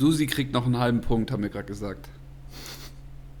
Susi 0.00 0.26
kriegt 0.26 0.54
noch 0.54 0.64
einen 0.64 0.78
halben 0.78 1.02
Punkt, 1.02 1.30
haben 1.30 1.42
wir 1.42 1.50
gerade 1.50 1.66
gesagt. 1.66 2.08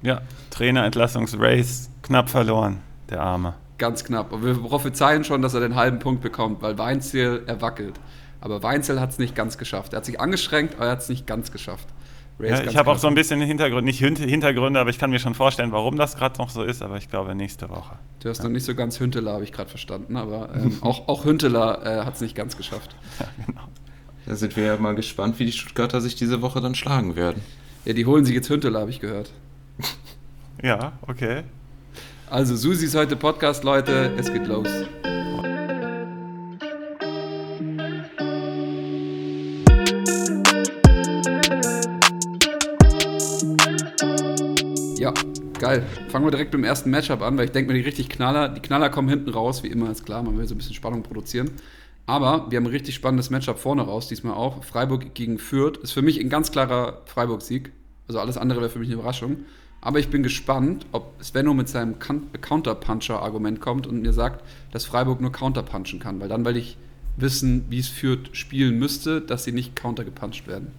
Ja, 0.02 0.20
Trainerentlassungsrace 0.50 1.90
knapp 2.02 2.28
verloren, 2.28 2.80
der 3.08 3.22
Arme. 3.22 3.54
Ganz 3.78 4.04
knapp. 4.04 4.30
Aber 4.32 4.44
wir 4.44 4.54
prophezeien 4.54 5.24
schon, 5.24 5.40
dass 5.40 5.54
er 5.54 5.60
den 5.60 5.74
halben 5.74 5.98
Punkt 6.00 6.20
bekommt, 6.20 6.60
weil 6.60 6.76
Weinzel 6.76 7.44
erwackelt. 7.46 7.98
Aber 8.42 8.62
Weinzel 8.62 9.00
hat 9.00 9.10
es 9.10 9.18
nicht 9.18 9.34
ganz 9.34 9.56
geschafft. 9.56 9.94
Er 9.94 9.98
hat 9.98 10.04
sich 10.04 10.20
angestrengt, 10.20 10.74
aber 10.76 10.86
er 10.86 10.92
hat 10.92 11.00
es 11.00 11.08
nicht 11.08 11.26
ganz 11.26 11.50
geschafft. 11.50 11.88
Ja, 12.38 12.62
ich 12.62 12.76
habe 12.76 12.90
auch 12.90 12.98
so 12.98 13.06
ein 13.06 13.14
bisschen 13.14 13.40
Hintergründe, 13.40 13.84
nicht 13.84 13.98
Hintergründe, 13.98 14.80
aber 14.80 14.90
ich 14.90 14.98
kann 14.98 15.10
mir 15.10 15.18
schon 15.18 15.34
vorstellen, 15.34 15.72
warum 15.72 15.96
das 15.96 16.16
gerade 16.16 16.38
noch 16.38 16.48
so 16.48 16.62
ist, 16.62 16.82
aber 16.82 16.96
ich 16.96 17.10
glaube 17.10 17.34
nächste 17.34 17.68
Woche. 17.68 17.98
Du 18.20 18.30
hast 18.30 18.38
ja. 18.38 18.44
noch 18.44 18.50
nicht 18.50 18.64
so 18.64 18.74
ganz 18.74 18.98
Hünteler, 18.98 19.32
habe 19.32 19.44
ich 19.44 19.52
gerade 19.52 19.68
verstanden, 19.68 20.16
aber 20.16 20.48
ähm, 20.54 20.78
auch, 20.80 21.08
auch 21.08 21.24
Hünteler 21.24 21.84
äh, 21.84 22.04
hat 22.04 22.14
es 22.14 22.20
nicht 22.20 22.34
ganz 22.34 22.56
geschafft. 22.56 22.96
Ja, 23.20 23.26
genau. 23.46 23.60
Da 24.26 24.36
sind 24.36 24.56
wir 24.56 24.64
ja 24.64 24.76
mal 24.76 24.94
gespannt, 24.94 25.38
wie 25.38 25.46
die 25.46 25.52
Stuttgarter 25.52 26.00
sich 26.00 26.14
diese 26.14 26.42
Woche 26.42 26.60
dann 26.60 26.74
schlagen 26.74 27.16
werden. 27.16 27.42
Ja, 27.84 27.94
die 27.94 28.04
holen 28.04 28.24
sich 28.24 28.34
jetzt 28.34 28.50
Hünteler, 28.50 28.80
habe 28.80 28.90
ich 28.90 29.00
gehört. 29.00 29.30
ja, 30.62 30.92
okay. 31.06 31.44
Also, 32.28 32.54
Susi 32.54 32.86
ist 32.86 32.94
heute 32.94 33.16
Podcast, 33.16 33.64
Leute. 33.64 34.12
Es 34.18 34.32
geht 34.32 34.46
los. 34.46 34.68
Ja, 44.98 45.14
geil. 45.58 45.82
Fangen 46.10 46.26
wir 46.26 46.30
direkt 46.30 46.52
mit 46.52 46.60
dem 46.60 46.64
ersten 46.64 46.90
Matchup 46.90 47.22
an, 47.22 47.38
weil 47.38 47.46
ich 47.46 47.52
denke 47.52 47.72
mir, 47.72 47.78
die 47.78 47.84
richtig 47.84 48.10
Knaller, 48.10 48.50
die 48.50 48.60
Knaller 48.60 48.90
kommen 48.90 49.08
hinten 49.08 49.30
raus, 49.30 49.62
wie 49.62 49.68
immer, 49.68 49.90
ist 49.90 50.04
klar, 50.04 50.22
man 50.22 50.36
will 50.36 50.46
so 50.46 50.54
ein 50.54 50.58
bisschen 50.58 50.74
Spannung 50.74 51.02
produzieren. 51.02 51.50
Aber 52.06 52.50
wir 52.50 52.56
haben 52.56 52.64
ein 52.64 52.72
richtig 52.72 52.94
spannendes 52.94 53.30
Matchup 53.30 53.58
vorne 53.58 53.82
raus, 53.82 54.08
diesmal 54.08 54.34
auch. 54.34 54.64
Freiburg 54.64 55.14
gegen 55.14 55.38
Fürth. 55.38 55.78
Ist 55.78 55.92
für 55.92 56.02
mich 56.02 56.18
ein 56.18 56.28
ganz 56.28 56.50
klarer 56.50 57.02
Freiburg-Sieg. 57.06 57.72
Also 58.08 58.18
alles 58.18 58.36
andere 58.36 58.60
wäre 58.60 58.70
für 58.70 58.80
mich 58.80 58.88
eine 58.88 58.96
Überraschung. 58.96 59.44
Aber 59.80 59.98
ich 59.98 60.08
bin 60.08 60.22
gespannt, 60.22 60.86
ob 60.92 61.22
Svenno 61.22 61.54
mit 61.54 61.68
seinem 61.68 61.98
Counterpuncher-Argument 61.98 63.60
kommt 63.60 63.86
und 63.86 64.02
mir 64.02 64.12
sagt, 64.12 64.44
dass 64.72 64.84
Freiburg 64.84 65.20
nur 65.20 65.32
Counterpunchen 65.32 66.00
kann. 66.00 66.20
Weil 66.20 66.28
dann 66.28 66.44
werde 66.44 66.58
ich 66.58 66.76
wissen, 67.16 67.66
wie 67.70 67.78
es 67.78 67.88
Fürth 67.88 68.30
spielen 68.32 68.78
müsste, 68.78 69.20
dass 69.20 69.44
sie 69.44 69.52
nicht 69.52 69.76
countergepuncht 69.76 70.46
werden. 70.46 70.72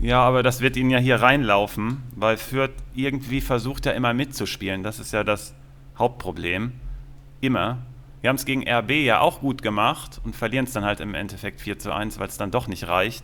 Ja, 0.00 0.20
aber 0.22 0.42
das 0.42 0.60
wird 0.60 0.76
ihnen 0.76 0.90
ja 0.90 0.98
hier 0.98 1.16
reinlaufen, 1.16 2.02
weil 2.16 2.36
Fürth 2.36 2.72
irgendwie 2.94 3.40
versucht 3.40 3.86
ja 3.86 3.92
immer 3.92 4.12
mitzuspielen. 4.12 4.82
Das 4.82 4.98
ist 4.98 5.12
ja 5.12 5.22
das 5.22 5.54
Hauptproblem. 5.98 6.72
Immer. 7.40 7.78
Wir 8.24 8.30
haben 8.30 8.36
es 8.36 8.46
gegen 8.46 8.66
RB 8.66 8.92
ja 9.04 9.20
auch 9.20 9.40
gut 9.40 9.60
gemacht 9.60 10.18
und 10.24 10.34
verlieren 10.34 10.64
es 10.64 10.72
dann 10.72 10.82
halt 10.82 11.00
im 11.00 11.12
Endeffekt 11.12 11.60
4 11.60 11.78
zu 11.78 11.92
1, 11.92 12.18
weil 12.18 12.28
es 12.28 12.38
dann 12.38 12.50
doch 12.50 12.68
nicht 12.68 12.88
reicht. 12.88 13.22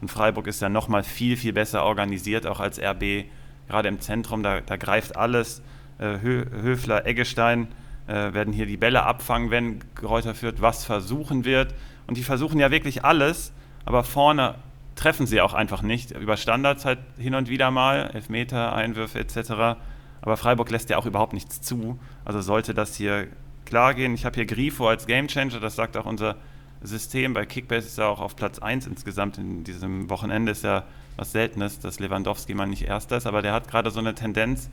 Und 0.00 0.10
Freiburg 0.10 0.46
ist 0.46 0.62
ja 0.62 0.70
nochmal 0.70 1.02
viel, 1.02 1.36
viel 1.36 1.52
besser 1.52 1.84
organisiert, 1.84 2.46
auch 2.46 2.58
als 2.58 2.80
RB. 2.80 3.26
Gerade 3.68 3.88
im 3.90 4.00
Zentrum, 4.00 4.42
da, 4.42 4.62
da 4.62 4.76
greift 4.78 5.16
alles. 5.16 5.60
Äh, 5.98 6.20
Höfler, 6.22 7.06
Eggestein 7.06 7.68
äh, 8.06 8.32
werden 8.32 8.54
hier 8.54 8.64
die 8.64 8.78
Bälle 8.78 9.02
abfangen, 9.02 9.50
wenn 9.50 9.80
Kräuter 9.94 10.34
führt, 10.34 10.62
was 10.62 10.82
versuchen 10.82 11.44
wird. 11.44 11.74
Und 12.06 12.16
die 12.16 12.24
versuchen 12.24 12.58
ja 12.58 12.70
wirklich 12.70 13.04
alles, 13.04 13.52
aber 13.84 14.02
vorne 14.02 14.54
treffen 14.94 15.26
sie 15.26 15.42
auch 15.42 15.52
einfach 15.52 15.82
nicht. 15.82 16.12
Über 16.12 16.38
Standards 16.38 16.86
halt 16.86 17.00
hin 17.18 17.34
und 17.34 17.50
wieder 17.50 17.70
mal, 17.70 18.12
Elfmeter, 18.14 18.74
Einwürfe 18.74 19.18
etc. 19.18 19.76
Aber 20.22 20.38
Freiburg 20.38 20.70
lässt 20.70 20.88
ja 20.88 20.96
auch 20.96 21.04
überhaupt 21.04 21.34
nichts 21.34 21.60
zu. 21.60 22.00
Also 22.24 22.40
sollte 22.40 22.72
das 22.72 22.96
hier 22.96 23.28
klar 23.68 23.94
gehen. 23.94 24.14
Ich 24.14 24.24
habe 24.24 24.34
hier 24.34 24.46
Grifo 24.46 24.88
als 24.88 25.06
Gamechanger, 25.06 25.60
das 25.60 25.76
sagt 25.76 25.96
auch 25.96 26.06
unser 26.06 26.36
System. 26.82 27.34
Bei 27.34 27.46
Kickbase 27.46 27.86
ist 27.86 27.98
er 27.98 28.08
auch 28.08 28.20
auf 28.20 28.36
Platz 28.36 28.58
1 28.58 28.86
insgesamt 28.86 29.38
in 29.38 29.64
diesem 29.64 30.10
Wochenende. 30.10 30.52
Ist 30.52 30.64
ja 30.64 30.84
was 31.16 31.32
Seltenes, 31.32 31.80
dass 31.80 32.00
Lewandowski 32.00 32.54
mal 32.54 32.66
nicht 32.66 32.82
Erster 32.82 33.16
ist, 33.16 33.26
aber 33.26 33.42
der 33.42 33.52
hat 33.52 33.68
gerade 33.68 33.90
so 33.90 33.98
eine 34.00 34.14
Tendenz, 34.14 34.70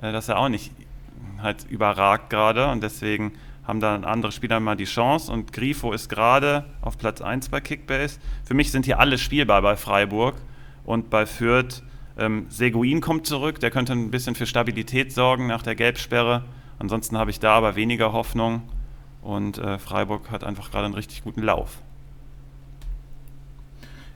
äh, 0.00 0.12
dass 0.12 0.28
er 0.28 0.38
auch 0.38 0.48
nicht 0.48 0.72
halt 1.40 1.64
überragt 1.68 2.30
gerade 2.30 2.68
und 2.70 2.82
deswegen 2.82 3.32
haben 3.66 3.80
dann 3.80 4.04
andere 4.04 4.32
Spieler 4.32 4.60
mal 4.60 4.76
die 4.76 4.84
Chance 4.84 5.32
und 5.32 5.52
Grifo 5.52 5.92
ist 5.92 6.08
gerade 6.08 6.64
auf 6.82 6.98
Platz 6.98 7.22
1 7.22 7.48
bei 7.48 7.60
Kickbase. 7.60 8.18
Für 8.44 8.54
mich 8.54 8.70
sind 8.70 8.84
hier 8.84 8.98
alle 8.98 9.16
spielbar 9.16 9.62
bei 9.62 9.76
Freiburg 9.76 10.34
und 10.84 11.10
bei 11.10 11.26
Fürth. 11.26 11.82
Ähm, 12.18 12.46
Seguin 12.48 13.00
kommt 13.00 13.26
zurück, 13.26 13.60
der 13.60 13.70
könnte 13.70 13.92
ein 13.92 14.10
bisschen 14.10 14.34
für 14.34 14.46
Stabilität 14.46 15.12
sorgen 15.12 15.46
nach 15.46 15.62
der 15.62 15.74
Gelbsperre. 15.74 16.44
Ansonsten 16.78 17.16
habe 17.16 17.30
ich 17.30 17.40
da 17.40 17.54
aber 17.54 17.76
weniger 17.76 18.12
Hoffnung 18.12 18.62
und 19.22 19.58
äh, 19.58 19.78
Freiburg 19.78 20.30
hat 20.30 20.44
einfach 20.44 20.70
gerade 20.70 20.86
einen 20.86 20.94
richtig 20.94 21.24
guten 21.24 21.42
Lauf. 21.42 21.78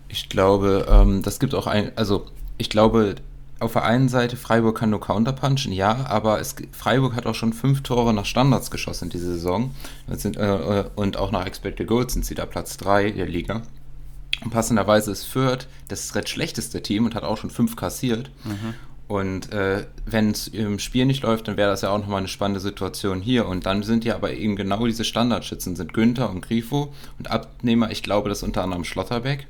Ich 0.09 0.29
glaube, 0.29 0.87
ähm, 0.91 1.23
das 1.23 1.39
gibt 1.39 1.55
auch 1.55 1.67
ein, 1.67 1.93
also 1.97 2.27
ich 2.57 2.71
glaube, 2.71 3.17
auf 3.61 3.73
der 3.73 3.85
einen 3.85 4.09
Seite, 4.09 4.37
Freiburg 4.37 4.79
kann 4.79 4.91
nur 4.91 5.01
counterpunchen, 5.01 5.73
ja, 5.73 6.07
aber 6.07 6.41
es, 6.41 6.55
Freiburg 6.73 7.15
hat 7.15 7.27
auch 7.27 7.35
schon 7.35 7.53
fünf 7.53 7.83
Tore 7.83 8.15
nach 8.15 8.25
Standards 8.25 8.71
geschossen 8.71 9.05
in 9.05 9.11
dieser 9.11 9.33
Saison. 9.33 9.75
Sind, 10.09 10.37
äh, 10.37 10.85
und 10.95 11.17
auch 11.17 11.33
nach 11.33 11.45
Expected 11.45 11.87
Goals 11.89 12.13
sind 12.13 12.25
sie 12.25 12.35
da 12.35 12.47
Platz 12.47 12.77
3 12.77 13.13
der 13.13 13.27
Liga. 13.27 13.63
Und 14.45 14.51
passenderweise 14.51 15.11
ist 15.11 15.25
Fürth 15.25 15.67
das 15.89 16.15
recht 16.15 16.29
schlechteste 16.29 16.83
Team 16.83 17.05
und 17.07 17.15
hat 17.17 17.25
auch 17.25 17.37
schon 17.37 17.51
fünf 17.51 17.75
kassiert. 17.75 18.31
Mhm. 18.45 18.75
Und 19.09 19.53
äh, 19.53 19.87
wenn 20.05 20.31
es 20.31 20.49
im 20.49 20.79
Spiel 20.79 21.07
nicht 21.07 21.23
läuft, 21.23 21.49
dann 21.49 21.57
wäre 21.57 21.71
das 21.71 21.81
ja 21.81 21.89
auch 21.89 21.99
nochmal 21.99 22.19
eine 22.19 22.29
spannende 22.29 22.61
Situation 22.61 23.23
hier. 23.23 23.47
Und 23.47 23.65
dann 23.65 23.83
sind 23.83 24.05
ja 24.05 24.15
aber 24.15 24.35
eben 24.35 24.55
genau 24.55 24.87
diese 24.87 25.05
Standardschützen, 25.05 25.77
sind 25.77 25.95
Günther 25.95 26.29
und 26.29 26.43
Grifo 26.43 26.93
und 27.19 27.31
Abnehmer, 27.31 27.91
ich 27.91 28.03
glaube, 28.03 28.29
das 28.29 28.43
unter 28.43 28.63
anderem 28.63 28.85
Schlotterbeck 28.85 29.47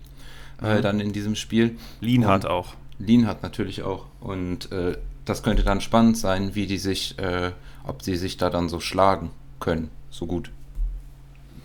äh, 0.62 0.76
mhm. 0.76 0.82
dann 0.82 1.00
in 1.00 1.12
diesem 1.12 1.34
Spiel. 1.34 1.76
Lienhardt 2.00 2.46
auch. 2.46 2.74
Lienhardt 3.00 3.42
natürlich 3.42 3.82
auch. 3.82 4.06
Und 4.20 4.70
äh, 4.70 4.96
das 5.24 5.42
könnte 5.42 5.64
dann 5.64 5.80
spannend 5.80 6.16
sein, 6.16 6.54
wie 6.54 6.66
die 6.66 6.78
sich, 6.78 7.18
äh, 7.18 7.50
ob 7.84 8.02
sie 8.02 8.16
sich 8.16 8.36
da 8.36 8.50
dann 8.50 8.68
so 8.68 8.78
schlagen 8.78 9.30
können, 9.58 9.90
so 10.10 10.26
gut. 10.26 10.50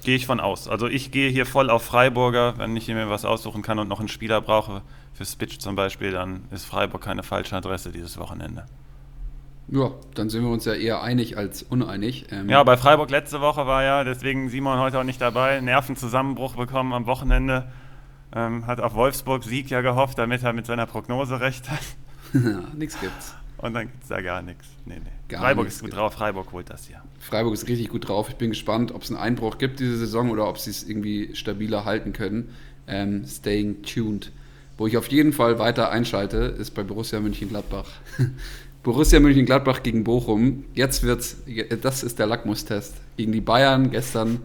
Gehe 0.04 0.16
ich 0.16 0.26
von 0.26 0.40
aus. 0.40 0.68
Also 0.68 0.88
ich 0.88 1.12
gehe 1.12 1.30
hier 1.30 1.46
voll 1.46 1.70
auf 1.70 1.84
Freiburger, 1.84 2.58
wenn 2.58 2.76
ich 2.76 2.88
mir 2.88 3.10
was 3.10 3.24
aussuchen 3.24 3.62
kann 3.62 3.80
und 3.80 3.88
noch 3.88 4.00
einen 4.00 4.10
Spieler 4.10 4.42
brauche, 4.42 4.82
für 5.14 5.26
Spitch 5.26 5.60
zum 5.60 5.76
Beispiel, 5.76 6.12
dann 6.12 6.46
ist 6.52 6.66
Freiburg 6.66 7.02
keine 7.02 7.24
falsche 7.24 7.56
Adresse 7.56 7.92
dieses 7.92 8.18
Wochenende. 8.18 8.66
Ja, 9.70 9.92
dann 10.14 10.30
sind 10.30 10.44
wir 10.44 10.50
uns 10.50 10.66
ja 10.66 10.74
eher 10.74 11.02
einig 11.02 11.38
als 11.38 11.64
uneinig. 11.64 12.28
Ähm 12.32 12.50
ja, 12.50 12.64
bei 12.64 12.76
Freiburg 12.76 13.10
letzte 13.10 13.40
Woche 13.40 13.66
war 13.66 13.84
ja, 13.84 14.04
deswegen 14.04 14.50
Simon 14.50 14.80
heute 14.80 15.00
auch 15.00 15.04
nicht 15.04 15.22
dabei, 15.22 15.62
Nervenzusammenbruch 15.62 16.56
bekommen 16.56 16.94
am 16.94 17.06
Wochenende. 17.06 17.72
Ähm, 18.36 18.66
hat 18.66 18.80
auf 18.80 18.96
Wolfsburg 18.96 19.44
Sieg 19.44 19.70
ja 19.70 19.82
gehofft, 19.82 20.18
damit 20.18 20.44
er 20.44 20.54
mit 20.54 20.66
seiner 20.66 20.86
Prognose 20.86 21.40
recht 21.40 21.70
hat. 21.70 21.80
nichts 22.76 23.00
gibt's. 23.00 23.36
Und 23.58 23.76
dann 23.76 23.88
gibt 23.88 24.04
es 24.04 24.10
da 24.10 24.20
gar 24.22 24.42
nichts. 24.42 24.68
Nee, 24.86 25.00
nee. 25.02 25.10
Gar 25.30 25.42
Freiburg 25.42 25.68
ist 25.68 25.80
gut 25.80 25.92
gibt. 25.92 25.98
drauf, 25.98 26.14
Freiburg 26.14 26.52
holt 26.52 26.70
das 26.70 26.86
hier. 26.86 27.02
Freiburg 27.20 27.54
ist 27.54 27.68
richtig 27.70 27.90
gut 27.90 28.10
drauf. 28.10 28.28
Ich 28.30 28.36
bin 28.36 28.50
gespannt, 28.50 28.92
ob 28.92 29.04
es 29.04 29.10
einen 29.10 29.20
Einbruch 29.20 29.58
gibt 29.58 29.80
diese 29.80 29.98
Saison 29.98 30.32
oder 30.32 30.50
ob 30.50 30.58
sie 30.58 30.72
es 30.72 30.84
irgendwie 30.84 31.36
stabiler 31.36 31.86
halten 31.86 32.12
können. 32.12 32.54
Ähm, 32.88 33.26
staying 33.26 33.84
tuned. 33.84 34.34
Wo 34.78 34.88
ich 34.88 34.98
auf 34.98 35.08
jeden 35.08 35.34
Fall 35.34 35.60
weiter 35.60 35.92
einschalte, 35.92 36.38
ist 36.38 36.72
bei 36.72 36.84
Borussia 36.84 37.20
Mönchengladbach. 37.20 37.90
Borussia 38.84 39.20
Mönchengladbach 39.20 39.84
gegen 39.84 40.04
Bochum. 40.04 40.66
Jetzt 40.74 41.04
wird's, 41.04 41.38
das 41.82 42.04
ist 42.04 42.20
der 42.20 42.26
Lackmustest. 42.26 42.96
Gegen 43.18 43.32
die 43.32 43.42
Bayern 43.42 43.92
gestern 43.92 44.40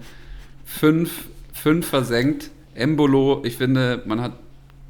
fünf, 0.65 1.28
fünf 1.53 1.87
versenkt 1.87 2.50
Embolo, 2.75 3.43
ich 3.44 3.56
finde, 3.56 4.03
man 4.06 4.21
hat 4.21 4.34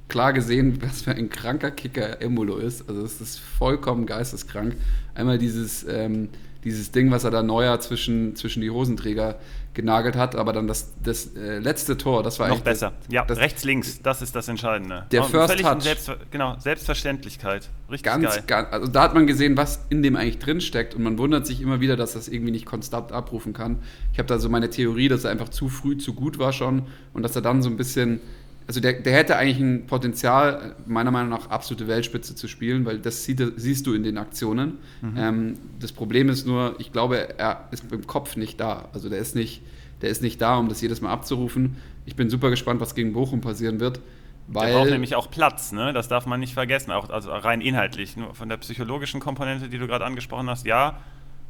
klar 0.08 0.32
gesehen, 0.32 0.78
was 0.82 1.02
für 1.02 1.12
ein 1.12 1.30
kranker 1.30 1.70
Kicker 1.70 2.20
Embolo 2.20 2.58
ist. 2.58 2.88
Also 2.88 3.02
es 3.02 3.20
ist 3.20 3.38
vollkommen 3.38 4.06
geisteskrank. 4.06 4.76
Einmal 5.14 5.38
dieses, 5.38 5.86
ähm, 5.88 6.28
dieses 6.64 6.90
Ding, 6.90 7.10
was 7.10 7.24
er 7.24 7.30
da 7.30 7.42
neuer 7.42 7.80
zwischen, 7.80 8.36
zwischen 8.36 8.60
die 8.60 8.70
Hosenträger 8.70 9.38
genagelt 9.78 10.16
hat, 10.16 10.34
aber 10.34 10.52
dann 10.52 10.66
das, 10.66 10.92
das 11.04 11.36
äh, 11.36 11.60
letzte 11.60 11.96
Tor, 11.96 12.24
das 12.24 12.40
war 12.40 12.48
noch 12.48 12.62
besser. 12.62 12.94
Das, 13.04 13.14
ja, 13.14 13.24
das, 13.24 13.38
rechts, 13.38 13.62
links, 13.62 14.02
das 14.02 14.22
ist 14.22 14.34
das 14.34 14.48
Entscheidende. 14.48 15.06
Der 15.12 15.22
oh, 15.22 15.26
First 15.26 15.56
Touch. 15.56 15.82
Selbst, 15.82 16.10
genau, 16.32 16.56
Selbstverständlichkeit. 16.58 17.70
Richtig 17.88 18.02
ganz, 18.02 18.24
geil. 18.24 18.42
Ganz, 18.48 18.72
also 18.72 18.88
da 18.88 19.02
hat 19.02 19.14
man 19.14 19.28
gesehen, 19.28 19.56
was 19.56 19.86
in 19.88 20.02
dem 20.02 20.16
eigentlich 20.16 20.40
drin 20.40 20.60
steckt 20.60 20.96
und 20.96 21.04
man 21.04 21.16
wundert 21.16 21.46
sich 21.46 21.62
immer 21.62 21.78
wieder, 21.78 21.96
dass 21.96 22.14
das 22.14 22.26
irgendwie 22.26 22.50
nicht 22.50 22.66
konstant 22.66 23.12
abrufen 23.12 23.52
kann. 23.52 23.78
Ich 24.12 24.18
habe 24.18 24.26
da 24.26 24.40
so 24.40 24.48
meine 24.48 24.68
Theorie, 24.68 25.06
dass 25.06 25.22
er 25.22 25.30
einfach 25.30 25.48
zu 25.48 25.68
früh 25.68 25.96
zu 25.96 26.12
gut 26.12 26.40
war 26.40 26.52
schon 26.52 26.82
und 27.12 27.22
dass 27.22 27.36
er 27.36 27.42
dann 27.42 27.62
so 27.62 27.70
ein 27.70 27.76
bisschen 27.76 28.18
also 28.68 28.80
der, 28.80 28.92
der 28.92 29.14
hätte 29.14 29.36
eigentlich 29.36 29.58
ein 29.58 29.86
Potenzial, 29.86 30.76
meiner 30.86 31.10
Meinung 31.10 31.30
nach 31.30 31.48
absolute 31.48 31.88
Weltspitze 31.88 32.34
zu 32.34 32.48
spielen, 32.48 32.84
weil 32.84 32.98
das 32.98 33.24
sieht, 33.24 33.42
siehst 33.56 33.86
du 33.86 33.94
in 33.94 34.02
den 34.02 34.18
Aktionen. 34.18 34.78
Mhm. 35.00 35.14
Ähm, 35.16 35.54
das 35.80 35.90
Problem 35.90 36.28
ist 36.28 36.46
nur, 36.46 36.74
ich 36.78 36.92
glaube, 36.92 37.38
er 37.38 37.66
ist 37.70 37.90
im 37.90 38.06
Kopf 38.06 38.36
nicht 38.36 38.60
da. 38.60 38.90
Also 38.92 39.08
der 39.08 39.20
ist 39.20 39.34
nicht, 39.34 39.62
der 40.02 40.10
ist 40.10 40.20
nicht 40.20 40.42
da, 40.42 40.58
um 40.58 40.68
das 40.68 40.82
jedes 40.82 41.00
Mal 41.00 41.10
abzurufen. 41.10 41.78
Ich 42.04 42.14
bin 42.14 42.28
super 42.28 42.50
gespannt, 42.50 42.78
was 42.82 42.94
gegen 42.94 43.14
Bochum 43.14 43.40
passieren 43.40 43.80
wird. 43.80 44.00
Weil 44.48 44.70
der 44.70 44.78
braucht 44.78 44.90
nämlich 44.90 45.14
auch 45.14 45.30
Platz, 45.30 45.72
ne? 45.72 45.94
das 45.94 46.08
darf 46.08 46.26
man 46.26 46.38
nicht 46.38 46.52
vergessen, 46.52 46.90
auch, 46.90 47.08
also 47.08 47.30
rein 47.30 47.62
inhaltlich. 47.62 48.18
Nur 48.18 48.34
von 48.34 48.50
der 48.50 48.58
psychologischen 48.58 49.18
Komponente, 49.18 49.70
die 49.70 49.78
du 49.78 49.86
gerade 49.86 50.04
angesprochen 50.04 50.48
hast, 50.48 50.66
ja, 50.66 50.98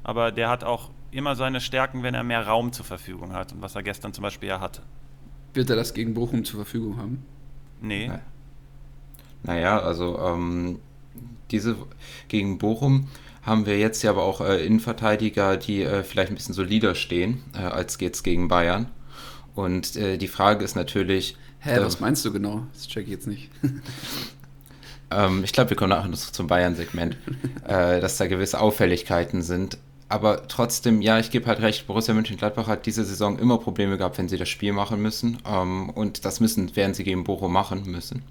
aber 0.05 0.31
der 0.31 0.49
hat 0.49 0.63
auch 0.63 0.91
immer 1.11 1.35
seine 1.35 1.61
Stärken, 1.61 2.05
wenn 2.05 2.15
er 2.15 2.23
mehr 2.23 2.47
Raum 2.47 2.73
zur 2.73 2.85
Verfügung 2.85 3.33
hat 3.33 3.53
und 3.53 3.61
was 3.61 3.75
er 3.75 3.83
gestern 3.83 4.13
zum 4.13 4.23
Beispiel 4.23 4.49
ja 4.49 4.61
hatte. 4.61 4.83
Wird 5.59 5.71
er 5.71 5.75
das 5.75 5.93
gegen 5.93 6.15
Bochum 6.15 6.45
zur 6.45 6.61
Verfügung 6.61 6.99
haben? 6.99 7.25
Nee. 7.81 8.07
Nein. 8.07 8.21
Naja, 9.43 9.81
also 9.81 10.17
ähm, 10.17 10.79
diese 11.51 11.75
gegen 12.29 12.59
Bochum 12.59 13.09
haben 13.43 13.67
wir 13.67 13.77
jetzt 13.77 14.05
ja 14.05 14.13
aber 14.13 14.23
auch 14.23 14.41
äh, 14.41 14.65
Innenverteidiger, 14.65 15.57
die 15.57 15.83
äh, 15.83 16.05
vielleicht 16.05 16.31
ein 16.31 16.37
bisschen 16.37 16.55
solider 16.55 16.95
stehen, 16.95 17.43
äh, 17.55 17.63
als 17.63 17.99
geht's 17.99 18.23
gegen 18.23 18.47
Bayern. 18.47 18.87
Und 19.57 19.97
äh, 19.97 20.17
die 20.17 20.29
Frage 20.29 20.65
ist 20.65 20.77
natürlich. 20.77 21.37
Hä, 21.59 21.79
äh, 21.79 21.85
was 21.85 21.99
meinst 21.99 22.25
du 22.25 22.33
genau? 22.33 22.65
Das 22.73 22.87
check 22.87 23.07
ich 23.07 23.11
jetzt 23.11 23.27
nicht. 23.27 23.51
ähm, 25.11 25.43
ich 25.43 25.53
glaube, 25.53 25.71
wir 25.71 25.77
kommen 25.77 25.91
nachher 25.91 26.07
noch 26.07 26.19
zum 26.19 26.47
Bayern-Segment, 26.47 27.17
äh, 27.67 28.01
dass 28.01 28.17
da 28.17 28.29
gewisse 28.29 28.61
Auffälligkeiten 28.61 29.43
sind. 29.43 29.77
Aber 30.09 30.49
trotzdem, 30.49 31.03
ja, 31.03 31.19
ich 31.19 31.31
gebe 31.31 31.47
halt 31.47 31.61
recht, 31.61 31.87
Borussia 31.87 32.15
Mönchengladbach 32.15 32.67
hat 32.67 32.87
diese 32.87 33.05
Saison 33.05 33.39
immer 33.39 33.59
Probleme 33.59 33.99
gehabt, 33.99 34.17
wenn 34.17 34.29
sie 34.29 34.39
das 34.39 34.49
Spiel 34.49 34.73
machen 34.73 35.03
müssen. 35.03 35.39
Ähm, 35.47 35.91
und 35.91 36.25
das 36.25 36.41
müssen, 36.41 36.75
werden 36.77 36.95
sie 36.95 37.05
gegen 37.05 37.25
Bochum 37.25 37.53
machen 37.53 37.83
müssen. 37.87 38.23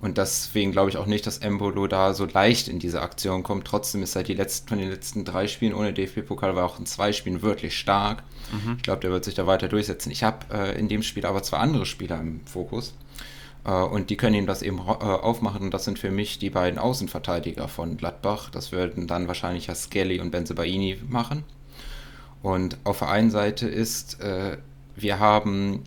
Und 0.00 0.18
deswegen 0.18 0.72
glaube 0.72 0.90
ich 0.90 0.98
auch 0.98 1.06
nicht, 1.06 1.26
dass 1.26 1.38
Embolo 1.38 1.86
da 1.86 2.12
so 2.12 2.26
leicht 2.26 2.68
in 2.68 2.78
diese 2.78 3.00
Aktion 3.00 3.42
kommt. 3.42 3.66
Trotzdem 3.66 4.02
ist 4.02 4.14
er 4.14 4.22
die 4.22 4.34
letzten, 4.34 4.68
von 4.68 4.78
den 4.78 4.90
letzten 4.90 5.24
drei 5.24 5.46
Spielen 5.48 5.72
ohne 5.72 5.94
DFB-Pokal 5.94 6.54
war 6.54 6.66
auch 6.66 6.78
in 6.78 6.84
zwei 6.84 7.12
Spielen 7.14 7.40
wirklich 7.40 7.78
stark. 7.78 8.22
Mhm. 8.52 8.74
Ich 8.76 8.82
glaube, 8.82 9.00
der 9.00 9.10
wird 9.10 9.24
sich 9.24 9.34
da 9.34 9.46
weiter 9.46 9.68
durchsetzen. 9.68 10.10
Ich 10.10 10.22
habe 10.22 10.44
äh, 10.52 10.78
in 10.78 10.88
dem 10.88 11.02
Spiel 11.02 11.24
aber 11.24 11.42
zwei 11.42 11.56
andere 11.56 11.86
Spieler 11.86 12.20
im 12.20 12.42
Fokus. 12.44 12.92
Äh, 13.64 13.70
und 13.70 14.10
die 14.10 14.16
können 14.16 14.34
ihm 14.34 14.46
das 14.46 14.62
eben 14.62 14.78
äh, 14.78 14.82
aufmachen. 14.82 15.62
Und 15.62 15.74
das 15.74 15.84
sind 15.84 15.98
für 15.98 16.10
mich 16.10 16.38
die 16.38 16.50
beiden 16.50 16.78
Außenverteidiger 16.78 17.68
von 17.68 17.96
Gladbach. 17.96 18.50
Das 18.50 18.72
würden 18.72 19.06
dann 19.06 19.28
wahrscheinlich 19.28 19.66
ja 19.66 19.74
Skelly 19.74 20.20
und 20.20 20.30
Benzebaini 20.30 20.98
machen. 21.08 21.44
Und 22.42 22.76
auf 22.84 22.98
der 22.98 23.08
einen 23.08 23.30
Seite 23.30 23.66
ist, 23.66 24.20
äh, 24.20 24.58
wir 24.96 25.18
haben, 25.18 25.82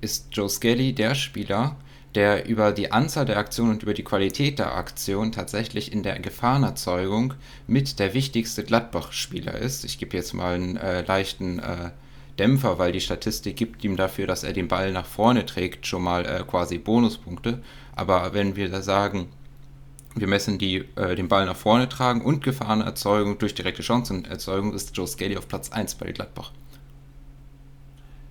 ist 0.00 0.28
Joe 0.32 0.48
Skelly 0.48 0.92
der 0.92 1.14
Spieler, 1.14 1.76
der 2.14 2.48
über 2.48 2.72
die 2.72 2.92
Anzahl 2.92 3.26
der 3.26 3.36
Aktionen 3.36 3.72
und 3.72 3.82
über 3.82 3.94
die 3.94 4.04
Qualität 4.04 4.58
der 4.58 4.74
Aktion 4.74 5.32
tatsächlich 5.32 5.92
in 5.92 6.02
der 6.02 6.18
Gefahrenerzeugung 6.20 7.34
mit 7.66 7.98
der 7.98 8.14
wichtigste 8.14 8.64
Gladbach-Spieler 8.64 9.54
ist. 9.54 9.84
Ich 9.84 9.98
gebe 9.98 10.16
jetzt 10.16 10.32
mal 10.34 10.54
einen 10.54 10.76
äh, 10.76 11.02
leichten 11.02 11.58
äh, 11.58 11.90
Dämpfer, 12.38 12.78
weil 12.78 12.92
die 12.92 13.00
Statistik 13.00 13.56
gibt 13.56 13.84
ihm 13.84 13.96
dafür, 13.96 14.26
dass 14.26 14.44
er 14.44 14.52
den 14.52 14.68
Ball 14.68 14.92
nach 14.92 15.06
vorne 15.06 15.44
trägt, 15.46 15.86
schon 15.86 16.02
mal 16.02 16.24
äh, 16.24 16.42
quasi 16.46 16.78
Bonuspunkte. 16.78 17.62
Aber 17.94 18.32
wenn 18.34 18.56
wir 18.56 18.70
da 18.70 18.80
sagen, 18.80 19.28
wir 20.14 20.26
messen 20.26 20.58
die, 20.58 20.84
äh, 20.96 21.14
den 21.14 21.28
Ball 21.28 21.46
nach 21.46 21.56
vorne 21.56 21.88
tragen 21.88 22.22
und 22.22 22.42
Gefahrenerzeugung 22.42 23.38
durch 23.38 23.54
direkte 23.54 23.82
Chancenerzeugung, 23.82 24.72
ist 24.72 24.96
Joe 24.96 25.06
Skelly 25.06 25.36
auf 25.36 25.48
Platz 25.48 25.70
1 25.70 25.96
bei 25.96 26.12
Gladbach. 26.12 26.52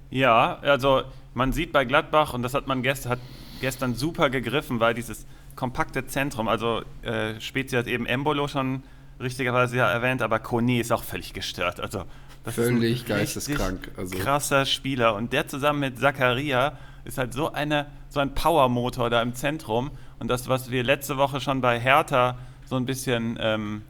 Ja, 0.09 0.59
also 0.61 1.03
man 1.33 1.51
sieht 1.51 1.71
bei 1.71 1.85
Gladbach, 1.85 2.33
und 2.33 2.41
das 2.41 2.53
hat 2.53 2.67
man 2.67 2.81
gestern, 2.81 3.13
hat 3.13 3.19
gestern 3.61 3.95
super 3.95 4.29
gegriffen, 4.29 4.79
weil 4.79 4.93
dieses 4.93 5.25
kompakte 5.55 6.07
Zentrum, 6.07 6.47
also 6.47 6.81
äh, 7.01 7.39
Spezi 7.39 7.75
hat 7.75 7.87
eben 7.87 8.05
Embolo 8.05 8.47
schon 8.47 8.83
richtigerweise 9.19 9.77
ja 9.77 9.89
erwähnt, 9.89 10.21
aber 10.21 10.39
Kone 10.39 10.79
ist 10.79 10.91
auch 10.91 11.03
völlig 11.03 11.33
gestört. 11.33 11.79
Also 11.79 12.03
das 12.47 12.55
völlig 12.55 13.05
geisteskrank. 13.05 13.91
Also. 13.97 14.17
Krasser 14.17 14.65
Spieler 14.65 15.15
und 15.15 15.33
der 15.33 15.47
zusammen 15.47 15.79
mit 15.79 15.99
Zakaria 15.99 16.77
ist 17.05 17.17
halt 17.17 17.33
so 17.33 17.51
eine 17.51 17.87
so 18.09 18.19
ein 18.19 18.33
Powermotor 18.33 19.09
da 19.09 19.21
im 19.21 19.33
Zentrum 19.33 19.91
und 20.19 20.29
das, 20.29 20.47
was 20.47 20.71
wir 20.71 20.83
letzte 20.83 21.17
Woche 21.17 21.39
schon 21.41 21.61
bei 21.61 21.79
Hertha 21.79 22.37
so 22.65 22.75
ein 22.75 22.85
bisschen 22.85 23.37
ähm, 23.39 23.83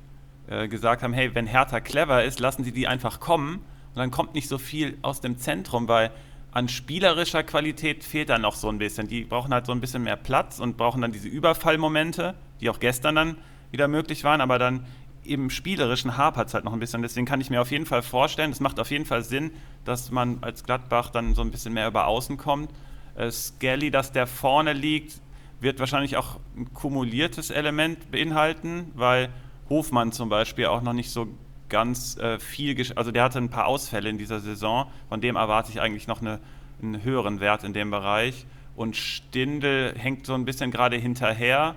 äh, 0.48 0.68
gesagt 0.68 1.04
haben, 1.04 1.14
hey, 1.14 1.34
wenn 1.34 1.48
Hertha 1.48 1.80
clever 1.80 2.24
ist, 2.24 2.40
lassen 2.40 2.64
sie 2.64 2.72
die 2.72 2.88
einfach 2.88 3.20
kommen 3.20 3.56
und 3.56 3.98
dann 3.98 4.12
kommt 4.12 4.34
nicht 4.34 4.48
so 4.48 4.58
viel 4.58 4.98
aus 5.02 5.22
dem 5.22 5.38
Zentrum, 5.38 5.88
weil 5.88 6.12
an 6.52 6.70
spielerischer 6.70 7.44
Qualität 7.44 8.04
fehlt 8.04 8.30
dann 8.30 8.42
noch 8.42 8.56
so 8.56 8.70
ein 8.70 8.80
bisschen. 8.80 9.08
Die 9.08 9.24
brauchen 9.24 9.54
halt 9.54 9.66
so 9.66 9.72
ein 9.72 9.82
bisschen 9.82 10.04
mehr 10.04 10.16
Platz 10.16 10.60
und 10.60 10.78
brauchen 10.78 11.02
dann 11.02 11.12
diese 11.12 11.28
Überfallmomente, 11.28 12.34
die 12.62 12.70
auch 12.70 12.80
gestern 12.80 13.16
dann 13.16 13.38
wieder 13.72 13.88
möglich 13.88 14.24
waren, 14.24 14.42
aber 14.42 14.58
dann 14.58 14.86
im 15.30 15.50
spielerischen 15.50 16.18
hapert 16.18 16.48
es 16.48 16.54
halt 16.54 16.66
noch 16.66 16.74
ein 16.74 16.80
bisschen. 16.80 17.02
Deswegen 17.02 17.26
kann 17.26 17.42
ich 17.42 17.50
mir 17.50 17.62
auf 17.62 17.72
jeden 17.72 17.86
Fall 17.86 18.02
vorstellen, 18.02 18.52
es 18.52 18.60
macht 18.60 18.80
auf 18.80 18.92
jeden 18.92 19.06
Fall 19.06 19.24
Sinn, 19.24 19.52
dass 19.86 20.12
man 20.12 20.40
als 20.42 20.64
Gladbach 20.64 21.10
dann 21.10 21.36
so 21.36 21.42
ein 21.42 21.52
bisschen 21.52 21.74
mehr 21.74 21.88
über 21.88 22.08
Außen 22.08 22.38
kommt. 22.38 22.72
Äh, 23.16 23.32
Skelly, 23.32 23.92
dass 23.92 24.12
der 24.12 24.28
vorne 24.28 24.74
liegt, 24.74 25.22
wird 25.60 25.80
wahrscheinlich 25.80 26.18
auch 26.18 26.40
ein 26.56 26.74
kumuliertes 26.74 27.50
Element 27.50 28.12
beinhalten, 28.12 28.92
weil 28.96 29.30
Hofmann 29.70 30.12
zum 30.12 30.30
Beispiel 30.30 30.68
auch 30.68 30.82
noch 30.82 30.94
nicht 30.94 31.10
so 31.10 31.28
ganz 31.70 32.18
äh, 32.18 32.40
viel, 32.40 32.76
also 32.96 33.12
der 33.12 33.24
hatte 33.24 33.40
ein 33.40 33.50
paar 33.50 33.68
Ausfälle 33.68 34.10
in 34.10 34.18
dieser 34.18 34.40
Saison, 34.40 34.88
von 35.10 35.20
dem 35.20 35.36
erwarte 35.36 35.72
ich 35.72 35.82
eigentlich 35.82 36.08
noch 36.08 36.22
eine, 36.22 36.40
einen 36.82 37.04
höheren 37.04 37.40
Wert 37.40 37.64
in 37.64 37.74
dem 37.74 37.92
Bereich. 37.92 38.46
Und 38.76 38.96
Stindel 38.96 39.96
hängt 39.98 40.28
so 40.28 40.36
ein 40.36 40.46
bisschen 40.46 40.70
gerade 40.70 40.98
hinterher. 40.98 41.76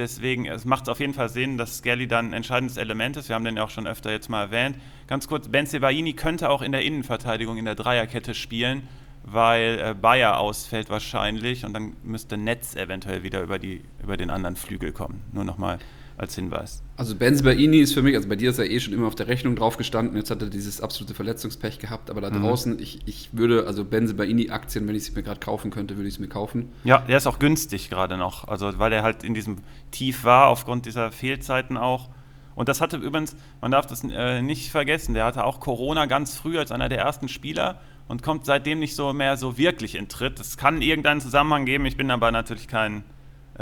Deswegen 0.00 0.46
es 0.46 0.64
macht 0.64 0.84
es 0.84 0.88
auf 0.88 0.98
jeden 0.98 1.12
Fall 1.12 1.28
Sinn, 1.28 1.58
dass 1.58 1.76
Skelly 1.76 2.08
dann 2.08 2.28
ein 2.28 2.32
entscheidendes 2.32 2.78
Element 2.78 3.18
ist. 3.18 3.28
Wir 3.28 3.34
haben 3.36 3.44
den 3.44 3.58
ja 3.58 3.64
auch 3.64 3.70
schon 3.70 3.86
öfter 3.86 4.10
jetzt 4.10 4.30
mal 4.30 4.44
erwähnt. 4.44 4.76
Ganz 5.06 5.28
kurz, 5.28 5.48
Ben 5.48 5.66
Sebaini 5.66 6.14
könnte 6.14 6.48
auch 6.48 6.62
in 6.62 6.72
der 6.72 6.80
Innenverteidigung 6.80 7.58
in 7.58 7.66
der 7.66 7.74
Dreierkette 7.74 8.32
spielen, 8.32 8.88
weil 9.24 9.78
äh, 9.78 9.94
Bayer 9.94 10.40
ausfällt 10.40 10.88
wahrscheinlich 10.88 11.66
und 11.66 11.74
dann 11.74 11.96
müsste 12.02 12.38
Netz 12.38 12.76
eventuell 12.76 13.24
wieder 13.24 13.42
über, 13.42 13.58
die, 13.58 13.82
über 14.02 14.16
den 14.16 14.30
anderen 14.30 14.56
Flügel 14.56 14.92
kommen. 14.92 15.20
Nur 15.32 15.44
nochmal 15.44 15.78
als 16.20 16.34
Hinweis. 16.34 16.82
Also 16.96 17.16
Benzibaini 17.16 17.78
ist 17.78 17.94
für 17.94 18.02
mich, 18.02 18.14
also 18.14 18.28
bei 18.28 18.36
dir 18.36 18.50
ist 18.50 18.58
er 18.58 18.70
eh 18.70 18.78
schon 18.78 18.92
immer 18.92 19.06
auf 19.06 19.14
der 19.14 19.26
Rechnung 19.26 19.56
drauf 19.56 19.76
gestanden, 19.78 20.16
jetzt 20.16 20.30
hat 20.30 20.42
er 20.42 20.50
dieses 20.50 20.80
absolute 20.80 21.14
Verletzungspech 21.14 21.78
gehabt, 21.78 22.10
aber 22.10 22.20
da 22.20 22.30
mhm. 22.30 22.42
draußen, 22.42 22.78
ich, 22.78 23.00
ich 23.06 23.30
würde, 23.32 23.66
also 23.66 23.84
Benzibaini-Aktien, 23.84 24.86
wenn 24.86 24.94
ich 24.94 25.04
sie 25.06 25.12
mir 25.12 25.22
gerade 25.22 25.40
kaufen 25.40 25.70
könnte, 25.70 25.96
würde 25.96 26.08
ich 26.08 26.14
es 26.14 26.20
mir 26.20 26.28
kaufen. 26.28 26.70
Ja, 26.84 26.98
der 26.98 27.16
ist 27.16 27.26
auch 27.26 27.38
günstig 27.38 27.88
gerade 27.88 28.16
noch, 28.18 28.46
also 28.46 28.78
weil 28.78 28.92
er 28.92 29.02
halt 29.02 29.24
in 29.24 29.34
diesem 29.34 29.58
Tief 29.90 30.24
war, 30.24 30.48
aufgrund 30.48 30.86
dieser 30.86 31.10
Fehlzeiten 31.10 31.76
auch. 31.76 32.10
Und 32.54 32.68
das 32.68 32.82
hatte 32.82 32.98
übrigens, 32.98 33.34
man 33.62 33.70
darf 33.70 33.86
das 33.86 34.04
äh, 34.04 34.42
nicht 34.42 34.70
vergessen, 34.70 35.14
der 35.14 35.24
hatte 35.24 35.44
auch 35.44 35.60
Corona 35.60 36.04
ganz 36.04 36.36
früh 36.36 36.58
als 36.58 36.70
einer 36.70 36.90
der 36.90 36.98
ersten 36.98 37.28
Spieler 37.28 37.80
und 38.08 38.22
kommt 38.22 38.44
seitdem 38.44 38.80
nicht 38.80 38.94
so 38.94 39.14
mehr 39.14 39.38
so 39.38 39.56
wirklich 39.56 39.94
in 39.94 40.08
Tritt. 40.08 40.38
Es 40.38 40.58
kann 40.58 40.82
irgendeinen 40.82 41.22
Zusammenhang 41.22 41.64
geben, 41.64 41.86
ich 41.86 41.96
bin 41.96 42.10
aber 42.10 42.30
natürlich 42.30 42.68
kein 42.68 43.04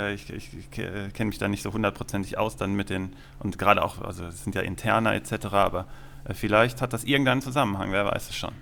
ich, 0.06 0.30
ich, 0.30 0.50
ich 0.56 0.78
äh, 0.78 1.08
kenne 1.12 1.28
mich 1.28 1.38
da 1.38 1.48
nicht 1.48 1.62
so 1.62 1.72
hundertprozentig 1.72 2.38
aus 2.38 2.56
dann 2.56 2.74
mit 2.74 2.90
den, 2.90 3.12
und 3.40 3.58
gerade 3.58 3.82
auch, 3.82 4.00
also 4.00 4.24
es 4.24 4.44
sind 4.44 4.54
ja 4.54 4.62
interner 4.62 5.14
etc., 5.14 5.46
aber 5.52 5.86
äh, 6.24 6.34
vielleicht 6.34 6.82
hat 6.82 6.92
das 6.92 7.04
irgendeinen 7.04 7.42
Zusammenhang, 7.42 7.92
wer 7.92 8.04
weiß 8.06 8.30
es 8.30 8.36
schon. 8.36 8.52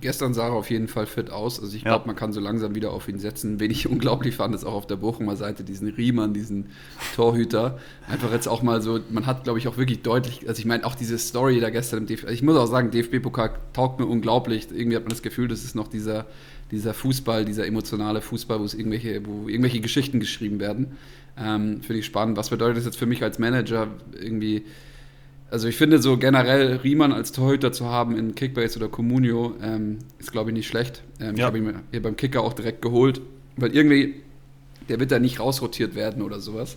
Gestern 0.00 0.32
sah 0.32 0.46
er 0.46 0.52
auf 0.54 0.70
jeden 0.70 0.88
Fall 0.88 1.06
fit 1.06 1.30
aus. 1.30 1.60
Also 1.60 1.76
ich 1.76 1.84
glaube, 1.84 2.04
ja. 2.04 2.06
man 2.06 2.16
kann 2.16 2.32
so 2.32 2.40
langsam 2.40 2.74
wieder 2.74 2.92
auf 2.92 3.08
ihn 3.08 3.18
setzen. 3.18 3.60
Wen 3.60 3.70
ich 3.70 3.88
unglaublich 3.90 4.34
fand, 4.34 4.54
ist 4.54 4.64
auch 4.64 4.72
auf 4.72 4.86
der 4.86 4.96
Bochumer 4.96 5.36
Seite 5.36 5.64
diesen 5.64 5.88
Riemann, 5.88 6.32
diesen 6.32 6.70
Torhüter. 7.14 7.78
Einfach 8.08 8.32
jetzt 8.32 8.48
auch 8.48 8.62
mal 8.62 8.80
so, 8.80 9.00
man 9.10 9.26
hat, 9.26 9.44
glaube 9.44 9.58
ich, 9.58 9.68
auch 9.68 9.76
wirklich 9.76 10.02
deutlich, 10.02 10.48
also 10.48 10.58
ich 10.58 10.64
meine, 10.64 10.86
auch 10.86 10.94
diese 10.94 11.18
Story 11.18 11.60
da 11.60 11.70
gestern 11.70 12.00
im 12.00 12.06
DFB, 12.06 12.30
ich 12.30 12.42
muss 12.42 12.56
auch 12.56 12.66
sagen, 12.66 12.90
DFB-Pokal 12.90 13.54
taugt 13.74 14.00
mir 14.00 14.06
unglaublich. 14.06 14.68
Irgendwie 14.70 14.96
hat 14.96 15.04
man 15.04 15.10
das 15.10 15.22
Gefühl, 15.22 15.48
das 15.48 15.62
ist 15.62 15.74
noch 15.74 15.88
dieser 15.88 16.26
dieser 16.72 16.94
Fußball, 16.94 17.44
dieser 17.44 17.66
emotionale 17.66 18.20
Fußball, 18.20 18.58
wo 18.58 18.64
es 18.64 18.74
irgendwelche, 18.74 19.24
wo 19.24 19.48
irgendwelche 19.48 19.80
Geschichten 19.80 20.18
geschrieben 20.18 20.58
werden. 20.58 20.98
Ähm, 21.38 21.82
Finde 21.82 22.00
ich 22.00 22.06
spannend. 22.06 22.36
Was 22.36 22.50
bedeutet 22.50 22.78
das 22.78 22.84
jetzt 22.86 22.96
für 22.96 23.06
mich 23.06 23.22
als 23.22 23.38
Manager 23.38 23.88
irgendwie? 24.20 24.64
Also 25.50 25.68
ich 25.68 25.76
finde 25.76 26.00
so 26.00 26.16
generell 26.16 26.76
Riemann 26.76 27.12
als 27.12 27.30
Torhüter 27.32 27.72
zu 27.72 27.84
haben 27.84 28.16
in 28.16 28.34
Kickbase 28.34 28.78
oder 28.78 28.88
Comunio 28.88 29.54
ähm, 29.62 29.98
ist 30.18 30.32
glaube 30.32 30.50
ich 30.50 30.54
nicht 30.54 30.66
schlecht. 30.66 31.02
Ähm, 31.20 31.26
ja. 31.26 31.32
Ich 31.34 31.42
habe 31.42 31.58
ihn 31.58 31.74
hier 31.90 32.02
beim 32.02 32.16
Kicker 32.16 32.42
auch 32.42 32.54
direkt 32.54 32.80
geholt, 32.80 33.20
weil 33.56 33.74
irgendwie 33.76 34.14
der 34.88 34.98
wird 34.98 35.12
da 35.12 35.18
nicht 35.18 35.40
rausrotiert 35.40 35.94
werden 35.94 36.22
oder 36.22 36.40
sowas. 36.40 36.76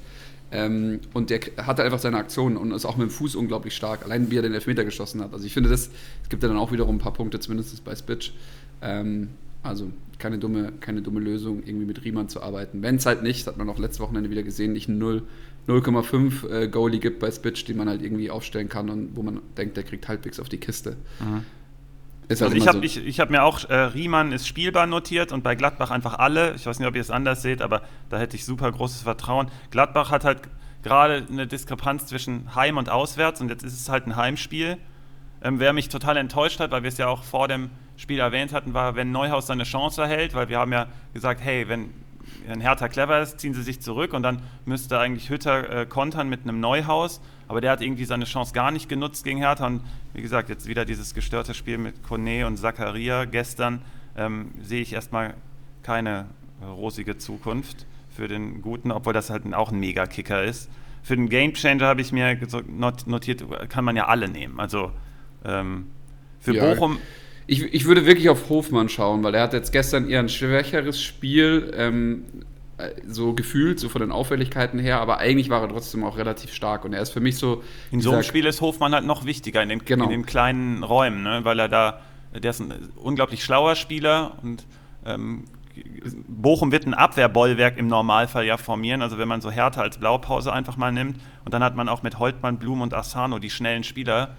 Ähm, 0.52 1.00
und 1.14 1.30
der 1.30 1.40
hatte 1.58 1.84
einfach 1.84 2.00
seine 2.00 2.18
Aktionen 2.18 2.58
und 2.58 2.72
ist 2.72 2.86
auch 2.86 2.98
mit 2.98 3.10
dem 3.10 3.12
Fuß 3.12 3.36
unglaublich 3.36 3.76
stark, 3.76 4.04
allein 4.06 4.30
wie 4.30 4.38
er 4.38 4.42
den 4.42 4.54
Elfmeter 4.54 4.84
geschossen 4.84 5.22
hat. 5.22 5.34
Also 5.34 5.46
ich 5.46 5.54
finde 5.54 5.70
das, 5.70 5.90
es 6.24 6.30
gibt 6.30 6.44
ja 6.44 6.50
dann 6.50 6.58
auch 6.58 6.72
wiederum 6.72 6.98
ein 6.98 7.00
paar 7.00 7.14
Punkte, 7.14 7.40
zumindest 7.40 7.84
bei 7.84 7.96
Spitch. 7.96 8.34
Ähm, 8.82 9.30
also 9.66 9.92
keine 10.18 10.38
dumme, 10.38 10.72
keine 10.80 11.02
dumme 11.02 11.20
Lösung, 11.20 11.64
irgendwie 11.64 11.86
mit 11.86 12.04
Riemann 12.04 12.30
zu 12.30 12.42
arbeiten. 12.42 12.82
Wenn 12.82 12.96
es 12.96 13.06
halt 13.06 13.24
nicht, 13.24 13.48
hat 13.48 13.58
man 13.58 13.70
auch 13.70 13.80
letztes 13.80 14.00
Wochenende 14.00 14.30
wieder 14.30 14.44
gesehen, 14.44 14.74
nicht 14.74 14.88
ein 14.88 15.02
0,5 15.68 16.50
äh, 16.50 16.68
Goalie 16.68 17.00
gibt 17.00 17.20
bei 17.20 17.32
Spitch, 17.32 17.66
den 17.66 17.78
man 17.78 17.90
halt 17.90 18.02
irgendwie 18.02 18.30
aufstellen 18.30 18.70
kann 18.70 18.90
und 18.90 19.16
wo 19.16 19.24
man 19.24 19.42
denkt, 19.58 19.78
der 19.78 19.84
kriegt 19.84 20.08
halbwegs 20.08 20.40
auf 20.40 20.50
die 20.50 20.58
Kiste. 20.58 20.96
Mhm. 21.20 21.44
Halt 22.30 22.42
also 22.42 22.56
ich 22.56 22.68
habe 22.68 22.78
so. 22.80 22.84
ich, 22.84 23.06
ich 23.06 23.20
hab 23.20 23.30
mir 23.30 23.44
auch, 23.44 23.70
äh, 23.70 23.76
Riemann 23.76 24.32
ist 24.32 24.48
spielbar 24.48 24.88
notiert 24.88 25.32
und 25.32 25.44
bei 25.44 25.56
Gladbach 25.56 25.92
einfach 25.92 26.18
alle. 26.18 26.56
Ich 26.56 26.66
weiß 26.66 26.80
nicht, 26.80 26.88
ob 26.88 26.96
ihr 26.96 27.02
es 27.02 27.12
anders 27.12 27.42
seht, 27.42 27.62
aber 27.62 27.84
da 28.10 28.18
hätte 28.18 28.36
ich 28.36 28.46
super 28.46 28.72
großes 28.72 29.04
Vertrauen. 29.04 29.48
Gladbach 29.70 30.10
hat 30.12 30.24
halt 30.24 30.42
gerade 30.82 31.26
eine 31.30 31.46
Diskrepanz 31.46 32.08
zwischen 32.08 32.56
Heim 32.56 32.78
und 32.78 32.90
Auswärts 32.90 33.42
und 33.42 33.50
jetzt 33.50 33.64
ist 33.64 33.80
es 33.80 33.90
halt 33.90 34.08
ein 34.08 34.16
Heimspiel. 34.16 34.78
Ähm, 35.44 35.60
wer 35.60 35.74
mich 35.74 35.90
total 35.90 36.18
enttäuscht 36.18 36.60
hat, 36.60 36.72
weil 36.72 36.84
wir 36.84 36.88
es 36.88 36.98
ja 36.98 37.08
auch 37.08 37.24
vor 37.24 37.48
dem 37.48 37.70
Spiel 37.98 38.20
erwähnt 38.20 38.54
hatten, 38.54 38.74
war, 38.74 38.96
wenn 38.96 39.12
Neuhaus 39.12 39.48
seine 39.48 39.64
Chance 39.64 40.02
erhält, 40.02 40.34
weil 40.34 40.50
wir 40.50 40.60
haben 40.60 40.74
ja 40.74 40.88
gesagt, 41.14 41.42
hey, 41.42 41.68
wenn 41.68 41.90
ein 42.50 42.62
Hertha 42.62 42.88
clever 42.88 43.22
ist, 43.22 43.40
ziehen 43.40 43.54
sie 43.54 43.64
sich 43.64 43.82
zurück 43.82 44.14
und 44.14 44.24
dann 44.24 44.42
müsste 44.66 45.00
eigentlich 45.00 45.30
Hütter 45.30 45.82
äh, 45.82 45.86
kontern 45.86 46.30
mit 46.30 46.44
einem 46.44 46.60
Neuhaus. 46.60 47.22
Aber 47.48 47.62
der 47.62 47.72
hat 47.72 47.82
irgendwie 47.82 48.06
seine 48.06 48.26
Chance 48.26 48.54
gar 48.54 48.72
nicht 48.72 48.90
genutzt 48.90 49.24
gegen 49.24 49.40
Hertha. 49.40 49.68
Und 49.68 49.82
wie 50.14 50.22
gesagt, 50.22 50.50
jetzt 50.50 50.68
wieder 50.68 50.86
dieses 50.86 51.14
gestörte 51.14 51.54
Spiel 51.54 51.78
mit 51.78 52.04
Kone 52.04 52.48
und 52.48 52.58
Zakaria 52.58 53.26
gestern, 53.26 53.82
ähm, 54.18 54.52
sehe 54.62 54.82
ich 54.82 54.94
erstmal 54.94 55.36
keine 55.84 56.26
rosige 56.62 57.18
Zukunft 57.18 57.86
für 58.10 58.28
den 58.28 58.62
Guten, 58.62 58.92
obwohl 58.92 59.14
das 59.14 59.30
halt 59.30 59.54
auch 59.54 59.72
ein 59.72 59.80
Mega-Kicker 59.80 60.44
ist. 60.44 60.70
Für 61.04 61.16
den 61.16 61.30
Gamechanger 61.30 61.86
habe 61.86 62.02
ich 62.02 62.12
mir 62.12 62.38
notiert, 63.06 63.44
kann 63.70 63.86
man 63.86 63.96
ja 63.96 64.08
alle 64.08 64.28
nehmen. 64.28 64.60
Also 64.60 64.92
ähm, 65.44 65.88
für 66.40 66.56
ja, 66.56 66.74
Bochum. 66.74 66.98
Ich, 67.48 67.62
ich 67.62 67.86
würde 67.86 68.06
wirklich 68.06 68.30
auf 68.30 68.50
Hofmann 68.50 68.90
schauen, 68.90 69.24
weil 69.24 69.36
er 69.36 69.44
hat 69.44 69.54
jetzt 69.54 69.72
gestern 69.72 70.10
eher 70.10 70.20
ein 70.20 70.30
schwächeres 70.30 71.02
Spiel, 71.02 71.72
ähm, 71.76 72.24
äh, 72.78 72.90
so 73.08 73.34
gefühlt, 73.34 73.80
so 73.80 73.88
von 73.88 74.02
den 74.02 74.12
Auffälligkeiten 74.12 74.80
her, 74.80 75.00
aber 75.00 75.20
eigentlich 75.20 75.50
war 75.50 75.62
er 75.62 75.70
trotzdem 75.70 76.04
auch 76.04 76.18
relativ 76.18 76.54
stark 76.54 76.84
und 76.84 76.94
er 76.94 77.02
ist 77.02 77.12
für 77.12 77.22
mich 77.22 77.38
so. 77.38 77.64
In 77.92 78.02
so 78.02 78.12
einem 78.12 78.24
Spiel 78.24 78.46
ist 78.46 78.62
Hofmann 78.62 78.94
halt 78.94 79.06
noch 79.06 79.26
wichtiger 79.26 79.64
in 79.64 79.70
den, 79.70 79.86
genau. 79.86 80.06
in 80.06 80.10
den 80.10 80.26
kleinen 80.26 80.84
Räumen, 80.84 81.24
ne? 81.24 81.42
weil 81.44 81.60
er 81.60 81.70
da, 81.70 82.02
der 82.34 82.52
ist 82.52 82.60
ein 82.60 82.74
unglaublich 82.96 83.44
schlauer 83.44 83.76
Spieler 83.76 84.40
und 84.42 84.66
ähm, 85.06 85.46
Bochum 86.28 86.72
wird 86.72 86.86
ein 86.86 86.94
Abwehrbollwerk 86.94 87.78
im 87.78 87.88
Normalfall 87.88 88.46
ja 88.46 88.58
formieren. 88.58 89.02
Also 89.02 89.18
wenn 89.18 89.28
man 89.28 89.42
so 89.42 89.52
Härte 89.52 89.82
als 89.82 89.98
Blaupause 89.98 90.52
einfach 90.52 90.78
mal 90.78 90.92
nimmt 90.92 91.20
und 91.44 91.54
dann 91.54 91.64
hat 91.64 91.76
man 91.76 91.90
auch 91.90 92.04
mit 92.04 92.20
Holtmann, 92.20 92.58
Blum 92.58 92.82
und 92.82 92.94
Asano 92.94 93.40
die 93.40 93.50
schnellen 93.50 93.84
Spieler, 93.84 94.36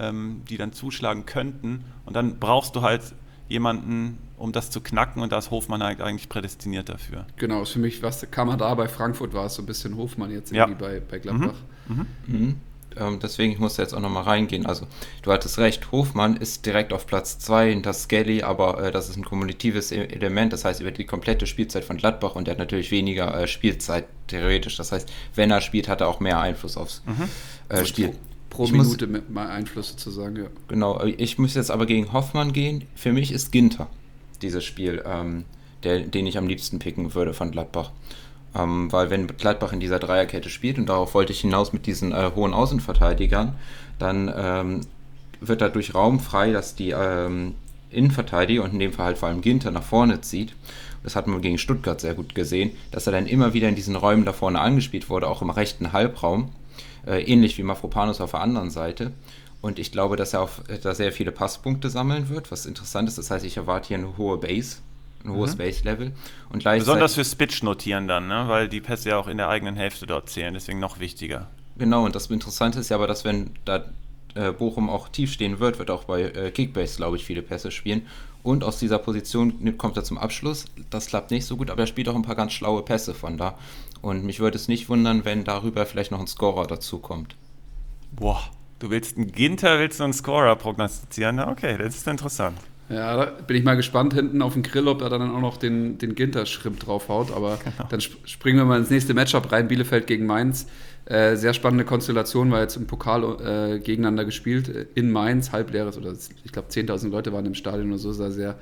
ähm, 0.00 0.42
die 0.48 0.56
dann 0.56 0.72
zuschlagen 0.72 1.26
könnten. 1.26 1.84
Und 2.06 2.16
dann 2.16 2.38
brauchst 2.38 2.74
du 2.74 2.82
halt 2.82 3.02
jemanden, 3.48 4.18
um 4.36 4.52
das 4.52 4.70
zu 4.70 4.80
knacken 4.80 5.22
und 5.22 5.32
da 5.32 5.38
ist 5.38 5.50
Hofmann 5.50 5.82
halt 5.82 6.00
eigentlich 6.00 6.28
prädestiniert 6.28 6.88
dafür. 6.88 7.26
Genau, 7.36 7.62
ist 7.62 7.70
für 7.72 7.78
mich, 7.78 8.02
was 8.02 8.20
da 8.20 8.74
bei 8.74 8.88
Frankfurt 8.88 9.34
war, 9.34 9.46
es 9.46 9.54
so 9.54 9.62
ein 9.62 9.66
bisschen 9.66 9.96
Hofmann 9.96 10.30
jetzt 10.30 10.52
irgendwie 10.52 10.82
ja. 10.82 10.90
bei, 10.90 11.00
bei 11.00 11.18
Gladbach. 11.18 11.54
Mhm. 11.88 12.06
Mhm. 12.26 12.38
Mhm. 12.38 12.56
Ähm, 12.96 13.18
deswegen, 13.22 13.52
ich 13.52 13.58
muss 13.58 13.76
jetzt 13.76 13.94
auch 13.94 14.00
nochmal 14.00 14.24
reingehen. 14.24 14.66
Also, 14.66 14.86
du 15.22 15.32
hattest 15.32 15.58
recht, 15.58 15.92
Hofmann 15.92 16.36
ist 16.36 16.66
direkt 16.66 16.92
auf 16.92 17.06
Platz 17.06 17.38
2 17.38 17.70
hinter 17.70 17.92
Skelly, 17.92 18.42
aber 18.42 18.82
äh, 18.82 18.90
das 18.90 19.08
ist 19.08 19.16
ein 19.16 19.24
kommunitives 19.24 19.92
e-, 19.92 20.06
Element, 20.06 20.52
das 20.52 20.64
heißt 20.64 20.80
über 20.80 20.90
die 20.90 21.04
komplette 21.04 21.46
Spielzeit 21.46 21.84
von 21.84 21.98
Gladbach 21.98 22.34
und 22.34 22.48
er 22.48 22.52
hat 22.52 22.58
natürlich 22.58 22.90
weniger 22.90 23.32
äh, 23.34 23.46
Spielzeit 23.46 24.06
theoretisch. 24.26 24.76
Das 24.76 24.92
heißt, 24.92 25.10
wenn 25.34 25.50
er 25.50 25.60
spielt, 25.60 25.88
hat 25.88 26.00
er 26.00 26.08
auch 26.08 26.20
mehr 26.20 26.40
Einfluss 26.40 26.76
aufs 26.76 27.02
mhm. 27.06 27.28
äh, 27.68 27.84
Spiel. 27.84 28.14
Pro 28.50 28.64
ich 28.64 28.72
Minute 28.72 29.06
muss, 29.06 29.22
mal 29.28 29.48
Einfluss 29.48 29.90
sozusagen, 29.90 30.36
ja. 30.36 30.46
Genau, 30.68 31.02
ich 31.04 31.38
muss 31.38 31.54
jetzt 31.54 31.70
aber 31.70 31.86
gegen 31.86 32.12
Hoffmann 32.12 32.52
gehen. 32.52 32.84
Für 32.94 33.12
mich 33.12 33.32
ist 33.32 33.52
Ginter 33.52 33.88
dieses 34.42 34.64
Spiel, 34.64 35.02
ähm, 35.06 35.44
der, 35.84 36.00
den 36.00 36.26
ich 36.26 36.36
am 36.36 36.46
liebsten 36.46 36.78
picken 36.78 37.14
würde 37.14 37.32
von 37.32 37.50
Gladbach. 37.50 37.90
Ähm, 38.54 38.90
weil 38.90 39.10
wenn 39.10 39.28
Gladbach 39.28 39.72
in 39.72 39.80
dieser 39.80 39.98
Dreierkette 39.98 40.50
spielt, 40.50 40.78
und 40.78 40.86
darauf 40.86 41.14
wollte 41.14 41.32
ich 41.32 41.40
hinaus 41.40 41.72
mit 41.72 41.86
diesen 41.86 42.12
äh, 42.12 42.32
hohen 42.34 42.52
Außenverteidigern, 42.52 43.54
dann 43.98 44.32
ähm, 44.34 44.80
wird 45.40 45.60
dadurch 45.60 45.94
Raum 45.94 46.20
frei, 46.20 46.52
dass 46.52 46.74
die 46.74 46.90
ähm, 46.90 47.54
Innenverteidiger 47.90 48.64
und 48.64 48.72
in 48.72 48.78
dem 48.78 48.92
Fall 48.92 49.06
halt 49.06 49.18
vor 49.18 49.28
allem 49.28 49.40
Ginter 49.40 49.70
nach 49.70 49.82
vorne 49.82 50.20
zieht. 50.20 50.54
Das 51.02 51.16
hat 51.16 51.26
man 51.26 51.40
gegen 51.40 51.58
Stuttgart 51.58 52.00
sehr 52.00 52.14
gut 52.14 52.34
gesehen, 52.34 52.72
dass 52.90 53.06
er 53.06 53.12
dann 53.12 53.26
immer 53.26 53.54
wieder 53.54 53.68
in 53.68 53.74
diesen 53.74 53.96
Räumen 53.96 54.24
da 54.24 54.32
vorne 54.32 54.60
angespielt 54.60 55.08
wurde, 55.08 55.28
auch 55.28 55.42
im 55.42 55.50
rechten 55.50 55.92
Halbraum. 55.92 56.50
Äh, 57.06 57.22
ähnlich 57.22 57.56
wie 57.58 57.62
Mafropanus 57.62 58.20
auf 58.20 58.32
der 58.32 58.40
anderen 58.40 58.70
Seite. 58.70 59.12
Und 59.60 59.78
ich 59.78 59.92
glaube, 59.92 60.16
dass 60.16 60.32
er 60.32 60.42
auf, 60.42 60.62
da 60.82 60.94
sehr 60.94 61.12
viele 61.12 61.32
Passpunkte 61.32 61.90
sammeln 61.90 62.28
wird, 62.28 62.50
was 62.50 62.66
interessant 62.66 63.08
ist. 63.08 63.18
Das 63.18 63.30
heißt, 63.30 63.44
ich 63.44 63.56
erwarte 63.56 63.88
hier 63.88 63.98
eine 63.98 64.16
hohe 64.16 64.38
Base 64.38 64.78
ein 65.24 65.32
hohes 65.32 65.54
mhm. 65.54 65.58
Base-Level. 65.58 66.12
Besonders 66.50 67.14
für 67.14 67.24
Spitch 67.24 67.62
notieren 67.62 68.08
dann, 68.08 68.28
ne? 68.28 68.44
weil 68.46 68.68
die 68.68 68.80
Pässe 68.80 69.10
ja 69.10 69.18
auch 69.18 69.28
in 69.28 69.36
der 69.36 69.48
eigenen 69.48 69.76
Hälfte 69.76 70.06
dort 70.06 70.28
zählen, 70.28 70.54
deswegen 70.54 70.80
noch 70.80 70.98
wichtiger. 70.98 71.48
Genau, 71.76 72.04
und 72.04 72.14
das 72.14 72.26
Interessante 72.26 72.80
ist 72.80 72.90
ja 72.90 72.96
aber, 72.96 73.06
dass 73.06 73.24
wenn 73.24 73.50
da 73.64 73.84
äh, 74.34 74.52
Bochum 74.52 74.90
auch 74.90 75.08
tief 75.08 75.32
stehen 75.32 75.60
wird, 75.60 75.78
wird 75.78 75.90
auch 75.90 76.04
bei 76.04 76.22
äh, 76.22 76.50
Kickbase, 76.50 76.96
glaube 76.96 77.16
ich, 77.16 77.24
viele 77.24 77.42
Pässe 77.42 77.70
spielen. 77.70 78.06
Und 78.42 78.64
aus 78.64 78.78
dieser 78.78 78.98
Position 78.98 79.76
kommt 79.76 79.98
er 79.98 80.04
zum 80.04 80.16
Abschluss. 80.16 80.64
Das 80.88 81.06
klappt 81.06 81.30
nicht 81.30 81.44
so 81.44 81.58
gut, 81.58 81.70
aber 81.70 81.82
er 81.82 81.86
spielt 81.86 82.08
auch 82.08 82.14
ein 82.14 82.22
paar 82.22 82.36
ganz 82.36 82.52
schlaue 82.52 82.82
Pässe 82.82 83.12
von 83.12 83.36
da. 83.36 83.58
Und 84.02 84.24
mich 84.24 84.40
würde 84.40 84.56
es 84.56 84.68
nicht 84.68 84.88
wundern, 84.88 85.24
wenn 85.24 85.44
darüber 85.44 85.86
vielleicht 85.86 86.10
noch 86.10 86.20
ein 86.20 86.26
Scorer 86.26 86.66
dazukommt. 86.66 87.36
Boah, 88.12 88.42
du 88.78 88.90
willst 88.90 89.16
einen 89.16 89.30
Ginter, 89.30 89.78
willst 89.78 90.00
du 90.00 90.04
einen 90.04 90.12
Scorer 90.12 90.56
prognostizieren? 90.56 91.40
Okay, 91.40 91.76
das 91.78 91.96
ist 91.96 92.08
interessant. 92.08 92.58
Ja, 92.90 93.16
da 93.16 93.24
bin 93.26 93.56
ich 93.56 93.62
mal 93.62 93.76
gespannt 93.76 94.14
hinten 94.14 94.42
auf 94.42 94.54
den 94.54 94.64
Grill, 94.64 94.88
ob 94.88 95.00
er 95.00 95.10
dann 95.10 95.30
auch 95.30 95.40
noch 95.40 95.58
den, 95.58 95.98
den 95.98 96.16
Ginter-Schrimp 96.16 96.80
draufhaut. 96.80 97.30
Aber 97.30 97.58
genau. 97.62 97.88
dann 97.88 98.00
springen 98.00 98.58
wir 98.58 98.64
mal 98.64 98.80
ins 98.80 98.90
nächste 98.90 99.14
Matchup 99.14 99.52
rein. 99.52 99.68
Bielefeld 99.68 100.08
gegen 100.08 100.26
Mainz. 100.26 100.66
Äh, 101.04 101.36
sehr 101.36 101.54
spannende 101.54 101.84
Konstellation, 101.84 102.50
weil 102.50 102.62
jetzt 102.62 102.76
im 102.76 102.88
Pokal 102.88 103.22
äh, 103.22 103.78
gegeneinander 103.78 104.24
gespielt. 104.24 104.68
Äh, 104.68 104.86
in 104.96 105.12
Mainz, 105.12 105.52
halbleeres 105.52 105.96
oder 105.98 106.12
ich 106.44 106.50
glaube 106.50 106.68
10.000 106.68 107.10
Leute 107.10 107.32
waren 107.32 107.46
im 107.46 107.54
Stadion 107.54 107.90
oder 107.90 107.98
so. 107.98 108.12
Sah 108.12 108.30
sehr, 108.32 108.58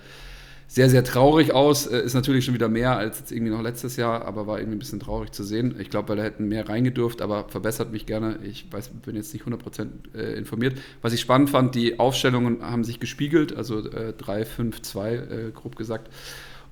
sehr, 0.71 0.91
sehr 0.91 1.03
traurig 1.03 1.53
aus. 1.53 1.87
Äh, 1.87 2.03
ist 2.03 2.15
natürlich 2.15 2.45
schon 2.45 2.55
wieder 2.55 2.69
mehr 2.69 2.97
als 2.97 3.19
jetzt 3.19 3.33
irgendwie 3.33 3.51
noch 3.51 3.63
letztes 3.63 3.97
Jahr, 3.97 4.27
aber 4.27 4.47
war 4.47 4.59
irgendwie 4.59 4.77
ein 4.77 4.79
bisschen 4.79 5.01
traurig 5.01 5.33
zu 5.33 5.43
sehen. 5.43 5.75
Ich 5.81 5.89
glaube, 5.89 6.11
weil 6.11 6.17
da 6.19 6.23
hätten 6.23 6.47
mehr 6.47 6.69
reingedurft, 6.69 7.23
aber 7.23 7.49
verbessert 7.49 7.91
mich 7.91 8.05
gerne. 8.05 8.39
Ich 8.45 8.71
weiß, 8.71 8.91
bin 8.91 9.17
jetzt 9.17 9.33
nicht 9.33 9.47
100% 9.47 9.89
äh, 10.15 10.35
informiert. 10.35 10.79
Was 11.01 11.15
ich 11.15 11.21
spannend 11.21 11.49
fand, 11.49 11.75
die 11.75 11.99
Aufstellungen 11.99 12.63
haben 12.63 12.85
sich 12.85 13.01
gespiegelt, 13.01 13.57
also 13.57 13.79
äh, 13.89 14.13
3, 14.13 14.45
5, 14.45 14.83
2, 14.83 15.15
äh, 15.15 15.51
grob 15.55 15.75
gesagt. 15.77 16.11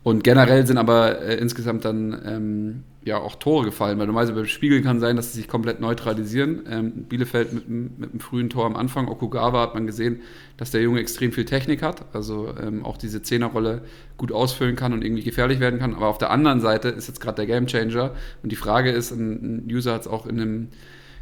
Und 0.06 0.22
generell 0.22 0.64
sind 0.64 0.78
aber 0.78 1.20
äh, 1.20 1.34
insgesamt 1.34 1.84
dann 1.84 2.22
ähm, 2.24 2.84
ja 3.04 3.18
auch 3.18 3.34
Tore 3.34 3.64
gefallen, 3.64 3.98
weil 3.98 4.06
normalerweise 4.06 4.34
beim 4.36 4.46
Spiegeln 4.46 4.84
kann 4.84 5.00
sein, 5.00 5.16
dass 5.16 5.32
sie 5.32 5.40
sich 5.40 5.48
komplett 5.48 5.80
neutralisieren. 5.80 6.62
Ähm, 6.70 6.92
Bielefeld 7.08 7.52
mit, 7.52 7.68
mit 7.68 8.10
einem 8.10 8.20
frühen 8.20 8.48
Tor 8.48 8.66
am 8.66 8.76
Anfang, 8.76 9.08
Okugawa 9.08 9.62
hat 9.62 9.74
man 9.74 9.84
gesehen, 9.84 10.20
dass 10.58 10.70
der 10.70 10.80
Junge 10.80 11.00
extrem 11.00 11.32
viel 11.32 11.44
Technik 11.44 11.82
hat, 11.82 12.04
also 12.14 12.54
ähm, 12.62 12.84
auch 12.84 12.98
diese 12.98 13.20
Zehnerrolle 13.20 13.82
gut 14.16 14.30
ausfüllen 14.30 14.76
kann 14.76 14.92
und 14.92 15.02
irgendwie 15.02 15.24
gefährlich 15.24 15.58
werden 15.58 15.80
kann. 15.80 15.92
Aber 15.92 16.06
auf 16.06 16.18
der 16.18 16.30
anderen 16.30 16.60
Seite 16.60 16.90
ist 16.90 17.08
jetzt 17.08 17.20
gerade 17.20 17.44
der 17.44 17.46
Gamechanger 17.46 18.12
und 18.44 18.52
die 18.52 18.56
Frage 18.56 18.92
ist, 18.92 19.10
ein, 19.10 19.64
ein 19.64 19.68
User 19.68 19.94
hat 19.94 20.02
es 20.02 20.06
auch 20.06 20.26
in 20.26 20.40
einem 20.40 20.68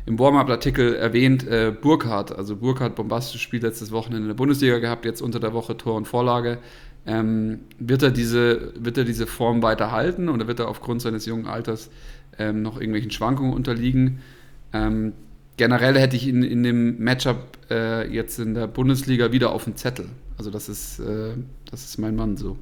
im 0.07 0.19
Warm-Up-Artikel 0.19 0.95
erwähnt, 0.95 1.47
äh, 1.47 1.73
Burkhardt, 1.73 2.37
also 2.37 2.57
Burkhardt 2.57 2.95
bombastisches 2.97 3.41
Spiel 3.41 3.63
letztes 3.63 3.91
Wochenende 3.93 4.25
in 4.25 4.29
der 4.29 4.35
Bundesliga 4.35 4.79
gehabt, 4.79 5.07
jetzt 5.07 5.23
unter 5.23 5.41
der 5.41 5.55
Woche 5.55 5.79
Tor 5.79 5.95
und 5.95 6.07
Vorlage. 6.07 6.59
Ähm, 7.07 7.61
wird, 7.79 8.03
er 8.03 8.11
diese, 8.11 8.73
wird 8.79 8.97
er 8.97 9.05
diese 9.05 9.27
Form 9.27 9.63
weiterhalten 9.63 10.29
oder 10.29 10.47
wird 10.47 10.61
er 10.61 10.69
aufgrund 10.69 11.03
seines 11.03 11.27
jungen 11.27 11.47
Alters 11.47 11.91
ähm, 12.39 12.63
noch 12.63 12.77
irgendwelchen 12.77 13.11
Schwankungen 13.11 13.53
unterliegen? 13.53 14.21
Ähm, 14.73 15.13
generell 15.57 15.99
hätte 15.99 16.17
ich 16.17 16.27
ihn 16.27 16.43
in 16.43 16.63
dem 16.63 16.99
Matchup 16.99 17.59
äh, 17.71 18.11
jetzt 18.11 18.39
in 18.39 18.55
der 18.55 18.67
Bundesliga 18.67 19.33
wieder 19.33 19.53
auf 19.53 19.65
dem 19.65 19.77
Zettel. 19.77 20.07
Also 20.39 20.51
das 20.51 20.69
ist, 20.69 20.99
äh, 20.99 21.35
das 21.71 21.85
ist 21.85 21.99
mein 21.99 22.17
Mann 22.17 22.37
so. 22.37 22.57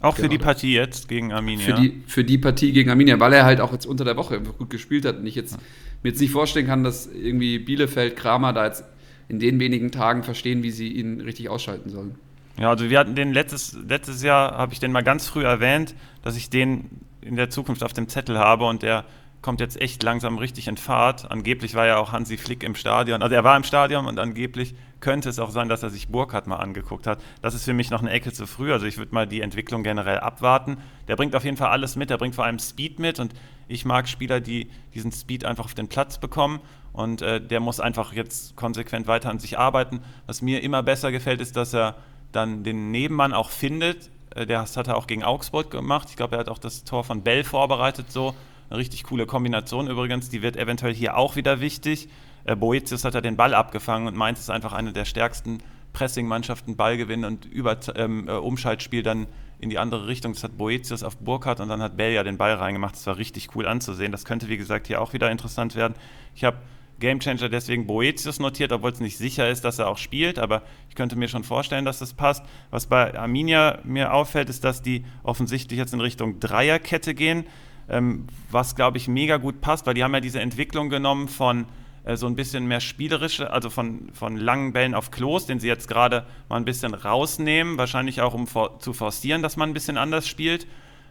Auch 0.00 0.16
für 0.16 0.28
die 0.28 0.38
Partie 0.38 0.74
jetzt 0.74 1.08
gegen 1.08 1.32
Arminia? 1.32 1.64
Für 1.64 1.74
die, 1.74 2.02
für 2.06 2.24
die 2.24 2.38
Partie 2.38 2.72
gegen 2.72 2.90
Arminia, 2.90 3.20
weil 3.20 3.34
er 3.34 3.44
halt 3.44 3.60
auch 3.60 3.72
jetzt 3.72 3.86
unter 3.86 4.04
der 4.04 4.16
Woche 4.16 4.40
gut 4.40 4.70
gespielt 4.70 5.04
hat 5.04 5.18
und 5.18 5.26
ich 5.26 5.34
jetzt, 5.34 5.58
mir 6.02 6.10
jetzt 6.10 6.20
nicht 6.20 6.30
vorstellen 6.30 6.66
kann, 6.66 6.82
dass 6.82 7.06
irgendwie 7.06 7.58
Bielefeld, 7.58 8.16
Kramer 8.16 8.52
da 8.52 8.66
jetzt 8.66 8.84
in 9.28 9.38
den 9.38 9.60
wenigen 9.60 9.92
Tagen 9.92 10.22
verstehen, 10.22 10.62
wie 10.62 10.70
sie 10.70 10.88
ihn 10.88 11.20
richtig 11.20 11.50
ausschalten 11.50 11.90
sollen. 11.90 12.14
Ja, 12.58 12.70
also 12.70 12.90
wir 12.90 12.98
hatten 12.98 13.14
den 13.14 13.32
letztes, 13.32 13.76
letztes 13.88 14.22
Jahr, 14.22 14.56
habe 14.56 14.72
ich 14.72 14.80
den 14.80 14.92
mal 14.92 15.02
ganz 15.02 15.26
früh 15.26 15.44
erwähnt, 15.44 15.94
dass 16.22 16.36
ich 16.36 16.50
den 16.50 16.90
in 17.20 17.36
der 17.36 17.50
Zukunft 17.50 17.82
auf 17.82 17.92
dem 17.92 18.08
Zettel 18.08 18.38
habe 18.38 18.66
und 18.66 18.82
der 18.82 19.04
kommt 19.42 19.60
jetzt 19.60 19.80
echt 19.80 20.02
langsam 20.02 20.38
richtig 20.38 20.68
in 20.68 20.76
Fahrt. 20.76 21.30
Angeblich 21.30 21.74
war 21.74 21.86
ja 21.86 21.96
auch 21.96 22.12
Hansi 22.12 22.36
Flick 22.36 22.62
im 22.62 22.74
Stadion. 22.74 23.22
Also 23.22 23.34
er 23.34 23.44
war 23.44 23.56
im 23.56 23.64
Stadion 23.64 24.06
und 24.06 24.18
angeblich 24.18 24.74
könnte 25.00 25.30
es 25.30 25.38
auch 25.38 25.50
sein, 25.50 25.68
dass 25.68 25.82
er 25.82 25.88
sich 25.88 26.08
Burkhardt 26.08 26.46
mal 26.46 26.56
angeguckt 26.56 27.06
hat. 27.06 27.22
Das 27.40 27.54
ist 27.54 27.64
für 27.64 27.72
mich 27.72 27.90
noch 27.90 28.00
eine 28.00 28.10
Ecke 28.10 28.32
zu 28.32 28.46
früh. 28.46 28.72
Also 28.72 28.84
ich 28.84 28.98
würde 28.98 29.14
mal 29.14 29.26
die 29.26 29.40
Entwicklung 29.40 29.82
generell 29.82 30.18
abwarten. 30.18 30.76
Der 31.08 31.16
bringt 31.16 31.34
auf 31.34 31.44
jeden 31.44 31.56
Fall 31.56 31.70
alles 31.70 31.96
mit. 31.96 32.10
Der 32.10 32.18
bringt 32.18 32.34
vor 32.34 32.44
allem 32.44 32.58
Speed 32.58 32.98
mit 32.98 33.18
und 33.18 33.32
ich 33.66 33.86
mag 33.86 34.08
Spieler, 34.08 34.40
die 34.40 34.70
diesen 34.94 35.10
Speed 35.12 35.44
einfach 35.46 35.64
auf 35.64 35.74
den 35.74 35.88
Platz 35.88 36.18
bekommen. 36.18 36.60
Und 36.92 37.22
äh, 37.22 37.40
der 37.40 37.60
muss 37.60 37.80
einfach 37.80 38.12
jetzt 38.12 38.56
konsequent 38.56 39.06
weiter 39.06 39.30
an 39.30 39.38
sich 39.38 39.58
arbeiten. 39.58 40.00
Was 40.26 40.42
mir 40.42 40.62
immer 40.62 40.82
besser 40.82 41.12
gefällt, 41.12 41.40
ist, 41.40 41.56
dass 41.56 41.72
er 41.72 41.96
dann 42.32 42.62
den 42.62 42.90
Nebenmann 42.90 43.32
auch 43.32 43.50
findet. 43.50 44.10
Äh, 44.34 44.46
das 44.46 44.76
hat 44.76 44.88
er 44.88 44.96
auch 44.96 45.06
gegen 45.06 45.24
Augsburg 45.24 45.70
gemacht. 45.70 46.08
Ich 46.10 46.16
glaube, 46.16 46.36
er 46.36 46.40
hat 46.40 46.48
auch 46.48 46.58
das 46.58 46.84
Tor 46.84 47.04
von 47.04 47.22
Bell 47.22 47.44
vorbereitet. 47.44 48.10
So 48.10 48.34
eine 48.68 48.78
richtig 48.78 49.04
coole 49.04 49.26
Kombination 49.26 49.88
übrigens. 49.88 50.28
Die 50.28 50.42
wird 50.42 50.56
eventuell 50.56 50.94
hier 50.94 51.16
auch 51.16 51.36
wieder 51.36 51.60
wichtig. 51.60 52.08
Äh, 52.44 52.56
Boetius 52.56 53.04
hat 53.04 53.14
er 53.14 53.22
den 53.22 53.36
Ball 53.36 53.54
abgefangen 53.54 54.08
und 54.08 54.16
Mainz 54.16 54.40
ist 54.40 54.50
einfach 54.50 54.72
eine 54.72 54.92
der 54.92 55.04
stärksten 55.04 55.58
Pressing-Mannschaften, 55.92 56.76
Ballgewinn 56.76 57.24
und 57.24 57.44
über 57.46 57.76
ähm, 57.96 58.28
äh, 58.28 58.32
Umschaltspiel 58.32 59.02
dann 59.02 59.26
in 59.58 59.70
die 59.70 59.78
andere 59.78 60.06
Richtung. 60.06 60.32
Das 60.32 60.44
hat 60.44 60.56
Boetius 60.56 61.02
auf 61.02 61.16
Burkhardt 61.18 61.60
und 61.60 61.68
dann 61.68 61.82
hat 61.82 61.96
Bell 61.96 62.12
ja 62.12 62.22
den 62.22 62.38
Ball 62.38 62.54
reingemacht. 62.54 62.94
Das 62.94 63.06
war 63.06 63.18
richtig 63.18 63.54
cool 63.54 63.66
anzusehen. 63.66 64.12
Das 64.12 64.24
könnte, 64.24 64.48
wie 64.48 64.56
gesagt, 64.56 64.86
hier 64.86 65.00
auch 65.02 65.12
wieder 65.12 65.30
interessant 65.30 65.74
werden. 65.74 65.94
Ich 66.34 66.44
habe 66.44 66.58
Gamechanger 67.00 67.48
deswegen 67.48 67.86
Boetius 67.86 68.38
notiert, 68.38 68.72
obwohl 68.72 68.92
es 68.92 69.00
nicht 69.00 69.16
sicher 69.16 69.48
ist, 69.48 69.64
dass 69.64 69.78
er 69.78 69.88
auch 69.88 69.98
spielt, 69.98 70.38
aber 70.38 70.62
ich 70.88 70.94
könnte 70.94 71.16
mir 71.16 71.28
schon 71.28 71.42
vorstellen, 71.44 71.84
dass 71.84 71.98
das 71.98 72.14
passt. 72.14 72.44
Was 72.70 72.86
bei 72.86 73.18
Arminia 73.18 73.80
mir 73.84 74.12
auffällt, 74.12 74.48
ist, 74.48 74.62
dass 74.64 74.82
die 74.82 75.04
offensichtlich 75.22 75.78
jetzt 75.78 75.92
in 75.92 76.00
Richtung 76.00 76.38
Dreierkette 76.38 77.14
gehen, 77.14 77.44
ähm, 77.88 78.26
was 78.50 78.76
glaube 78.76 78.98
ich 78.98 79.08
mega 79.08 79.38
gut 79.38 79.60
passt, 79.60 79.86
weil 79.86 79.94
die 79.94 80.04
haben 80.04 80.14
ja 80.14 80.20
diese 80.20 80.40
Entwicklung 80.40 80.90
genommen 80.90 81.26
von 81.26 81.66
äh, 82.04 82.16
so 82.16 82.26
ein 82.26 82.36
bisschen 82.36 82.66
mehr 82.66 82.80
spielerische, 82.80 83.50
also 83.50 83.70
von, 83.70 84.10
von 84.12 84.36
langen 84.36 84.72
Bällen 84.72 84.94
auf 84.94 85.10
Klos, 85.10 85.46
den 85.46 85.58
sie 85.58 85.68
jetzt 85.68 85.88
gerade 85.88 86.26
mal 86.48 86.56
ein 86.56 86.64
bisschen 86.64 86.94
rausnehmen, 86.94 87.78
wahrscheinlich 87.78 88.20
auch 88.20 88.34
um 88.34 88.46
for 88.46 88.78
zu 88.78 88.92
forcieren, 88.92 89.42
dass 89.42 89.56
man 89.56 89.70
ein 89.70 89.74
bisschen 89.74 89.96
anders 89.96 90.28
spielt 90.28 90.66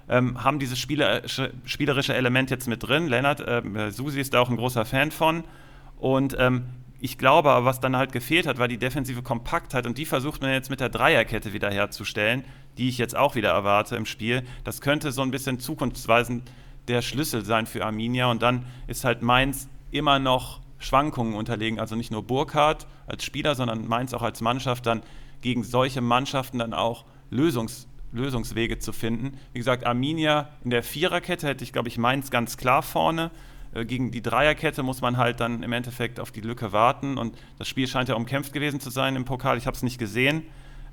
ähm, 0.10 0.44
haben 0.44 0.60
dieses 0.60 0.80
spielerische, 0.80 1.52
spielerische, 1.66 2.16
Element 2.16 2.50
jetzt 2.50 2.68
mit 2.68 2.84
drin. 2.84 3.08
Lennart, 3.08 3.42
äh, 3.42 3.92
Susi 3.92 4.20
ist 4.20 4.34
da 4.34 4.42
auch 4.42 4.50
ein 4.50 4.58
großer 4.58 4.84
Fan 4.86 5.12
von. 5.12 5.44
Und 6.00 6.36
ähm, 6.40 6.66
ich 7.00 7.18
glaube 7.18 7.52
aber, 7.52 7.66
was 7.66 7.80
dann 7.80 7.96
halt 7.96 8.12
gefehlt 8.12 8.48
hat, 8.48 8.58
war 8.58 8.68
die 8.68 8.78
defensive 8.78 9.22
Kompaktheit 9.22 9.86
und 9.86 9.98
die 9.98 10.06
versucht 10.06 10.42
man 10.42 10.52
jetzt 10.52 10.70
mit 10.70 10.80
der 10.80 10.90
Dreierkette 10.90 11.54
wiederherzustellen, 11.54 12.44
die 12.78 12.90
ich 12.90 12.98
jetzt 12.98 13.16
auch 13.16 13.36
wieder 13.36 13.50
erwarte 13.50 13.96
im 13.96 14.06
Spiel. 14.06 14.44
Das 14.64 14.82
könnte 14.82 15.12
so 15.12 15.22
ein 15.22 15.32
bisschen 15.32 15.60
zukunftsweisend 15.60 16.50
der 16.88 17.02
Schlüssel 17.02 17.46
sein 17.46 17.68
für 17.68 17.86
Arminia 17.86 18.30
und 18.32 18.42
dann 18.42 18.66
ist 18.88 19.06
halt 19.06 19.22
Mainz 19.22 19.70
immer 19.92 20.20
noch 20.20 20.62
Schwankungen 20.78 21.36
unterlegen, 21.36 21.80
also 21.80 21.96
nicht 21.96 22.12
nur 22.12 22.24
Burkhardt 22.24 22.88
als 23.06 23.24
Spieler, 23.24 23.56
sondern 23.56 23.88
Mainz 23.88 24.14
auch 24.14 24.22
als 24.22 24.42
Mannschaft 24.42 24.86
dann 24.86 25.04
gegen 25.42 25.64
solche 25.64 26.02
Mannschaften 26.02 26.60
dann 26.60 26.74
auch 26.74 27.06
Lösungs 27.30 27.88
Lösungswege 28.12 28.80
zu 28.80 28.92
finden. 28.92 29.38
Wie 29.54 29.60
gesagt, 29.60 29.86
Arminia 29.86 30.50
in 30.64 30.72
der 30.72 30.82
Viererkette 30.82 31.48
hätte 31.48 31.64
ich, 31.64 31.72
glaube 31.72 31.90
ich, 31.90 32.00
Mainz 32.00 32.32
ganz 32.32 32.58
klar 32.58 32.82
vorne. 32.82 33.30
Äh, 33.74 33.86
gegen 33.86 34.12
die 34.12 34.22
Dreierkette 34.22 34.84
muss 34.84 35.02
man 35.02 35.18
halt 35.18 35.40
dann 35.40 35.64
im 35.64 35.72
Endeffekt 35.72 36.20
auf 36.20 36.32
die 36.32 36.42
Lücke 36.42 36.72
warten 36.72 37.18
und 37.18 37.38
das 37.58 37.68
Spiel 37.68 37.88
scheint 37.88 38.10
ja 38.10 38.16
umkämpft 38.16 38.54
gewesen 38.54 38.80
zu 38.80 38.90
sein 38.90 39.16
im 39.16 39.26
Pokal. 39.26 39.58
Ich 39.58 39.68
habe 39.68 39.76
es 39.76 39.84
nicht 39.84 40.00
gesehen. 40.00 40.44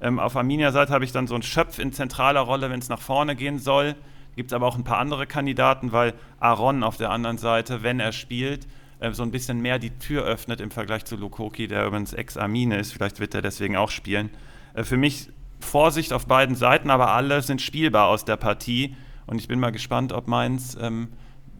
Ähm, 0.00 0.18
auf 0.18 0.36
Arminia-Seite 0.36 0.92
habe 0.92 1.04
ich 1.04 1.12
dann 1.12 1.26
so 1.26 1.34
einen 1.34 1.42
Schöpf 1.42 1.78
in 1.78 1.92
zentraler 1.92 2.40
Rolle, 2.40 2.70
wenn 2.70 2.80
es 2.80 2.88
nach 2.88 3.00
vorne 3.00 3.34
gehen 3.34 3.58
soll. 3.58 3.94
Gibt 4.34 4.50
es 4.50 4.54
aber 4.54 4.66
auch 4.66 4.76
ein 4.76 4.84
paar 4.84 4.98
andere 4.98 5.26
Kandidaten, 5.26 5.92
weil 5.92 6.12
Aaron 6.40 6.82
auf 6.82 6.98
der 6.98 7.10
anderen 7.10 7.38
Seite, 7.38 7.82
wenn 7.82 8.00
er 8.00 8.12
spielt, 8.12 8.66
äh, 9.00 9.12
so 9.12 9.22
ein 9.22 9.30
bisschen 9.30 9.60
mehr 9.60 9.78
die 9.78 9.90
Tür 9.98 10.24
öffnet 10.24 10.60
im 10.60 10.70
Vergleich 10.70 11.04
zu 11.04 11.16
Lukoki, 11.16 11.68
der 11.68 11.86
übrigens 11.86 12.12
Ex-Armine 12.12 12.76
ist. 12.76 12.92
Vielleicht 12.92 13.20
wird 13.20 13.34
er 13.34 13.42
deswegen 13.42 13.76
auch 13.76 13.90
spielen. 13.90 14.30
Äh, 14.74 14.84
für 14.84 14.98
mich 14.98 15.30
Vorsicht 15.60 16.12
auf 16.12 16.26
beiden 16.26 16.54
Seiten, 16.54 16.90
aber 16.90 17.12
alle 17.12 17.40
sind 17.40 17.62
spielbar 17.62 18.08
aus 18.08 18.26
der 18.26 18.36
Partie. 18.36 18.94
Und 19.26 19.40
ich 19.40 19.48
bin 19.48 19.58
mal 19.58 19.72
gespannt, 19.72 20.12
ob 20.12 20.28
Mainz 20.28 20.76
ähm, 20.80 21.08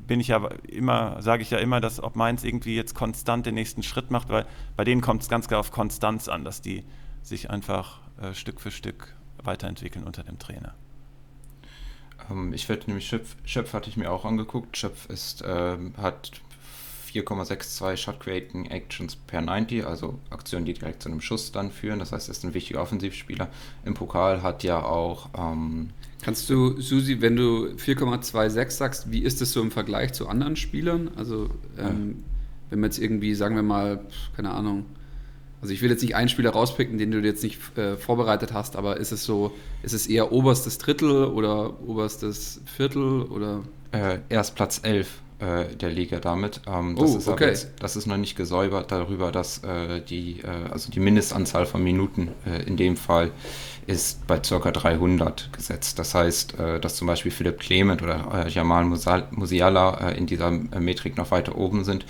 bin 0.06 0.20
ich 0.20 0.28
ja 0.28 0.46
immer, 0.68 1.20
sage 1.22 1.42
ich 1.42 1.50
ja 1.50 1.58
immer, 1.58 1.80
dass 1.80 2.02
ob 2.02 2.16
Mainz 2.16 2.44
irgendwie 2.44 2.76
jetzt 2.76 2.94
konstant 2.94 3.46
den 3.46 3.54
nächsten 3.54 3.82
Schritt 3.82 4.10
macht, 4.10 4.28
weil 4.28 4.46
bei 4.76 4.84
denen 4.84 5.00
kommt 5.00 5.22
es 5.22 5.28
ganz 5.28 5.48
klar 5.48 5.60
auf 5.60 5.70
Konstanz 5.70 6.28
an, 6.28 6.44
dass 6.44 6.60
die 6.60 6.84
sich 7.22 7.50
einfach 7.50 8.00
äh, 8.20 8.34
Stück 8.34 8.60
für 8.60 8.70
Stück 8.70 9.14
weiterentwickeln 9.42 10.04
unter 10.04 10.22
dem 10.22 10.38
Trainer. 10.38 10.74
Ähm, 12.30 12.52
ich 12.52 12.68
werde 12.68 12.86
nämlich 12.86 13.06
Schöpf, 13.06 13.36
Schöpf 13.44 13.72
hatte 13.72 13.90
ich 13.90 13.96
mir 13.96 14.10
auch 14.10 14.24
angeguckt. 14.24 14.76
Schöpf 14.76 15.06
ist, 15.06 15.42
äh, 15.42 15.76
hat 15.96 16.32
4,62 17.12 17.96
Shot 17.96 18.20
Creating 18.20 18.66
Actions 18.66 19.16
per 19.16 19.40
90, 19.40 19.86
also 19.86 20.18
Aktionen, 20.30 20.66
die 20.66 20.74
direkt 20.74 21.02
zu 21.02 21.08
einem 21.08 21.20
Schuss 21.20 21.52
dann 21.52 21.70
führen. 21.70 21.98
Das 21.98 22.12
heißt, 22.12 22.28
er 22.28 22.32
ist 22.32 22.44
ein 22.44 22.54
wichtiger 22.54 22.82
Offensivspieler. 22.82 23.48
Im 23.84 23.94
Pokal 23.94 24.42
hat 24.42 24.62
ja 24.62 24.82
auch 24.82 25.30
ähm, 25.36 25.90
Kannst 26.22 26.50
du, 26.50 26.80
Susi, 26.80 27.20
wenn 27.20 27.36
du 27.36 27.68
4,26 27.76 28.70
sagst, 28.70 29.10
wie 29.12 29.20
ist 29.20 29.40
das 29.40 29.52
so 29.52 29.60
im 29.60 29.70
Vergleich 29.70 30.12
zu 30.12 30.28
anderen 30.28 30.56
Spielern? 30.56 31.10
Also, 31.16 31.50
ähm, 31.78 32.24
wenn 32.70 32.80
wir 32.80 32.86
jetzt 32.86 32.98
irgendwie, 32.98 33.34
sagen 33.34 33.54
wir 33.54 33.62
mal, 33.62 34.00
keine 34.34 34.50
Ahnung, 34.50 34.86
also 35.62 35.72
ich 35.72 35.82
will 35.82 35.90
jetzt 35.90 36.02
nicht 36.02 36.14
einen 36.14 36.28
Spieler 36.28 36.50
rauspicken, 36.50 36.98
den 36.98 37.10
du 37.10 37.20
jetzt 37.20 37.42
nicht 37.42 37.58
äh, 37.78 37.96
vorbereitet 37.96 38.52
hast, 38.52 38.76
aber 38.76 38.98
ist 38.98 39.12
es 39.12 39.24
so, 39.24 39.52
ist 39.82 39.94
es 39.94 40.06
eher 40.06 40.32
oberstes 40.32 40.78
Drittel 40.78 41.24
oder 41.24 41.80
oberstes 41.80 42.60
Viertel 42.66 43.22
oder? 43.22 43.62
Äh, 43.92 44.18
erst 44.28 44.54
Platz 44.54 44.80
11 44.82 45.08
äh, 45.38 45.74
der 45.74 45.90
Liga 45.90 46.20
damit. 46.20 46.60
Ähm, 46.66 46.96
das, 46.96 47.10
oh, 47.10 47.18
ist 47.18 47.28
okay. 47.28 47.48
jetzt, 47.48 47.72
das 47.80 47.96
ist 47.96 48.06
noch 48.06 48.16
nicht 48.16 48.36
gesäubert 48.36 48.92
darüber, 48.92 49.32
dass 49.32 49.62
äh, 49.64 50.00
die, 50.00 50.40
äh, 50.40 50.70
also 50.70 50.90
die 50.90 51.00
Mindestanzahl 51.00 51.66
von 51.66 51.82
Minuten 51.82 52.28
äh, 52.46 52.62
in 52.62 52.76
dem 52.76 52.96
Fall 52.96 53.30
ist 53.86 54.26
bei 54.26 54.38
ca. 54.38 54.70
300 54.70 55.52
gesetzt. 55.52 55.98
Das 55.98 56.14
heißt, 56.14 56.58
äh, 56.58 56.80
dass 56.80 56.96
zum 56.96 57.06
Beispiel 57.06 57.30
Philipp 57.30 57.60
Clement 57.60 58.02
oder 58.02 58.46
Jamal 58.48 58.84
Musiala 58.84 60.10
in 60.10 60.26
dieser 60.26 60.50
Metrik 60.50 61.16
noch 61.16 61.30
weiter 61.30 61.56
oben 61.56 61.84
sind. 61.84 62.04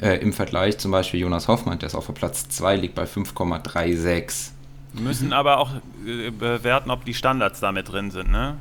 Im 0.00 0.32
Vergleich 0.32 0.78
zum 0.78 0.92
Beispiel 0.92 1.18
Jonas 1.18 1.48
Hoffmann, 1.48 1.80
der 1.80 1.88
ist 1.88 1.96
auf 1.96 2.14
Platz 2.14 2.48
2, 2.48 2.76
liegt 2.76 2.94
bei 2.94 3.02
5,36. 3.02 4.50
Müssen 4.92 5.32
aber 5.32 5.58
auch 5.58 5.72
bewerten, 6.38 6.92
ob 6.92 7.04
die 7.04 7.14
Standards 7.14 7.58
damit 7.58 7.90
drin 7.90 8.12
sind, 8.12 8.30
ne? 8.30 8.58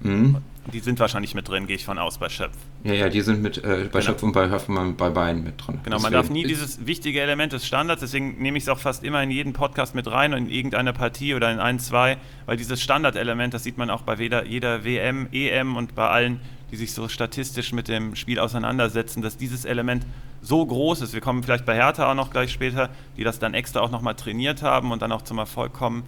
Mhm. 0.00 0.38
Die 0.72 0.80
sind 0.80 1.00
wahrscheinlich 1.00 1.34
mit 1.34 1.48
drin, 1.48 1.66
gehe 1.66 1.76
ich 1.76 1.84
von 1.84 1.98
aus, 1.98 2.18
bei 2.18 2.28
Schöpf. 2.28 2.56
Ja, 2.84 2.92
ja, 2.92 3.08
die 3.08 3.22
sind 3.22 3.42
mit 3.42 3.58
äh, 3.58 3.88
bei 3.90 4.00
genau. 4.00 4.02
Schöpf 4.02 4.22
und 4.22 4.32
bei 4.32 4.50
Hoffmann 4.50 4.96
bei 4.96 5.08
beiden 5.08 5.42
mit 5.42 5.54
drin. 5.58 5.80
Genau, 5.82 5.96
deswegen 5.96 6.02
man 6.02 6.12
darf 6.12 6.30
nie 6.30 6.44
dieses 6.44 6.86
wichtige 6.86 7.20
Element 7.22 7.52
des 7.52 7.66
Standards, 7.66 8.00
deswegen 8.00 8.40
nehme 8.42 8.58
ich 8.58 8.64
es 8.64 8.68
auch 8.68 8.78
fast 8.78 9.02
immer 9.02 9.22
in 9.22 9.30
jeden 9.30 9.54
Podcast 9.54 9.94
mit 9.94 10.10
rein 10.10 10.34
und 10.34 10.46
in 10.46 10.50
irgendeiner 10.50 10.92
Partie 10.92 11.34
oder 11.34 11.50
in 11.50 11.58
ein, 11.58 11.78
zwei, 11.78 12.18
weil 12.46 12.56
dieses 12.58 12.82
Standardelement, 12.82 13.54
das 13.54 13.64
sieht 13.64 13.78
man 13.78 13.88
auch 13.88 14.02
bei 14.02 14.14
jeder, 14.16 14.44
jeder 14.44 14.84
WM, 14.84 15.28
EM 15.32 15.76
und 15.76 15.94
bei 15.94 16.08
allen, 16.08 16.40
die 16.70 16.76
sich 16.76 16.92
so 16.92 17.08
statistisch 17.08 17.72
mit 17.72 17.88
dem 17.88 18.14
Spiel 18.14 18.38
auseinandersetzen, 18.38 19.22
dass 19.22 19.36
dieses 19.36 19.64
Element 19.64 20.04
so 20.42 20.64
groß 20.64 21.00
ist. 21.00 21.14
Wir 21.14 21.20
kommen 21.20 21.42
vielleicht 21.42 21.64
bei 21.64 21.74
Hertha 21.74 22.10
auch 22.10 22.14
noch 22.14 22.30
gleich 22.30 22.52
später, 22.52 22.90
die 23.16 23.24
das 23.24 23.38
dann 23.38 23.54
extra 23.54 23.80
auch 23.80 23.90
nochmal 23.90 24.14
trainiert 24.14 24.62
haben 24.62 24.92
und 24.92 25.02
dann 25.02 25.12
auch 25.12 25.22
zum 25.22 25.38
Erfolg 25.38 25.72
kommen. 25.72 26.04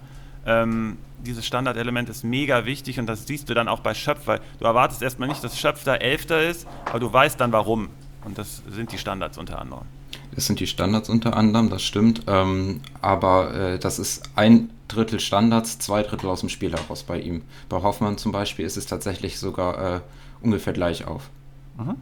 Ähm, 0.46 0.98
dieses 1.24 1.46
Standardelement 1.46 2.08
ist 2.08 2.24
mega 2.24 2.64
wichtig 2.64 2.98
und 2.98 3.06
das 3.06 3.26
siehst 3.26 3.48
du 3.48 3.54
dann 3.54 3.68
auch 3.68 3.80
bei 3.80 3.94
Schöpf, 3.94 4.26
weil 4.26 4.40
du 4.58 4.64
erwartest 4.64 5.02
erstmal 5.02 5.28
nicht, 5.28 5.42
dass 5.42 5.58
Schöpf 5.58 5.84
da 5.84 5.94
Elfter 5.96 6.42
ist, 6.48 6.66
aber 6.86 7.00
du 7.00 7.12
weißt 7.12 7.40
dann 7.40 7.52
warum. 7.52 7.88
Und 8.24 8.38
das 8.38 8.62
sind 8.68 8.92
die 8.92 8.98
Standards 8.98 9.38
unter 9.38 9.58
anderem. 9.58 9.86
Das 10.34 10.46
sind 10.46 10.60
die 10.60 10.66
Standards 10.66 11.08
unter 11.08 11.36
anderem, 11.36 11.70
das 11.70 11.82
stimmt. 11.82 12.22
Ähm, 12.26 12.80
aber 13.00 13.54
äh, 13.54 13.78
das 13.78 13.98
ist 13.98 14.30
ein 14.36 14.70
Drittel 14.88 15.20
Standards, 15.20 15.78
zwei 15.78 16.02
Drittel 16.02 16.28
aus 16.28 16.40
dem 16.40 16.48
Spiel 16.48 16.72
heraus 16.72 17.02
bei 17.02 17.20
ihm. 17.20 17.42
Bei 17.68 17.82
Hoffmann 17.82 18.18
zum 18.18 18.32
Beispiel 18.32 18.64
ist 18.64 18.76
es 18.76 18.86
tatsächlich 18.86 19.38
sogar 19.38 19.96
äh, 19.96 20.00
ungefähr 20.42 20.72
gleich 20.72 21.06
auf. 21.06 21.30
Mhm. 21.78 21.96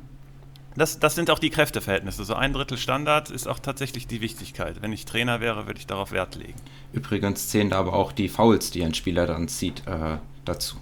Das, 0.78 1.00
das 1.00 1.16
sind 1.16 1.28
auch 1.28 1.40
die 1.40 1.50
Kräfteverhältnisse. 1.50 2.24
So 2.24 2.34
ein 2.34 2.52
Drittel 2.52 2.78
Standard 2.78 3.30
ist 3.30 3.48
auch 3.48 3.58
tatsächlich 3.58 4.06
die 4.06 4.20
Wichtigkeit. 4.20 4.80
Wenn 4.80 4.92
ich 4.92 5.06
Trainer 5.06 5.40
wäre, 5.40 5.66
würde 5.66 5.80
ich 5.80 5.88
darauf 5.88 6.12
Wert 6.12 6.36
legen. 6.36 6.54
Übrigens 6.92 7.48
zählen 7.48 7.70
da 7.70 7.80
aber 7.80 7.94
auch 7.94 8.12
die 8.12 8.28
Fouls, 8.28 8.70
die 8.70 8.84
ein 8.84 8.94
Spieler 8.94 9.26
dann 9.26 9.48
zieht, 9.48 9.84
äh, 9.88 10.18
dazu. 10.44 10.76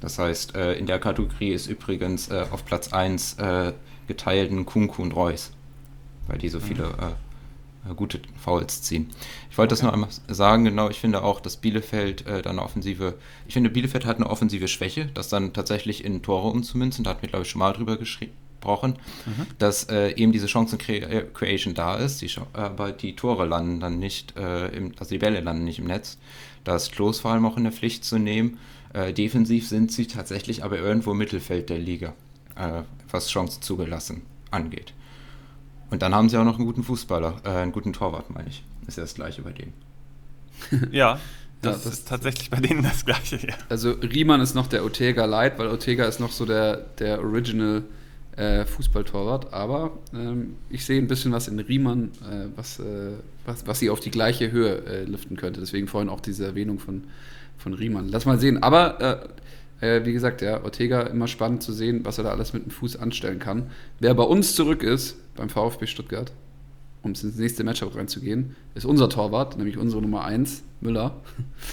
Das 0.00 0.20
heißt, 0.20 0.54
äh, 0.54 0.74
in 0.74 0.86
der 0.86 1.00
Kategorie 1.00 1.50
ist 1.50 1.66
übrigens 1.66 2.28
äh, 2.28 2.46
auf 2.52 2.64
Platz 2.64 2.92
1 2.92 3.34
äh, 3.34 3.72
geteilten 4.06 4.64
Kunku 4.64 5.02
und 5.02 5.10
Reus, 5.10 5.50
weil 6.28 6.38
die 6.38 6.48
so 6.48 6.58
mhm. 6.58 6.62
viele 6.62 6.84
äh, 7.88 7.94
gute 7.94 8.20
Fouls 8.40 8.82
ziehen. 8.82 9.10
Ich 9.50 9.58
wollte 9.58 9.74
okay. 9.74 9.80
das 9.80 9.82
nur 9.82 9.92
einmal 9.92 10.10
sagen, 10.28 10.66
genau, 10.66 10.88
ich 10.88 11.00
finde 11.00 11.24
auch, 11.24 11.40
dass 11.40 11.56
Bielefeld 11.56 12.28
äh, 12.28 12.42
dann 12.42 12.58
eine 12.58 12.62
offensive, 12.62 13.14
ich 13.48 13.54
finde, 13.54 13.70
Bielefeld 13.70 14.06
hat 14.06 14.18
eine 14.18 14.30
offensive 14.30 14.68
Schwäche, 14.68 15.06
das 15.06 15.28
dann 15.28 15.52
tatsächlich 15.52 16.04
in 16.04 16.22
Tore 16.22 16.48
umzumünzen, 16.48 17.02
da 17.02 17.10
hat 17.10 17.22
mir, 17.22 17.28
glaube 17.28 17.42
ich, 17.42 17.50
schon 17.50 17.58
mal 17.58 17.72
drüber 17.72 17.96
geschrieben 17.96 18.34
gesprochen, 18.62 18.94
mhm. 19.26 19.46
dass 19.58 19.84
äh, 19.84 20.12
eben 20.14 20.32
diese 20.32 20.46
Chancen-Creation 20.46 21.74
da 21.74 21.96
ist, 21.96 22.22
die, 22.22 22.30
aber 22.52 22.92
die 22.92 23.16
Tore 23.16 23.46
landen 23.46 23.80
dann 23.80 23.98
nicht, 23.98 24.36
äh, 24.36 24.68
im, 24.68 24.92
also 24.98 25.10
die 25.10 25.18
Bälle 25.18 25.40
landen 25.40 25.64
nicht 25.64 25.80
im 25.80 25.86
Netz. 25.86 26.18
Da 26.64 26.76
ist 26.76 26.92
Klos 26.92 27.20
vor 27.20 27.32
allem 27.32 27.44
auch 27.44 27.56
in 27.56 27.64
der 27.64 27.72
Pflicht 27.72 28.04
zu 28.04 28.18
nehmen. 28.18 28.58
Äh, 28.92 29.12
defensiv 29.12 29.68
sind 29.68 29.90
sie 29.90 30.06
tatsächlich 30.06 30.62
aber 30.62 30.78
irgendwo 30.78 31.12
im 31.12 31.18
Mittelfeld 31.18 31.70
der 31.70 31.78
Liga, 31.78 32.14
äh, 32.56 32.82
was 33.10 33.28
Chancen 33.28 33.62
zugelassen 33.62 34.22
angeht. 34.50 34.94
Und 35.90 36.02
dann 36.02 36.14
haben 36.14 36.28
sie 36.28 36.38
auch 36.38 36.44
noch 36.44 36.56
einen 36.56 36.66
guten 36.66 36.84
Fußballer, 36.84 37.42
äh, 37.44 37.48
einen 37.48 37.72
guten 37.72 37.92
Torwart, 37.92 38.30
meine 38.30 38.48
ich. 38.48 38.62
Ist 38.86 38.96
ja 38.96 39.02
das 39.02 39.14
gleiche 39.14 39.42
bei 39.42 39.52
denen. 39.52 39.72
ja, 40.92 41.18
das, 41.62 41.76
ja, 41.76 41.84
das 41.84 41.98
ist 41.98 42.08
tatsächlich 42.08 42.50
bei 42.50 42.60
denen 42.60 42.82
das 42.82 43.04
Gleiche, 43.04 43.36
ja. 43.36 43.54
Also 43.68 43.92
Riemann 43.92 44.40
ist 44.40 44.54
noch 44.54 44.66
der 44.66 44.82
Ortega 44.82 45.24
Light, 45.24 45.58
weil 45.58 45.68
Ortega 45.68 46.04
ist 46.04 46.20
noch 46.20 46.32
so 46.32 46.44
der, 46.44 46.76
der 46.76 47.20
Original 47.20 47.84
äh, 48.36 48.64
Fußballtorwart, 48.64 49.52
aber 49.52 49.98
ähm, 50.14 50.56
ich 50.70 50.84
sehe 50.86 50.98
ein 50.98 51.06
bisschen 51.06 51.32
was 51.32 51.48
in 51.48 51.58
Riemann, 51.58 52.12
äh, 52.22 52.46
was, 52.56 52.78
äh, 52.78 53.12
was, 53.44 53.66
was 53.66 53.78
sie 53.78 53.90
auf 53.90 54.00
die 54.00 54.10
gleiche 54.10 54.50
Höhe 54.50 54.84
äh, 54.86 55.04
liften 55.04 55.36
könnte. 55.36 55.60
Deswegen 55.60 55.86
vorhin 55.86 56.08
auch 56.08 56.20
diese 56.20 56.46
Erwähnung 56.46 56.78
von, 56.78 57.04
von 57.58 57.74
Riemann. 57.74 58.08
Lass 58.08 58.24
mal 58.24 58.38
sehen. 58.38 58.62
Aber 58.62 59.28
äh, 59.80 60.04
wie 60.04 60.12
gesagt, 60.12 60.40
ja, 60.40 60.62
Ortega 60.64 61.02
immer 61.02 61.28
spannend 61.28 61.62
zu 61.62 61.72
sehen, 61.72 62.04
was 62.04 62.18
er 62.18 62.24
da 62.24 62.30
alles 62.30 62.52
mit 62.54 62.64
dem 62.64 62.70
Fuß 62.70 62.96
anstellen 62.96 63.38
kann. 63.38 63.70
Wer 64.00 64.14
bei 64.14 64.24
uns 64.24 64.54
zurück 64.54 64.82
ist, 64.82 65.16
beim 65.34 65.50
VfB 65.50 65.86
Stuttgart, 65.86 66.32
um 67.02 67.10
ins 67.10 67.22
nächste 67.22 67.64
Matchup 67.64 67.94
reinzugehen, 67.96 68.56
ist 68.74 68.86
unser 68.86 69.10
Torwart, 69.10 69.58
nämlich 69.58 69.76
unsere 69.76 70.00
Nummer 70.00 70.24
1, 70.24 70.62
Müller. 70.80 71.20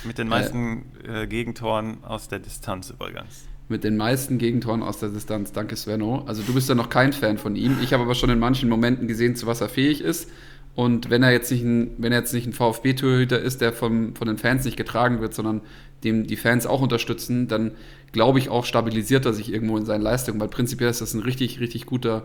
Mit 0.03 0.17
den 0.17 0.27
meisten 0.27 0.83
Gegentoren 1.29 2.03
aus 2.03 2.27
der 2.27 2.39
Distanz 2.39 2.89
übrigens 2.89 3.47
mit 3.69 3.83
den 3.83 3.97
meisten 3.97 4.37
Gegentoren 4.37 4.83
aus 4.83 4.99
der 4.99 5.09
Distanz. 5.09 5.51
Danke, 5.51 5.75
Svenno. 5.75 6.23
Also 6.25 6.41
du 6.41 6.53
bist 6.53 6.67
ja 6.67 6.75
noch 6.75 6.89
kein 6.89 7.13
Fan 7.13 7.37
von 7.37 7.55
ihm. 7.55 7.77
Ich 7.81 7.93
habe 7.93 8.03
aber 8.03 8.15
schon 8.15 8.29
in 8.29 8.39
manchen 8.39 8.67
Momenten 8.67 9.07
gesehen, 9.07 9.35
zu 9.35 9.45
was 9.45 9.61
er 9.61 9.69
fähig 9.69 10.01
ist. 10.01 10.29
Und 10.75 11.09
wenn 11.09 11.23
er 11.23 11.31
jetzt 11.31 11.51
nicht 11.51 11.63
ein, 11.63 11.91
wenn 11.97 12.11
er 12.11 12.19
jetzt 12.19 12.33
nicht 12.33 12.47
ein 12.47 12.53
VfB-Torhüter 12.53 13.39
ist, 13.39 13.61
der 13.61 13.73
vom, 13.73 14.15
von 14.15 14.27
den 14.27 14.37
Fans 14.37 14.65
nicht 14.65 14.77
getragen 14.77 15.21
wird, 15.21 15.33
sondern 15.33 15.61
dem 16.03 16.25
die 16.25 16.37
Fans 16.37 16.65
auch 16.65 16.81
unterstützen, 16.81 17.47
dann 17.47 17.71
glaube 18.11 18.39
ich 18.39 18.49
auch 18.49 18.65
stabilisiert 18.65 19.25
er 19.25 19.33
sich 19.33 19.51
irgendwo 19.51 19.77
in 19.77 19.85
seinen 19.85 20.01
Leistungen, 20.01 20.39
weil 20.39 20.47
prinzipiell 20.47 20.89
ist 20.89 21.01
das 21.01 21.13
ein 21.13 21.21
richtig, 21.21 21.59
richtig 21.59 21.85
guter 21.85 22.23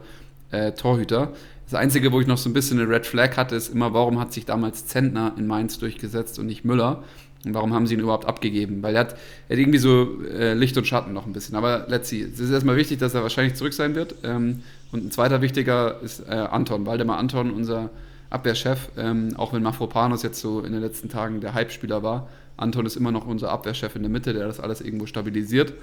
äh, 0.50 0.72
Torhüter. 0.72 1.33
Das 1.64 1.74
Einzige, 1.74 2.12
wo 2.12 2.20
ich 2.20 2.26
noch 2.26 2.38
so 2.38 2.48
ein 2.48 2.52
bisschen 2.52 2.78
eine 2.78 2.88
Red 2.88 3.07
Flag 3.07 3.37
hatte, 3.37 3.57
ist 3.57 3.68
immer, 3.68 3.92
warum 3.92 4.20
hat 4.20 4.33
sich 4.33 4.44
damals 4.44 4.87
Zentner 4.87 5.35
in 5.37 5.46
Mainz 5.46 5.78
durchgesetzt 5.78 6.38
und 6.38 6.46
nicht 6.46 6.64
Müller? 6.64 7.02
Und 7.44 7.54
warum 7.54 7.74
haben 7.74 7.87
sie 7.87 7.94
ihn 7.94 8.00
überhaupt 8.00 8.26
abgegeben? 8.26 8.83
Weil 8.83 8.94
er 8.94 9.00
hat, 9.00 9.16
er 9.48 9.57
hat 9.57 9.61
irgendwie 9.61 9.78
so 9.78 10.22
äh, 10.24 10.54
Licht 10.54 10.76
und 10.76 10.87
Schatten 10.87 11.12
noch 11.12 11.26
ein 11.26 11.33
bisschen. 11.33 11.57
Aber 11.57 11.87
let's 11.88 12.09
see. 12.09 12.22
Es 12.22 12.40
ist 12.40 12.50
erstmal 12.50 12.76
wichtig, 12.76 12.98
dass 12.98 13.14
er 13.14 13.22
wahrscheinlich 13.22 13.54
zurück 13.54 13.74
sein 13.74 13.94
wird. 13.94 14.14
Ähm, 14.24 14.62
und 14.92 15.04
ein 15.04 15.11
zweiter 15.11 15.42
wichtiger 15.42 16.00
ist 16.02 16.20
äh, 16.28 16.33
Anton, 16.33 16.87
Waldemar 16.87 17.18
Anton, 17.18 17.50
unser 17.50 17.90
Abwehrchef. 18.30 18.90
Ähm, 18.96 19.35
auch 19.37 19.52
wenn 19.52 19.62
Mafropanos 19.62 20.22
jetzt 20.22 20.40
so 20.40 20.61
in 20.61 20.72
den 20.72 20.80
letzten 20.80 21.09
Tagen 21.09 21.40
der 21.40 21.54
Hype-Spieler 21.54 22.02
war. 22.02 22.28
Anton 22.57 22.87
ist 22.87 22.96
immer 22.96 23.12
noch 23.12 23.26
unser 23.26 23.50
Abwehrchef 23.50 23.96
in 23.96 24.02
der 24.02 24.11
Mitte, 24.11 24.33
der 24.33 24.46
das 24.46 24.61
alles 24.61 24.80
irgendwo 24.80 25.07
stabilisiert. 25.07 25.74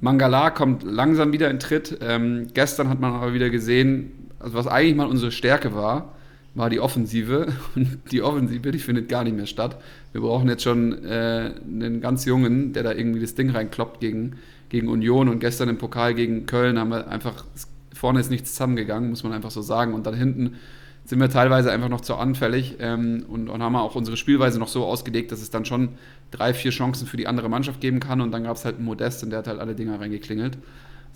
Mangala 0.00 0.50
kommt 0.50 0.82
langsam 0.84 1.32
wieder 1.32 1.50
in 1.50 1.58
Tritt. 1.58 1.98
Ähm, 2.00 2.48
gestern 2.54 2.88
hat 2.88 3.00
man 3.00 3.14
aber 3.14 3.34
wieder 3.34 3.50
gesehen, 3.50 4.30
also 4.38 4.54
was 4.54 4.66
eigentlich 4.66 4.96
mal 4.96 5.06
unsere 5.06 5.32
Stärke 5.32 5.74
war, 5.74 6.14
war 6.54 6.70
die 6.70 6.80
Offensive. 6.80 7.52
Und 7.74 7.98
die 8.10 8.22
Offensive, 8.22 8.70
die 8.70 8.78
findet 8.78 9.08
gar 9.08 9.24
nicht 9.24 9.36
mehr 9.36 9.46
statt. 9.46 9.80
Wir 10.12 10.20
brauchen 10.20 10.48
jetzt 10.48 10.62
schon 10.62 11.04
äh, 11.04 11.52
einen 11.64 12.00
ganz 12.00 12.24
Jungen, 12.24 12.72
der 12.72 12.82
da 12.82 12.92
irgendwie 12.92 13.20
das 13.20 13.34
Ding 13.34 13.50
reinkloppt 13.50 14.00
gegen, 14.00 14.36
gegen 14.68 14.88
Union. 14.88 15.28
Und 15.28 15.40
gestern 15.40 15.68
im 15.68 15.78
Pokal 15.78 16.14
gegen 16.14 16.46
Köln 16.46 16.78
haben 16.78 16.90
wir 16.90 17.08
einfach, 17.08 17.44
vorne 17.92 18.20
ist 18.20 18.30
nichts 18.30 18.52
zusammengegangen, 18.52 19.10
muss 19.10 19.22
man 19.22 19.32
einfach 19.32 19.50
so 19.50 19.62
sagen. 19.62 19.94
Und 19.94 20.06
dann 20.06 20.14
hinten 20.14 20.56
sind 21.04 21.20
wir 21.20 21.30
teilweise 21.30 21.72
einfach 21.72 21.88
noch 21.88 22.02
zu 22.02 22.16
anfällig 22.16 22.76
ähm, 22.80 23.24
und, 23.28 23.48
und 23.48 23.62
haben 23.62 23.76
auch 23.76 23.94
unsere 23.94 24.18
Spielweise 24.18 24.58
noch 24.58 24.68
so 24.68 24.84
ausgelegt, 24.84 25.32
dass 25.32 25.40
es 25.40 25.48
dann 25.48 25.64
schon 25.64 25.90
drei, 26.30 26.52
vier 26.52 26.70
Chancen 26.70 27.06
für 27.06 27.16
die 27.16 27.26
andere 27.26 27.48
Mannschaft 27.48 27.80
geben 27.80 27.98
kann. 27.98 28.20
Und 28.20 28.30
dann 28.30 28.44
gab 28.44 28.56
es 28.56 28.66
halt 28.66 28.76
einen 28.76 28.84
Modest 28.84 29.22
und 29.22 29.30
der 29.30 29.38
hat 29.38 29.48
halt 29.48 29.58
alle 29.58 29.74
Dinger 29.74 29.98
reingeklingelt. 29.98 30.58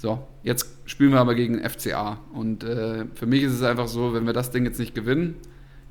So, 0.02 0.18
jetzt 0.42 0.66
spielen 0.86 1.12
wir 1.12 1.20
aber 1.20 1.36
gegen 1.36 1.60
FCA. 1.60 2.18
Und 2.34 2.64
äh, 2.64 3.04
für 3.14 3.26
mich 3.26 3.44
ist 3.44 3.52
es 3.52 3.62
einfach 3.62 3.86
so, 3.86 4.14
wenn 4.14 4.26
wir 4.26 4.32
das 4.32 4.50
Ding 4.50 4.64
jetzt 4.64 4.80
nicht 4.80 4.96
gewinnen, 4.96 5.36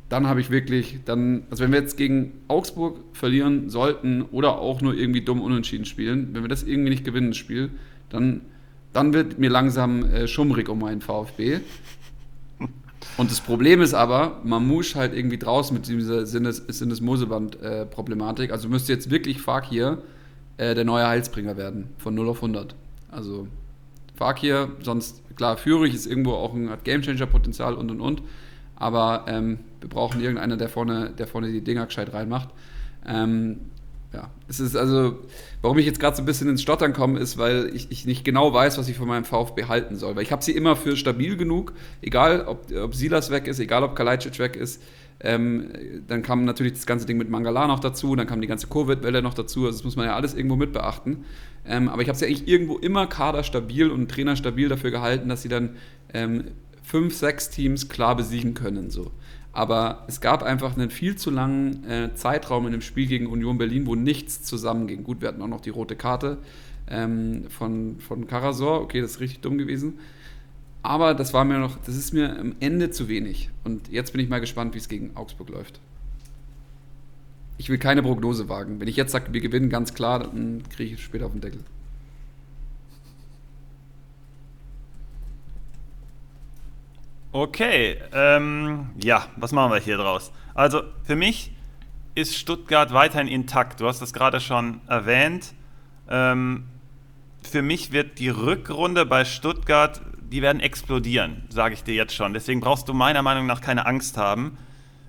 dann 0.10 0.28
habe 0.28 0.42
ich 0.42 0.50
wirklich, 0.50 1.00
dann, 1.06 1.44
also 1.50 1.64
wenn 1.64 1.72
wir 1.72 1.80
jetzt 1.80 1.96
gegen 1.96 2.34
Augsburg 2.50 3.00
verlieren 3.14 3.70
sollten 3.70 4.24
oder 4.24 4.58
auch 4.58 4.82
nur 4.82 4.96
irgendwie 4.96 5.22
dumm 5.22 5.40
unentschieden 5.40 5.86
spielen, 5.86 6.32
wenn 6.34 6.42
wir 6.42 6.50
das 6.50 6.64
irgendwie 6.64 6.90
nicht 6.90 7.06
gewinnen, 7.06 7.30
das 7.30 7.38
Spiel, 7.38 7.70
dann, 8.10 8.42
dann 8.92 9.14
wird 9.14 9.40
mir 9.40 9.50
langsam 9.50 10.04
äh, 10.04 10.28
schummrig 10.28 10.68
um 10.68 10.80
meinen 10.80 11.00
VfB. 11.00 11.62
Und 13.16 13.32
das 13.32 13.40
Problem 13.40 13.80
ist 13.80 13.94
aber, 13.94 14.42
Mamouche 14.44 14.96
halt 14.96 15.16
irgendwie 15.16 15.38
draußen 15.38 15.74
mit 15.74 15.88
dieser 15.88 16.26
Sinnes-Moseband-Problematik. 16.26 18.50
Äh, 18.50 18.52
also 18.52 18.68
müsste 18.68 18.92
jetzt 18.92 19.10
wirklich 19.10 19.40
Fakir 19.40 20.00
äh, 20.58 20.76
der 20.76 20.84
neue 20.84 21.08
Heilsbringer 21.08 21.56
werden, 21.56 21.92
von 21.98 22.14
0 22.14 22.28
auf 22.28 22.44
100. 22.44 22.76
Also 23.10 23.48
Fakir, 24.22 24.70
sonst, 24.84 25.24
klar, 25.36 25.58
Führig 25.58 25.96
ist 25.96 26.06
irgendwo 26.06 26.34
auch 26.34 26.54
ein 26.54 26.70
Gamechanger-Potenzial 26.84 27.74
und 27.74 27.90
und 27.90 28.02
und. 28.02 28.22
Aber 28.76 29.26
ähm, 29.28 29.62
wir 29.80 29.90
brauchen 29.90 30.22
irgendeinen, 30.22 30.60
der 30.60 30.70
vorne, 30.70 31.10
der 31.18 31.26
vorne 31.26 31.52
die 31.52 31.64
Dinger 31.64 31.88
gescheit 31.88 32.14
reinmacht. 32.14 32.50
Ähm, 33.08 33.62
ja, 34.14 34.30
es 34.48 34.60
ist 34.60 34.76
also, 34.76 35.18
warum 35.64 35.80
ich 35.80 35.88
jetzt 35.88 36.00
gerade 36.00 36.16
so 36.16 36.22
ein 36.22 36.28
bisschen 36.28 36.48
ins 36.50 36.62
Stottern 36.62 36.94
komme, 36.94 37.20
ist, 37.20 37.40
weil 37.40 37.72
ich, 37.74 37.90
ich, 37.90 38.06
nicht 38.06 38.24
genau 38.24 38.54
weiß, 38.54 38.78
was 38.78 38.90
ich 38.90 38.96
von 38.96 39.08
meinem 39.08 39.24
VfB 39.24 39.66
halten 39.66 39.96
soll. 39.96 40.16
Weil 40.16 40.22
ich 40.22 40.32
habe 40.32 40.44
sie 40.44 40.52
immer 40.52 40.76
für 40.76 40.96
stabil 40.96 41.36
genug, 41.36 41.74
egal 42.04 42.46
ob, 42.46 42.72
ob 42.72 42.94
Silas 42.94 43.32
weg 43.32 43.48
ist, 43.48 43.60
egal 43.60 43.84
ob 43.84 43.96
Kalajdzic 43.96 44.38
weg 44.38 44.56
ist. 44.56 44.84
Ähm, 45.24 45.70
dann 46.08 46.24
kam 46.24 46.46
natürlich 46.46 46.74
das 46.74 46.86
ganze 46.86 47.06
Ding 47.06 47.18
mit 47.18 47.30
Mangala 47.30 47.68
noch 47.68 47.80
dazu, 47.80 48.16
dann 48.16 48.28
kam 48.28 48.42
die 48.42 48.48
ganze 48.48 48.68
Covid-Welle 48.68 49.22
noch 49.22 49.34
dazu. 49.34 49.66
Also 49.66 49.78
das 49.80 49.84
muss 49.84 49.96
man 49.96 50.06
ja 50.06 50.16
alles 50.16 50.34
irgendwo 50.34 50.56
mit 50.56 50.74
beachten. 50.74 51.26
Ähm, 51.66 51.90
aber 51.90 52.02
ich 52.02 52.08
habe 52.08 52.18
sie 52.18 52.26
eigentlich 52.26 52.48
irgendwo 52.48 52.78
immer 52.78 53.06
kaderstabil 53.06 53.90
und 53.92 54.10
trainerstabil 54.10 54.68
dafür 54.68 54.90
gehalten, 54.90 55.30
dass 55.30 55.44
sie 55.44 55.50
dann 55.50 55.76
ähm, 56.14 56.46
fünf, 56.82 57.16
sechs 57.16 57.50
Teams 57.50 57.88
klar 57.88 58.16
besiegen 58.16 58.56
können. 58.56 58.90
So. 58.90 59.12
Aber 59.54 60.06
es 60.08 60.22
gab 60.22 60.44
einfach 60.44 60.76
einen 60.76 60.90
viel 60.90 61.16
zu 61.16 61.30
langen 61.30 61.84
äh, 61.88 62.14
Zeitraum 62.16 62.66
in 62.66 62.72
dem 62.72 62.82
Spiel 62.82 63.06
gegen 63.06 63.28
Union 63.28 63.58
Berlin, 63.58 63.86
wo 63.86 63.96
nichts 63.96 64.44
zusammenging. 64.44 65.04
Gut, 65.04 65.22
wir 65.22 65.28
hatten 65.28 65.42
auch 65.42 65.48
noch 65.48 65.62
die 65.62 65.70
rote 65.70 65.96
Karte 65.96 66.40
ähm, 66.90 67.46
von, 67.50 68.00
von 68.00 68.28
Karasor. 68.28 68.82
Okay, 68.82 69.02
das 69.02 69.12
ist 69.12 69.20
richtig 69.20 69.42
dumm 69.42 69.58
gewesen. 69.58 70.00
Aber 70.84 71.14
das 71.14 71.34
war 71.34 71.46
mir 71.46 71.60
noch, 71.60 71.78
das 71.86 71.96
ist 71.96 72.14
mir 72.14 72.40
am 72.40 72.56
Ende 72.60 72.90
zu 72.90 73.08
wenig. 73.08 73.50
Und 73.64 73.90
jetzt 73.90 74.14
bin 74.14 74.22
ich 74.22 74.30
mal 74.30 74.42
gespannt, 74.42 74.74
wie 74.74 74.80
es 74.80 74.90
gegen 74.90 75.16
Augsburg 75.16 75.50
läuft. 75.50 75.80
Ich 77.58 77.70
will 77.70 77.78
keine 77.78 78.02
Prognose 78.02 78.50
wagen. 78.50 78.80
Wenn 78.80 78.88
ich 78.88 78.96
jetzt 78.96 79.12
sage, 79.12 79.32
wir 79.32 79.42
gewinnen 79.42 79.70
ganz 79.70 79.94
klar, 79.94 80.20
dann 80.20 80.64
kriege 80.70 80.96
ich 80.96 81.04
später 81.04 81.28
auf 81.28 81.32
den 81.34 81.42
Deckel. 81.42 81.64
Okay, 87.34 87.98
ähm, 88.12 88.90
ja, 89.02 89.28
was 89.38 89.54
machen 89.54 89.72
wir 89.72 89.80
hier 89.80 89.98
draus? 89.98 90.32
Also 90.54 90.82
für 91.04 91.16
mich 91.16 91.54
ist 92.14 92.36
Stuttgart 92.36 92.92
weiterhin 92.92 93.28
intakt. 93.28 93.80
Du 93.80 93.88
hast 93.88 94.02
das 94.02 94.12
gerade 94.12 94.42
schon 94.42 94.82
erwähnt. 94.88 95.54
Ähm, 96.10 96.66
für 97.42 97.62
mich 97.62 97.92
wird 97.92 98.20
die 98.20 98.30
Rückrunde 98.30 99.06
bei 99.06 99.24
Stuttgart, 99.24 100.02
die 100.32 100.42
werden 100.42 100.62
explodieren, 100.62 101.44
sage 101.50 101.74
ich 101.74 101.84
dir 101.84 101.94
jetzt 101.94 102.16
schon. 102.16 102.34
Deswegen 102.34 102.62
brauchst 102.62 102.88
du 102.88 102.94
meiner 102.94 103.22
Meinung 103.22 103.46
nach 103.46 103.62
keine 103.62 103.86
Angst 103.86 104.18
haben. 104.18 104.58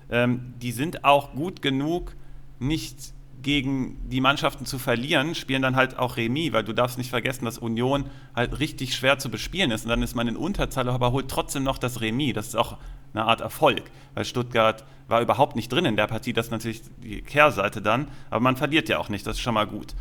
Ähm, 0.09 0.53
die 0.61 0.71
sind 0.71 1.05
auch 1.05 1.33
gut 1.33 1.61
genug, 1.61 2.15
nicht 2.59 3.13
gegen 3.41 3.97
die 4.09 4.21
Mannschaften 4.21 4.65
zu 4.65 4.79
verlieren, 4.79 5.35
spielen 5.35 5.61
dann 5.61 5.75
halt 5.75 5.97
auch 5.99 6.17
Remis, 6.17 6.53
weil 6.53 6.63
du 6.63 6.73
darfst 6.73 6.97
nicht 6.97 7.09
vergessen, 7.09 7.45
dass 7.45 7.57
Union 7.57 8.05
halt 8.35 8.59
richtig 8.59 8.95
schwer 8.95 9.19
zu 9.19 9.29
bespielen 9.29 9.71
ist. 9.71 9.83
Und 9.83 9.89
dann 9.89 10.01
ist 10.01 10.15
man 10.15 10.27
in 10.27 10.37
Unterzahl, 10.37 10.89
aber 10.89 11.11
holt 11.11 11.29
trotzdem 11.29 11.63
noch 11.63 11.77
das 11.77 12.01
Remis. 12.01 12.33
Das 12.33 12.47
ist 12.47 12.55
auch 12.55 12.77
eine 13.13 13.25
Art 13.25 13.41
Erfolg, 13.41 13.83
weil 14.13 14.25
Stuttgart 14.25 14.83
war 15.07 15.21
überhaupt 15.21 15.55
nicht 15.55 15.71
drin 15.71 15.85
in 15.85 15.95
der 15.95 16.07
Partie. 16.07 16.33
Das 16.33 16.47
ist 16.47 16.51
natürlich 16.51 16.81
die 17.01 17.21
Kehrseite 17.21 17.81
dann, 17.81 18.07
aber 18.29 18.39
man 18.39 18.55
verliert 18.55 18.89
ja 18.89 18.97
auch 18.97 19.09
nicht, 19.09 19.27
das 19.27 19.37
ist 19.37 19.41
schon 19.41 19.53
mal 19.53 19.67
gut. 19.67 19.93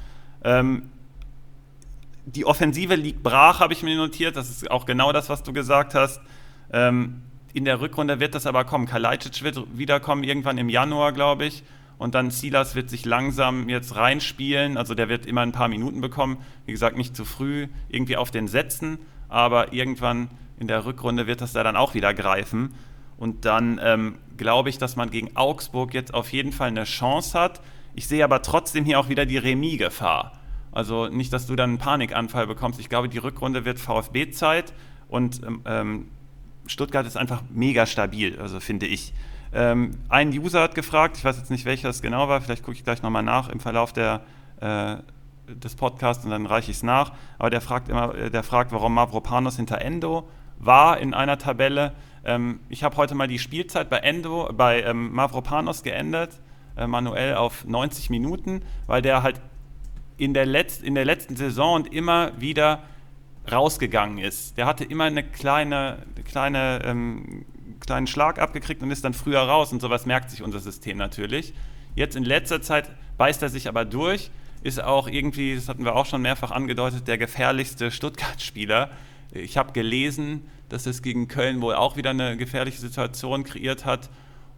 Ähm, 0.44 0.90
die 2.24 2.44
Offensive 2.44 2.94
liegt 2.94 3.22
brach, 3.22 3.60
habe 3.60 3.72
ich 3.72 3.82
mir 3.82 3.96
notiert. 3.96 4.36
Das 4.36 4.48
ist 4.48 4.70
auch 4.70 4.86
genau 4.86 5.12
das, 5.12 5.28
was 5.28 5.42
du 5.42 5.52
gesagt 5.52 5.94
hast. 5.94 6.20
Ähm, 6.72 7.22
in 7.52 7.64
der 7.64 7.80
Rückrunde 7.80 8.20
wird 8.20 8.34
das 8.34 8.46
aber 8.46 8.64
kommen. 8.64 8.86
Kalajdzic 8.86 9.42
wird 9.42 9.60
wiederkommen, 9.76 10.24
irgendwann 10.24 10.58
im 10.58 10.68
Januar, 10.68 11.12
glaube 11.12 11.44
ich. 11.44 11.62
Und 11.98 12.14
dann 12.14 12.30
Silas 12.30 12.74
wird 12.74 12.90
sich 12.90 13.04
langsam 13.04 13.68
jetzt 13.68 13.94
reinspielen. 13.94 14.76
Also 14.76 14.94
der 14.94 15.08
wird 15.08 15.26
immer 15.26 15.42
ein 15.42 15.52
paar 15.52 15.68
Minuten 15.68 16.00
bekommen. 16.00 16.38
Wie 16.66 16.72
gesagt, 16.72 16.96
nicht 16.96 17.14
zu 17.14 17.24
früh 17.24 17.68
irgendwie 17.88 18.16
auf 18.16 18.30
den 18.30 18.48
Sätzen. 18.48 18.98
Aber 19.28 19.72
irgendwann 19.72 20.28
in 20.58 20.68
der 20.68 20.84
Rückrunde 20.84 21.26
wird 21.26 21.40
das 21.40 21.52
da 21.52 21.62
dann 21.62 21.76
auch 21.76 21.94
wieder 21.94 22.14
greifen. 22.14 22.74
Und 23.18 23.44
dann 23.44 23.80
ähm, 23.82 24.18
glaube 24.36 24.68
ich, 24.68 24.78
dass 24.78 24.96
man 24.96 25.10
gegen 25.10 25.36
Augsburg 25.36 25.94
jetzt 25.94 26.14
auf 26.14 26.32
jeden 26.32 26.52
Fall 26.52 26.68
eine 26.68 26.84
Chance 26.84 27.38
hat. 27.38 27.60
Ich 27.94 28.08
sehe 28.08 28.24
aber 28.24 28.42
trotzdem 28.42 28.84
hier 28.84 28.98
auch 28.98 29.08
wieder 29.08 29.26
die 29.26 29.38
Remis-Gefahr. 29.38 30.41
Also 30.72 31.08
nicht, 31.08 31.32
dass 31.32 31.46
du 31.46 31.54
dann 31.54 31.70
einen 31.70 31.78
Panikanfall 31.78 32.46
bekommst. 32.46 32.80
Ich 32.80 32.88
glaube, 32.88 33.08
die 33.08 33.18
Rückrunde 33.18 33.64
wird 33.64 33.78
VfB-Zeit 33.78 34.72
und 35.08 35.42
ähm, 35.66 36.08
Stuttgart 36.66 37.06
ist 37.06 37.16
einfach 37.16 37.42
mega 37.50 37.86
stabil, 37.86 38.38
also 38.40 38.60
finde 38.60 38.86
ich. 38.86 39.12
Ähm, 39.52 39.90
ein 40.08 40.30
User 40.30 40.62
hat 40.62 40.74
gefragt, 40.74 41.18
ich 41.18 41.24
weiß 41.24 41.36
jetzt 41.36 41.50
nicht, 41.50 41.64
welcher 41.66 41.90
es 41.90 42.00
genau 42.00 42.28
war, 42.28 42.40
vielleicht 42.40 42.62
gucke 42.62 42.76
ich 42.76 42.84
gleich 42.84 43.02
nochmal 43.02 43.22
nach 43.22 43.48
im 43.48 43.60
Verlauf 43.60 43.92
der, 43.92 44.22
äh, 44.60 44.96
des 45.54 45.74
Podcasts 45.74 46.24
und 46.24 46.30
dann 46.30 46.46
reiche 46.46 46.70
ich 46.70 46.78
es 46.78 46.82
nach. 46.82 47.12
Aber 47.38 47.50
der 47.50 47.60
fragt 47.60 47.88
immer, 47.88 48.14
äh, 48.14 48.30
der 48.30 48.42
fragt, 48.42 48.72
warum 48.72 48.94
Mavropanos 48.94 49.56
hinter 49.56 49.82
Endo 49.82 50.26
war 50.58 50.98
in 50.98 51.12
einer 51.12 51.36
Tabelle. 51.36 51.92
Ähm, 52.24 52.60
ich 52.70 52.82
habe 52.82 52.96
heute 52.96 53.14
mal 53.14 53.28
die 53.28 53.38
Spielzeit 53.38 53.90
bei 53.90 53.98
Endo, 53.98 54.50
bei 54.54 54.82
ähm, 54.82 55.12
Mavropanos 55.12 55.82
geändert, 55.82 56.40
äh, 56.76 56.86
manuell 56.86 57.34
auf 57.34 57.66
90 57.66 58.08
Minuten, 58.08 58.62
weil 58.86 59.02
der 59.02 59.22
halt 59.22 59.40
in 60.22 60.34
der, 60.34 60.46
Letz-, 60.46 60.82
in 60.82 60.94
der 60.94 61.04
letzten 61.04 61.36
Saison 61.36 61.74
und 61.74 61.92
immer 61.92 62.32
wieder 62.40 62.84
rausgegangen 63.50 64.18
ist. 64.18 64.56
Der 64.56 64.66
hatte 64.66 64.84
immer 64.84 65.04
eine 65.04 65.24
kleine, 65.24 66.06
kleine 66.24 66.80
ähm, 66.84 67.44
kleinen 67.80 68.06
Schlag 68.06 68.38
abgekriegt 68.38 68.82
und 68.82 68.90
ist 68.92 69.04
dann 69.04 69.14
früher 69.14 69.40
raus 69.40 69.72
und 69.72 69.80
sowas 69.80 70.06
merkt 70.06 70.30
sich 70.30 70.42
unser 70.42 70.60
System 70.60 70.96
natürlich. 70.96 71.52
Jetzt 71.96 72.14
in 72.14 72.22
letzter 72.22 72.62
Zeit 72.62 72.88
beißt 73.18 73.42
er 73.42 73.48
sich 73.48 73.68
aber 73.68 73.84
durch, 73.84 74.30
ist 74.62 74.82
auch 74.82 75.08
irgendwie, 75.08 75.56
das 75.56 75.68
hatten 75.68 75.84
wir 75.84 75.96
auch 75.96 76.06
schon 76.06 76.22
mehrfach 76.22 76.52
angedeutet, 76.52 77.08
der 77.08 77.18
gefährlichste 77.18 77.90
Stuttgart-Spieler. 77.90 78.90
Ich 79.32 79.56
habe 79.56 79.72
gelesen, 79.72 80.46
dass 80.68 80.86
es 80.86 81.02
gegen 81.02 81.26
Köln 81.26 81.60
wohl 81.60 81.74
auch 81.74 81.96
wieder 81.96 82.10
eine 82.10 82.36
gefährliche 82.36 82.78
Situation 82.78 83.42
kreiert 83.42 83.84
hat. 83.84 84.08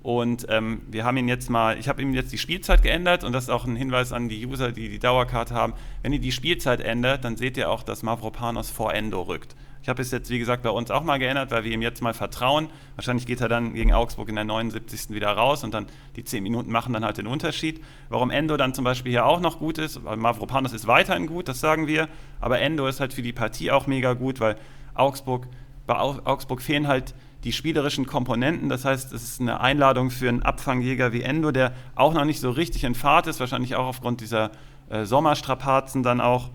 Und 0.05 0.45
ähm, 0.51 0.83
wir 0.91 1.07
haben 1.07 1.17
ihn 1.17 1.29
jetzt 1.29 1.49
mal, 1.49 1.79
ich 1.79 1.89
habe 1.89 2.03
ihm 2.03 2.13
jetzt 2.13 2.31
die 2.31 2.37
Spielzeit 2.37 2.83
geändert 2.83 3.25
und 3.25 3.33
das 3.33 3.45
ist 3.45 3.51
auch 3.51 3.65
ein 3.65 3.75
Hinweis 3.75 4.13
an 4.13 4.29
die 4.29 4.47
User, 4.47 4.71
die 4.71 4.91
die 4.91 4.99
Dauerkarte 4.99 5.55
haben. 5.55 5.73
Wenn 6.03 6.13
ihr 6.13 6.19
die 6.19 6.31
Spielzeit 6.31 6.83
ändert, 6.83 7.25
dann 7.25 7.39
seht 7.39 7.57
ihr 7.57 7.71
auch, 7.71 7.83
dass 7.83 8.03
Mavropanos 8.03 8.69
vor 8.69 8.93
Endo 8.93 9.23
rückt. 9.23 9.57
Ich 9.81 9.89
habe 9.89 10.03
es 10.03 10.11
jetzt, 10.11 10.29
wie 10.29 10.39
gesagt, 10.39 10.63
bei 10.63 10.69
uns 10.69 10.91
auch 10.91 11.05
mal 11.05 11.19
geändert, 11.19 11.51
weil 11.53 11.65
wir 11.65 11.73
ihm 11.73 11.81
jetzt 11.81 12.03
mal 12.03 12.13
vertrauen. 12.13 12.69
Wahrscheinlich 12.97 13.25
geht 13.25 13.41
er 13.41 13.49
dann 13.49 13.73
gegen 13.73 13.95
Augsburg 13.95 14.29
in 14.29 14.35
der 14.35 14.45
79. 14.45 15.09
wieder 15.09 15.31
raus 15.31 15.65
und 15.65 15.73
dann 15.73 15.87
die 16.17 16.25
10 16.25 16.43
Minuten 16.43 16.71
machen 16.71 16.93
dann 16.93 17.03
halt 17.03 17.17
den 17.17 17.27
Unterschied. 17.27 17.83
Warum 18.11 18.31
Endo 18.31 18.59
dann 18.59 18.75
zum 18.75 18.85
Beispiel 18.85 19.11
hier 19.11 19.25
auch 19.25 19.41
noch 19.41 19.59
gut 19.59 19.79
ist, 19.79 20.05
weil 20.05 20.19
Mavropanos 20.19 20.75
ist 20.75 20.87
weiterhin 20.87 21.27
gut, 21.27 21.49
das 21.49 21.61
sagen 21.61 21.87
wir, 21.87 22.11
aber 22.41 22.61
Endo 22.61 22.87
ist 22.87 23.01
halt 23.01 23.15
für 23.15 23.23
die 23.23 23.33
Partie 23.33 23.71
auch 23.71 23.87
mega 23.87 24.13
gut, 24.13 24.39
weil 24.39 24.57
Augsburg, 24.93 25.47
bei 25.87 25.97
Augsburg 25.97 26.61
fehlen 26.61 26.89
halt 26.89 27.15
die 27.45 27.53
spielerischen 27.53 28.07
Komponenten. 28.07 28.69
Das 28.69 28.85
heißt, 28.85 29.13
es 29.13 29.23
ist 29.23 29.41
eine 29.41 29.61
Einladung 29.61 30.11
für 30.11 30.29
einen 30.29 30.43
Abfangjäger 30.43 31.13
wie 31.13 31.23
Endo, 31.23 31.53
der 31.53 31.73
auch 31.95 32.15
noch 32.15 32.25
nicht 32.25 32.41
so 32.41 32.51
richtig 32.51 32.85
in 32.85 32.95
Fahrt 32.95 33.27
ist, 33.27 33.39
wahrscheinlich 33.39 33.77
auch 33.77 33.87
aufgrund 33.87 34.21
dieser 34.21 34.51
äh, 34.89 35.05
Sommerstrapazen 35.05 36.03
dann 36.03 36.21
auch. 36.21 36.51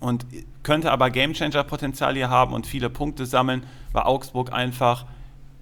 Und 0.00 0.26
könnte 0.64 0.90
aber 0.90 1.10
Gamechanger-Potenzial 1.10 2.14
hier 2.14 2.28
haben 2.28 2.52
und 2.52 2.66
viele 2.66 2.90
Punkte 2.90 3.24
sammeln, 3.24 3.64
weil 3.92 4.02
Augsburg 4.02 4.52
einfach 4.52 5.06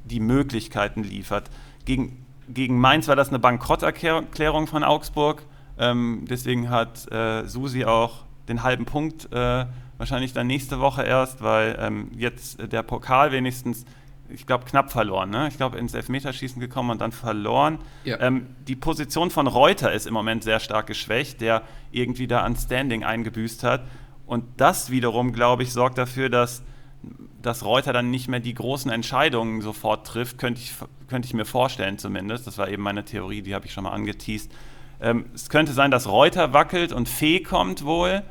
die 0.04 0.20
Möglichkeiten 0.20 1.02
liefert. 1.02 1.50
Gegen, 1.84 2.24
gegen 2.48 2.78
Mainz 2.78 3.06
war 3.08 3.16
das 3.16 3.28
eine 3.28 3.38
Bankrotterklärung 3.38 4.66
von 4.66 4.82
Augsburg. 4.82 5.44
Ähm, 5.78 6.24
deswegen 6.28 6.70
hat 6.70 7.10
äh, 7.12 7.46
Susi 7.46 7.84
auch 7.84 8.24
den 8.48 8.62
halben 8.62 8.86
Punkt 8.86 9.30
äh, 9.32 9.66
wahrscheinlich 9.98 10.32
dann 10.32 10.46
nächste 10.46 10.80
Woche 10.80 11.02
erst, 11.02 11.42
weil 11.42 11.76
ähm, 11.78 12.10
jetzt 12.16 12.72
der 12.72 12.82
Pokal 12.82 13.32
wenigstens 13.32 13.84
ich 14.32 14.46
glaube, 14.46 14.64
knapp 14.64 14.92
verloren. 14.92 15.30
Ne? 15.30 15.48
Ich 15.48 15.56
glaube, 15.56 15.78
ins 15.78 15.94
Elfmeterschießen 15.94 16.60
gekommen 16.60 16.90
und 16.90 17.00
dann 17.00 17.12
verloren. 17.12 17.78
Ja. 18.04 18.20
Ähm, 18.20 18.46
die 18.66 18.76
Position 18.76 19.30
von 19.30 19.46
Reuter 19.46 19.92
ist 19.92 20.06
im 20.06 20.14
Moment 20.14 20.44
sehr 20.44 20.60
stark 20.60 20.86
geschwächt, 20.86 21.40
der 21.40 21.62
irgendwie 21.90 22.26
da 22.26 22.42
an 22.42 22.56
Standing 22.56 23.04
eingebüßt 23.04 23.64
hat. 23.64 23.82
Und 24.26 24.44
das 24.56 24.90
wiederum, 24.90 25.32
glaube 25.32 25.62
ich, 25.62 25.72
sorgt 25.72 25.98
dafür, 25.98 26.28
dass, 26.28 26.62
dass 27.42 27.64
Reuter 27.64 27.92
dann 27.92 28.10
nicht 28.10 28.28
mehr 28.28 28.40
die 28.40 28.54
großen 28.54 28.90
Entscheidungen 28.90 29.60
sofort 29.60 30.06
trifft, 30.06 30.38
könnte 30.38 30.60
ich, 30.60 30.74
könnte 31.08 31.26
ich 31.26 31.34
mir 31.34 31.44
vorstellen 31.44 31.98
zumindest. 31.98 32.46
Das 32.46 32.56
war 32.56 32.68
eben 32.68 32.82
meine 32.82 33.04
Theorie, 33.04 33.42
die 33.42 33.54
habe 33.54 33.66
ich 33.66 33.72
schon 33.72 33.84
mal 33.84 33.90
angeteased. 33.90 34.52
Ähm, 35.00 35.26
es 35.34 35.48
könnte 35.48 35.72
sein, 35.72 35.90
dass 35.90 36.08
Reuter 36.08 36.52
wackelt 36.52 36.92
und 36.92 37.08
Fee 37.08 37.40
kommt 37.40 37.84
wohl 37.84 38.22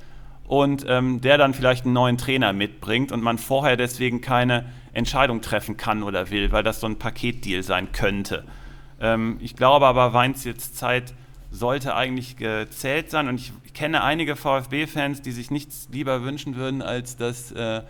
und 0.47 0.85
ähm, 0.87 1.21
der 1.21 1.37
dann 1.37 1.53
vielleicht 1.53 1.85
einen 1.85 1.93
neuen 1.93 2.17
Trainer 2.17 2.53
mitbringt 2.53 3.11
und 3.11 3.21
man 3.21 3.37
vorher 3.37 3.77
deswegen 3.77 4.21
keine 4.21 4.65
Entscheidung 4.93 5.41
treffen 5.41 5.77
kann 5.77 6.03
oder 6.03 6.29
will, 6.29 6.51
weil 6.51 6.63
das 6.63 6.79
so 6.79 6.87
ein 6.87 6.97
Paketdeal 6.97 7.63
sein 7.63 7.91
könnte. 7.91 8.45
Ähm, 8.99 9.37
ich 9.41 9.55
glaube 9.55 9.85
aber, 9.85 10.13
Weins 10.13 10.43
jetzt 10.43 10.77
Zeit 10.77 11.13
sollte 11.51 11.95
eigentlich 11.95 12.37
gezählt 12.37 13.09
sein 13.09 13.27
und 13.27 13.39
ich 13.39 13.53
kenne 13.73 14.03
einige 14.03 14.35
VfB-Fans, 14.35 15.21
die 15.21 15.31
sich 15.31 15.51
nichts 15.51 15.89
lieber 15.91 16.23
wünschen 16.23 16.55
würden, 16.55 16.81
als 16.81 17.17
dass 17.17 17.51
äh, 17.51 17.81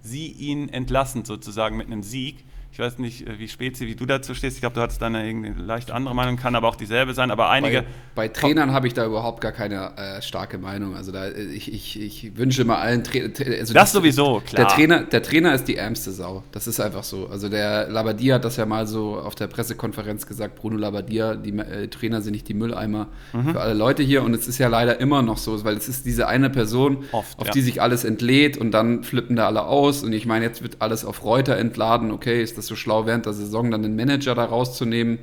sie 0.00 0.28
ihn 0.28 0.68
entlassen 0.68 1.24
sozusagen 1.24 1.76
mit 1.76 1.86
einem 1.86 2.02
Sieg. 2.02 2.44
Ich 2.72 2.78
weiß 2.78 2.98
nicht, 2.98 3.28
äh, 3.28 3.38
wie 3.38 3.48
Spezi, 3.48 3.86
wie 3.86 3.94
du 3.94 4.06
dazu 4.06 4.34
stehst. 4.34 4.56
Ich 4.56 4.62
glaube, 4.62 4.74
du 4.74 4.80
hattest 4.80 5.02
da 5.02 5.06
eine, 5.06 5.52
leicht 5.58 5.90
andere 5.90 6.14
Meinung, 6.14 6.36
kann 6.38 6.54
aber 6.54 6.68
auch 6.68 6.74
dieselbe 6.74 7.12
sein. 7.12 7.30
Aber 7.30 7.50
einige. 7.50 7.82
Bei, 7.82 7.86
bei 8.14 8.28
Trainern 8.28 8.72
habe 8.72 8.86
ich 8.86 8.94
da 8.94 9.04
überhaupt 9.04 9.42
gar 9.42 9.52
keine 9.52 9.94
äh, 9.98 10.22
starke 10.22 10.56
Meinung. 10.56 10.96
Also 10.96 11.12
da, 11.12 11.26
äh, 11.26 11.42
ich, 11.42 11.70
ich, 11.70 12.00
ich 12.00 12.34
wünsche 12.38 12.64
mal 12.64 12.76
allen 12.76 13.04
Trainern. 13.04 13.34
Also 13.60 13.74
das, 13.74 13.92
sowieso, 13.92 14.40
klar. 14.46 14.64
Der 14.64 14.74
Trainer, 14.74 15.02
der 15.02 15.22
Trainer 15.22 15.54
ist 15.54 15.68
die 15.68 15.76
ärmste 15.76 16.12
Sau. 16.12 16.44
Das 16.50 16.66
ist 16.66 16.80
einfach 16.80 17.04
so. 17.04 17.28
Also 17.28 17.50
der 17.50 17.90
Labadia 17.90 18.36
hat 18.36 18.46
das 18.46 18.56
ja 18.56 18.64
mal 18.64 18.86
so 18.86 19.18
auf 19.18 19.34
der 19.34 19.48
Pressekonferenz 19.48 20.26
gesagt, 20.26 20.54
Bruno 20.54 20.78
Labadia, 20.78 21.34
die 21.34 21.50
äh, 21.50 21.88
Trainer 21.88 22.22
sind 22.22 22.32
nicht 22.32 22.48
die 22.48 22.54
Mülleimer 22.54 23.08
mhm. 23.34 23.50
für 23.50 23.60
alle 23.60 23.74
Leute 23.74 24.02
hier. 24.02 24.22
Und 24.22 24.32
es 24.32 24.48
ist 24.48 24.56
ja 24.56 24.68
leider 24.68 24.98
immer 24.98 25.20
noch 25.20 25.36
so, 25.36 25.62
weil 25.62 25.76
es 25.76 25.90
ist 25.90 26.06
diese 26.06 26.26
eine 26.26 26.48
Person, 26.48 27.04
Oft, 27.12 27.38
auf 27.38 27.48
ja. 27.48 27.52
die 27.52 27.60
sich 27.60 27.82
alles 27.82 28.04
entlädt 28.04 28.56
und 28.56 28.70
dann 28.70 29.04
flippen 29.04 29.36
da 29.36 29.46
alle 29.46 29.64
aus. 29.64 30.02
Und 30.02 30.14
ich 30.14 30.24
meine, 30.24 30.46
jetzt 30.46 30.62
wird 30.62 30.76
alles 30.78 31.04
auf 31.04 31.22
Reuter 31.22 31.58
entladen. 31.58 32.10
Okay, 32.10 32.42
ist 32.42 32.56
das 32.56 32.61
so 32.66 32.76
schlau 32.76 33.06
während 33.06 33.26
der 33.26 33.32
Saison 33.32 33.70
dann 33.70 33.82
den 33.82 33.96
Manager 33.96 34.34
da 34.34 34.44
rauszunehmen. 34.44 35.18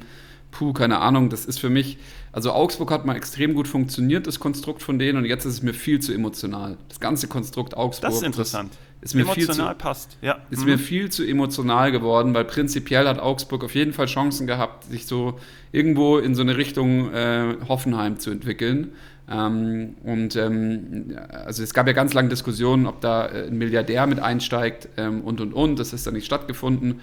Puh, 0.52 0.74
keine 0.74 1.00
Ahnung, 1.00 1.30
das 1.30 1.46
ist 1.46 1.60
für 1.60 1.70
mich, 1.70 2.00
also 2.32 2.52
Augsburg 2.52 2.90
hat 2.90 3.06
mal 3.06 3.16
extrem 3.16 3.54
gut 3.54 3.68
funktioniert, 3.68 4.26
das 4.26 4.40
Konstrukt 4.40 4.82
von 4.82 4.98
denen, 4.98 5.20
und 5.20 5.26
jetzt 5.26 5.46
ist 5.46 5.54
es 5.54 5.62
mir 5.62 5.76
viel 5.76 6.00
zu 6.00 6.12
emotional. 6.12 6.78
Das 6.88 7.00
ganze 7.00 7.28
Konstrukt 7.28 7.78
Augsburg. 7.78 8.10
Das 8.10 8.18
ist 8.18 8.26
interessant. 8.26 8.74
Ist 9.02 9.16
mir 9.16 9.22
emotional 9.22 9.74
zu, 9.74 9.78
passt, 9.78 10.18
ja. 10.22 10.40
Ist 10.50 10.62
mhm. 10.62 10.72
mir 10.72 10.78
viel 10.80 11.10
zu 11.10 11.24
emotional 11.24 11.92
geworden, 11.92 12.34
weil 12.34 12.46
prinzipiell 12.46 13.08
hat 13.08 13.20
Augsburg 13.20 13.64
auf 13.64 13.76
jeden 13.76 13.94
Fall 13.94 14.08
Chancen 14.08 14.48
gehabt, 14.48 14.86
sich 14.86 15.06
so 15.06 15.40
irgendwo 15.72 16.18
in 16.18 16.36
so 16.36 16.42
eine 16.42 16.58
Richtung 16.58 17.14
äh, 17.14 17.56
Hoffenheim 17.68 18.20
zu 18.20 18.32
entwickeln. 18.32 18.92
Ähm, 19.30 19.96
und 20.04 20.36
ähm, 20.36 21.16
also 21.46 21.64
es 21.64 21.74
gab 21.74 21.88
ja 21.88 21.94
ganz 21.94 22.14
lange 22.14 22.30
Diskussionen, 22.30 22.88
ob 22.88 23.00
da 23.00 23.28
äh, 23.28 23.48
ein 23.48 23.58
Milliardär 23.58 24.08
mit 24.08 24.20
einsteigt 24.20 24.90
ähm, 24.98 25.22
und 25.22 25.40
und 25.40 25.54
und. 25.54 25.80
Das 25.80 25.94
ist 25.94 26.08
dann 26.08 26.16
nicht 26.16 26.26
stattgefunden. 26.26 27.00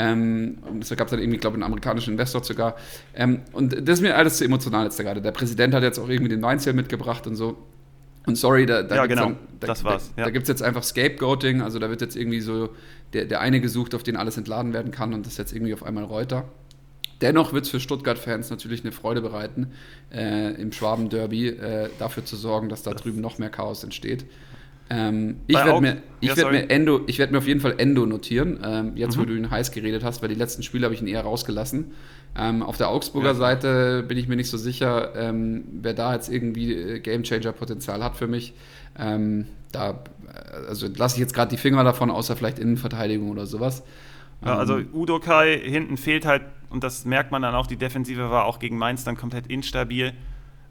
Ähm, 0.00 0.58
und 0.70 0.88
gab 0.96 1.08
es 1.08 1.10
dann 1.10 1.18
irgendwie, 1.18 1.38
glaube 1.38 1.54
ich, 1.54 1.62
einen 1.62 1.64
amerikanischen 1.64 2.12
Investor 2.12 2.44
sogar. 2.44 2.76
Ähm, 3.14 3.40
und 3.52 3.72
das 3.72 3.98
ist 3.98 4.00
mir 4.00 4.16
alles 4.16 4.38
zu 4.38 4.44
emotional 4.44 4.84
jetzt 4.84 4.98
da 4.98 5.02
gerade. 5.02 5.20
Der 5.20 5.32
Präsident 5.32 5.74
hat 5.74 5.82
jetzt 5.82 5.98
auch 5.98 6.08
irgendwie 6.08 6.28
den 6.28 6.40
Weinzell 6.40 6.72
mitgebracht 6.72 7.26
und 7.26 7.34
so. 7.34 7.58
Und 8.24 8.36
sorry, 8.36 8.64
da, 8.64 8.84
da 8.84 8.94
ja, 8.94 9.06
gibt 9.06 9.18
es 9.18 9.26
genau. 9.26 9.38
da, 9.58 9.98
ja. 10.16 10.24
da 10.24 10.30
gibt's 10.30 10.48
jetzt 10.48 10.62
einfach 10.62 10.84
Scapegoating. 10.84 11.62
Also 11.62 11.80
da 11.80 11.90
wird 11.90 12.00
jetzt 12.00 12.14
irgendwie 12.14 12.40
so 12.40 12.68
der, 13.12 13.24
der 13.24 13.40
eine 13.40 13.60
gesucht, 13.60 13.92
auf 13.96 14.04
den 14.04 14.16
alles 14.16 14.36
entladen 14.36 14.72
werden 14.72 14.92
kann 14.92 15.12
und 15.14 15.26
das 15.26 15.32
ist 15.32 15.38
jetzt 15.38 15.52
irgendwie 15.52 15.74
auf 15.74 15.82
einmal 15.82 16.04
Reuter. 16.04 16.44
Dennoch 17.20 17.52
wird 17.52 17.64
es 17.64 17.70
für 17.70 17.80
Stuttgart-Fans 17.80 18.50
natürlich 18.50 18.82
eine 18.84 18.92
Freude 18.92 19.20
bereiten, 19.20 19.72
äh, 20.12 20.52
im 20.60 20.70
Schwaben-Derby 20.70 21.48
äh, 21.48 21.88
dafür 21.98 22.24
zu 22.24 22.36
sorgen, 22.36 22.68
dass 22.68 22.84
da 22.84 22.94
drüben 22.94 23.20
noch 23.20 23.38
mehr 23.38 23.50
Chaos 23.50 23.82
entsteht. 23.82 24.24
Ähm, 24.90 25.36
ich 25.46 25.56
werde 25.56 25.80
mir, 25.80 26.02
ich 26.20 26.30
ja, 26.30 26.36
werd 26.36 26.50
mir 26.50 26.70
Endo, 26.70 27.00
ich 27.06 27.18
werde 27.18 27.32
mir 27.32 27.38
auf 27.38 27.46
jeden 27.46 27.60
Fall 27.60 27.74
Endo 27.78 28.06
notieren, 28.06 28.58
ähm, 28.64 28.92
jetzt 28.96 29.16
mhm. 29.16 29.20
wo 29.20 29.24
du 29.26 29.36
ihn 29.36 29.50
heiß 29.50 29.70
geredet 29.72 30.02
hast, 30.02 30.22
weil 30.22 30.28
die 30.30 30.34
letzten 30.34 30.62
Spiele 30.62 30.84
habe 30.84 30.94
ich 30.94 31.02
ihn 31.02 31.08
eher 31.08 31.22
rausgelassen. 31.22 31.92
Ähm, 32.36 32.62
auf 32.62 32.76
der 32.76 32.88
Augsburger 32.88 33.28
ja. 33.28 33.34
Seite 33.34 34.02
bin 34.06 34.16
ich 34.16 34.28
mir 34.28 34.36
nicht 34.36 34.48
so 34.48 34.56
sicher, 34.56 35.14
ähm, 35.16 35.64
wer 35.72 35.94
da 35.94 36.14
jetzt 36.14 36.30
irgendwie 36.30 36.72
äh, 36.72 37.00
Gamechanger-Potenzial 37.00 38.02
hat 38.02 38.16
für 38.16 38.28
mich. 38.28 38.54
Ähm, 38.98 39.46
da, 39.72 40.04
also 40.68 40.86
lasse 40.94 41.16
ich 41.16 41.20
jetzt 41.20 41.34
gerade 41.34 41.50
die 41.50 41.56
Finger 41.56 41.84
davon, 41.84 42.10
außer 42.10 42.36
vielleicht 42.36 42.58
Innenverteidigung 42.58 43.30
oder 43.30 43.46
sowas. 43.46 43.82
Ja, 44.44 44.56
also 44.56 44.78
ähm, 44.78 44.88
Udo 44.94 45.18
Kai 45.18 45.58
hinten 45.62 45.96
fehlt 45.96 46.24
halt, 46.24 46.42
und 46.70 46.84
das 46.84 47.04
merkt 47.04 47.32
man 47.32 47.42
dann 47.42 47.54
auch, 47.54 47.66
die 47.66 47.76
Defensive 47.76 48.30
war 48.30 48.44
auch 48.44 48.58
gegen 48.58 48.78
Mainz 48.78 49.04
dann 49.04 49.16
komplett 49.16 49.48
instabil. 49.48 50.12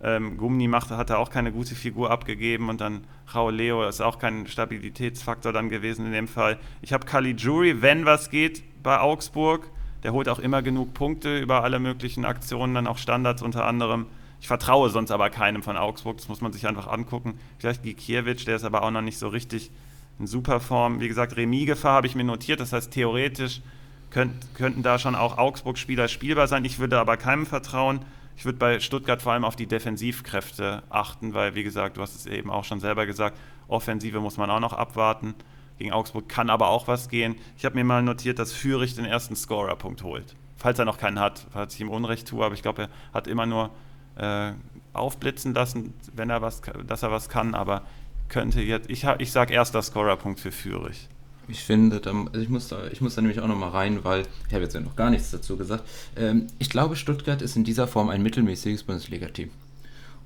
Ähm, 0.02 0.38
Gumni 0.38 0.68
machte, 0.68 0.96
hatte 0.96 1.18
auch 1.18 1.32
keine 1.32 1.52
gute 1.52 1.74
Figur 1.74 2.12
abgegeben 2.12 2.70
und 2.70 2.82
dann 2.82 3.06
Raul 3.34 3.56
Leo 3.56 3.88
ist 3.88 4.02
auch 4.02 4.20
kein 4.20 4.46
Stabilitätsfaktor 4.46 5.52
dann 5.52 5.70
gewesen 5.70 6.06
in 6.06 6.12
dem 6.12 6.28
Fall. 6.28 6.60
Ich 6.82 6.94
habe 6.94 7.06
Kali 7.06 7.32
Jury, 7.32 7.82
wenn 7.82 8.06
was 8.06 8.30
geht 8.30 8.64
bei 8.84 9.00
Augsburg. 9.00 9.72
Der 10.04 10.14
holt 10.14 10.30
auch 10.30 10.38
immer 10.38 10.62
genug 10.62 10.94
Punkte 10.94 11.40
über 11.40 11.64
alle 11.64 11.80
möglichen 11.80 12.26
Aktionen, 12.26 12.76
dann 12.76 12.86
auch 12.86 13.00
Standards 13.00 13.42
unter 13.42 13.66
anderem. 13.66 14.06
Ich 14.40 14.48
vertraue 14.48 14.92
sonst 14.92 15.10
aber 15.10 15.32
keinem 15.32 15.64
von 15.64 15.78
Augsburg, 15.78 16.18
das 16.18 16.30
muss 16.30 16.42
man 16.42 16.54
sich 16.54 16.68
einfach 16.68 16.88
angucken. 16.88 17.40
Vielleicht 17.58 17.82
Gikiewicz, 17.82 18.46
der 18.46 18.58
ist 18.58 18.64
aber 18.64 18.84
auch 18.84 18.92
noch 18.92 19.02
nicht 19.02 19.18
so 19.18 19.28
richtig 19.28 19.72
in 20.20 20.28
super 20.28 20.60
Form. 20.60 21.00
Wie 21.00 21.08
gesagt, 21.08 21.36
Remis-Gefahr 21.36 21.96
habe 21.96 22.08
ich 22.08 22.16
mir 22.16 22.24
notiert, 22.24 22.60
das 22.60 22.72
heißt 22.72 22.92
theoretisch 22.92 23.62
könnt, 24.10 24.34
könnten 24.56 24.84
da 24.84 25.00
schon 25.00 25.16
auch 25.16 25.38
Augsburg-Spieler 25.38 26.08
spielbar 26.08 26.48
sein. 26.48 26.66
Ich 26.66 26.80
würde 26.80 27.00
aber 27.00 27.18
keinem 27.18 27.46
vertrauen. 27.46 28.00
Ich 28.38 28.46
würde 28.46 28.60
bei 28.60 28.80
Stuttgart 28.80 29.20
vor 29.20 29.34
allem 29.34 29.44
auf 29.44 29.56
die 29.56 29.66
Defensivkräfte 29.66 30.84
achten, 30.90 31.34
weil, 31.34 31.56
wie 31.56 31.64
gesagt, 31.64 31.98
du 31.98 32.02
hast 32.02 32.16
es 32.16 32.28
eben 32.28 32.52
auch 32.52 32.64
schon 32.64 32.80
selber 32.80 33.08
gesagt, 33.08 33.38
Offensive 33.68 34.20
muss 34.20 34.38
man 34.38 34.52
auch 34.52 34.60
noch 34.60 34.74
abwarten. 34.74 35.34
Gegen 35.80 35.92
Augsburg 35.92 36.30
kann 36.30 36.52
aber 36.52 36.70
auch 36.70 36.88
was 36.88 37.10
gehen. 37.10 37.36
Ich 37.58 37.66
habe 37.66 37.76
mir 37.76 37.84
mal 37.84 38.04
notiert, 38.04 38.38
dass 38.38 38.54
Fürich 38.54 38.96
den 38.96 39.06
ersten 39.06 39.36
Scorer-Punkt 39.36 40.04
holt. 40.04 40.36
Falls 40.56 40.78
er 40.78 40.86
noch 40.86 41.00
keinen 41.00 41.20
hat, 41.20 41.48
falls 41.52 41.74
ich 41.74 41.82
ihm 41.82 41.90
Unrecht 41.90 42.28
tue, 42.28 42.46
aber 42.46 42.54
ich 42.54 42.62
glaube, 42.62 42.84
er 42.84 42.90
hat 43.12 43.28
immer 43.28 43.48
nur 43.48 43.72
äh, 44.18 44.52
aufblitzen 44.94 45.56
lassen, 45.56 45.96
wenn 46.14 46.30
er 46.30 46.44
was, 46.44 46.62
dass 46.86 47.02
er 47.02 47.12
was 47.12 47.30
kann, 47.30 47.56
aber 47.56 47.84
könnte 48.30 48.62
jetzt, 48.62 48.90
ich, 48.90 49.04
ich 49.18 49.32
sage 49.32 49.54
erster 49.54 49.82
Scorer-Punkt 49.82 50.40
für 50.40 50.52
Fürich. 50.52 51.10
Ich 51.50 51.64
finde, 51.64 52.02
also 52.06 52.42
ich, 52.42 52.50
muss 52.50 52.68
da, 52.68 52.88
ich 52.92 53.02
muss 53.02 53.16
da 53.16 53.22
nämlich 53.22 53.40
auch 53.40 53.48
nochmal 53.48 53.70
rein, 53.70 54.04
weil 54.04 54.24
ich 54.48 54.54
habe 54.54 54.64
jetzt 54.64 54.74
ja 54.74 54.82
noch 54.82 54.96
gar 54.96 55.10
nichts 55.10 55.32
dazu 55.32 55.56
gesagt. 55.56 55.84
Ähm, 56.18 56.48
ich 56.60 56.70
glaube, 56.70 56.96
Stuttgart 56.96 57.42
ist 57.42 57.56
in 57.56 57.64
dieser 57.64 57.88
Form 57.88 58.10
ein 58.10 58.22
mittelmäßiges 58.22 58.84
Bundesliga-Team. 58.84 59.50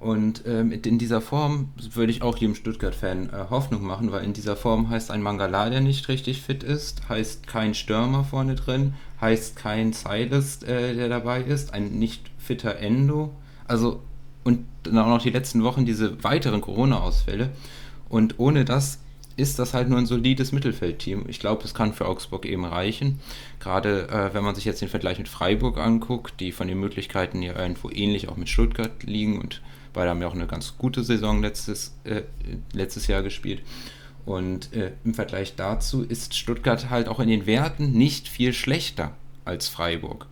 Und 0.01 0.41
ähm, 0.47 0.71
in 0.71 0.97
dieser 0.97 1.21
Form 1.21 1.69
würde 1.93 2.11
ich 2.11 2.23
auch 2.23 2.35
jedem 2.35 2.55
Stuttgart-Fan 2.55 3.29
äh, 3.29 3.49
Hoffnung 3.51 3.83
machen, 3.83 4.11
weil 4.11 4.23
in 4.23 4.33
dieser 4.33 4.55
Form 4.55 4.89
heißt 4.89 5.11
ein 5.11 5.21
Mangala, 5.21 5.69
der 5.69 5.81
nicht 5.81 6.07
richtig 6.07 6.41
fit 6.41 6.63
ist, 6.63 7.07
heißt 7.07 7.45
kein 7.45 7.75
Stürmer 7.75 8.23
vorne 8.23 8.55
drin, 8.55 8.95
heißt 9.21 9.55
kein 9.55 9.93
Silas, 9.93 10.63
äh, 10.63 10.95
der 10.95 11.07
dabei 11.07 11.43
ist, 11.43 11.75
ein 11.75 11.99
nicht 11.99 12.31
fitter 12.39 12.77
Endo. 12.77 13.29
Also, 13.67 14.01
und 14.43 14.65
dann 14.81 14.97
auch 14.97 15.07
noch 15.07 15.21
die 15.21 15.29
letzten 15.29 15.61
Wochen 15.61 15.85
diese 15.85 16.23
weiteren 16.23 16.61
Corona-Ausfälle. 16.61 17.51
Und 18.09 18.39
ohne 18.39 18.65
das 18.65 19.00
ist 19.37 19.59
das 19.59 19.73
halt 19.73 19.89
nur 19.89 19.97
ein 19.97 20.05
solides 20.05 20.51
Mittelfeldteam. 20.51 21.25
Ich 21.27 21.39
glaube, 21.39 21.63
es 21.63 21.73
kann 21.73 21.93
für 21.93 22.07
Augsburg 22.07 22.45
eben 22.45 22.65
reichen. 22.65 23.19
Gerade 23.59 24.09
äh, 24.09 24.33
wenn 24.33 24.43
man 24.43 24.55
sich 24.55 24.65
jetzt 24.65 24.81
den 24.81 24.89
Vergleich 24.89 25.17
mit 25.17 25.27
Freiburg 25.27 25.77
anguckt, 25.77 26.39
die 26.39 26.51
von 26.51 26.67
den 26.67 26.79
Möglichkeiten 26.79 27.41
ja 27.41 27.57
irgendwo 27.57 27.89
ähnlich 27.89 28.29
auch 28.29 28.37
mit 28.37 28.49
Stuttgart 28.49 29.03
liegen 29.03 29.39
und 29.39 29.61
beide 29.93 30.09
haben 30.09 30.21
ja 30.21 30.27
auch 30.27 30.35
eine 30.35 30.47
ganz 30.47 30.77
gute 30.77 31.03
Saison 31.03 31.41
letztes, 31.41 31.95
äh, 32.03 32.23
letztes 32.73 33.07
Jahr 33.07 33.23
gespielt. 33.23 33.61
Und 34.25 34.73
äh, 34.73 34.91
im 35.03 35.13
Vergleich 35.13 35.55
dazu 35.55 36.03
ist 36.03 36.35
Stuttgart 36.35 36.89
halt 36.89 37.07
auch 37.07 37.19
in 37.19 37.27
den 37.27 37.45
Werten 37.45 37.91
nicht 37.91 38.27
viel 38.27 38.53
schlechter 38.53 39.15
als 39.45 39.67
Freiburg. 39.67 40.27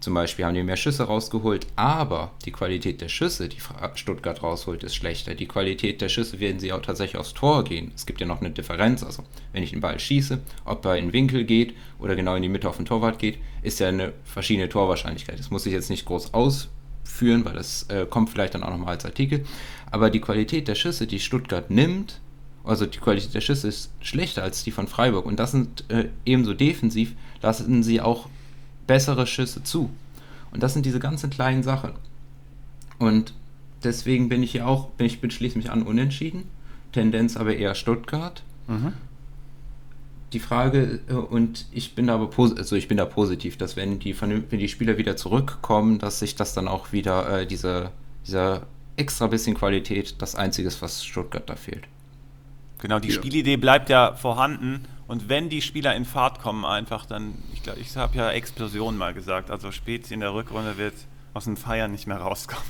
Zum 0.00 0.12
Beispiel 0.14 0.44
haben 0.44 0.54
die 0.54 0.62
mehr 0.62 0.76
Schüsse 0.76 1.04
rausgeholt, 1.04 1.66
aber 1.74 2.32
die 2.44 2.52
Qualität 2.52 3.00
der 3.00 3.08
Schüsse, 3.08 3.48
die 3.48 3.58
Stuttgart 3.94 4.42
rausholt, 4.42 4.84
ist 4.84 4.94
schlechter. 4.94 5.34
Die 5.34 5.48
Qualität 5.48 6.00
der 6.00 6.10
Schüsse 6.10 6.38
werden 6.38 6.60
sie 6.60 6.72
auch 6.72 6.82
tatsächlich 6.82 7.18
aufs 7.18 7.32
Tor 7.32 7.64
gehen. 7.64 7.92
Es 7.94 8.04
gibt 8.04 8.20
ja 8.20 8.26
noch 8.26 8.40
eine 8.40 8.50
Differenz. 8.50 9.02
Also, 9.02 9.24
wenn 9.52 9.62
ich 9.62 9.70
den 9.70 9.80
Ball 9.80 9.98
schieße, 9.98 10.38
ob 10.64 10.84
er 10.84 10.96
in 10.96 11.06
den 11.06 11.12
Winkel 11.12 11.44
geht 11.44 11.74
oder 11.98 12.14
genau 12.14 12.34
in 12.36 12.42
die 12.42 12.48
Mitte 12.48 12.68
auf 12.68 12.76
den 12.76 12.84
Torwart 12.84 13.18
geht, 13.18 13.38
ist 13.62 13.80
ja 13.80 13.88
eine 13.88 14.12
verschiedene 14.24 14.68
Torwahrscheinlichkeit. 14.68 15.38
Das 15.38 15.50
muss 15.50 15.64
ich 15.66 15.72
jetzt 15.72 15.90
nicht 15.90 16.04
groß 16.04 16.34
ausführen, 16.34 17.44
weil 17.44 17.54
das 17.54 17.84
äh, 17.84 18.06
kommt 18.08 18.28
vielleicht 18.28 18.54
dann 18.54 18.62
auch 18.62 18.70
nochmal 18.70 18.94
als 18.94 19.06
Artikel. 19.06 19.44
Aber 19.90 20.10
die 20.10 20.20
Qualität 20.20 20.68
der 20.68 20.74
Schüsse, 20.74 21.06
die 21.06 21.20
Stuttgart 21.20 21.70
nimmt, 21.70 22.20
also 22.64 22.84
die 22.84 22.98
Qualität 22.98 23.32
der 23.32 23.40
Schüsse 23.40 23.68
ist 23.68 23.92
schlechter 24.00 24.42
als 24.42 24.62
die 24.62 24.72
von 24.72 24.88
Freiburg. 24.88 25.24
Und 25.24 25.38
das 25.40 25.52
sind 25.52 25.84
äh, 25.88 26.10
ebenso 26.26 26.52
defensiv, 26.52 27.14
lassen 27.40 27.82
sie 27.82 28.00
auch 28.00 28.28
bessere 28.86 29.26
Schüsse 29.26 29.62
zu. 29.62 29.90
Und 30.50 30.62
das 30.62 30.72
sind 30.72 30.86
diese 30.86 31.00
ganzen 31.00 31.30
kleinen 31.30 31.62
Sachen. 31.62 31.92
Und 32.98 33.34
deswegen 33.84 34.28
bin 34.28 34.42
ich 34.42 34.52
hier 34.52 34.66
auch, 34.66 34.88
bin 34.90 35.06
ich 35.06 35.20
bin 35.20 35.30
schließe 35.30 35.58
mich 35.58 35.70
an 35.70 35.82
unentschieden. 35.82 36.44
Tendenz 36.92 37.36
aber 37.36 37.56
eher 37.56 37.74
Stuttgart. 37.74 38.42
Mhm. 38.68 38.92
Die 40.32 40.38
Frage, 40.40 41.00
äh, 41.08 41.12
und 41.12 41.66
ich 41.72 41.94
bin 41.94 42.06
da 42.06 42.14
aber 42.14 42.30
also 42.36 42.76
ich 42.76 42.88
bin 42.88 42.96
da 42.96 43.04
positiv, 43.04 43.56
dass 43.56 43.76
wenn 43.76 43.98
die, 43.98 44.18
wenn 44.20 44.58
die 44.58 44.68
Spieler 44.68 44.98
wieder 44.98 45.16
zurückkommen, 45.16 45.98
dass 45.98 46.18
sich 46.18 46.36
das 46.36 46.54
dann 46.54 46.68
auch 46.68 46.92
wieder 46.92 47.40
äh, 47.40 47.46
diese, 47.46 47.90
dieser 48.26 48.66
extra 48.96 49.26
bisschen 49.26 49.54
Qualität 49.54 50.16
das 50.18 50.34
Einzige 50.34 50.68
ist, 50.68 50.82
was 50.82 51.04
Stuttgart 51.04 51.48
da 51.48 51.56
fehlt. 51.56 51.84
Genau, 52.78 52.98
die 52.98 53.08
ja. 53.08 53.14
Spielidee 53.14 53.56
bleibt 53.56 53.88
ja 53.88 54.14
vorhanden 54.14 54.86
und 55.08 55.28
wenn 55.28 55.48
die 55.48 55.62
Spieler 55.62 55.94
in 55.94 56.04
Fahrt 56.04 56.40
kommen, 56.40 56.64
einfach 56.64 57.06
dann, 57.06 57.34
ich 57.52 57.62
glaube, 57.62 57.80
ich 57.80 57.96
habe 57.96 58.16
ja 58.16 58.30
Explosion 58.30 58.96
mal 58.96 59.14
gesagt, 59.14 59.50
also 59.50 59.70
spät 59.70 60.10
in 60.10 60.20
der 60.20 60.34
Rückrunde 60.34 60.78
wird 60.78 60.94
aus 61.34 61.44
dem 61.44 61.56
Feiern 61.56 61.92
nicht 61.92 62.06
mehr 62.06 62.18
rauskommen. 62.18 62.64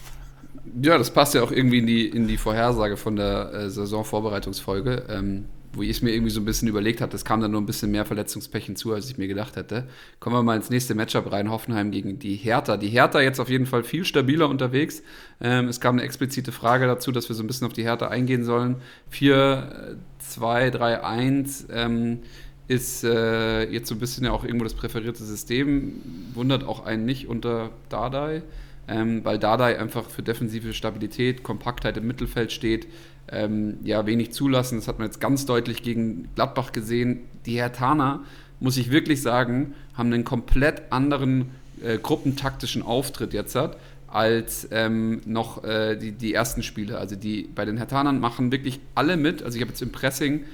Ja, 0.82 0.98
das 0.98 1.12
passt 1.12 1.34
ja 1.34 1.42
auch 1.42 1.52
irgendwie 1.52 1.78
in 1.78 1.86
die, 1.86 2.08
in 2.08 2.26
die 2.26 2.36
Vorhersage 2.36 2.96
von 2.96 3.16
der 3.16 3.52
äh, 3.52 3.70
Saisonvorbereitungsfolge. 3.70 5.06
Ähm, 5.08 5.46
wo 5.76 5.82
ich 5.82 5.90
es 5.90 6.02
mir 6.02 6.12
irgendwie 6.12 6.30
so 6.30 6.40
ein 6.40 6.44
bisschen 6.44 6.68
überlegt 6.68 7.00
habe, 7.00 7.12
das 7.12 7.24
kam 7.24 7.40
dann 7.40 7.50
nur 7.50 7.60
ein 7.60 7.66
bisschen 7.66 7.90
mehr 7.90 8.04
Verletzungspech 8.04 8.66
hinzu, 8.66 8.92
als 8.92 9.08
ich 9.10 9.18
mir 9.18 9.28
gedacht 9.28 9.56
hätte. 9.56 9.86
Kommen 10.20 10.36
wir 10.36 10.42
mal 10.42 10.56
ins 10.56 10.70
nächste 10.70 10.94
Matchup 10.94 11.30
rein, 11.30 11.50
Hoffenheim 11.50 11.90
gegen 11.90 12.18
die 12.18 12.36
Hertha. 12.36 12.76
Die 12.76 12.88
Hertha 12.88 13.20
jetzt 13.20 13.40
auf 13.40 13.48
jeden 13.48 13.66
Fall 13.66 13.84
viel 13.84 14.04
stabiler 14.04 14.48
unterwegs. 14.48 15.02
Ähm, 15.40 15.68
es 15.68 15.80
kam 15.80 15.96
eine 15.96 16.02
explizite 16.02 16.52
Frage 16.52 16.86
dazu, 16.86 17.12
dass 17.12 17.28
wir 17.28 17.36
so 17.36 17.42
ein 17.42 17.46
bisschen 17.46 17.66
auf 17.66 17.72
die 17.72 17.84
Hertha 17.84 18.08
eingehen 18.08 18.44
sollen. 18.44 18.76
4, 19.10 19.96
2, 20.18 20.70
3, 20.70 21.04
1 21.04 21.66
ähm, 21.70 22.20
ist 22.68 23.04
äh, 23.04 23.70
jetzt 23.70 23.88
so 23.88 23.94
ein 23.94 23.98
bisschen 23.98 24.24
ja 24.24 24.32
auch 24.32 24.44
irgendwo 24.44 24.64
das 24.64 24.74
präferierte 24.74 25.24
System. 25.24 26.00
Wundert 26.34 26.64
auch 26.64 26.84
einen 26.84 27.04
nicht 27.04 27.28
unter 27.28 27.70
Dardai. 27.88 28.42
Ähm, 28.88 29.24
weil 29.24 29.38
Dardai 29.38 29.78
einfach 29.78 30.08
für 30.08 30.22
defensive 30.22 30.72
Stabilität, 30.72 31.42
Kompaktheit 31.42 31.96
im 31.96 32.06
Mittelfeld 32.06 32.52
steht, 32.52 32.86
ähm, 33.28 33.78
ja, 33.82 34.06
wenig 34.06 34.32
zulassen. 34.32 34.78
Das 34.78 34.88
hat 34.88 34.98
man 34.98 35.08
jetzt 35.08 35.20
ganz 35.20 35.46
deutlich 35.46 35.82
gegen 35.82 36.28
Gladbach 36.34 36.72
gesehen. 36.72 37.20
Die 37.46 37.56
Hertaner, 37.56 38.20
muss 38.60 38.76
ich 38.76 38.90
wirklich 38.90 39.22
sagen, 39.22 39.74
haben 39.94 40.12
einen 40.12 40.24
komplett 40.24 40.82
anderen 40.90 41.50
äh, 41.82 41.98
gruppentaktischen 41.98 42.82
Auftritt 42.82 43.32
jetzt 43.32 43.54
hat, 43.54 43.76
als 44.08 44.68
ähm, 44.70 45.20
noch 45.26 45.64
äh, 45.64 45.96
die, 45.96 46.12
die 46.12 46.32
ersten 46.32 46.62
Spiele. 46.62 46.98
Also 46.98 47.16
die 47.16 47.48
bei 47.54 47.64
den 47.64 47.76
Hertanern 47.76 48.20
machen 48.20 48.52
wirklich 48.52 48.80
alle 48.94 49.16
mit. 49.16 49.42
Also 49.42 49.56
ich 49.56 49.62
habe 49.62 49.70
jetzt 49.70 49.82
im 49.82 49.92
Pressing 49.92 50.44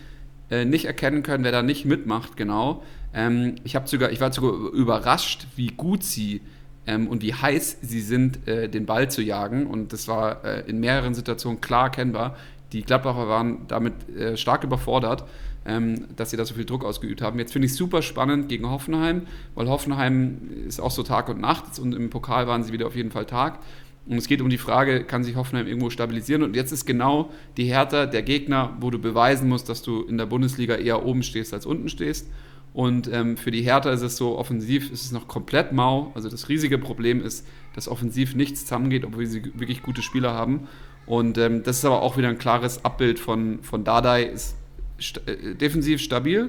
äh, 0.51 0.65
nicht 0.65 0.87
erkennen 0.87 1.23
können, 1.23 1.45
wer 1.45 1.53
da 1.53 1.63
nicht 1.63 1.85
mitmacht, 1.85 2.37
genau. 2.37 2.83
Ähm, 3.15 3.57
ich, 3.65 3.77
sogar, 3.85 4.11
ich 4.11 4.21
war 4.21 4.33
sogar 4.33 4.73
überrascht, 4.73 5.47
wie 5.55 5.69
gut 5.69 6.03
sie 6.03 6.41
ähm, 6.87 7.09
und 7.09 7.23
wie 7.23 7.35
heiß 7.35 7.79
sie 7.83 8.01
sind, 8.01 8.47
äh, 8.49 8.69
den 8.69 8.87
Ball 8.87 9.11
zu 9.11 9.23
jagen. 9.23 9.67
Und 9.67 9.93
das 9.93 10.09
war 10.09 10.45
äh, 10.45 10.69
in 10.69 10.81
mehreren 10.81 11.15
Situationen 11.15 11.61
klar 11.61 11.85
erkennbar. 11.85 12.37
Die 12.73 12.83
Gladbacher 12.83 13.29
waren 13.29 13.67
damit 13.69 13.95
äh, 14.17 14.37
stark 14.37 14.65
überfordert, 14.65 15.25
ähm, 15.65 16.07
dass 16.17 16.31
sie 16.31 16.37
da 16.37 16.45
so 16.45 16.55
viel 16.55 16.65
Druck 16.65 16.85
ausgeübt 16.85 17.23
haben. 17.23 17.39
Jetzt 17.39 17.53
finde 17.53 17.67
ich 17.67 17.73
es 17.73 17.79
super 17.79 18.03
spannend 18.03 18.49
gegen 18.49 18.69
Hoffenheim, 18.69 19.23
weil 19.55 19.69
Hoffenheim 19.69 20.51
ist 20.67 20.81
auch 20.81 20.91
so 20.91 21.03
Tag 21.03 21.29
und 21.29 21.41
Nacht 21.41 21.79
und 21.79 21.95
im 21.95 22.11
Pokal 22.11 22.47
waren 22.47 22.65
sie 22.65 22.73
wieder 22.73 22.87
auf 22.87 22.97
jeden 22.97 23.11
Fall 23.11 23.27
Tag. 23.27 23.61
Und 24.07 24.17
es 24.17 24.27
geht 24.27 24.41
um 24.41 24.51
die 24.51 24.59
Frage, 24.59 25.05
kann 25.05 25.23
sich 25.23 25.37
Hoffenheim 25.37 25.69
irgendwo 25.69 25.89
stabilisieren? 25.89 26.43
Und 26.43 26.57
jetzt 26.57 26.73
ist 26.73 26.87
genau 26.87 27.31
die 27.57 27.67
Härte 27.67 28.09
der 28.09 28.23
Gegner, 28.23 28.77
wo 28.81 28.91
du 28.91 28.99
beweisen 28.99 29.49
musst, 29.49 29.69
dass 29.69 29.83
du 29.83 30.03
in 30.03 30.19
der 30.19 30.27
Bundesliga 30.27 30.75
eher 30.75 31.07
oben 31.07 31.23
stehst 31.23 31.55
als 31.55 31.67
unten 31.67 31.89
stehst. 31.89 32.29
Und 32.75 33.13
ähm, 33.13 33.37
für 33.37 33.51
die 33.51 33.63
Hertha 33.63 33.91
ist 33.91 34.01
es 34.01 34.17
so, 34.17 34.39
offensiv 34.39 34.91
ist 34.91 35.05
es 35.05 35.13
noch 35.13 35.29
komplett 35.29 35.73
mau. 35.73 36.11
Also 36.15 36.31
das 36.31 36.49
riesige 36.49 36.79
Problem 36.79 37.23
ist, 37.23 37.47
dass 37.75 37.87
offensiv 37.87 38.35
nichts 38.35 38.63
zusammengeht, 38.63 39.05
obwohl 39.05 39.27
sie 39.27 39.45
wirklich 39.55 39.83
gute 39.83 40.03
Spieler 40.03 40.33
haben. 40.33 40.69
Und 41.05 41.37
ähm, 41.37 41.63
das 41.63 41.79
ist 41.79 41.85
aber 41.85 42.01
auch 42.01 42.17
wieder 42.17 42.29
ein 42.29 42.39
klares 42.39 42.85
Abbild 42.85 43.19
von, 43.19 43.63
von 43.63 43.85
Dardai. 43.85 44.25
Ist 44.25 44.57
st 44.99 45.21
äh, 45.27 45.55
defensiv 45.55 46.01
stabil, 46.01 46.49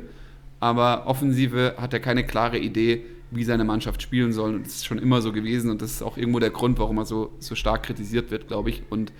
aber 0.59 1.07
offensive 1.07 1.75
hat 1.77 1.93
er 1.93 1.99
keine 1.99 2.25
klare 2.25 2.57
Idee, 2.57 3.03
wie 3.31 3.43
seine 3.43 3.65
Mannschaft 3.65 4.01
spielen 4.01 4.31
soll. 4.31 4.55
Und 4.55 4.65
das 4.65 4.75
ist 4.75 4.85
schon 4.85 4.99
immer 4.99 5.21
so 5.21 5.33
gewesen. 5.33 5.71
Und 5.71 5.81
das 5.81 5.91
ist 5.91 6.03
auch 6.03 6.17
irgendwo 6.17 6.39
der 6.39 6.51
Grund, 6.51 6.79
warum 6.79 6.99
er 6.99 7.05
so, 7.05 7.31
so 7.39 7.55
stark 7.55 7.83
kritisiert 7.83 8.31
wird, 8.31 8.47
glaube 8.47 8.69
ich. 8.69 8.83
Und 8.89 9.11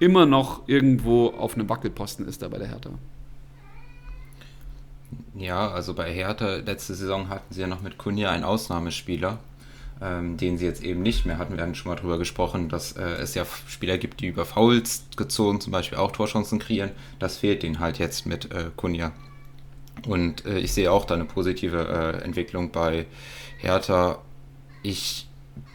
immer 0.00 0.26
noch 0.26 0.66
irgendwo 0.66 1.28
auf 1.28 1.54
einem 1.54 1.68
Wackelposten 1.68 2.26
ist 2.26 2.42
da 2.42 2.48
bei 2.48 2.58
der 2.58 2.68
Hertha. 2.68 2.98
Ja, 5.34 5.70
also 5.70 5.94
bei 5.94 6.12
Hertha 6.12 6.56
letzte 6.56 6.94
Saison 6.94 7.28
hatten 7.28 7.52
sie 7.52 7.60
ja 7.60 7.66
noch 7.66 7.80
mit 7.80 7.98
Kunja 7.98 8.30
einen 8.30 8.44
Ausnahmespieler, 8.44 9.38
ähm, 10.00 10.36
den 10.36 10.58
sie 10.58 10.66
jetzt 10.66 10.82
eben 10.82 11.02
nicht 11.02 11.26
mehr 11.26 11.38
hatten. 11.38 11.56
Wir 11.56 11.62
hatten 11.62 11.74
schon 11.74 11.90
mal 11.90 11.96
darüber 11.96 12.18
gesprochen, 12.18 12.68
dass 12.68 12.92
äh, 12.92 13.02
es 13.02 13.34
ja 13.34 13.44
Spieler 13.66 13.98
gibt, 13.98 14.20
die 14.20 14.26
über 14.26 14.44
Fouls 14.44 15.04
gezogen 15.16 15.60
zum 15.60 15.72
Beispiel 15.72 15.98
auch 15.98 16.12
Torchancen 16.12 16.58
kreieren. 16.58 16.90
Das 17.18 17.38
fehlt 17.38 17.64
ihnen 17.64 17.78
halt 17.78 17.98
jetzt 17.98 18.26
mit 18.26 18.52
äh, 18.52 18.70
Kunja. 18.76 19.12
Und 20.06 20.44
äh, 20.46 20.58
ich 20.58 20.72
sehe 20.72 20.90
auch 20.90 21.04
da 21.04 21.14
eine 21.14 21.24
positive 21.24 22.18
äh, 22.20 22.24
Entwicklung 22.24 22.70
bei 22.70 23.06
Hertha. 23.58 24.18
Ich 24.82 25.26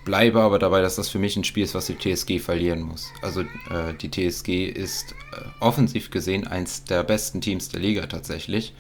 bleibe 0.06 0.42
aber 0.42 0.60
dabei, 0.60 0.82
dass 0.82 0.96
das 0.96 1.10
für 1.10 1.20
mich 1.20 1.36
ein 1.36 1.44
Spiel 1.44 1.64
ist, 1.64 1.76
was 1.76 1.88
die 1.88 1.98
TSG 1.98 2.40
verlieren 2.40 2.82
muss. 2.82 3.12
Also 3.22 3.42
äh, 3.42 3.94
die 4.00 4.10
TSG 4.10 4.66
ist 4.66 5.14
äh, 5.34 5.42
offensiv 5.60 6.12
gesehen 6.12 6.48
eins 6.48 6.84
der 6.84 7.04
besten 7.04 7.42
Teams 7.42 7.70
der 7.70 7.82
Liga 7.82 8.06
tatsächlich, 8.06 8.74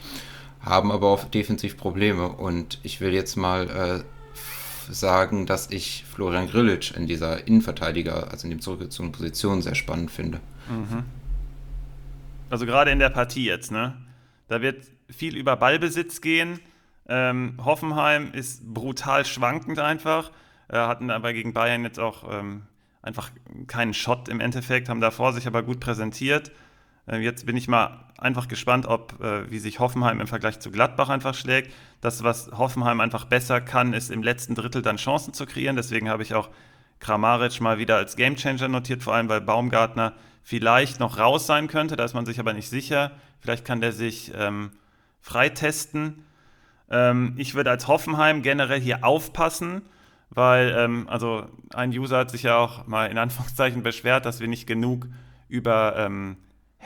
haben 0.65 0.91
aber 0.91 1.07
auch 1.07 1.25
defensiv 1.25 1.77
Probleme. 1.77 2.27
Und 2.27 2.79
ich 2.83 2.99
will 2.99 3.13
jetzt 3.13 3.35
mal 3.35 3.69
äh, 3.69 4.93
sagen, 4.93 5.45
dass 5.45 5.69
ich 5.69 6.03
Florian 6.11 6.49
Grillitsch 6.49 6.91
in 6.91 7.07
dieser 7.07 7.47
Innenverteidiger, 7.47 8.31
also 8.31 8.45
in 8.45 8.49
dem 8.49 8.61
zurückgezogenen 8.61 9.13
Position, 9.13 9.61
sehr 9.61 9.75
spannend 9.75 10.11
finde. 10.11 10.39
Mhm. 10.67 11.03
Also 12.49 12.65
gerade 12.65 12.91
in 12.91 12.99
der 12.99 13.09
Partie 13.09 13.45
jetzt, 13.45 13.71
ne? 13.71 13.95
Da 14.47 14.61
wird 14.61 14.85
viel 15.09 15.35
über 15.35 15.55
Ballbesitz 15.55 16.21
gehen. 16.21 16.59
Ähm, 17.07 17.57
Hoffenheim 17.63 18.31
ist 18.33 18.73
brutal 18.73 19.25
schwankend 19.25 19.79
einfach. 19.79 20.31
Äh, 20.67 20.77
hatten 20.77 21.11
aber 21.11 21.33
gegen 21.33 21.53
Bayern 21.53 21.83
jetzt 21.83 21.99
auch 21.99 22.23
ähm, 22.31 22.63
einfach 23.01 23.29
keinen 23.67 23.93
Shot 23.93 24.29
im 24.29 24.39
Endeffekt, 24.39 24.89
haben 24.89 25.01
davor 25.01 25.33
sich 25.33 25.45
aber 25.47 25.63
gut 25.63 25.79
präsentiert. 25.79 26.51
Äh, 27.07 27.17
jetzt 27.17 27.45
bin 27.45 27.57
ich 27.57 27.67
mal 27.67 28.05
einfach 28.17 28.47
gespannt, 28.47 28.87
ob 28.87 29.21
äh, 29.21 29.49
wie 29.51 29.59
sich 29.59 29.79
Hoffenheim 29.79 30.21
im 30.21 30.27
Vergleich 30.27 30.59
zu 30.59 30.71
Gladbach 30.71 31.09
einfach 31.09 31.35
schlägt. 31.35 31.71
Das, 32.01 32.23
was 32.23 32.51
Hoffenheim 32.51 33.01
einfach 33.01 33.25
besser 33.25 33.61
kann, 33.61 33.93
ist 33.93 34.11
im 34.11 34.23
letzten 34.23 34.55
Drittel 34.55 34.81
dann 34.81 34.97
Chancen 34.97 35.33
zu 35.33 35.45
kreieren. 35.45 35.75
Deswegen 35.75 36.09
habe 36.09 36.23
ich 36.23 36.33
auch 36.33 36.49
Kramaric 36.99 37.59
mal 37.61 37.77
wieder 37.77 37.97
als 37.97 38.15
Gamechanger 38.15 38.67
notiert, 38.67 39.03
vor 39.03 39.13
allem 39.13 39.29
weil 39.29 39.41
Baumgartner 39.41 40.13
vielleicht 40.43 40.99
noch 40.99 41.17
raus 41.17 41.45
sein 41.47 41.67
könnte. 41.67 41.95
Da 41.95 42.05
ist 42.05 42.13
man 42.13 42.25
sich 42.25 42.39
aber 42.39 42.53
nicht 42.53 42.69
sicher. 42.69 43.11
Vielleicht 43.39 43.65
kann 43.65 43.81
der 43.81 43.91
sich 43.91 44.31
ähm, 44.35 44.71
freitesten. 45.21 46.23
Ähm, 46.89 47.33
ich 47.37 47.55
würde 47.55 47.71
als 47.71 47.87
Hoffenheim 47.87 48.41
generell 48.41 48.79
hier 48.79 49.03
aufpassen, 49.03 49.81
weil 50.29 50.73
ähm, 50.77 51.07
also 51.09 51.47
ein 51.73 51.89
User 51.89 52.19
hat 52.19 52.31
sich 52.31 52.43
ja 52.43 52.57
auch 52.57 52.87
mal 52.87 53.09
in 53.09 53.17
Anführungszeichen 53.17 53.83
beschwert, 53.83 54.25
dass 54.25 54.39
wir 54.39 54.47
nicht 54.47 54.67
genug 54.67 55.07
über 55.47 55.95
ähm, 55.97 56.37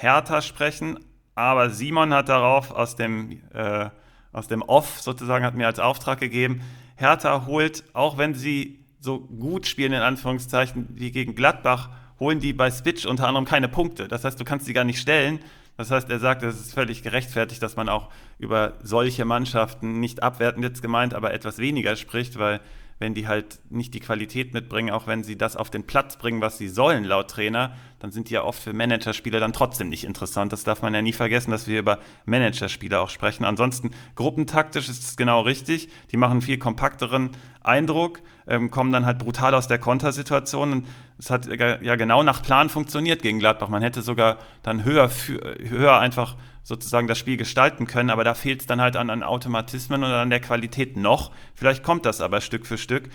Hertha 0.02 0.42
sprechen, 0.42 1.00
aber 1.36 1.70
Simon 1.70 2.14
hat 2.14 2.30
darauf 2.30 2.72
aus 2.72 2.96
dem, 2.96 3.42
äh, 3.54 3.90
aus 4.32 4.48
dem 4.48 4.62
Off 4.62 5.02
sozusagen, 5.02 5.44
hat 5.44 5.56
mir 5.56 5.68
als 5.68 5.80
Auftrag 5.80 6.20
gegeben, 6.20 6.62
Hertha 6.96 7.46
holt, 7.46 7.84
auch 7.94 8.18
wenn 8.18 8.34
sie 8.34 8.80
so 9.00 9.20
gut 9.20 9.68
spielen, 9.68 9.94
in 9.94 10.02
Anführungszeichen, 10.02 10.88
wie 10.94 11.12
gegen 11.12 11.36
Gladbach, 11.36 11.90
holen 12.20 12.40
die 12.40 12.54
bei 12.54 12.70
Switch 12.72 13.06
unter 13.06 13.28
anderem 13.28 13.46
keine 13.46 13.70
Punkte. 13.70 14.08
Das 14.08 14.24
heißt, 14.24 14.40
du 14.40 14.44
kannst 14.44 14.66
sie 14.66 14.74
gar 14.74 14.84
nicht 14.84 15.00
stellen. 15.00 15.40
Das 15.78 15.92
heißt, 15.92 16.10
er 16.10 16.20
sagt, 16.20 16.44
es 16.44 16.60
ist 16.60 16.74
völlig 16.74 17.04
gerechtfertigt, 17.04 17.64
dass 17.64 17.78
man 17.78 17.88
auch 17.88 18.10
über 18.38 18.74
solche 18.84 19.24
Mannschaften 19.24 20.02
nicht 20.02 20.24
abwertend 20.24 20.66
jetzt 20.66 20.82
gemeint, 20.82 21.14
aber 21.14 21.34
etwas 21.34 21.58
weniger 21.58 21.96
spricht, 21.96 22.38
weil 22.38 22.60
wenn 23.00 23.14
die 23.14 23.28
halt 23.28 23.60
nicht 23.70 23.94
die 23.94 24.02
Qualität 24.02 24.54
mitbringen, 24.54 24.92
auch 24.92 25.08
wenn 25.08 25.24
sie 25.24 25.38
das 25.38 25.56
auf 25.56 25.70
den 25.70 25.88
Platz 25.88 26.18
bringen, 26.18 26.42
was 26.42 26.58
sie 26.58 26.68
sollen 26.68 27.06
laut 27.06 27.32
Trainer, 27.32 27.74
dann 28.00 28.12
sind 28.12 28.30
die 28.30 28.34
ja 28.34 28.44
oft 28.44 28.62
für 28.62 28.74
Managerspieler 28.74 29.40
dann 29.40 29.54
trotzdem 29.54 29.88
nicht 29.88 30.04
interessant. 30.04 30.52
Das 30.52 30.66
darf 30.66 30.82
man 30.82 30.94
ja 30.94 31.02
nie 31.02 31.14
vergessen, 31.14 31.52
dass 31.52 31.66
wir 31.68 31.80
über 31.80 32.00
Managerspieler 32.26 33.02
auch 33.02 33.10
sprechen. 33.10 33.46
Ansonsten 33.46 33.92
gruppentaktisch 34.16 34.90
ist 34.90 35.04
es 35.04 35.18
genau 35.18 35.42
richtig. 35.42 35.90
Die 36.12 36.18
machen 36.18 36.34
einen 36.34 36.42
viel 36.42 36.58
kompakteren 36.58 37.32
Eindruck, 37.62 38.22
ähm, 38.48 38.70
kommen 38.70 38.92
dann 38.92 39.06
halt 39.06 39.20
brutal 39.20 39.54
aus 39.54 39.68
der 39.68 39.80
Kontersituation. 39.80 40.72
Und 40.74 40.88
es 41.18 41.30
hat 41.30 41.48
ja 41.48 41.96
genau 41.96 42.22
nach 42.24 42.42
Plan 42.42 42.70
funktioniert 42.70 43.22
gegen 43.22 43.40
Gladbach. 43.40 43.70
Man 43.70 43.82
hätte 43.82 44.02
sogar 44.02 44.38
dann 44.62 44.84
höher, 44.84 45.10
höher 45.70 46.00
einfach 46.00 46.36
sozusagen 46.70 47.08
das 47.08 47.18
Spiel 47.18 47.36
gestalten 47.36 47.88
können, 47.88 48.12
aber 48.12 48.24
da 48.24 48.36
fehlt 48.36 48.62
es 48.62 48.68
dann 48.68 48.80
halt 48.80 48.96
an, 48.96 49.10
an 49.10 49.24
Automatismen 49.24 50.04
und 50.04 50.12
an 50.12 50.30
der 50.30 50.40
Qualität 50.40 50.98
noch. 50.98 51.32
Vielleicht 51.56 51.82
kommt 51.82 52.06
das 52.06 52.22
aber 52.22 52.42
Stück 52.42 52.68
für 52.68 52.78
Stück. 52.78 53.10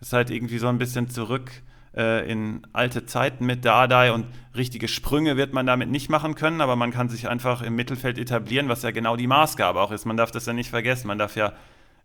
Es 0.00 0.08
ist 0.08 0.12
halt 0.12 0.30
irgendwie 0.30 0.58
so 0.58 0.68
ein 0.68 0.78
bisschen 0.78 1.10
zurück 1.10 1.50
äh, 1.96 2.30
in 2.30 2.64
alte 2.72 3.06
Zeiten 3.06 3.46
mit 3.46 3.64
Dardai 3.64 4.12
und 4.12 4.26
richtige 4.54 4.86
Sprünge 4.86 5.36
wird 5.36 5.52
man 5.52 5.66
damit 5.66 5.90
nicht 5.90 6.08
machen 6.08 6.36
können, 6.36 6.60
aber 6.60 6.76
man 6.76 6.92
kann 6.92 7.08
sich 7.08 7.28
einfach 7.28 7.62
im 7.62 7.74
Mittelfeld 7.74 8.16
etablieren, 8.16 8.68
was 8.68 8.84
ja 8.84 8.92
genau 8.92 9.16
die 9.16 9.26
Maßgabe 9.26 9.80
auch 9.80 9.90
ist. 9.90 10.04
Man 10.04 10.16
darf 10.16 10.30
das 10.30 10.46
ja 10.46 10.52
nicht 10.52 10.70
vergessen. 10.70 11.08
Man 11.08 11.18
darf 11.18 11.34
ja 11.34 11.52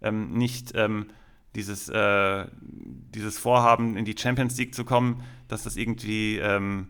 ähm, 0.02 0.32
nicht 0.34 0.72
ähm, 0.74 1.06
dieses, 1.54 1.88
äh, 1.88 2.46
dieses 2.52 3.38
Vorhaben, 3.38 3.96
in 3.96 4.06
die 4.06 4.16
Champions 4.18 4.58
League 4.58 4.74
zu 4.74 4.86
kommen, 4.86 5.22
dass 5.50 5.62
das 5.62 5.78
irgendwie 5.78 6.40
ähm, 6.40 6.88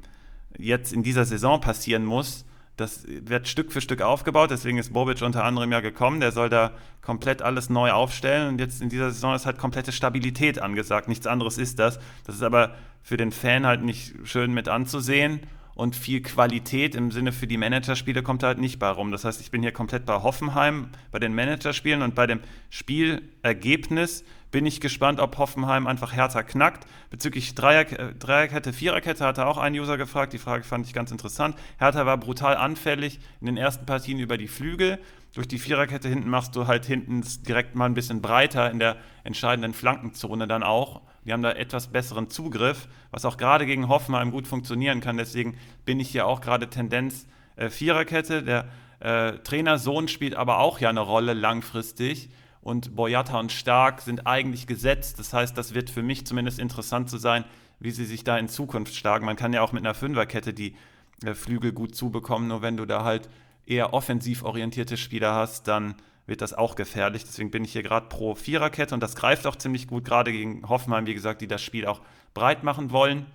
jetzt 0.58 0.94
in 0.94 1.04
dieser 1.04 1.26
Saison 1.26 1.60
passieren 1.60 2.06
muss 2.06 2.46
das 2.78 3.06
wird 3.08 3.48
Stück 3.48 3.72
für 3.72 3.82
Stück 3.82 4.02
aufgebaut, 4.02 4.52
deswegen 4.52 4.78
ist 4.78 4.94
Bobic 4.94 5.22
unter 5.22 5.44
anderem 5.44 5.72
ja 5.72 5.80
gekommen. 5.80 6.20
Der 6.20 6.32
soll 6.32 6.50
da 6.50 6.72
komplett 7.02 7.42
alles 7.42 7.70
neu 7.70 7.92
aufstellen 7.92 8.50
und 8.50 8.60
jetzt 8.60 8.82
in 8.82 8.90
dieser 8.90 9.12
Saison 9.12 9.34
ist 9.34 9.46
halt 9.46 9.58
komplette 9.58 9.92
Stabilität 9.92 10.62
angesagt. 10.62 11.08
Nichts 11.08 11.28
anderes 11.28 11.58
ist 11.58 11.80
das. 11.80 12.00
Das 12.26 12.36
ist 12.36 12.44
aber 12.44 12.76
für 13.02 13.18
den 13.18 13.32
Fan 13.32 13.66
halt 13.66 13.84
nicht 13.84 14.16
schön 14.24 14.54
mit 14.54 14.68
anzusehen 14.68 15.42
und 15.76 15.96
viel 15.96 16.22
Qualität 16.22 16.96
im 16.96 17.12
Sinne 17.12 17.32
für 17.32 17.48
die 17.48 17.58
Managerspiele 17.58 18.24
kommt 18.24 18.44
halt 18.44 18.58
nicht 18.60 18.80
bei 18.80 18.90
rum. 18.90 19.12
Das 19.12 19.26
heißt, 19.26 19.42
ich 19.42 19.52
bin 19.52 19.62
hier 19.62 19.74
komplett 19.74 20.06
bei 20.06 20.24
Hoffenheim 20.24 20.90
bei 21.12 21.20
den 21.20 21.36
Managerspielen 21.36 22.02
und 22.02 22.16
bei 22.16 22.28
dem 22.28 22.40
Spielergebnis 22.70 24.24
bin 24.56 24.66
ich 24.66 24.80
gespannt, 24.80 25.20
ob 25.20 25.38
Hoffenheim 25.38 25.86
einfach 25.86 26.14
härter 26.14 26.42
knackt. 26.42 26.88
Bezüglich 27.10 27.56
Dreier, 27.56 27.92
äh, 27.92 28.16
Dreierkette, 28.16 28.72
Viererkette 28.72 29.26
hatte 29.26 29.48
auch 29.48 29.58
ein 29.58 29.74
User 29.74 29.98
gefragt. 29.98 30.32
Die 30.32 30.38
Frage 30.38 30.64
fand 30.64 30.88
ich 30.88 30.94
ganz 30.94 31.12
interessant. 31.12 31.58
Hertha 31.78 32.06
war 32.06 32.18
brutal 32.18 32.56
anfällig 32.56 33.20
in 33.42 33.48
den 33.48 33.58
ersten 33.58 33.86
Partien 33.86 34.18
über 34.18 34.38
die 34.38 34.48
Flügel. 34.48 34.98
Durch 35.34 35.50
die 35.50 35.60
Viererkette 35.60 36.08
hinten 36.08 36.30
machst 36.30 36.56
du 36.56 36.68
halt 36.68 36.86
hinten 36.86 37.22
direkt 37.46 37.76
mal 37.76 37.84
ein 37.84 37.96
bisschen 37.96 38.22
breiter 38.22 38.72
in 38.72 38.80
der 38.80 38.96
entscheidenden 39.26 39.74
Flankenzone 39.74 40.48
dann 40.48 40.64
auch. 40.64 41.02
Die 41.26 41.34
haben 41.34 41.42
da 41.42 41.52
etwas 41.52 41.88
besseren 41.88 42.30
Zugriff, 42.30 42.88
was 43.12 43.26
auch 43.26 43.36
gerade 43.36 43.66
gegen 43.66 43.90
Hoffenheim 43.90 44.32
gut 44.32 44.48
funktionieren 44.48 45.02
kann. 45.02 45.18
Deswegen 45.18 45.58
bin 45.84 46.00
ich 46.00 46.08
hier 46.12 46.28
auch 46.28 46.40
gerade 46.40 46.70
Tendenz 46.70 47.28
äh, 47.58 47.70
Viererkette. 47.70 48.42
Der 48.42 48.70
äh, 49.02 49.34
Trainer 49.40 49.80
Sohn 49.80 50.08
spielt 50.08 50.34
aber 50.34 50.60
auch 50.60 50.80
ja 50.80 50.88
eine 50.88 51.02
Rolle 51.02 51.34
langfristig 51.34 52.30
und 52.66 52.96
Boyata 52.96 53.40
und 53.40 53.52
Stark 53.52 54.02
sind 54.02 54.26
eigentlich 54.26 54.66
gesetzt. 54.66 55.20
Das 55.20 55.34
heißt, 55.34 55.56
das 55.56 55.76
wird 55.76 55.92
für 55.92 56.02
mich 56.02 56.26
zumindest 56.26 56.58
interessant 56.58 57.12
zu 57.12 57.20
sein, 57.20 57.46
wie 57.80 57.92
sie 57.92 58.06
sich 58.06 58.24
da 58.24 58.40
in 58.40 58.48
Zukunft 58.48 58.96
schlagen. 58.96 59.24
Man 59.24 59.36
kann 59.36 59.54
ja 59.54 59.62
auch 59.62 59.72
mit 59.72 59.86
einer 59.86 59.94
Fünferkette 59.94 60.52
die 60.52 60.76
äh, 61.24 61.36
Flügel 61.36 61.74
gut 61.74 61.94
zubekommen, 61.94 62.48
nur 62.48 62.64
wenn 62.64 62.76
du 62.76 62.88
da 62.88 63.04
halt 63.04 63.30
eher 63.68 63.94
offensiv 63.94 64.42
orientierte 64.42 64.98
Spieler 64.98 65.36
hast, 65.36 65.68
dann 65.68 65.94
wird 66.26 66.42
das 66.42 66.56
auch 66.56 66.74
gefährlich. 66.74 67.24
Deswegen 67.24 67.52
bin 67.52 67.64
ich 67.64 67.74
hier 67.74 67.84
gerade 67.84 68.08
pro 68.08 68.34
Viererkette 68.34 68.96
und 68.96 69.02
das 69.02 69.16
greift 69.16 69.46
auch 69.46 69.58
ziemlich 69.58 69.88
gut, 69.88 70.04
gerade 70.04 70.32
gegen 70.32 70.68
Hoffenheim, 70.68 71.06
wie 71.06 71.14
gesagt, 71.14 71.42
die 71.42 71.48
das 71.48 71.62
Spiel 71.62 71.86
auch 71.86 72.02
breit 72.34 72.64
machen 72.64 72.90
wollen. 72.90 73.28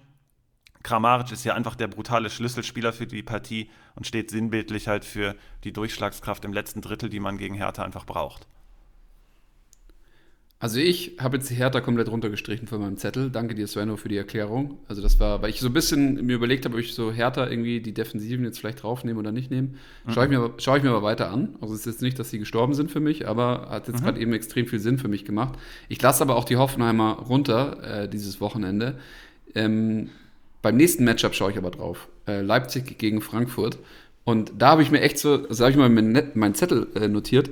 Kramaric 0.82 1.30
ist 1.30 1.44
ja 1.44 1.54
einfach 1.54 1.76
der 1.76 1.86
brutale 1.86 2.30
Schlüsselspieler 2.30 2.92
für 2.92 3.06
die 3.06 3.22
Partie 3.22 3.70
und 3.94 4.08
steht 4.08 4.32
sinnbildlich 4.32 4.88
halt 4.88 5.04
für 5.04 5.36
die 5.62 5.72
Durchschlagskraft 5.72 6.44
im 6.44 6.52
letzten 6.52 6.80
Drittel, 6.80 7.08
die 7.08 7.20
man 7.20 7.38
gegen 7.38 7.54
Hertha 7.54 7.84
einfach 7.84 8.04
braucht. 8.04 8.48
Also 10.62 10.78
ich 10.78 11.16
habe 11.18 11.38
jetzt 11.38 11.50
Hertha 11.50 11.80
komplett 11.80 12.10
runtergestrichen 12.10 12.68
von 12.68 12.82
meinem 12.82 12.98
Zettel. 12.98 13.30
Danke 13.30 13.54
dir, 13.54 13.66
Svenno, 13.66 13.96
für 13.96 14.10
die 14.10 14.18
Erklärung. 14.18 14.78
Also 14.88 15.00
das 15.00 15.18
war, 15.18 15.40
weil 15.40 15.48
ich 15.48 15.58
so 15.58 15.68
ein 15.68 15.72
bisschen 15.72 16.26
mir 16.26 16.36
überlegt 16.36 16.66
habe, 16.66 16.74
ob 16.74 16.80
ich 16.82 16.92
so 16.92 17.10
Hertha 17.10 17.48
irgendwie 17.48 17.80
die 17.80 17.94
Defensiven 17.94 18.44
jetzt 18.44 18.58
vielleicht 18.58 18.82
draufnehme 18.82 19.18
oder 19.18 19.32
nicht 19.32 19.50
nehme. 19.50 19.68
Mhm. 19.68 20.12
Schaue 20.12 20.24
ich, 20.24 20.30
mir, 20.30 20.52
schau 20.58 20.76
ich 20.76 20.82
mir 20.82 20.90
aber 20.90 21.02
weiter 21.02 21.30
an. 21.30 21.56
Also 21.62 21.72
es 21.72 21.80
ist 21.80 21.86
jetzt 21.86 22.02
nicht, 22.02 22.18
dass 22.18 22.28
sie 22.28 22.38
gestorben 22.38 22.74
sind 22.74 22.90
für 22.90 23.00
mich, 23.00 23.26
aber 23.26 23.68
hat 23.70 23.88
jetzt 23.88 24.00
mhm. 24.00 24.04
gerade 24.04 24.20
eben 24.20 24.34
extrem 24.34 24.66
viel 24.66 24.80
Sinn 24.80 24.98
für 24.98 25.08
mich 25.08 25.24
gemacht. 25.24 25.58
Ich 25.88 26.02
lasse 26.02 26.22
aber 26.22 26.36
auch 26.36 26.44
die 26.44 26.58
Hoffenheimer 26.58 27.14
runter 27.26 28.02
äh, 28.02 28.08
dieses 28.10 28.42
Wochenende. 28.42 28.98
Ähm, 29.54 30.10
beim 30.60 30.76
nächsten 30.76 31.04
Matchup 31.04 31.34
schaue 31.34 31.52
ich 31.52 31.56
aber 31.56 31.70
drauf. 31.70 32.06
Äh, 32.28 32.42
Leipzig 32.42 32.98
gegen 32.98 33.22
Frankfurt. 33.22 33.78
Und 34.24 34.52
da 34.58 34.72
habe 34.72 34.82
ich 34.82 34.90
mir 34.90 35.00
echt 35.00 35.16
so, 35.16 35.46
also 35.48 35.64
habe 35.64 35.70
ich 35.70 35.78
mal 35.78 35.88
meinen 35.88 36.32
mein 36.34 36.54
Zettel 36.54 36.86
äh, 36.94 37.08
notiert, 37.08 37.48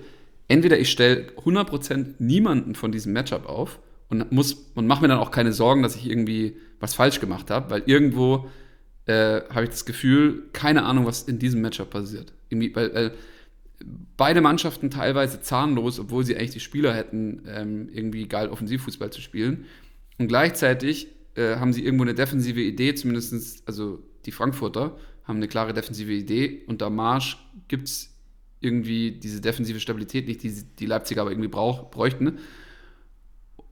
entweder 0.48 0.78
ich 0.78 0.90
stelle 0.90 1.28
100% 1.44 2.14
niemanden 2.18 2.74
von 2.74 2.90
diesem 2.90 3.12
Matchup 3.12 3.46
auf 3.46 3.78
und 4.08 4.22
und 4.22 4.86
mache 4.86 5.02
mir 5.02 5.08
dann 5.08 5.18
auch 5.18 5.30
keine 5.30 5.52
Sorgen, 5.52 5.82
dass 5.82 5.96
ich 5.96 6.08
irgendwie 6.08 6.56
was 6.80 6.94
falsch 6.94 7.20
gemacht 7.20 7.50
habe, 7.50 7.70
weil 7.70 7.82
irgendwo 7.86 8.48
äh, 9.06 9.42
habe 9.50 9.64
ich 9.64 9.70
das 9.70 9.84
Gefühl, 9.84 10.44
keine 10.52 10.84
Ahnung, 10.84 11.06
was 11.06 11.22
in 11.22 11.38
diesem 11.38 11.60
Matchup 11.60 11.90
passiert. 11.90 12.32
Irgendwie, 12.48 12.74
weil, 12.74 12.94
weil 12.94 13.12
beide 14.16 14.40
Mannschaften 14.40 14.90
teilweise 14.90 15.40
zahnlos, 15.40 15.98
obwohl 15.98 16.24
sie 16.24 16.36
eigentlich 16.36 16.50
die 16.50 16.60
Spieler 16.60 16.94
hätten, 16.94 17.42
ähm, 17.46 17.88
irgendwie 17.92 18.26
geil 18.26 18.48
Offensivfußball 18.48 19.10
zu 19.10 19.20
spielen. 19.20 19.66
Und 20.18 20.28
gleichzeitig 20.28 21.08
äh, 21.36 21.56
haben 21.56 21.72
sie 21.72 21.84
irgendwo 21.84 22.04
eine 22.04 22.14
defensive 22.14 22.60
Idee, 22.60 22.94
zumindest, 22.94 23.62
also 23.66 24.02
die 24.26 24.32
Frankfurter 24.32 24.96
haben 25.24 25.36
eine 25.36 25.48
klare 25.48 25.72
defensive 25.72 26.12
Idee. 26.12 26.62
Da 26.68 26.90
Marsch 26.90 27.38
gibt 27.68 27.88
es 27.88 28.17
irgendwie 28.60 29.12
diese 29.12 29.40
defensive 29.40 29.80
Stabilität 29.80 30.26
nicht, 30.26 30.42
die 30.42 30.52
die 30.78 30.86
Leipziger 30.86 31.22
aber 31.22 31.30
irgendwie 31.30 31.48
brauch, 31.48 31.90
bräuchten. 31.90 32.38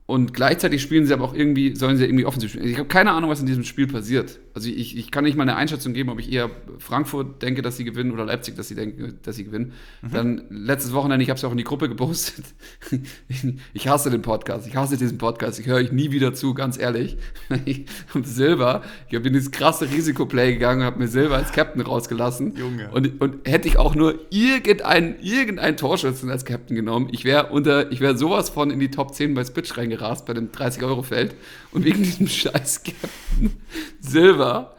Und 0.07 0.33
gleichzeitig 0.33 0.81
spielen 0.81 1.05
sie 1.05 1.11
aber 1.11 1.25
auch 1.25 1.33
irgendwie, 1.33 1.75
sollen 1.75 1.97
sie 1.97 2.05
irgendwie 2.05 2.25
offensiv 2.25 2.51
spielen. 2.51 2.65
Ich 2.65 2.77
habe 2.77 2.87
keine 2.87 3.11
Ahnung, 3.11 3.29
was 3.29 3.41
in 3.41 3.45
diesem 3.45 3.65
Spiel 3.65 3.87
passiert. 3.87 4.39
Also 4.53 4.69
ich, 4.69 4.97
ich 4.97 5.11
kann 5.11 5.25
nicht 5.25 5.35
mal 5.35 5.43
eine 5.43 5.57
Einschätzung 5.57 5.93
geben, 5.93 6.09
ob 6.09 6.17
ich 6.17 6.31
eher 6.31 6.49
Frankfurt 6.79 7.41
denke, 7.41 7.61
dass 7.61 7.75
sie 7.75 7.83
gewinnen 7.83 8.11
oder 8.11 8.23
Leipzig, 8.23 8.55
dass 8.55 8.69
sie 8.69 8.75
denken, 8.75 9.19
dass 9.23 9.35
sie 9.35 9.43
gewinnen. 9.43 9.73
Mhm. 10.01 10.11
Dann 10.13 10.41
letztes 10.49 10.93
Wochenende, 10.93 11.23
ich 11.23 11.29
habe 11.29 11.37
es 11.37 11.43
auch 11.43 11.51
in 11.51 11.57
die 11.57 11.65
Gruppe 11.65 11.89
gepostet. 11.89 12.45
ich 13.73 13.89
hasse 13.89 14.09
den 14.09 14.21
Podcast. 14.21 14.65
Ich 14.65 14.77
hasse 14.77 14.95
diesen 14.95 15.17
Podcast. 15.17 15.59
Ich 15.59 15.67
höre 15.67 15.75
euch 15.75 15.91
nie 15.91 16.09
wieder 16.11 16.33
zu, 16.33 16.53
ganz 16.53 16.79
ehrlich. 16.79 17.17
und 18.13 18.25
Silber, 18.25 18.83
ich 19.09 19.21
bin 19.21 19.35
ins 19.35 19.51
krasse 19.51 19.91
Risikoplay 19.91 20.53
gegangen, 20.53 20.83
habe 20.83 20.99
mir 20.99 21.09
Silber 21.09 21.35
als 21.35 21.51
Captain 21.51 21.81
rausgelassen. 21.81 22.55
Junge. 22.55 22.89
Und, 22.91 23.19
und 23.19 23.45
hätte 23.45 23.67
ich 23.67 23.77
auch 23.77 23.93
nur 23.93 24.15
irgendein, 24.29 25.19
irgendein 25.19 25.75
Torschützen 25.75 26.29
als 26.29 26.45
Captain 26.45 26.77
genommen, 26.77 27.09
ich 27.11 27.25
wäre 27.25 27.47
unter, 27.47 27.91
ich 27.91 27.99
wäre 27.99 28.17
sowas 28.17 28.49
von 28.49 28.71
in 28.71 28.79
die 28.79 28.89
Top 28.89 29.13
10 29.13 29.33
bei 29.33 29.43
Spitch 29.43 29.75
reingegangen 29.75 29.96
gerast 29.97 30.25
bei 30.25 30.33
dem 30.33 30.51
30-Euro-Feld 30.51 31.35
und 31.71 31.83
wegen 31.83 32.03
diesem 32.03 32.27
scheiß 32.27 32.83
Captain 32.83 33.53
Silver, 33.99 34.75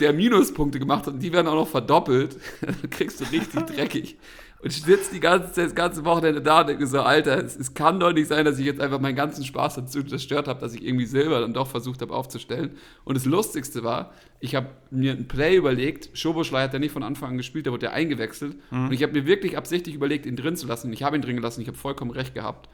der 0.00 0.12
Minuspunkte 0.12 0.78
gemacht 0.78 1.06
hat 1.06 1.14
und 1.14 1.20
die 1.20 1.32
werden 1.32 1.48
auch 1.48 1.54
noch 1.54 1.68
verdoppelt, 1.68 2.36
dann 2.60 2.90
kriegst 2.90 3.20
du 3.20 3.24
richtig 3.24 3.62
dreckig. 3.66 4.16
Und 4.64 4.70
ich 4.70 4.80
sitze 4.80 5.12
die 5.12 5.20
ganze, 5.20 5.62
das 5.62 5.74
ganze 5.74 6.06
Wochenende 6.06 6.40
da 6.40 6.62
und 6.62 6.70
denke 6.70 6.86
so, 6.86 7.02
Alter, 7.02 7.44
es, 7.44 7.54
es, 7.54 7.74
kann 7.74 8.00
doch 8.00 8.14
nicht 8.14 8.28
sein, 8.28 8.46
dass 8.46 8.58
ich 8.58 8.64
jetzt 8.64 8.80
einfach 8.80 8.98
meinen 8.98 9.14
ganzen 9.14 9.44
Spaß 9.44 9.74
dazu 9.74 10.02
zerstört 10.02 10.48
habe, 10.48 10.58
dass 10.58 10.72
ich 10.72 10.82
irgendwie 10.82 11.04
Silber 11.04 11.40
dann 11.40 11.52
doch 11.52 11.66
versucht 11.66 12.00
habe 12.00 12.14
aufzustellen. 12.14 12.70
Und 13.04 13.14
das 13.14 13.26
Lustigste 13.26 13.84
war, 13.84 14.14
ich 14.40 14.54
habe 14.54 14.68
mir 14.90 15.12
ein 15.12 15.28
Play 15.28 15.56
überlegt, 15.56 16.16
Schoboschlei 16.16 16.62
hat 16.62 16.72
ja 16.72 16.78
nicht 16.78 16.92
von 16.92 17.02
Anfang 17.02 17.32
an 17.32 17.36
gespielt, 17.36 17.66
der 17.66 17.74
wurde 17.74 17.86
ja 17.86 17.92
eingewechselt. 17.92 18.56
Mhm. 18.70 18.86
Und 18.86 18.92
ich 18.92 19.02
habe 19.02 19.12
mir 19.12 19.26
wirklich 19.26 19.58
absichtlich 19.58 19.94
überlegt, 19.94 20.24
ihn 20.24 20.36
drin 20.36 20.56
zu 20.56 20.66
lassen. 20.66 20.86
Und 20.86 20.92
ich 20.94 21.02
habe 21.02 21.14
ihn 21.14 21.20
drin 21.20 21.36
gelassen, 21.36 21.60
ich 21.60 21.68
habe 21.68 21.76
vollkommen 21.76 22.10
recht 22.10 22.32
gehabt 22.32 22.70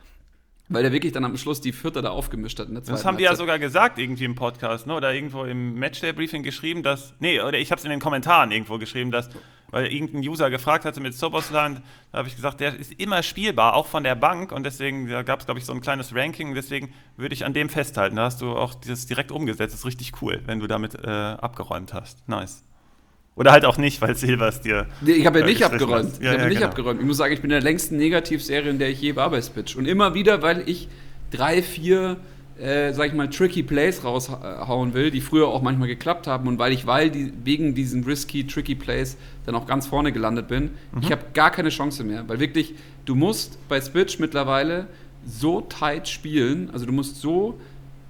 weil 0.70 0.84
der 0.84 0.92
wirklich 0.92 1.12
dann 1.12 1.24
am 1.24 1.36
Schluss 1.36 1.60
die 1.60 1.72
Vierte 1.72 2.00
da 2.00 2.10
aufgemischt 2.10 2.58
hat. 2.60 2.68
Das 2.86 3.04
haben 3.04 3.18
die 3.18 3.24
ja 3.24 3.34
sogar 3.34 3.58
gesagt 3.58 3.98
irgendwie 3.98 4.24
im 4.24 4.36
Podcast, 4.36 4.86
ne? 4.86 4.94
oder 4.94 5.12
irgendwo 5.12 5.44
im 5.44 5.74
Matchday-Briefing 5.74 6.44
geschrieben, 6.44 6.84
dass, 6.84 7.12
nee, 7.18 7.40
oder 7.40 7.58
ich 7.58 7.72
habe 7.72 7.80
es 7.80 7.84
in 7.84 7.90
den 7.90 7.98
Kommentaren 7.98 8.52
irgendwo 8.52 8.78
geschrieben, 8.78 9.10
dass, 9.10 9.28
weil 9.72 9.92
irgendein 9.92 10.20
User 10.20 10.48
gefragt 10.48 10.84
hatte 10.84 11.00
mit 11.00 11.14
Sobosland, 11.14 11.82
da 12.12 12.18
habe 12.18 12.28
ich 12.28 12.36
gesagt, 12.36 12.60
der 12.60 12.78
ist 12.78 12.92
immer 13.00 13.24
spielbar, 13.24 13.74
auch 13.74 13.88
von 13.88 14.04
der 14.04 14.14
Bank 14.14 14.52
und 14.52 14.64
deswegen, 14.64 15.08
da 15.08 15.22
gab 15.22 15.40
es, 15.40 15.46
glaube 15.46 15.58
ich, 15.58 15.66
so 15.66 15.72
ein 15.72 15.80
kleines 15.80 16.14
Ranking, 16.14 16.54
deswegen 16.54 16.94
würde 17.16 17.34
ich 17.34 17.44
an 17.44 17.52
dem 17.52 17.68
festhalten. 17.68 18.14
Da 18.14 18.24
hast 18.24 18.40
du 18.40 18.56
auch 18.56 18.74
dieses 18.74 19.06
direkt 19.06 19.32
umgesetzt, 19.32 19.74
das 19.74 19.80
ist 19.80 19.86
richtig 19.86 20.22
cool, 20.22 20.40
wenn 20.46 20.60
du 20.60 20.68
damit 20.68 20.94
äh, 20.94 21.08
abgeräumt 21.08 21.92
hast. 21.92 22.28
Nice. 22.28 22.64
Oder 23.40 23.52
halt 23.52 23.64
auch 23.64 23.78
nicht, 23.78 24.02
weil 24.02 24.14
Silvers 24.16 24.60
dir. 24.60 24.84
Nee, 25.00 25.12
ich 25.12 25.24
habe 25.24 25.38
ja 25.38 25.46
nicht 25.46 25.64
abgeräumt. 25.64 26.12
Ich 26.18 26.24
ja, 26.26 26.32
habe 26.32 26.42
ja, 26.42 26.48
nicht 26.48 26.58
genau. 26.58 26.68
abgeräumt. 26.68 27.00
Ich 27.00 27.06
muss 27.06 27.16
sagen, 27.16 27.32
ich 27.32 27.40
bin 27.40 27.50
in 27.50 27.54
der 27.54 27.62
längsten 27.62 27.96
Negativserie, 27.96 28.68
in 28.68 28.78
der 28.78 28.90
ich 28.90 29.00
je 29.00 29.16
war 29.16 29.30
bei 29.30 29.40
Spitch. 29.40 29.76
Und 29.76 29.88
immer 29.88 30.12
wieder, 30.12 30.42
weil 30.42 30.62
ich 30.66 30.88
drei, 31.30 31.62
vier, 31.62 32.18
äh, 32.58 32.92
sag 32.92 33.06
ich 33.06 33.14
mal, 33.14 33.30
tricky 33.30 33.62
Plays 33.62 34.04
raushauen 34.04 34.92
will, 34.92 35.10
die 35.10 35.22
früher 35.22 35.48
auch 35.48 35.62
manchmal 35.62 35.88
geklappt 35.88 36.26
haben. 36.26 36.48
Und 36.48 36.58
weil 36.58 36.74
ich, 36.74 36.86
weil 36.86 37.08
die, 37.08 37.32
wegen 37.42 37.74
diesen 37.74 38.04
risky, 38.04 38.46
tricky 38.46 38.74
Plays 38.74 39.16
dann 39.46 39.54
auch 39.54 39.66
ganz 39.66 39.86
vorne 39.86 40.12
gelandet 40.12 40.46
bin, 40.46 40.64
mhm. 40.92 41.00
ich 41.00 41.10
habe 41.10 41.22
gar 41.32 41.50
keine 41.50 41.70
Chance 41.70 42.04
mehr. 42.04 42.28
Weil 42.28 42.40
wirklich, 42.40 42.74
du 43.06 43.14
musst 43.14 43.56
bei 43.70 43.80
Spitch 43.80 44.18
mittlerweile 44.18 44.86
so 45.26 45.62
tight 45.62 46.08
spielen, 46.08 46.68
also 46.74 46.84
du 46.84 46.92
musst 46.92 47.22
so, 47.22 47.58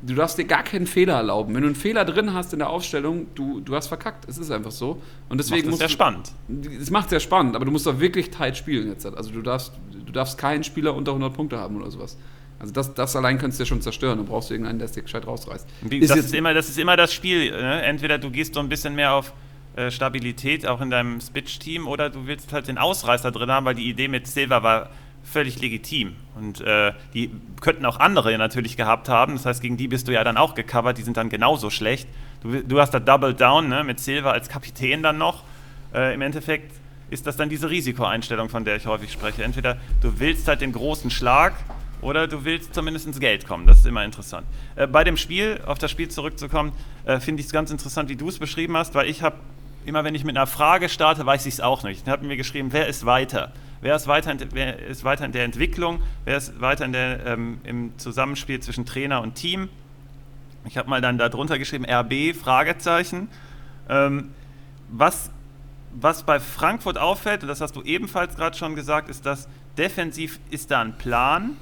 du 0.03 0.15
darfst 0.15 0.39
dir 0.39 0.45
gar 0.45 0.63
keinen 0.63 0.87
Fehler 0.87 1.15
erlauben. 1.15 1.55
Wenn 1.55 1.63
du 1.63 1.69
einen 1.69 1.77
Fehler 1.77 2.05
drin 2.05 2.33
hast 2.35 2.53
in 2.53 2.59
der 2.61 2.71
Aufstellung, 2.71 3.27
du, 3.35 3.61
du 3.61 3.75
hast 3.75 3.89
verkackt. 3.89 4.29
Es 4.29 4.39
ist 4.39 4.51
einfach 4.51 4.71
so. 4.71 5.01
Und 5.29 5.39
deswegen 5.39 5.67
Macht 5.69 5.73
es 5.75 5.79
sehr 5.79 5.89
du, 5.89 5.93
spannend. 5.93 6.33
Es 6.81 6.91
macht 6.91 7.11
sehr 7.11 7.21
spannend, 7.21 7.57
aber 7.57 7.65
du 7.65 7.71
musst 7.71 7.87
doch 7.87 8.01
wirklich 8.01 8.31
tight 8.31 8.57
spielen 8.57 8.89
jetzt. 8.89 9.05
Also 9.07 9.31
du 9.31 9.43
darfst, 9.43 9.73
du 10.07 10.13
darfst 10.13 10.39
keinen 10.39 10.65
Spieler 10.65 10.95
unter 10.95 11.13
100 11.13 11.33
Punkte 11.35 11.59
haben 11.59 11.77
oder 11.77 11.91
sowas. 11.91 12.17
Also 12.59 12.73
das, 12.73 12.93
das 12.95 13.17
allein 13.17 13.39
könntest 13.39 13.59
du 13.61 13.63
ja 13.65 13.67
schon 13.69 13.81
zerstören. 13.81 14.19
Dann 14.19 14.27
brauchst 14.27 14.51
du 14.51 14.55
irgendeinen, 14.55 14.79
der 14.79 14.87
es 14.87 14.93
dir 14.93 15.03
gescheit 15.03 15.27
rausreißt. 15.27 15.67
Wie- 15.83 15.99
Ist 15.99 16.11
das, 16.11 16.19
ist 16.19 16.35
immer, 16.35 16.53
das 16.55 16.69
ist 16.69 16.79
immer 16.79 16.97
das 16.97 17.13
Spiel. 17.13 17.51
Ne? 17.51 17.83
Entweder 17.83 18.19
du 18.19 18.31
gehst 18.31 18.55
so 18.55 18.61
ein 18.61 18.69
bisschen 18.69 18.95
mehr 18.95 19.15
auf 19.15 19.33
äh, 19.77 19.91
Stabilität, 19.91 20.67
auch 20.67 20.81
in 20.81 20.91
deinem 20.91 21.21
Spitch-Team, 21.21 21.87
oder 21.87 22.11
du 22.11 22.27
willst 22.27 22.53
halt 22.53 22.69
den 22.69 22.77
Ausreißer 22.77 23.31
drin 23.31 23.51
haben, 23.51 23.65
weil 23.67 23.77
die 23.77 23.89
Idee 23.89 24.09
mit 24.09 24.27
Silva 24.27 24.63
war 24.63 24.91
völlig 25.31 25.61
legitim. 25.61 26.17
Und 26.37 26.61
äh, 26.61 26.93
die 27.15 27.31
könnten 27.61 27.85
auch 27.87 28.01
andere 28.01 28.37
natürlich 28.39 28.77
gehabt 28.77 29.09
haben. 29.09 29.35
Das 29.35 29.47
heißt, 29.47 29.63
gegen 29.63 29.77
die 29.77 29.89
bist 29.89 30.09
du 30.09 30.13
ja 30.13 30.25
dann 30.25 30.37
auch 30.37 30.55
gecovert. 30.55 30.99
Die 30.99 31.03
sind 31.03 31.17
dann 31.17 31.29
genauso 31.29 31.71
schlecht. 31.71 32.09
Du, 32.43 32.63
du 32.63 32.81
hast 32.81 32.93
da 32.93 33.01
Double 33.01 33.35
Down 33.35 33.69
ne? 33.69 33.85
mit 33.85 34.01
Silva 34.01 34.33
als 34.33 34.49
Kapitän 34.49 35.03
dann 35.03 35.19
noch. 35.19 35.45
Äh, 35.95 36.15
Im 36.15 36.23
Endeffekt 36.23 36.73
ist 37.11 37.27
das 37.27 37.37
dann 37.37 37.49
diese 37.49 37.71
Risikoeinstellung, 37.71 38.49
von 38.49 38.65
der 38.65 38.77
ich 38.77 38.87
häufig 38.87 39.13
spreche. 39.13 39.43
Entweder 39.43 39.77
du 40.01 40.19
willst 40.19 40.49
halt 40.49 40.61
den 40.61 40.73
großen 40.73 41.11
Schlag 41.11 41.55
oder 42.01 42.27
du 42.27 42.45
willst 42.45 42.75
zumindest 42.75 43.07
ins 43.07 43.21
Geld 43.21 43.47
kommen. 43.47 43.67
Das 43.67 43.79
ist 43.79 43.87
immer 43.87 44.05
interessant. 44.05 44.47
Äh, 44.77 44.87
bei 44.87 45.05
dem 45.05 45.17
Spiel, 45.17 45.61
auf 45.67 45.79
das 45.79 45.91
Spiel 45.91 46.09
zurückzukommen, 46.09 46.73
äh, 47.05 47.21
finde 47.21 47.41
ich 47.41 47.47
es 47.47 47.53
ganz 47.53 47.71
interessant, 47.71 48.09
wie 48.09 48.17
du 48.17 48.29
es 48.29 48.39
beschrieben 48.39 48.77
hast, 48.77 48.95
weil 48.95 49.09
ich 49.09 49.23
habe 49.23 49.37
immer, 49.85 50.05
wenn 50.05 50.15
ich 50.15 50.25
mit 50.25 50.37
einer 50.37 50.47
Frage 50.47 50.89
starte, 50.89 51.25
weiß 51.25 51.47
ich 51.47 51.55
es 51.55 51.61
auch 51.61 51.83
nicht. 51.83 52.03
Ich 52.05 52.09
habe 52.11 52.27
mir 52.27 52.37
geschrieben, 52.37 52.69
wer 52.73 52.87
ist 52.87 53.07
weiter? 53.07 53.53
Wer 53.83 53.97
ist 53.97 54.07
weiter, 54.07 54.33
in, 54.33 54.39
wer 54.53 54.79
ist 54.79 55.05
weiter 55.05 55.25
in 55.25 55.33
der 55.33 55.45
Entwicklung? 55.45 56.03
Wer 56.25 56.37
ist 56.37 56.61
weiter 56.61 56.85
in 56.85 56.93
der, 56.93 57.25
ähm, 57.27 57.61
im 57.65 57.99
Zusammenspiel 57.99 58.61
zwischen 58.61 58.85
Trainer 58.85 59.23
und 59.23 59.35
Team? 59.35 59.69
Ich 60.67 60.77
habe 60.77 60.91
mal 60.91 61.01
dann 61.01 61.17
darunter 61.17 61.59
geschrieben, 61.59 61.87
RB, 61.87 62.37
Fragezeichen. 62.37 63.29
Ähm, 63.89 64.31
was, 64.91 65.31
was 65.93 66.25
bei 66.25 66.41
Frankfurt 66.41 66.99
auffällt, 66.99 67.43
und 67.43 67.49
das 67.49 67.63
hast 67.63 67.75
du 67.75 67.83
ebenfalls 67.83 68.37
gerade 68.37 68.57
schon 68.57 68.75
gesagt, 68.75 69.09
ist, 69.09 69.25
dass 69.25 69.49
defensiv 69.79 70.41
ist 70.51 70.71
da 70.71 70.83
ein 70.83 70.99
Plan, 70.99 71.57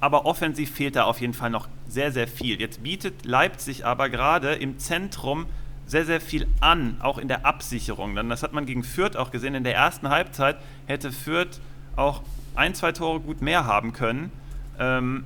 aber 0.00 0.26
offensiv 0.26 0.74
fehlt 0.74 0.96
da 0.96 1.04
auf 1.04 1.20
jeden 1.20 1.34
Fall 1.34 1.50
noch 1.50 1.68
sehr, 1.88 2.12
sehr 2.12 2.28
viel. 2.28 2.60
Jetzt 2.60 2.82
bietet 2.82 3.24
Leipzig 3.24 3.86
aber 3.86 4.10
gerade 4.10 4.54
im 4.54 4.78
Zentrum 4.78 5.46
sehr, 5.90 6.04
sehr 6.04 6.20
viel 6.20 6.46
an, 6.60 6.96
auch 7.00 7.18
in 7.18 7.26
der 7.26 7.44
Absicherung. 7.44 8.14
Denn 8.14 8.28
das 8.28 8.44
hat 8.44 8.52
man 8.52 8.64
gegen 8.64 8.84
Fürth 8.84 9.16
auch 9.16 9.32
gesehen. 9.32 9.56
In 9.56 9.64
der 9.64 9.74
ersten 9.74 10.08
Halbzeit 10.08 10.56
hätte 10.86 11.10
Fürth 11.10 11.60
auch 11.96 12.22
ein, 12.54 12.74
zwei 12.74 12.92
Tore 12.92 13.18
gut 13.18 13.42
mehr 13.42 13.66
haben 13.66 13.92
können. 13.92 14.30
Ähm, 14.78 15.24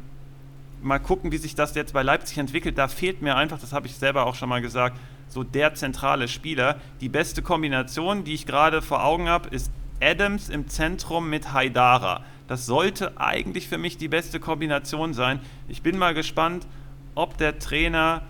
mal 0.82 0.98
gucken, 0.98 1.32
wie 1.32 1.36
sich 1.36 1.54
das 1.54 1.74
jetzt 1.74 1.92
bei 1.92 2.02
Leipzig 2.02 2.38
entwickelt. 2.38 2.78
Da 2.78 2.88
fehlt 2.88 3.20
mir 3.20 3.36
einfach, 3.36 3.60
das 3.60 3.74
habe 3.74 3.86
ich 3.86 3.96
selber 3.96 4.24
auch 4.24 4.34
schon 4.34 4.48
mal 4.48 4.62
gesagt, 4.62 4.98
so 5.28 5.44
der 5.44 5.74
zentrale 5.74 6.28
Spieler. 6.28 6.80
Die 7.02 7.10
beste 7.10 7.42
Kombination, 7.42 8.24
die 8.24 8.32
ich 8.32 8.46
gerade 8.46 8.80
vor 8.80 9.04
Augen 9.04 9.28
habe, 9.28 9.50
ist 9.50 9.70
Adams 10.00 10.48
im 10.48 10.68
Zentrum 10.68 11.28
mit 11.28 11.52
Haidara. 11.52 12.24
Das 12.48 12.64
sollte 12.64 13.20
eigentlich 13.20 13.68
für 13.68 13.78
mich 13.78 13.98
die 13.98 14.08
beste 14.08 14.40
Kombination 14.40 15.12
sein. 15.12 15.40
Ich 15.68 15.82
bin 15.82 15.98
mal 15.98 16.14
gespannt, 16.14 16.66
ob 17.14 17.36
der 17.36 17.58
Trainer 17.58 18.22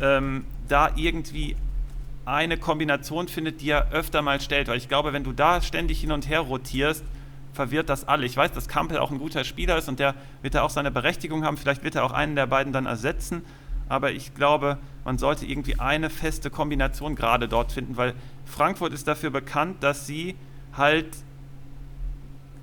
ähm, 0.00 0.46
da 0.66 0.90
irgendwie 0.96 1.56
eine 2.26 2.56
Kombination 2.56 3.28
findet, 3.28 3.60
die 3.60 3.70
er 3.70 3.90
öfter 3.92 4.22
mal 4.22 4.40
stellt. 4.40 4.68
Weil 4.68 4.78
ich 4.78 4.88
glaube, 4.88 5.12
wenn 5.12 5.24
du 5.24 5.32
da 5.32 5.60
ständig 5.60 6.00
hin 6.00 6.12
und 6.12 6.28
her 6.28 6.40
rotierst, 6.40 7.04
verwirrt 7.52 7.88
das 7.88 8.06
alle. 8.06 8.26
Ich 8.26 8.36
weiß, 8.36 8.52
dass 8.52 8.68
Kampel 8.68 8.98
auch 8.98 9.10
ein 9.10 9.18
guter 9.18 9.44
Spieler 9.44 9.78
ist 9.78 9.88
und 9.88 10.00
der 10.00 10.14
wird 10.42 10.54
da 10.54 10.62
auch 10.62 10.70
seine 10.70 10.90
Berechtigung 10.90 11.44
haben. 11.44 11.56
Vielleicht 11.56 11.84
wird 11.84 11.94
er 11.94 12.04
auch 12.04 12.12
einen 12.12 12.36
der 12.36 12.46
beiden 12.46 12.72
dann 12.72 12.86
ersetzen. 12.86 13.42
Aber 13.88 14.12
ich 14.12 14.34
glaube, 14.34 14.78
man 15.04 15.18
sollte 15.18 15.46
irgendwie 15.46 15.78
eine 15.78 16.10
feste 16.10 16.50
Kombination 16.50 17.16
gerade 17.16 17.48
dort 17.48 17.72
finden, 17.72 17.96
weil 17.96 18.14
Frankfurt 18.44 18.92
ist 18.92 19.06
dafür 19.06 19.30
bekannt, 19.30 19.82
dass 19.82 20.06
sie 20.06 20.36
halt 20.72 21.06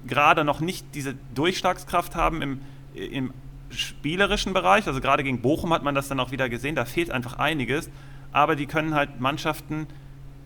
gerade 0.07 0.43
noch 0.43 0.59
nicht 0.59 0.85
diese 0.95 1.15
Durchschlagskraft 1.35 2.15
haben 2.15 2.41
im, 2.41 2.61
im 2.95 3.33
spielerischen 3.69 4.53
Bereich. 4.53 4.87
Also 4.87 4.99
gerade 4.99 5.23
gegen 5.23 5.41
Bochum 5.41 5.73
hat 5.73 5.83
man 5.83 5.95
das 5.95 6.07
dann 6.07 6.19
auch 6.19 6.31
wieder 6.31 6.49
gesehen, 6.49 6.75
da 6.75 6.85
fehlt 6.85 7.11
einfach 7.11 7.37
einiges. 7.37 7.89
Aber 8.31 8.55
die 8.55 8.65
können 8.65 8.93
halt 8.93 9.19
Mannschaften 9.19 9.87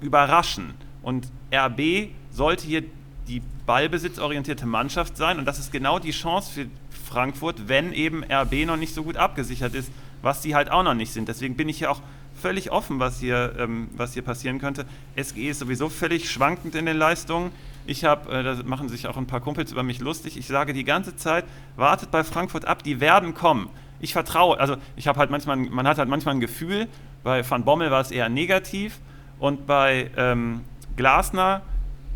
überraschen. 0.01 0.73
Und 1.01 1.27
RB 1.53 2.09
sollte 2.31 2.65
hier 2.65 2.83
die 3.27 3.41
ballbesitzorientierte 3.65 4.65
Mannschaft 4.65 5.17
sein. 5.17 5.39
Und 5.39 5.45
das 5.45 5.59
ist 5.59 5.71
genau 5.71 5.99
die 5.99 6.11
Chance 6.11 6.51
für 6.51 6.65
Frankfurt, 7.05 7.67
wenn 7.67 7.93
eben 7.93 8.23
RB 8.23 8.65
noch 8.65 8.77
nicht 8.77 8.93
so 8.93 9.03
gut 9.03 9.17
abgesichert 9.17 9.73
ist, 9.73 9.91
was 10.21 10.41
sie 10.41 10.55
halt 10.55 10.71
auch 10.71 10.83
noch 10.83 10.93
nicht 10.93 11.13
sind. 11.13 11.27
Deswegen 11.27 11.55
bin 11.55 11.69
ich 11.69 11.77
hier 11.77 11.91
auch 11.91 12.01
völlig 12.41 12.71
offen, 12.71 12.99
was 12.99 13.19
hier, 13.19 13.53
ähm, 13.57 13.89
was 13.95 14.13
hier 14.13 14.21
passieren 14.21 14.59
könnte. 14.59 14.85
SGE 15.15 15.49
ist 15.49 15.59
sowieso 15.59 15.89
völlig 15.89 16.29
schwankend 16.29 16.75
in 16.75 16.85
den 16.85 16.97
Leistungen. 16.97 17.51
Ich 17.87 18.03
habe, 18.03 18.31
äh, 18.31 18.43
da 18.43 18.55
machen 18.65 18.89
sich 18.89 19.07
auch 19.07 19.17
ein 19.17 19.27
paar 19.27 19.41
Kumpels 19.41 19.71
über 19.71 19.83
mich 19.83 19.99
lustig. 19.99 20.37
Ich 20.37 20.47
sage 20.47 20.73
die 20.73 20.83
ganze 20.83 21.15
Zeit, 21.15 21.45
wartet 21.75 22.11
bei 22.11 22.23
Frankfurt 22.23 22.65
ab, 22.65 22.83
die 22.83 22.99
werden 22.99 23.33
kommen. 23.33 23.69
Ich 23.99 24.13
vertraue, 24.13 24.59
also 24.59 24.75
ich 24.95 25.07
habe 25.07 25.19
halt 25.19 25.31
manchmal, 25.31 25.55
man 25.55 25.87
hat 25.87 25.97
halt 25.97 26.09
manchmal 26.09 26.35
ein 26.35 26.41
Gefühl, 26.41 26.87
bei 27.25 27.49
Van 27.49 27.65
Bommel 27.65 27.89
war 27.89 28.01
es 28.01 28.11
eher 28.11 28.29
negativ 28.29 28.99
und 29.39 29.65
bei 29.65 30.11
ähm, 30.15 30.61
Glasner 30.95 31.63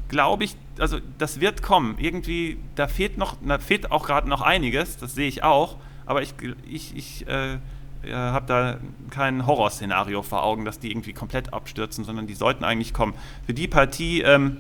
glaube 0.07 0.43
ich, 0.43 0.55
also 0.79 0.99
das 1.17 1.39
wird 1.39 1.63
kommen. 1.63 1.95
Irgendwie, 1.97 2.57
da 2.75 2.87
fehlt 2.87 3.17
noch, 3.17 3.35
da 3.45 3.57
fehlt 3.57 3.91
auch 3.91 4.05
gerade 4.05 4.29
noch 4.29 4.41
einiges, 4.41 4.97
das 4.97 5.15
sehe 5.15 5.27
ich 5.27 5.43
auch, 5.43 5.77
aber 6.05 6.21
ich, 6.21 6.35
ich, 6.69 6.95
ich 6.95 7.27
äh, 7.27 7.55
äh, 8.03 8.13
habe 8.13 8.45
da 8.45 8.77
kein 9.09 9.47
Horrorszenario 9.47 10.21
vor 10.21 10.43
Augen, 10.43 10.63
dass 10.63 10.77
die 10.77 10.91
irgendwie 10.91 11.13
komplett 11.13 11.53
abstürzen, 11.53 12.03
sondern 12.03 12.27
die 12.27 12.35
sollten 12.35 12.63
eigentlich 12.63 12.93
kommen. 12.93 13.15
Für 13.47 13.55
die 13.55 13.67
Partie 13.67 14.21
ähm, 14.21 14.57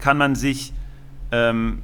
kann 0.00 0.18
man 0.18 0.34
sich 0.34 0.72
ähm, 1.30 1.82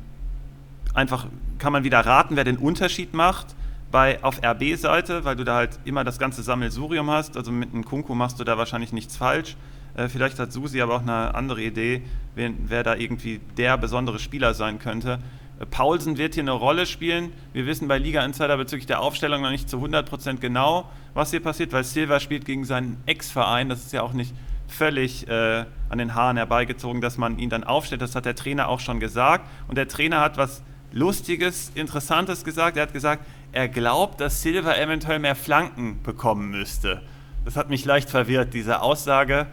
einfach, 0.95 1.27
kann 1.59 1.73
man 1.73 1.85
wieder 1.85 2.01
raten, 2.01 2.35
wer 2.35 2.45
den 2.45 2.59
Unterschied 2.59 3.15
macht. 3.15 3.55
Bei, 3.95 4.19
auf 4.25 4.41
RB-Seite, 4.43 5.25
weil 5.25 5.37
du 5.37 5.45
da 5.45 5.55
halt 5.55 5.79
immer 5.85 6.03
das 6.03 6.19
ganze 6.19 6.43
Sammelsurium 6.43 7.09
hast, 7.11 7.37
also 7.37 7.53
mit 7.53 7.73
einem 7.73 7.85
Kunku 7.85 8.17
machst 8.17 8.41
du 8.41 8.43
da 8.43 8.59
wahrscheinlich 8.59 8.93
nichts 8.93 9.17
falsch. 9.17 9.55
Äh, 9.95 10.09
vielleicht 10.09 10.41
hat 10.41 10.53
Susi 10.53 10.81
aber 10.81 10.97
auch 10.97 11.03
eine 11.03 11.33
andere 11.37 11.63
Idee, 11.63 12.03
wer, 12.35 12.51
wer 12.67 12.83
da 12.83 12.97
irgendwie 12.97 13.41
der 13.57 13.79
besondere 13.79 14.19
Spieler 14.19 14.53
sein 14.53 14.81
könnte. 14.81 15.21
Äh, 15.61 15.67
Paulsen 15.67 16.19
wird 16.19 16.35
hier 16.35 16.43
eine 16.43 16.51
Rolle 16.51 16.87
spielen. 16.87 17.33
Wir 17.53 17.67
wissen 17.67 17.87
bei 17.87 17.99
Liga 17.99 18.25
Insider 18.25 18.57
bezüglich 18.57 18.87
der 18.87 18.99
Aufstellung 18.99 19.43
noch 19.43 19.53
nicht 19.53 19.71
zu 19.71 19.77
100% 19.77 20.39
genau, 20.41 20.91
was 21.15 21.31
hier 21.31 21.39
passiert, 21.39 21.73
weil 21.73 21.85
Silva 21.85 22.19
spielt 22.19 22.47
gegen 22.47 22.65
seinen 22.65 23.01
Ex-Verein. 23.07 23.69
Das 23.69 23.85
ist 23.85 23.93
ja 23.93 24.03
auch 24.03 24.13
nicht 24.13 24.35
völlig 24.67 25.29
äh, 25.29 25.67
an 25.89 25.99
den 25.99 26.17
Haaren 26.17 26.37
herbeigezogen, 26.37 27.01
dass 27.01 27.17
man 27.17 27.39
ihn 27.39 27.49
dann 27.49 27.63
aufstellt. 27.63 28.03
Das 28.03 28.17
hat 28.17 28.25
der 28.25 28.35
Trainer 28.35 28.67
auch 28.67 28.81
schon 28.81 28.99
gesagt. 28.99 29.49
Und 29.69 29.79
der 29.79 29.87
Trainer 29.87 30.19
hat 30.19 30.37
was 30.37 30.65
Lustiges, 30.91 31.73
Interessantes 31.75 32.45
gesagt. 32.45 32.77
Er 32.77 32.85
hat 32.85 32.93
gesagt, 32.93 33.25
er 33.55 33.69
glaubt, 33.69 34.21
dass 34.21 34.43
Silva 34.43 34.75
eventuell 34.77 35.21
mehr 35.21 35.37
Flanken 35.37 36.03
bekommen 36.03 36.51
müsste. 36.51 37.03
Das 37.45 37.57
hat 37.57 37.71
mich 37.71 37.85
leicht 37.85 38.11
verwirrt, 38.11 38.53
diese 38.53 38.83
Aussage, 38.83 39.47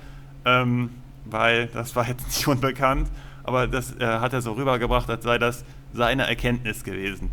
ähm, 0.43 0.89
weil 1.26 1.68
das 1.68 1.95
war 1.95 2.08
jetzt 2.08 2.26
nicht 2.28 2.47
unbekannt, 2.47 3.10
aber 3.43 3.68
das 3.68 3.95
äh, 3.99 4.06
hat 4.06 4.34
er 4.34 4.41
so 4.41 4.54
rübergebracht, 4.54 5.10
als 5.10 5.24
sei 5.24 5.38
das 5.38 5.64
seine 5.93 6.28
Erkenntnis 6.28 6.84
gewesen. 6.84 7.32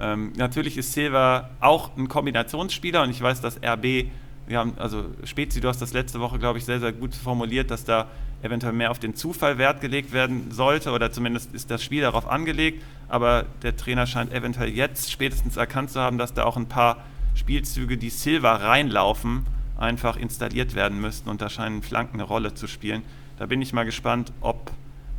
Ähm, 0.00 0.32
natürlich 0.36 0.76
ist 0.76 0.92
Silva 0.92 1.50
auch 1.60 1.96
ein 1.96 2.08
Kombinationsspieler 2.08 3.02
und 3.02 3.10
ich 3.10 3.20
weiß, 3.20 3.40
dass 3.40 3.60
RB, 3.62 4.06
wir 4.48 4.58
haben, 4.58 4.74
also 4.78 5.04
Spezi, 5.24 5.60
du 5.60 5.68
hast 5.68 5.80
das 5.80 5.92
letzte 5.92 6.20
Woche, 6.20 6.38
glaube 6.38 6.58
ich, 6.58 6.64
sehr, 6.64 6.80
sehr 6.80 6.92
gut 6.92 7.14
formuliert, 7.14 7.70
dass 7.70 7.84
da 7.84 8.08
eventuell 8.42 8.72
mehr 8.72 8.90
auf 8.90 8.98
den 8.98 9.14
Zufall 9.14 9.58
Wert 9.58 9.80
gelegt 9.80 10.12
werden 10.12 10.50
sollte 10.50 10.92
oder 10.92 11.12
zumindest 11.12 11.54
ist 11.54 11.70
das 11.70 11.82
Spiel 11.82 12.02
darauf 12.02 12.28
angelegt, 12.28 12.82
aber 13.08 13.46
der 13.62 13.76
Trainer 13.76 14.06
scheint 14.06 14.32
eventuell 14.32 14.68
jetzt 14.68 15.10
spätestens 15.10 15.56
erkannt 15.56 15.90
zu 15.90 16.00
haben, 16.00 16.18
dass 16.18 16.34
da 16.34 16.44
auch 16.44 16.56
ein 16.56 16.68
paar 16.68 17.04
Spielzüge, 17.34 17.96
die 17.98 18.10
Silva 18.10 18.56
reinlaufen, 18.56 19.44
einfach 19.76 20.16
installiert 20.16 20.74
werden 20.74 21.00
müssten 21.00 21.28
und 21.28 21.40
da 21.40 21.48
scheinen 21.48 21.82
Flanken 21.82 22.14
eine 22.14 22.24
Rolle 22.24 22.54
zu 22.54 22.66
spielen. 22.66 23.02
Da 23.38 23.46
bin 23.46 23.62
ich 23.62 23.72
mal 23.72 23.84
gespannt, 23.84 24.32
ob 24.40 24.72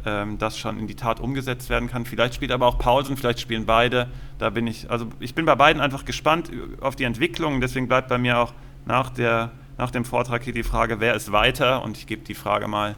ähm, 0.05 0.37
das 0.37 0.57
schon 0.57 0.79
in 0.79 0.87
die 0.87 0.95
Tat 0.95 1.19
umgesetzt 1.19 1.69
werden 1.69 1.89
kann. 1.89 2.05
Vielleicht 2.05 2.35
spielt 2.35 2.51
aber 2.51 2.67
auch 2.67 2.77
Pausen, 2.77 3.15
vielleicht 3.17 3.39
spielen 3.39 3.65
beide. 3.65 4.07
Da 4.37 4.49
bin 4.49 4.67
ich, 4.67 4.89
also 4.89 5.07
ich 5.19 5.35
bin 5.35 5.45
bei 5.45 5.55
beiden 5.55 5.81
einfach 5.81 6.05
gespannt 6.05 6.51
auf 6.81 6.95
die 6.95 7.05
Entwicklung. 7.05 7.61
Deswegen 7.61 7.87
bleibt 7.87 8.09
bei 8.09 8.17
mir 8.17 8.39
auch 8.39 8.53
nach, 8.85 9.09
der, 9.09 9.51
nach 9.77 9.91
dem 9.91 10.05
Vortrag 10.05 10.43
hier 10.43 10.53
die 10.53 10.63
Frage, 10.63 10.99
wer 10.99 11.15
ist 11.15 11.31
weiter? 11.31 11.83
Und 11.83 11.97
ich 11.97 12.07
gebe 12.07 12.23
die 12.23 12.35
Frage 12.35 12.67
mal 12.67 12.95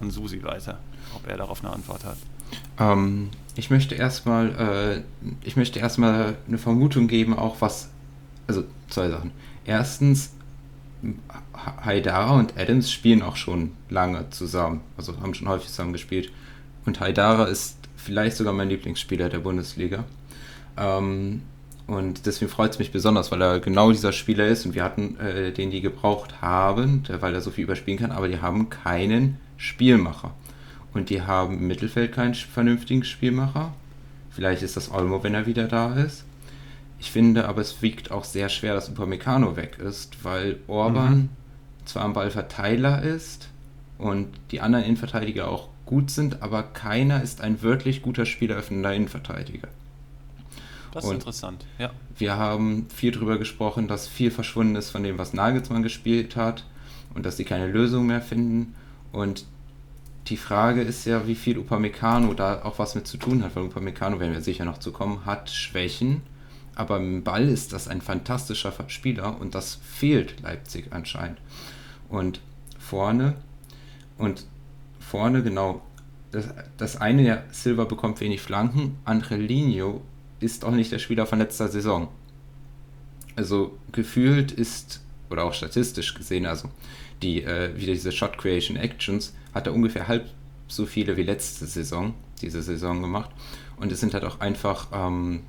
an 0.00 0.10
Susi 0.10 0.42
weiter, 0.42 0.78
ob 1.14 1.28
er 1.28 1.36
darauf 1.36 1.64
eine 1.64 1.72
Antwort 1.72 2.04
hat. 2.04 2.16
Ähm, 2.78 3.30
ich 3.56 3.70
möchte 3.70 3.94
erstmal, 3.94 5.04
äh, 5.24 5.28
ich 5.42 5.56
eine 5.56 6.58
Vermutung 6.58 7.06
geben, 7.08 7.36
auch 7.36 7.60
was, 7.60 7.90
also 8.46 8.64
zwei 8.88 9.08
Sachen. 9.08 9.30
Erstens, 9.64 10.32
Haidara 11.84 12.38
und 12.38 12.58
Adams 12.58 12.90
spielen 12.90 13.22
auch 13.22 13.36
schon 13.36 13.72
lange 13.88 14.30
zusammen, 14.30 14.80
also 14.96 15.20
haben 15.20 15.34
schon 15.34 15.48
häufig 15.48 15.68
zusammen 15.68 15.92
gespielt. 15.92 16.32
Und 16.86 17.00
Haidara 17.00 17.44
ist 17.44 17.76
vielleicht 17.96 18.36
sogar 18.36 18.52
mein 18.52 18.68
Lieblingsspieler 18.68 19.28
der 19.28 19.38
Bundesliga. 19.38 20.04
Ähm, 20.76 21.42
Und 21.86 22.24
deswegen 22.24 22.50
freut 22.50 22.72
es 22.72 22.78
mich 22.78 22.92
besonders, 22.92 23.30
weil 23.30 23.42
er 23.42 23.60
genau 23.60 23.92
dieser 23.92 24.12
Spieler 24.12 24.46
ist 24.46 24.64
und 24.64 24.74
wir 24.74 24.84
hatten 24.84 25.18
äh, 25.20 25.52
den, 25.52 25.70
die 25.70 25.82
gebraucht 25.82 26.40
haben, 26.40 27.02
weil 27.20 27.34
er 27.34 27.42
so 27.42 27.50
viel 27.50 27.64
überspielen 27.64 27.98
kann, 27.98 28.10
aber 28.10 28.28
die 28.28 28.40
haben 28.40 28.70
keinen 28.70 29.38
Spielmacher. 29.58 30.34
Und 30.94 31.10
die 31.10 31.22
haben 31.22 31.58
im 31.58 31.66
Mittelfeld 31.66 32.12
keinen 32.12 32.34
vernünftigen 32.34 33.04
Spielmacher. 33.04 33.74
Vielleicht 34.30 34.62
ist 34.62 34.76
das 34.76 34.90
Olmo, 34.90 35.22
wenn 35.22 35.34
er 35.34 35.46
wieder 35.46 35.68
da 35.68 35.94
ist. 35.94 36.24
Ich 36.98 37.10
finde 37.10 37.48
aber, 37.48 37.60
es 37.60 37.82
wiegt 37.82 38.10
auch 38.10 38.24
sehr 38.24 38.48
schwer, 38.48 38.74
dass 38.74 38.88
Upamecano 38.88 39.56
weg 39.56 39.78
ist, 39.78 40.24
weil 40.24 40.56
Orban 40.68 41.16
mhm. 41.16 41.28
zwar 41.84 42.04
am 42.04 42.14
Ball 42.14 42.30
Verteiler 42.30 43.02
ist 43.02 43.48
und 43.98 44.28
die 44.52 44.60
anderen 44.60 44.84
Innenverteidiger 44.86 45.48
auch 45.48 45.68
gut 45.84 46.10
sind, 46.10 46.42
aber 46.42 46.62
keiner 46.62 47.22
ist 47.22 47.42
ein 47.42 47.60
wirklich 47.60 48.00
guter 48.00 48.24
spieleröffnender 48.24 48.94
Innenverteidiger. 48.94 49.68
Das 50.94 51.04
ist 51.04 51.10
und 51.10 51.16
interessant, 51.16 51.66
ja. 51.78 51.90
Wir 52.16 52.36
haben 52.36 52.86
viel 52.88 53.10
darüber 53.10 53.36
gesprochen, 53.36 53.88
dass 53.88 54.06
viel 54.06 54.30
verschwunden 54.30 54.76
ist 54.76 54.90
von 54.90 55.02
dem, 55.02 55.18
was 55.18 55.32
Nagelsmann 55.32 55.82
gespielt 55.82 56.36
hat 56.36 56.64
und 57.14 57.26
dass 57.26 57.36
sie 57.36 57.44
keine 57.44 57.66
Lösung 57.66 58.06
mehr 58.06 58.22
finden. 58.22 58.76
Und 59.10 59.44
die 60.28 60.36
Frage 60.36 60.82
ist 60.82 61.04
ja, 61.04 61.26
wie 61.26 61.34
viel 61.34 61.58
Upamecano 61.58 62.32
da 62.32 62.62
auch 62.62 62.78
was 62.78 62.94
mit 62.94 63.08
zu 63.08 63.16
tun 63.16 63.42
hat, 63.42 63.56
weil 63.56 63.64
Upamecano, 63.64 64.20
werden 64.20 64.32
wir 64.32 64.40
sicher 64.40 64.64
noch 64.64 64.78
zu 64.78 64.92
kommen, 64.92 65.26
hat 65.26 65.50
Schwächen, 65.50 66.22
aber 66.76 66.98
im 66.98 67.24
Ball 67.24 67.48
ist 67.48 67.72
das 67.72 67.88
ein 67.88 68.00
fantastischer 68.00 68.72
Spieler 68.86 69.40
und 69.40 69.56
das 69.56 69.74
fehlt 69.74 70.40
Leipzig 70.42 70.92
anscheinend. 70.92 71.38
Und 72.08 72.40
vorne, 72.78 73.34
und 74.16 74.46
vorne 75.00 75.42
genau, 75.42 75.82
das, 76.30 76.48
das 76.76 77.00
eine, 77.00 77.22
ja, 77.22 77.42
Silva 77.50 77.84
bekommt 77.84 78.20
wenig 78.20 78.40
Flanken, 78.40 78.96
Angelino 79.04 80.02
ist 80.44 80.64
auch 80.64 80.72
nicht 80.72 80.92
der 80.92 80.98
Spieler 80.98 81.26
von 81.26 81.38
letzter 81.38 81.68
Saison. 81.68 82.08
Also 83.36 83.76
gefühlt 83.90 84.52
ist, 84.52 85.00
oder 85.30 85.44
auch 85.44 85.54
statistisch 85.54 86.14
gesehen, 86.14 86.46
also 86.46 86.68
die, 87.22 87.42
äh, 87.42 87.74
wieder 87.76 87.92
diese 87.92 88.12
Shot 88.12 88.38
Creation 88.38 88.76
Actions, 88.76 89.34
hat 89.54 89.66
er 89.66 89.74
ungefähr 89.74 90.06
halb 90.06 90.28
so 90.68 90.86
viele 90.86 91.16
wie 91.16 91.22
letzte 91.22 91.66
Saison, 91.66 92.14
diese 92.40 92.62
Saison 92.62 93.00
gemacht. 93.00 93.30
Und 93.76 93.90
es 93.90 94.00
sind 94.00 94.14
halt 94.14 94.24
auch 94.24 94.40
einfach 94.40 94.88
ähm, 94.92 95.42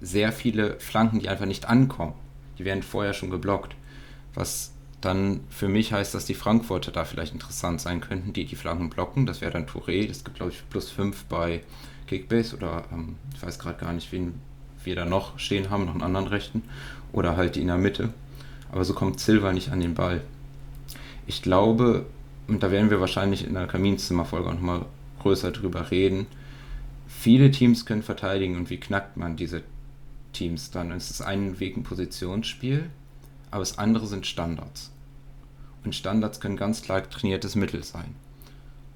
sehr 0.00 0.32
viele 0.32 0.78
Flanken, 0.78 1.20
die 1.20 1.28
einfach 1.28 1.46
nicht 1.46 1.68
ankommen. 1.68 2.14
Die 2.58 2.64
werden 2.64 2.82
vorher 2.82 3.12
schon 3.12 3.30
geblockt. 3.30 3.74
Was 4.34 4.72
dann 5.00 5.40
für 5.48 5.68
mich 5.68 5.92
heißt, 5.92 6.14
dass 6.14 6.26
die 6.26 6.34
Frankfurter 6.34 6.92
da 6.92 7.04
vielleicht 7.04 7.32
interessant 7.32 7.80
sein 7.80 8.00
könnten, 8.00 8.32
die 8.32 8.44
die 8.44 8.56
Flanken 8.56 8.90
blocken. 8.90 9.26
Das 9.26 9.40
wäre 9.40 9.52
dann 9.52 9.66
Touré, 9.66 10.06
das 10.06 10.24
gibt 10.24 10.36
glaube 10.36 10.52
ich 10.52 10.62
plus 10.70 10.90
5 10.90 11.24
bei 11.24 11.62
Kickbase 12.06 12.56
oder 12.56 12.84
ähm, 12.92 13.16
ich 13.34 13.42
weiß 13.42 13.58
gerade 13.58 13.78
gar 13.78 13.92
nicht, 13.92 14.10
wen 14.12 14.34
wir 14.84 14.94
da 14.94 15.04
noch 15.04 15.38
stehen 15.38 15.70
haben, 15.70 15.84
noch 15.86 15.94
einen 15.94 16.02
anderen 16.02 16.28
Rechten 16.28 16.62
oder 17.12 17.36
halt 17.36 17.56
die 17.56 17.60
in 17.60 17.66
der 17.66 17.78
Mitte. 17.78 18.10
Aber 18.70 18.84
so 18.84 18.94
kommt 18.94 19.20
Silva 19.20 19.52
nicht 19.52 19.70
an 19.70 19.80
den 19.80 19.94
Ball. 19.94 20.22
Ich 21.26 21.42
glaube, 21.42 22.06
und 22.46 22.62
da 22.62 22.70
werden 22.70 22.90
wir 22.90 23.00
wahrscheinlich 23.00 23.46
in 23.46 23.54
der 23.54 23.66
Kaminzimmerfolge 23.66 24.50
nochmal 24.50 24.86
größer 25.20 25.50
drüber 25.50 25.90
reden, 25.90 26.26
viele 27.08 27.50
Teams 27.50 27.86
können 27.86 28.02
verteidigen 28.02 28.56
und 28.56 28.70
wie 28.70 28.78
knackt 28.78 29.16
man 29.16 29.36
diese 29.36 29.62
Teams 30.32 30.70
dann? 30.70 30.92
Es 30.92 31.10
ist 31.10 31.22
ein 31.22 31.58
Weg 31.58 31.76
ein 31.76 31.82
Positionsspiel, 31.82 32.90
aber 33.50 33.60
das 33.60 33.78
andere 33.78 34.06
sind 34.06 34.26
Standards. 34.26 34.92
Und 35.84 35.94
Standards 35.94 36.40
können 36.40 36.56
ganz 36.56 36.82
klar 36.82 37.08
trainiertes 37.08 37.54
Mittel 37.54 37.82
sein. 37.82 38.14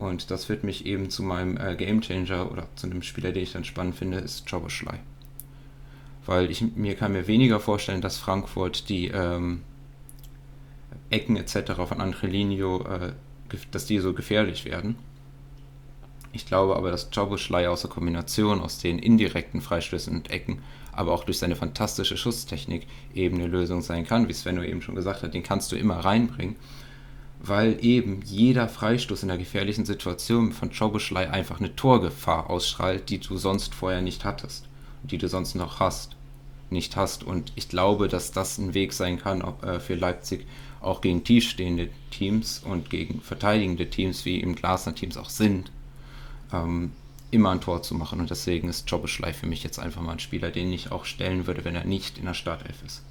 Und 0.01 0.31
das 0.31 0.47
führt 0.47 0.65
mich 0.65 0.87
eben 0.87 1.11
zu 1.11 1.23
meinem 1.23 1.59
äh, 1.59 1.77
Gamechanger 1.77 2.51
oder 2.51 2.67
zu 2.75 2.87
einem 2.87 3.03
Spieler, 3.03 3.33
den 3.33 3.43
ich 3.43 3.53
dann 3.53 3.65
spannend 3.65 3.97
finde, 3.97 4.17
ist 4.17 4.51
Joboschlei. 4.51 4.99
Weil 6.25 6.51
ich 6.51 6.63
mir 6.75 6.95
kann 6.95 7.13
mir 7.13 7.27
weniger 7.27 7.61
vorstellen, 7.61 8.01
dass 8.01 8.17
Frankfurt 8.17 8.89
die 8.89 9.09
ähm, 9.09 9.61
Ecken 11.11 11.37
etc. 11.37 11.73
von 11.87 12.01
Angelino, 12.01 12.83
äh, 12.83 13.13
dass 13.73 13.85
die 13.85 13.99
so 13.99 14.15
gefährlich 14.15 14.65
werden. 14.65 14.97
Ich 16.33 16.47
glaube 16.47 16.77
aber, 16.77 16.91
dass 16.91 17.11
Joboschlei 17.13 17.69
aus 17.69 17.83
der 17.83 17.91
Kombination 17.91 18.63
aus 18.63 18.79
den 18.79 18.99
indirekten 18.99 19.61
Freistößen 19.61 20.17
und 20.17 20.31
Ecken, 20.31 20.63
aber 20.93 21.13
auch 21.13 21.25
durch 21.25 21.39
seine 21.39 21.57
fantastische 21.57 22.17
Schusstechnik 22.17 22.87
eben 23.13 23.37
eine 23.37 23.49
Lösung 23.49 23.83
sein 23.83 24.07
kann. 24.07 24.29
Wie 24.29 24.33
Svenno 24.33 24.63
eben 24.63 24.81
schon 24.81 24.95
gesagt 24.95 25.23
hat, 25.23 25.35
den 25.35 25.43
kannst 25.43 25.71
du 25.73 25.77
immer 25.77 25.97
reinbringen 25.97 26.57
weil 27.43 27.79
eben 27.85 28.21
jeder 28.25 28.69
Freistoß 28.69 29.23
in 29.23 29.29
der 29.29 29.39
gefährlichen 29.39 29.87
Situation 29.87 30.53
von 30.53 30.71
Choboschlei 30.71 31.31
einfach 31.31 31.59
eine 31.59 31.75
Torgefahr 31.75 32.51
ausstrahlt, 32.51 33.09
die 33.09 33.19
du 33.19 33.37
sonst 33.39 33.75
vorher 33.75 34.03
nicht 34.03 34.25
hattest 34.25 34.67
die 35.03 35.19
du 35.19 35.29
sonst 35.29 35.55
noch 35.55 35.81
hast, 35.81 36.17
nicht 36.71 36.97
hast. 36.97 37.25
Und 37.25 37.53
ich 37.57 37.69
glaube, 37.69 38.09
dass 38.09 38.33
das 38.33 38.59
ein 38.59 38.75
Weg 38.75 38.93
sein 38.93 39.19
kann 39.19 39.43
äh, 39.63 39.81
für 39.81 39.95
Leipzig, 39.95 40.47
auch 40.81 41.01
gegen 41.01 41.25
tiefstehende 41.25 41.91
Teams 42.11 42.61
und 42.61 42.91
gegen 42.91 43.21
verteidigende 43.21 43.91
Teams, 43.91 44.25
wie 44.25 44.41
im 44.41 44.55
Glasner 44.55 44.95
Teams 44.95 45.17
auch 45.17 45.29
sind, 45.29 45.71
ähm, 46.53 46.93
immer 47.31 47.51
ein 47.51 47.61
Tor 47.61 47.83
zu 47.83 47.95
machen. 47.95 48.21
Und 48.21 48.31
deswegen 48.31 48.69
ist 48.69 48.89
Choboschlei 48.89 49.33
für 49.33 49.47
mich 49.47 49.63
jetzt 49.63 49.79
einfach 49.79 50.01
mal 50.01 50.13
ein 50.13 50.21
Spieler, 50.21 50.51
den 50.51 50.73
ich 50.73 50.91
auch 50.91 51.05
stellen 51.05 51.47
würde, 51.47 51.65
wenn 51.65 51.75
er 51.75 51.85
nicht 51.85 52.19
in 52.19 52.25
der 52.25 52.35
Startelf 52.35 52.83
ist. 52.85 53.03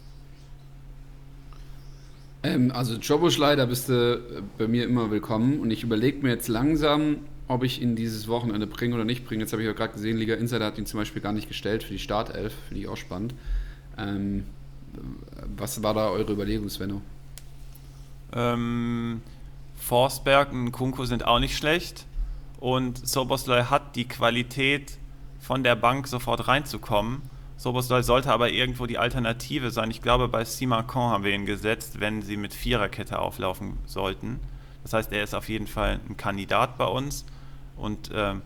Ähm, 2.41 2.71
also 2.71 2.95
Joboschlei, 2.95 3.55
da 3.55 3.65
bist 3.65 3.89
du 3.89 3.93
äh, 3.93 4.41
bei 4.57 4.67
mir 4.67 4.85
immer 4.85 5.11
willkommen 5.11 5.59
und 5.59 5.71
ich 5.71 5.83
überlege 5.83 6.21
mir 6.23 6.29
jetzt 6.29 6.47
langsam, 6.47 7.17
ob 7.47 7.63
ich 7.63 7.81
ihn 7.81 7.95
dieses 7.95 8.27
Wochenende 8.27 8.67
bringe 8.67 8.95
oder 8.95 9.05
nicht 9.05 9.25
bringe. 9.25 9.41
Jetzt 9.41 9.51
habe 9.51 9.63
ich 9.63 9.69
auch 9.69 9.75
gerade 9.75 9.93
gesehen, 9.93 10.17
Liga 10.17 10.35
Insider 10.35 10.65
hat 10.65 10.77
ihn 10.77 10.85
zum 10.85 10.99
Beispiel 10.99 11.21
gar 11.21 11.33
nicht 11.33 11.47
gestellt 11.47 11.83
für 11.83 11.93
die 11.93 11.99
Startelf, 11.99 12.53
finde 12.67 12.81
ich 12.81 12.87
auch 12.87 12.97
spannend. 12.97 13.33
Ähm, 13.97 14.45
was 15.57 15.83
war 15.83 15.93
da 15.93 16.09
eure 16.09 16.31
Überlegung, 16.31 16.69
Svenno? 16.69 17.01
Ähm, 18.33 19.21
Forsberg 19.75 20.51
und 20.53 20.71
Kunko 20.71 21.05
sind 21.05 21.25
auch 21.25 21.39
nicht 21.39 21.57
schlecht 21.57 22.05
und 22.59 23.05
Soboslai 23.07 23.63
hat 23.63 23.95
die 23.95 24.07
Qualität, 24.07 24.97
von 25.39 25.63
der 25.63 25.75
Bank 25.75 26.07
sofort 26.07 26.47
reinzukommen 26.47 27.21
Soboslai 27.59 28.03
sollte 28.03 28.31
aber 28.31 28.49
irgendwo 28.51 28.85
die 28.85 28.97
Alternative 28.97 29.69
sein. 29.69 29.91
Ich 29.91 30.01
glaube, 30.01 30.29
bei 30.29 30.45
Simakon 30.45 31.11
haben 31.11 31.25
wir 31.25 31.33
ihn 31.33 31.45
gesetzt, 31.45 31.99
wenn 31.99 32.21
sie 32.21 32.37
mit 32.37 32.53
Viererkette 32.53 33.19
auflaufen 33.19 33.77
sollten. 33.85 34.39
Das 34.83 34.93
heißt, 34.93 35.11
er 35.11 35.23
ist 35.23 35.33
auf 35.33 35.49
jeden 35.49 35.67
Fall 35.67 35.99
ein 36.07 36.15
Kandidat 36.15 36.77
bei 36.77 36.85
uns. 36.85 37.25
Und 37.75 38.11
ähm, 38.15 38.43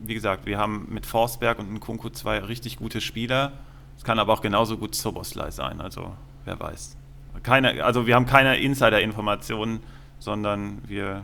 wie 0.00 0.14
gesagt, 0.14 0.44
wir 0.44 0.58
haben 0.58 0.88
mit 0.90 1.06
Forsberg 1.06 1.60
und 1.60 1.72
Nkunku 1.72 2.08
zwei 2.10 2.40
richtig 2.40 2.78
gute 2.78 3.00
Spieler. 3.00 3.52
Es 3.96 4.02
kann 4.02 4.18
aber 4.18 4.32
auch 4.32 4.42
genauso 4.42 4.76
gut 4.76 4.96
Soboslai 4.96 5.52
sein. 5.52 5.80
Also 5.80 6.12
wer 6.44 6.58
weiß. 6.58 6.96
Keine, 7.44 7.84
also 7.84 8.08
wir 8.08 8.16
haben 8.16 8.26
keine 8.26 8.56
Insider-Informationen, 8.56 9.84
sondern 10.18 10.82
wir 10.88 11.22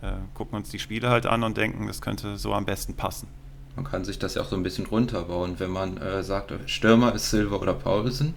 äh, 0.00 0.12
gucken 0.32 0.56
uns 0.56 0.70
die 0.70 0.78
Spiele 0.78 1.10
halt 1.10 1.26
an 1.26 1.42
und 1.42 1.58
denken, 1.58 1.86
das 1.86 2.00
könnte 2.00 2.38
so 2.38 2.54
am 2.54 2.64
besten 2.64 2.94
passen. 2.96 3.28
Man 3.76 3.84
kann 3.84 4.04
sich 4.04 4.18
das 4.18 4.34
ja 4.34 4.42
auch 4.42 4.48
so 4.48 4.56
ein 4.56 4.62
bisschen 4.62 4.86
runterbauen, 4.86 5.58
wenn 5.58 5.70
man 5.70 5.96
äh, 5.98 6.22
sagt, 6.22 6.52
Stürmer 6.66 7.14
ist 7.14 7.30
Silver 7.30 7.60
oder 7.60 7.74
Paulsen. 7.74 8.34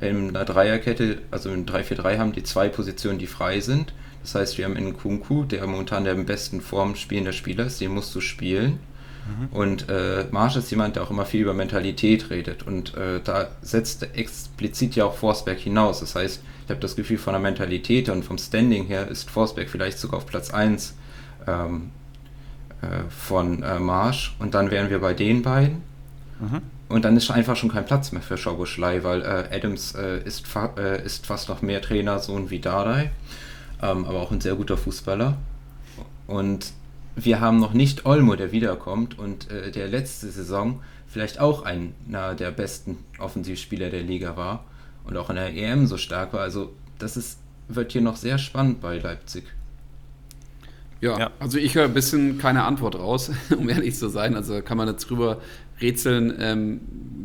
In 0.00 0.30
einer 0.30 0.44
Dreierkette, 0.44 1.18
also 1.30 1.50
in 1.50 1.66
3-4-3 1.66 2.18
haben 2.18 2.32
die 2.32 2.42
zwei 2.42 2.68
Positionen, 2.68 3.18
die 3.18 3.26
frei 3.26 3.60
sind. 3.60 3.94
Das 4.22 4.34
heißt, 4.34 4.58
wir 4.58 4.64
haben 4.64 4.76
einen 4.76 4.96
Kunku, 4.96 5.44
der 5.44 5.66
momentan 5.66 6.04
der 6.04 6.14
im 6.14 6.26
besten 6.26 6.60
Form 6.60 6.96
spielende 6.96 7.32
Spieler 7.32 7.66
ist, 7.66 7.80
den 7.80 7.92
musst 7.92 8.14
du 8.14 8.20
spielen. 8.20 8.80
Mhm. 9.26 9.56
Und 9.56 9.88
äh, 9.88 10.26
Marsch 10.30 10.56
ist 10.56 10.70
jemand, 10.70 10.96
der 10.96 11.04
auch 11.04 11.10
immer 11.10 11.26
viel 11.26 11.42
über 11.42 11.54
Mentalität 11.54 12.30
redet. 12.30 12.64
Und 12.64 12.96
äh, 12.96 13.20
da 13.22 13.48
setzt 13.62 14.02
explizit 14.14 14.96
ja 14.96 15.04
auch 15.04 15.14
Forsberg 15.14 15.58
hinaus. 15.58 16.00
Das 16.00 16.14
heißt, 16.14 16.42
ich 16.64 16.70
habe 16.70 16.80
das 16.80 16.96
Gefühl, 16.96 17.18
von 17.18 17.32
der 17.32 17.40
Mentalität 17.40 18.08
und 18.08 18.24
vom 18.24 18.38
Standing 18.38 18.86
her 18.86 19.08
ist 19.08 19.30
Forsberg 19.30 19.68
vielleicht 19.68 19.98
sogar 19.98 20.18
auf 20.18 20.26
Platz 20.26 20.50
1 20.50 20.94
ähm, 21.46 21.90
äh, 21.90 22.03
von 23.08 23.62
äh, 23.62 23.78
Marsch 23.78 24.34
und 24.38 24.54
dann 24.54 24.70
wären 24.70 24.90
wir 24.90 25.00
bei 25.00 25.14
den 25.14 25.42
beiden. 25.42 25.82
Mhm. 26.40 26.62
Und 26.88 27.04
dann 27.04 27.16
ist 27.16 27.30
einfach 27.30 27.56
schon 27.56 27.70
kein 27.70 27.86
Platz 27.86 28.12
mehr 28.12 28.22
für 28.22 28.36
Schoboschlei, 28.36 29.02
weil 29.02 29.22
äh, 29.22 29.56
Adams 29.56 29.94
äh, 29.94 30.18
ist, 30.24 30.46
fa 30.46 30.74
äh, 30.76 31.04
ist 31.04 31.26
fast 31.26 31.48
noch 31.48 31.62
mehr 31.62 31.80
Trainersohn 31.80 32.50
wie 32.50 32.60
Dardai, 32.60 33.10
ähm, 33.82 34.04
aber 34.04 34.20
auch 34.20 34.30
ein 34.30 34.40
sehr 34.40 34.54
guter 34.54 34.76
Fußballer. 34.76 35.36
Und 36.26 36.72
wir 37.16 37.40
haben 37.40 37.58
noch 37.58 37.72
nicht 37.72 38.06
Olmo, 38.06 38.36
der 38.36 38.52
wiederkommt 38.52 39.18
und 39.18 39.50
äh, 39.50 39.70
der 39.70 39.88
letzte 39.88 40.28
Saison 40.28 40.82
vielleicht 41.06 41.38
auch 41.38 41.62
einer 41.62 42.34
der 42.34 42.50
besten 42.50 42.98
Offensivspieler 43.18 43.88
der 43.88 44.02
Liga 44.02 44.36
war 44.36 44.64
und 45.04 45.16
auch 45.16 45.30
in 45.30 45.36
der 45.36 45.54
EM 45.54 45.86
so 45.86 45.96
stark 45.96 46.32
war. 46.32 46.40
Also 46.40 46.72
das 46.98 47.16
ist, 47.16 47.38
wird 47.68 47.92
hier 47.92 48.00
noch 48.00 48.16
sehr 48.16 48.38
spannend 48.38 48.80
bei 48.80 48.98
Leipzig. 48.98 49.44
Ja, 51.04 51.18
ja, 51.18 51.30
also 51.38 51.58
ich 51.58 51.74
höre 51.74 51.84
ein 51.84 51.92
bisschen 51.92 52.38
keine 52.38 52.64
Antwort 52.64 52.98
raus, 52.98 53.30
um 53.58 53.68
ehrlich 53.68 53.94
zu 53.94 54.08
sein. 54.08 54.36
Also 54.36 54.62
kann 54.62 54.78
man 54.78 54.88
jetzt 54.88 55.10
drüber 55.10 55.38
rätseln, 55.80 56.34
ähm, 56.40 56.80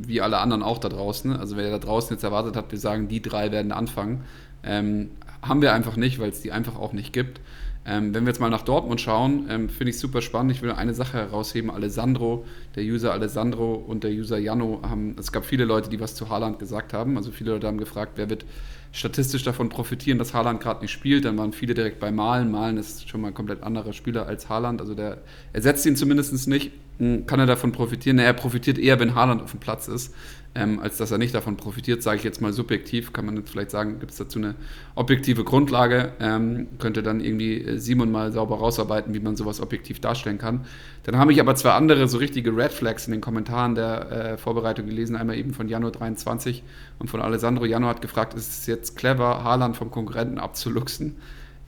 wie 0.06 0.20
alle 0.20 0.40
anderen 0.40 0.64
auch 0.64 0.80
da 0.80 0.90
draußen. 0.90 1.32
Also 1.34 1.56
wer 1.56 1.72
da 1.72 1.78
draußen 1.78 2.14
jetzt 2.14 2.24
erwartet 2.24 2.58
hat, 2.58 2.72
wir 2.72 2.80
sagen, 2.80 3.08
die 3.08 3.22
drei 3.22 3.54
werden 3.54 3.72
anfangen. 3.72 4.26
Ähm, 4.64 5.12
haben 5.42 5.62
wir 5.62 5.74
einfach 5.74 5.96
nicht, 5.96 6.20
weil 6.20 6.30
es 6.30 6.42
die 6.42 6.52
einfach 6.52 6.76
auch 6.76 6.92
nicht 6.92 7.14
gibt. 7.14 7.40
Ähm, 7.86 8.14
wenn 8.14 8.26
wir 8.26 8.32
jetzt 8.32 8.42
mal 8.42 8.50
nach 8.50 8.64
Dortmund 8.64 9.00
schauen, 9.00 9.46
ähm, 9.50 9.70
finde 9.70 9.92
ich 9.92 10.00
super 10.00 10.22
spannend. 10.22 10.52
Ich 10.52 10.62
will 10.62 10.72
eine 10.72 10.94
Sache 10.94 11.18
herausheben. 11.18 11.72
Alessandro, 11.72 12.46
der 12.76 12.84
User 12.84 13.14
Alessandro 13.14 13.76
und 13.76 14.04
der 14.04 14.12
User 14.12 14.38
Jano 14.38 14.82
haben, 14.84 15.16
es 15.18 15.32
gab 15.32 15.46
viele 15.46 15.64
Leute, 15.64 15.90
die 15.90 16.02
was 16.02 16.16
zu 16.16 16.28
Haaland 16.28 16.60
gesagt 16.60 16.92
haben. 16.92 17.16
Also 17.16 17.32
viele 17.32 17.52
Leute 17.52 17.68
haben 17.68 17.78
gefragt, 17.78 18.14
wer 18.16 18.30
wird 18.30 18.44
statistisch 18.92 19.44
davon 19.44 19.70
profitieren, 19.70 20.18
dass 20.18 20.34
Haaland 20.34 20.62
gerade 20.62 20.82
nicht 20.82 20.92
spielt. 20.92 21.26
Dann 21.26 21.38
waren 21.38 21.54
viele 21.54 21.74
direkt 21.74 22.00
bei 22.00 22.12
Malen. 22.12 22.52
Malen 22.52 22.78
ist 22.78 23.08
schon 23.10 23.22
mal 23.22 23.30
ein 23.30 23.34
komplett 23.34 23.64
anderer 23.64 23.94
Spieler 23.94 24.26
als 24.26 24.50
Haaland. 24.50 24.82
Also 24.82 24.96
der 24.96 25.20
ersetzt 25.54 25.86
ihn 25.86 25.96
zumindest 25.96 26.48
nicht. 26.48 26.72
Hm, 26.98 27.26
kann 27.26 27.40
er 27.40 27.46
davon 27.46 27.72
profitieren? 27.72 28.20
Er 28.20 28.34
profitiert 28.34 28.78
eher, 28.78 29.00
wenn 29.00 29.16
Haaland 29.16 29.42
auf 29.42 29.52
dem 29.52 29.60
Platz 29.60 29.88
ist 29.88 30.14
ähm, 30.56 30.80
als 30.80 30.98
dass 30.98 31.12
er 31.12 31.18
nicht 31.18 31.36
davon 31.36 31.58
profitiert, 31.58 32.02
sage 32.02 32.18
ich 32.18 32.24
jetzt 32.24 32.42
mal 32.42 32.54
subjektiv. 32.54 33.14
Kann 33.14 33.26
man 33.26 33.38
jetzt 33.38 33.52
vielleicht 33.52 33.72
sagen, 33.72 34.00
gibt 34.00 34.12
es 34.12 34.18
dazu 34.18 34.40
eine 34.40 34.56
objektive 34.96 35.44
Grundlage, 35.44 36.14
ähm, 36.20 36.68
könnte 36.80 37.04
dann 37.04 37.20
irgendwie 37.20 37.64
äh, 37.64 37.78
Simon 37.78 38.12
mal 38.12 38.32
sauber 38.32 38.58
rausarbeiten, 38.58 39.14
wie 39.14 39.20
man 39.20 39.36
sowas 39.36 39.62
objektiv 39.62 40.00
darstellen 40.00 40.38
kann. 40.38 40.66
Dann 41.04 41.18
habe 41.18 41.32
ich 41.32 41.40
aber 41.40 41.56
zwei 41.56 41.72
andere 41.72 42.08
so 42.08 42.18
richtige 42.18 42.56
Red 42.56 42.72
Flags 42.72 43.06
in 43.06 43.12
den 43.12 43.22
Kommentaren 43.22 43.76
der 43.76 44.12
äh, 44.12 44.38
Vorbereitung 44.38 44.88
gelesen, 44.88 45.16
einmal 45.16 45.38
eben 45.38 45.54
von 45.54 45.68
Januar 45.68 45.92
23 45.92 46.64
und 46.98 47.10
von 47.10 47.22
Alessandro. 47.22 47.66
Januar 47.66 47.92
hat 47.92 48.02
gefragt, 48.02 48.34
ist 48.34 48.50
es 48.50 48.66
jetzt 48.66 48.98
clever, 48.98 49.44
Haaland 49.44 49.78
vom 49.78 49.92
Konkurrenten 49.92 50.40
abzuluxen? 50.40 51.16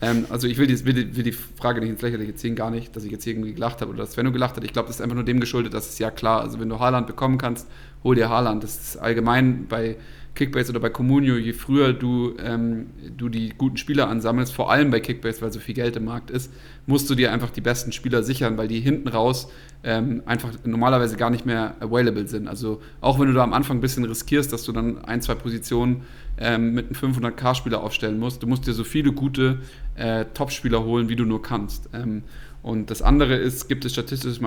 Ähm, 0.01 0.25
also 0.29 0.47
ich 0.47 0.57
will 0.57 0.67
die, 0.67 0.83
will, 0.85 0.93
die, 0.93 1.15
will 1.15 1.23
die, 1.23 1.31
Frage 1.31 1.79
nicht 1.79 1.89
ins 1.89 2.01
Lächerliche 2.01 2.35
ziehen, 2.35 2.55
gar 2.55 2.71
nicht, 2.71 2.95
dass 2.95 3.03
ich 3.03 3.11
jetzt 3.11 3.25
irgendwie 3.25 3.53
gelacht 3.53 3.81
habe 3.81 3.91
oder 3.91 3.99
dass 3.99 4.13
Svenno 4.13 4.31
gelacht 4.31 4.55
hat. 4.55 4.63
Ich 4.63 4.73
glaube, 4.73 4.87
das 4.87 4.97
ist 4.97 5.01
einfach 5.01 5.15
nur 5.15 5.23
dem 5.23 5.39
geschuldet, 5.39 5.73
dass 5.73 5.89
es 5.89 5.99
ja 5.99 6.09
klar, 6.09 6.41
also 6.41 6.59
wenn 6.59 6.69
du 6.69 6.79
Haaland 6.79 7.07
bekommen 7.07 7.37
kannst, 7.37 7.67
hol 8.03 8.15
dir 8.15 8.29
Haaland. 8.29 8.63
Das 8.63 8.79
ist 8.79 8.97
allgemein 8.97 9.67
bei 9.67 9.97
Kickbase 10.33 10.71
oder 10.71 10.79
bei 10.79 10.89
Communio, 10.89 11.35
je 11.35 11.51
früher 11.51 11.91
du, 11.91 12.35
ähm, 12.39 12.87
du 13.17 13.27
die 13.27 13.49
guten 13.57 13.77
Spieler 13.77 14.07
ansammelst, 14.07 14.53
vor 14.53 14.71
allem 14.71 14.89
bei 14.89 15.01
Kickbase, 15.01 15.41
weil 15.41 15.51
so 15.51 15.59
viel 15.59 15.75
Geld 15.75 15.97
im 15.97 16.05
Markt 16.05 16.31
ist, 16.31 16.51
musst 16.85 17.09
du 17.09 17.15
dir 17.15 17.33
einfach 17.33 17.49
die 17.49 17.59
besten 17.61 17.91
Spieler 17.91 18.23
sichern, 18.23 18.57
weil 18.57 18.69
die 18.69 18.79
hinten 18.79 19.09
raus 19.09 19.51
ähm, 19.83 20.23
einfach 20.25 20.51
normalerweise 20.63 21.17
gar 21.17 21.29
nicht 21.29 21.45
mehr 21.45 21.75
available 21.81 22.27
sind. 22.27 22.47
Also 22.47 22.81
auch 23.01 23.19
wenn 23.19 23.27
du 23.27 23.33
da 23.33 23.43
am 23.43 23.53
Anfang 23.53 23.77
ein 23.77 23.81
bisschen 23.81 24.05
riskierst, 24.05 24.53
dass 24.53 24.63
du 24.63 24.71
dann 24.71 25.03
ein, 25.03 25.21
zwei 25.21 25.35
Positionen 25.35 26.03
ähm, 26.37 26.73
mit 26.73 26.87
einem 26.87 27.13
500k-Spieler 27.13 27.81
aufstellen 27.81 28.17
musst, 28.17 28.41
du 28.41 28.47
musst 28.47 28.65
dir 28.67 28.73
so 28.73 28.85
viele 28.85 29.11
gute 29.11 29.59
äh, 29.95 30.25
Top-Spieler 30.33 30.83
holen, 30.85 31.09
wie 31.09 31.17
du 31.17 31.25
nur 31.25 31.41
kannst. 31.41 31.89
Ähm, 31.93 32.23
und 32.63 32.89
das 32.89 33.01
andere 33.01 33.35
ist, 33.35 33.67
gibt 33.67 33.83
es 33.83 33.91
statistisches 33.91 34.39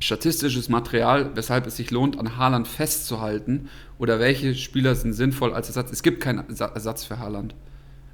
statistisches 0.00 0.68
Material, 0.68 1.30
weshalb 1.34 1.66
es 1.66 1.76
sich 1.76 1.90
lohnt, 1.90 2.18
an 2.18 2.36
Haaland 2.36 2.68
festzuhalten 2.68 3.70
oder 3.98 4.18
welche 4.18 4.54
Spieler 4.54 4.94
sind 4.94 5.12
sinnvoll 5.12 5.52
als 5.52 5.68
Ersatz. 5.68 5.92
Es 5.92 6.02
gibt 6.02 6.20
keinen 6.20 6.44
Ersatz 6.48 7.04
für 7.04 7.18
Haaland. 7.18 7.54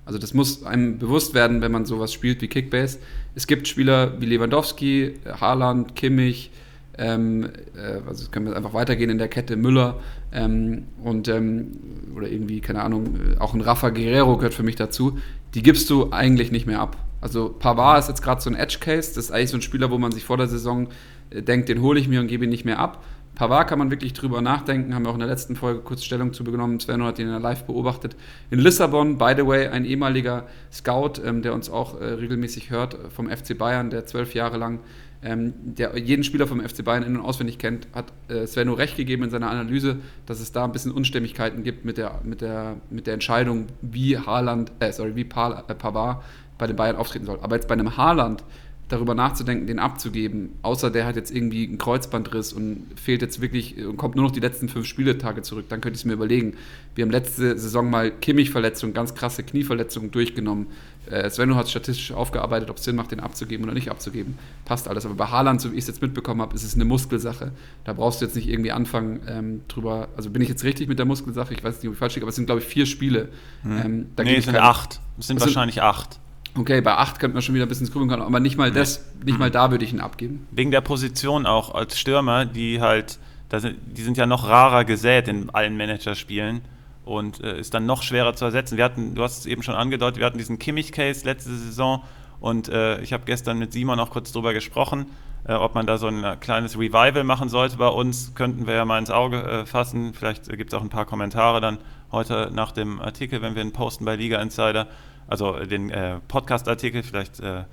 Also 0.04 0.18
das 0.18 0.34
muss 0.34 0.64
einem 0.64 0.98
bewusst 0.98 1.34
werden, 1.34 1.60
wenn 1.60 1.72
man 1.72 1.84
sowas 1.84 2.12
spielt 2.12 2.42
wie 2.42 2.48
Kickbase. 2.48 2.98
Es 3.34 3.46
gibt 3.46 3.68
Spieler 3.68 4.20
wie 4.20 4.26
Lewandowski, 4.26 5.14
Haaland, 5.40 5.94
Kimmich, 5.94 6.50
ähm, 6.98 7.48
äh, 7.76 8.06
also 8.06 8.30
können 8.30 8.46
wir 8.46 8.56
einfach 8.56 8.74
weitergehen 8.74 9.10
in 9.10 9.18
der 9.18 9.28
Kette, 9.28 9.56
Müller 9.56 10.00
ähm, 10.32 10.84
und 11.02 11.28
ähm, 11.28 11.72
oder 12.14 12.28
irgendwie, 12.28 12.60
keine 12.60 12.82
Ahnung, 12.82 13.18
auch 13.38 13.54
ein 13.54 13.60
Rafa 13.60 13.90
Guerrero 13.90 14.36
gehört 14.36 14.54
für 14.54 14.62
mich 14.62 14.76
dazu. 14.76 15.18
Die 15.54 15.62
gibst 15.62 15.88
du 15.90 16.12
eigentlich 16.12 16.50
nicht 16.52 16.66
mehr 16.66 16.80
ab. 16.80 16.96
Also 17.20 17.48
Pavard 17.48 18.00
ist 18.00 18.08
jetzt 18.08 18.22
gerade 18.22 18.40
so 18.40 18.50
ein 18.50 18.56
Edge-Case, 18.56 19.14
das 19.14 19.26
ist 19.26 19.30
eigentlich 19.30 19.50
so 19.50 19.58
ein 19.58 19.62
Spieler, 19.62 19.90
wo 19.90 19.98
man 19.98 20.12
sich 20.12 20.24
vor 20.24 20.36
der 20.36 20.46
Saison 20.46 20.88
denkt, 21.32 21.68
den 21.68 21.80
hole 21.82 22.00
ich 22.00 22.08
mir 22.08 22.20
und 22.20 22.26
gebe 22.26 22.44
ihn 22.44 22.50
nicht 22.50 22.64
mehr 22.64 22.78
ab. 22.78 23.04
Pavard 23.40 23.68
kann 23.68 23.78
man 23.78 23.90
wirklich 23.90 24.12
drüber 24.12 24.42
nachdenken, 24.42 24.94
haben 24.94 25.06
wir 25.06 25.08
auch 25.08 25.14
in 25.14 25.20
der 25.20 25.28
letzten 25.28 25.56
Folge 25.56 25.80
kurz 25.80 26.04
Stellung 26.04 26.34
zu 26.34 26.44
genommen. 26.44 26.78
Sven 26.78 27.02
hat 27.02 27.18
ihn 27.18 27.26
Live 27.40 27.64
beobachtet. 27.64 28.14
In 28.50 28.58
Lissabon, 28.58 29.16
by 29.16 29.32
the 29.34 29.46
way, 29.46 29.66
ein 29.66 29.86
ehemaliger 29.86 30.46
Scout, 30.70 31.22
ähm, 31.24 31.40
der 31.40 31.54
uns 31.54 31.70
auch 31.70 31.98
äh, 31.98 32.04
regelmäßig 32.04 32.68
hört 32.68 32.98
vom 33.08 33.30
FC 33.30 33.56
Bayern, 33.56 33.88
der 33.88 34.04
zwölf 34.04 34.34
Jahre 34.34 34.58
lang 34.58 34.80
ähm, 35.22 35.54
der 35.56 35.96
jeden 35.96 36.22
Spieler 36.22 36.46
vom 36.46 36.60
FC 36.60 36.84
Bayern 36.84 37.02
in- 37.02 37.16
und 37.16 37.24
auswendig 37.24 37.56
kennt, 37.56 37.88
hat 37.94 38.12
äh, 38.28 38.46
Svenno 38.46 38.74
recht 38.74 38.98
gegeben 38.98 39.22
in 39.22 39.30
seiner 39.30 39.50
Analyse, 39.50 39.96
dass 40.26 40.40
es 40.40 40.52
da 40.52 40.64
ein 40.64 40.72
bisschen 40.72 40.92
Unstimmigkeiten 40.92 41.62
gibt 41.62 41.86
mit 41.86 41.96
der, 41.96 42.20
mit 42.22 42.42
der, 42.42 42.76
mit 42.90 43.06
der 43.06 43.14
Entscheidung, 43.14 43.68
wie 43.80 44.18
Haaland, 44.18 44.70
äh, 44.80 44.92
sorry, 44.92 45.16
wie 45.16 45.22
äh, 45.22 45.24
Pavard 45.24 46.22
bei 46.58 46.66
den 46.66 46.76
Bayern 46.76 46.96
auftreten 46.96 47.24
soll. 47.24 47.38
Aber 47.40 47.56
jetzt 47.56 47.68
bei 47.68 47.72
einem 47.72 47.96
Haaland 47.96 48.44
darüber 48.90 49.14
nachzudenken, 49.14 49.66
den 49.66 49.78
abzugeben, 49.78 50.50
außer 50.62 50.90
der 50.90 51.06
hat 51.06 51.16
jetzt 51.16 51.30
irgendwie 51.30 51.66
einen 51.66 51.78
Kreuzbandriss 51.78 52.52
und 52.52 52.86
fehlt 52.96 53.22
jetzt 53.22 53.40
wirklich 53.40 53.76
und 53.84 53.96
kommt 53.96 54.16
nur 54.16 54.24
noch 54.24 54.32
die 54.32 54.40
letzten 54.40 54.68
fünf 54.68 54.86
Spieletage 54.86 55.42
zurück, 55.42 55.66
dann 55.68 55.80
könnte 55.80 55.94
ich 55.94 56.02
es 56.02 56.04
mir 56.04 56.14
überlegen. 56.14 56.56
Wir 56.96 57.04
haben 57.04 57.10
letzte 57.10 57.56
Saison 57.56 57.88
mal 57.88 58.10
Kimmich-Verletzungen, 58.10 58.92
ganz 58.92 59.14
krasse 59.14 59.44
Knieverletzungen 59.44 60.10
durchgenommen. 60.10 60.66
Äh, 61.08 61.30
Svenno 61.30 61.54
hat 61.54 61.68
statistisch 61.68 62.12
aufgearbeitet, 62.12 62.68
ob 62.68 62.78
es 62.78 62.84
Sinn 62.84 62.96
macht, 62.96 63.12
den 63.12 63.20
abzugeben 63.20 63.64
oder 63.64 63.74
nicht 63.74 63.90
abzugeben. 63.90 64.36
Passt 64.64 64.88
alles. 64.88 65.06
Aber 65.06 65.14
bei 65.14 65.26
Haaland, 65.26 65.60
so 65.60 65.70
wie 65.70 65.76
ich 65.76 65.82
es 65.82 65.86
jetzt 65.86 66.02
mitbekommen 66.02 66.40
habe, 66.40 66.54
ist 66.54 66.64
es 66.64 66.74
eine 66.74 66.84
Muskelsache. 66.84 67.52
Da 67.84 67.92
brauchst 67.92 68.20
du 68.20 68.24
jetzt 68.24 68.34
nicht 68.34 68.48
irgendwie 68.48 68.72
anfangen 68.72 69.20
ähm, 69.28 69.60
drüber. 69.68 70.08
Also 70.16 70.30
bin 70.30 70.42
ich 70.42 70.48
jetzt 70.48 70.64
richtig 70.64 70.88
mit 70.88 70.98
der 70.98 71.06
Muskelsache? 71.06 71.54
Ich 71.54 71.62
weiß 71.62 71.76
nicht, 71.76 71.86
ob 71.88 71.94
ich 71.94 71.98
falsch 71.98 72.16
liege, 72.16 72.24
aber 72.24 72.30
es 72.30 72.36
sind, 72.36 72.46
glaube 72.46 72.60
ich, 72.60 72.66
vier 72.66 72.86
Spiele. 72.86 73.28
Hm. 73.62 73.78
Ähm, 73.78 74.06
nee, 74.22 74.36
es 74.36 74.44
sind 74.44 74.56
acht. 74.56 75.00
Es 75.18 75.28
sind 75.28 75.40
wahrscheinlich 75.40 75.80
acht. 75.80 76.18
Okay, 76.56 76.80
bei 76.80 76.96
8 76.96 77.20
könnte 77.20 77.34
man 77.34 77.42
schon 77.42 77.54
wieder 77.54 77.66
ein 77.66 77.68
bisschen 77.68 77.86
ins 77.86 77.92
kommen, 77.92 78.10
aber 78.10 78.40
nicht 78.40 78.56
mal, 78.56 78.72
das, 78.72 79.04
nicht 79.24 79.38
mal 79.38 79.48
mhm. 79.48 79.52
da 79.52 79.70
würde 79.70 79.84
ich 79.84 79.92
ihn 79.92 80.00
abgeben. 80.00 80.46
Wegen 80.50 80.70
der 80.70 80.80
Position 80.80 81.46
auch 81.46 81.74
als 81.74 81.98
Stürmer, 81.98 82.44
die 82.44 82.80
halt, 82.80 83.18
sind, 83.56 83.78
die 83.84 84.02
sind 84.02 84.16
ja 84.16 84.26
noch 84.26 84.48
rarer 84.48 84.84
gesät 84.84 85.28
in 85.28 85.50
allen 85.50 85.76
Managerspielen 85.76 86.62
und 87.04 87.40
äh, 87.42 87.58
ist 87.58 87.74
dann 87.74 87.86
noch 87.86 88.02
schwerer 88.02 88.34
zu 88.34 88.44
ersetzen. 88.44 88.76
Wir 88.76 88.84
hatten, 88.84 89.14
du 89.14 89.22
hast 89.22 89.38
es 89.38 89.46
eben 89.46 89.62
schon 89.62 89.74
angedeutet, 89.74 90.18
wir 90.18 90.26
hatten 90.26 90.38
diesen 90.38 90.58
Kimmich-Case 90.58 91.24
letzte 91.24 91.50
Saison 91.50 92.02
und 92.40 92.68
äh, 92.68 93.00
ich 93.00 93.12
habe 93.12 93.24
gestern 93.26 93.58
mit 93.58 93.72
Simon 93.72 94.00
auch 94.00 94.10
kurz 94.10 94.32
drüber 94.32 94.52
gesprochen, 94.52 95.06
äh, 95.44 95.52
ob 95.52 95.76
man 95.76 95.86
da 95.86 95.98
so 95.98 96.08
ein 96.08 96.40
kleines 96.40 96.76
Revival 96.76 97.22
machen 97.22 97.48
sollte 97.48 97.76
bei 97.76 97.88
uns, 97.88 98.34
könnten 98.34 98.66
wir 98.66 98.74
ja 98.74 98.84
mal 98.84 98.98
ins 98.98 99.10
Auge 99.10 99.64
fassen. 99.66 100.14
Vielleicht 100.14 100.48
gibt 100.48 100.72
es 100.72 100.78
auch 100.78 100.82
ein 100.82 100.90
paar 100.90 101.06
Kommentare 101.06 101.60
dann 101.60 101.78
heute 102.10 102.50
nach 102.52 102.72
dem 102.72 103.00
Artikel, 103.00 103.40
wenn 103.40 103.54
wir 103.54 103.62
ihn 103.62 103.72
posten 103.72 104.04
bei 104.04 104.16
Liga 104.16 104.40
Insider 104.42 104.88
also 105.30 105.58
den 105.64 105.90
äh, 105.90 106.18
Podcast-Artikel, 106.28 107.02
vielleicht 107.02 107.40
äh, 107.40 107.64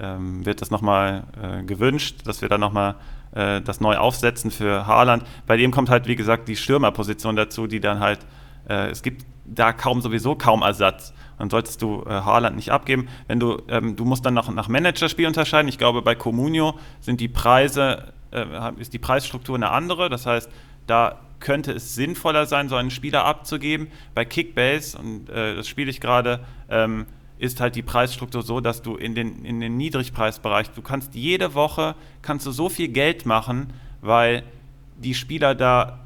ähm, 0.00 0.44
wird 0.44 0.60
das 0.60 0.70
nochmal 0.70 1.24
äh, 1.40 1.62
gewünscht, 1.62 2.22
dass 2.24 2.42
wir 2.42 2.48
dann 2.48 2.60
nochmal 2.60 2.96
äh, 3.32 3.60
das 3.60 3.80
neu 3.80 3.96
aufsetzen 3.96 4.50
für 4.50 4.86
Haaland. 4.86 5.24
Bei 5.46 5.56
dem 5.56 5.70
kommt 5.70 5.90
halt, 5.90 6.06
wie 6.06 6.16
gesagt, 6.16 6.48
die 6.48 6.56
Stürmerposition 6.56 7.36
dazu, 7.36 7.66
die 7.66 7.80
dann 7.80 8.00
halt, 8.00 8.18
äh, 8.68 8.90
es 8.90 9.02
gibt 9.02 9.24
da 9.44 9.72
kaum 9.72 10.00
sowieso 10.00 10.34
kaum 10.34 10.62
Ersatz. 10.62 11.12
Dann 11.38 11.50
solltest 11.50 11.82
du 11.82 12.02
äh, 12.06 12.10
Haaland 12.10 12.56
nicht 12.56 12.70
abgeben. 12.70 13.08
Wenn 13.26 13.40
du, 13.40 13.62
ähm, 13.68 13.96
du 13.96 14.04
musst 14.04 14.24
dann 14.24 14.34
noch 14.34 14.50
nach 14.52 14.68
Managerspiel 14.68 15.26
unterscheiden. 15.26 15.68
Ich 15.68 15.78
glaube, 15.78 16.02
bei 16.02 16.14
Comunio 16.14 16.78
sind 17.00 17.20
die 17.20 17.28
Preise, 17.28 18.12
äh, 18.32 18.44
ist 18.78 18.92
die 18.92 18.98
Preisstruktur 18.98 19.56
eine 19.56 19.70
andere. 19.70 20.08
Das 20.08 20.26
heißt, 20.26 20.50
da 20.86 21.20
könnte 21.44 21.72
es 21.72 21.94
sinnvoller 21.94 22.46
sein, 22.46 22.68
so 22.68 22.74
einen 22.74 22.90
Spieler 22.90 23.24
abzugeben. 23.24 23.88
Bei 24.14 24.24
Kickbase, 24.24 24.98
und 24.98 25.28
äh, 25.28 25.54
das 25.54 25.68
spiele 25.68 25.90
ich 25.90 26.00
gerade, 26.00 26.40
ähm, 26.68 27.06
ist 27.38 27.60
halt 27.60 27.76
die 27.76 27.82
Preisstruktur 27.82 28.42
so, 28.42 28.60
dass 28.60 28.82
du 28.82 28.96
in 28.96 29.14
den, 29.14 29.44
in 29.44 29.60
den 29.60 29.76
Niedrigpreisbereich, 29.76 30.70
du 30.70 30.82
kannst 30.82 31.14
jede 31.14 31.54
Woche, 31.54 31.94
kannst 32.22 32.46
du 32.46 32.50
so 32.50 32.68
viel 32.68 32.88
Geld 32.88 33.26
machen, 33.26 33.72
weil 34.00 34.42
die 34.96 35.14
Spieler 35.14 35.54
da 35.54 36.00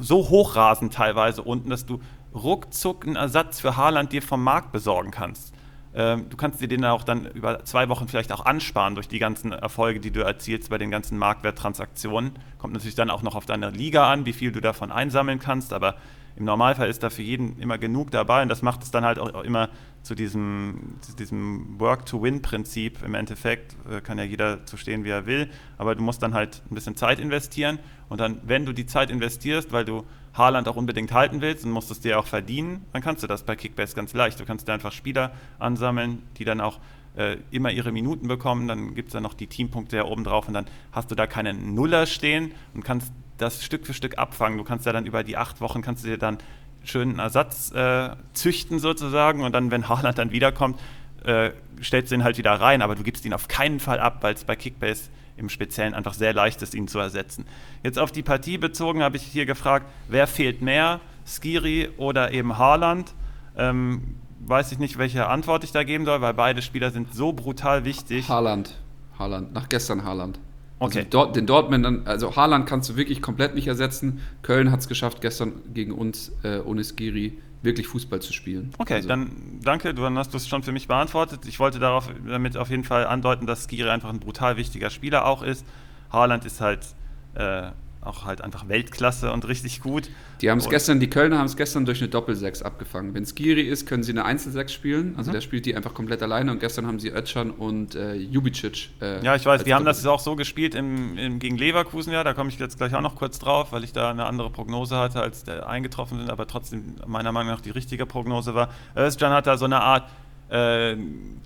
so 0.00 0.30
hoch 0.30 0.56
rasen 0.56 0.90
teilweise 0.90 1.42
unten, 1.42 1.68
dass 1.68 1.84
du 1.84 2.00
ruckzuck 2.34 3.06
einen 3.06 3.16
Ersatz 3.16 3.60
für 3.60 3.76
Haaland 3.76 4.12
dir 4.12 4.22
vom 4.22 4.42
Markt 4.42 4.72
besorgen 4.72 5.10
kannst. 5.10 5.51
Ähm, 5.94 6.28
du 6.30 6.36
kannst 6.36 6.60
dir 6.60 6.68
den 6.68 6.84
auch 6.84 7.04
dann 7.04 7.26
über 7.26 7.64
zwei 7.64 7.88
Wochen 7.88 8.08
vielleicht 8.08 8.32
auch 8.32 8.44
ansparen 8.44 8.94
durch 8.94 9.08
die 9.08 9.18
ganzen 9.18 9.52
Erfolge, 9.52 10.00
die 10.00 10.10
du 10.10 10.20
erzielst 10.20 10.70
bei 10.70 10.78
den 10.78 10.90
ganzen 10.90 11.18
Marktwerttransaktionen. 11.18 12.32
Kommt 12.58 12.72
natürlich 12.72 12.94
dann 12.94 13.10
auch 13.10 13.22
noch 13.22 13.34
auf 13.34 13.44
deine 13.44 13.70
Liga 13.70 14.10
an, 14.10 14.24
wie 14.24 14.32
viel 14.32 14.52
du 14.52 14.60
davon 14.60 14.90
einsammeln 14.90 15.38
kannst, 15.38 15.72
aber 15.72 15.96
im 16.34 16.46
Normalfall 16.46 16.88
ist 16.88 17.02
da 17.02 17.10
für 17.10 17.22
jeden 17.22 17.58
immer 17.58 17.76
genug 17.76 18.10
dabei 18.10 18.42
und 18.42 18.48
das 18.48 18.62
macht 18.62 18.82
es 18.82 18.90
dann 18.90 19.04
halt 19.04 19.18
auch 19.18 19.44
immer 19.44 19.68
zu 20.02 20.14
diesem, 20.14 20.96
zu 21.00 21.14
diesem 21.14 21.78
Work-to-Win-Prinzip. 21.78 23.02
Im 23.04 23.14
Endeffekt 23.14 23.76
äh, 23.90 24.00
kann 24.00 24.18
ja 24.18 24.24
jeder 24.24 24.64
zu 24.64 24.78
stehen, 24.78 25.04
wie 25.04 25.10
er 25.10 25.26
will, 25.26 25.50
aber 25.76 25.94
du 25.94 26.02
musst 26.02 26.22
dann 26.22 26.32
halt 26.32 26.62
ein 26.70 26.74
bisschen 26.74 26.96
Zeit 26.96 27.20
investieren 27.20 27.78
und 28.08 28.18
dann, 28.18 28.40
wenn 28.44 28.64
du 28.64 28.72
die 28.72 28.86
Zeit 28.86 29.10
investierst, 29.10 29.72
weil 29.72 29.84
du 29.84 30.04
Haaland 30.34 30.68
auch 30.68 30.76
unbedingt 30.76 31.12
halten 31.12 31.40
willst 31.40 31.64
und 31.64 31.72
musst 31.72 31.90
es 31.90 32.00
dir 32.00 32.18
auch 32.18 32.26
verdienen, 32.26 32.86
dann 32.92 33.02
kannst 33.02 33.22
du 33.22 33.26
das 33.26 33.42
bei 33.42 33.56
Kickbase 33.56 33.94
ganz 33.94 34.14
leicht. 34.14 34.40
Du 34.40 34.44
kannst 34.44 34.66
dir 34.66 34.72
einfach 34.72 34.92
Spieler 34.92 35.32
ansammeln, 35.58 36.22
die 36.38 36.44
dann 36.44 36.60
auch 36.60 36.78
äh, 37.16 37.36
immer 37.50 37.70
ihre 37.70 37.92
Minuten 37.92 38.28
bekommen, 38.28 38.68
dann 38.68 38.94
gibt 38.94 39.08
es 39.08 39.12
dann 39.12 39.22
noch 39.22 39.34
die 39.34 39.46
Teampunkte 39.46 39.96
ja 39.96 40.04
oben 40.04 40.24
drauf 40.24 40.48
und 40.48 40.54
dann 40.54 40.66
hast 40.92 41.10
du 41.10 41.14
da 41.14 41.26
keinen 41.26 41.74
Nuller 41.74 42.06
stehen 42.06 42.52
und 42.74 42.84
kannst 42.84 43.12
das 43.36 43.64
Stück 43.64 43.86
für 43.86 43.92
Stück 43.92 44.18
abfangen. 44.18 44.56
Du 44.56 44.64
kannst 44.64 44.86
ja 44.86 44.92
dann 44.92 45.04
über 45.04 45.22
die 45.24 45.36
acht 45.36 45.60
Wochen 45.60 45.82
kannst 45.82 46.04
du 46.04 46.08
dir 46.08 46.18
dann 46.18 46.38
schönen 46.84 47.18
Ersatz 47.18 47.70
äh, 47.72 48.10
züchten 48.32 48.78
sozusagen 48.78 49.44
und 49.44 49.52
dann, 49.52 49.70
wenn 49.70 49.88
Haaland 49.88 50.18
dann 50.18 50.32
wiederkommt, 50.32 50.80
äh, 51.24 51.50
stellst 51.82 52.10
du 52.10 52.16
ihn 52.16 52.24
halt 52.24 52.38
wieder 52.38 52.52
rein, 52.52 52.82
aber 52.82 52.94
du 52.94 53.02
gibst 53.02 53.24
ihn 53.24 53.34
auf 53.34 53.48
keinen 53.48 53.78
Fall 53.78 54.00
ab, 54.00 54.18
weil 54.22 54.34
es 54.34 54.44
bei 54.44 54.56
Kickbase 54.56 55.10
im 55.36 55.48
Speziellen 55.48 55.94
einfach 55.94 56.14
sehr 56.14 56.34
leicht 56.34 56.62
ist, 56.62 56.74
ihn 56.74 56.88
zu 56.88 56.98
ersetzen. 56.98 57.46
Jetzt 57.82 57.98
auf 57.98 58.12
die 58.12 58.22
Partie 58.22 58.58
bezogen 58.58 59.02
habe 59.02 59.16
ich 59.16 59.22
hier 59.22 59.46
gefragt, 59.46 59.86
wer 60.08 60.26
fehlt 60.26 60.62
mehr, 60.62 61.00
Skiri 61.26 61.90
oder 61.96 62.32
eben 62.32 62.58
Haaland? 62.58 63.14
Ähm, 63.56 64.16
weiß 64.40 64.72
ich 64.72 64.78
nicht, 64.78 64.98
welche 64.98 65.28
Antwort 65.28 65.64
ich 65.64 65.72
da 65.72 65.84
geben 65.84 66.04
soll, 66.04 66.20
weil 66.20 66.34
beide 66.34 66.62
Spieler 66.62 66.90
sind 66.90 67.14
so 67.14 67.32
brutal 67.32 67.84
wichtig. 67.84 68.28
Haaland. 68.28 68.74
Haaland. 69.18 69.52
Nach 69.52 69.68
gestern 69.68 70.04
Haaland. 70.04 70.38
Okay. 70.78 70.98
Also 70.98 71.10
dort, 71.10 71.36
den 71.36 71.46
Dortmund, 71.46 72.08
also 72.08 72.34
Haaland 72.34 72.66
kannst 72.66 72.90
du 72.90 72.96
wirklich 72.96 73.22
komplett 73.22 73.54
nicht 73.54 73.68
ersetzen. 73.68 74.20
Köln 74.42 74.72
hat 74.72 74.80
es 74.80 74.88
geschafft, 74.88 75.20
gestern 75.20 75.52
gegen 75.72 75.92
uns 75.92 76.32
äh, 76.42 76.58
ohne 76.58 76.82
Skiri 76.82 77.38
wirklich 77.62 77.86
Fußball 77.86 78.20
zu 78.20 78.32
spielen. 78.32 78.70
Okay, 78.78 78.94
also. 78.94 79.08
dann 79.08 79.60
danke, 79.62 79.94
du 79.94 80.04
hast 80.04 80.34
es 80.34 80.48
schon 80.48 80.62
für 80.62 80.72
mich 80.72 80.88
beantwortet. 80.88 81.46
Ich 81.46 81.58
wollte 81.60 81.78
darauf 81.78 82.10
damit 82.26 82.56
auf 82.56 82.70
jeden 82.70 82.84
Fall 82.84 83.06
andeuten, 83.06 83.46
dass 83.46 83.68
Skiri 83.68 83.88
einfach 83.88 84.10
ein 84.10 84.20
brutal 84.20 84.56
wichtiger 84.56 84.90
Spieler 84.90 85.26
auch 85.26 85.42
ist. 85.42 85.64
Haaland 86.10 86.44
ist 86.44 86.60
halt 86.60 86.94
äh, 87.34 87.70
auch 88.02 88.24
halt 88.24 88.40
einfach 88.40 88.68
Weltklasse 88.68 89.32
und 89.32 89.46
richtig 89.46 89.80
gut. 89.80 90.10
Die 90.40 90.50
haben 90.50 90.58
es 90.58 90.68
gestern, 90.68 90.98
die 90.98 91.08
Kölner 91.08 91.38
haben 91.38 91.46
es 91.46 91.56
gestern 91.56 91.84
durch 91.84 92.00
eine 92.00 92.08
Doppelsechs 92.08 92.62
abgefangen. 92.62 93.14
Wenn 93.14 93.24
Skiri 93.24 93.62
ist, 93.62 93.86
können 93.86 94.02
sie 94.02 94.10
eine 94.10 94.24
Einzelsechs 94.24 94.72
spielen. 94.72 95.14
Also 95.16 95.30
mhm. 95.30 95.34
der 95.34 95.40
spielt 95.40 95.66
die 95.66 95.76
einfach 95.76 95.94
komplett 95.94 96.22
alleine 96.22 96.50
und 96.50 96.58
gestern 96.58 96.86
haben 96.86 96.98
sie 96.98 97.10
Özcan 97.10 97.50
und 97.50 97.94
äh, 97.94 98.14
Jubicic. 98.14 98.90
Äh, 99.00 99.24
ja, 99.24 99.36
ich 99.36 99.46
weiß, 99.46 99.64
die 99.64 99.72
haben 99.72 99.84
das 99.84 100.04
auch 100.04 100.20
so 100.20 100.34
gespielt 100.34 100.74
im, 100.74 101.16
im, 101.16 101.38
gegen 101.38 101.56
Leverkusen, 101.56 102.12
ja, 102.12 102.24
da 102.24 102.34
komme 102.34 102.50
ich 102.50 102.58
jetzt 102.58 102.78
gleich 102.78 102.94
auch 102.94 103.00
noch 103.00 103.14
kurz 103.14 103.38
drauf, 103.38 103.72
weil 103.72 103.84
ich 103.84 103.92
da 103.92 104.10
eine 104.10 104.26
andere 104.26 104.50
Prognose 104.50 104.96
hatte, 104.96 105.20
als 105.20 105.44
der 105.44 105.68
eingetroffen 105.68 106.18
sind, 106.18 106.30
aber 106.30 106.46
trotzdem 106.46 106.96
meiner 107.06 107.30
Meinung 107.30 107.52
nach 107.52 107.60
die 107.60 107.70
richtige 107.70 108.06
Prognose 108.06 108.54
war. 108.54 108.70
Özcan 108.96 109.32
hat 109.32 109.46
da 109.46 109.56
so 109.56 109.64
eine 109.64 109.80
Art 109.80 110.08
äh, 110.52 110.96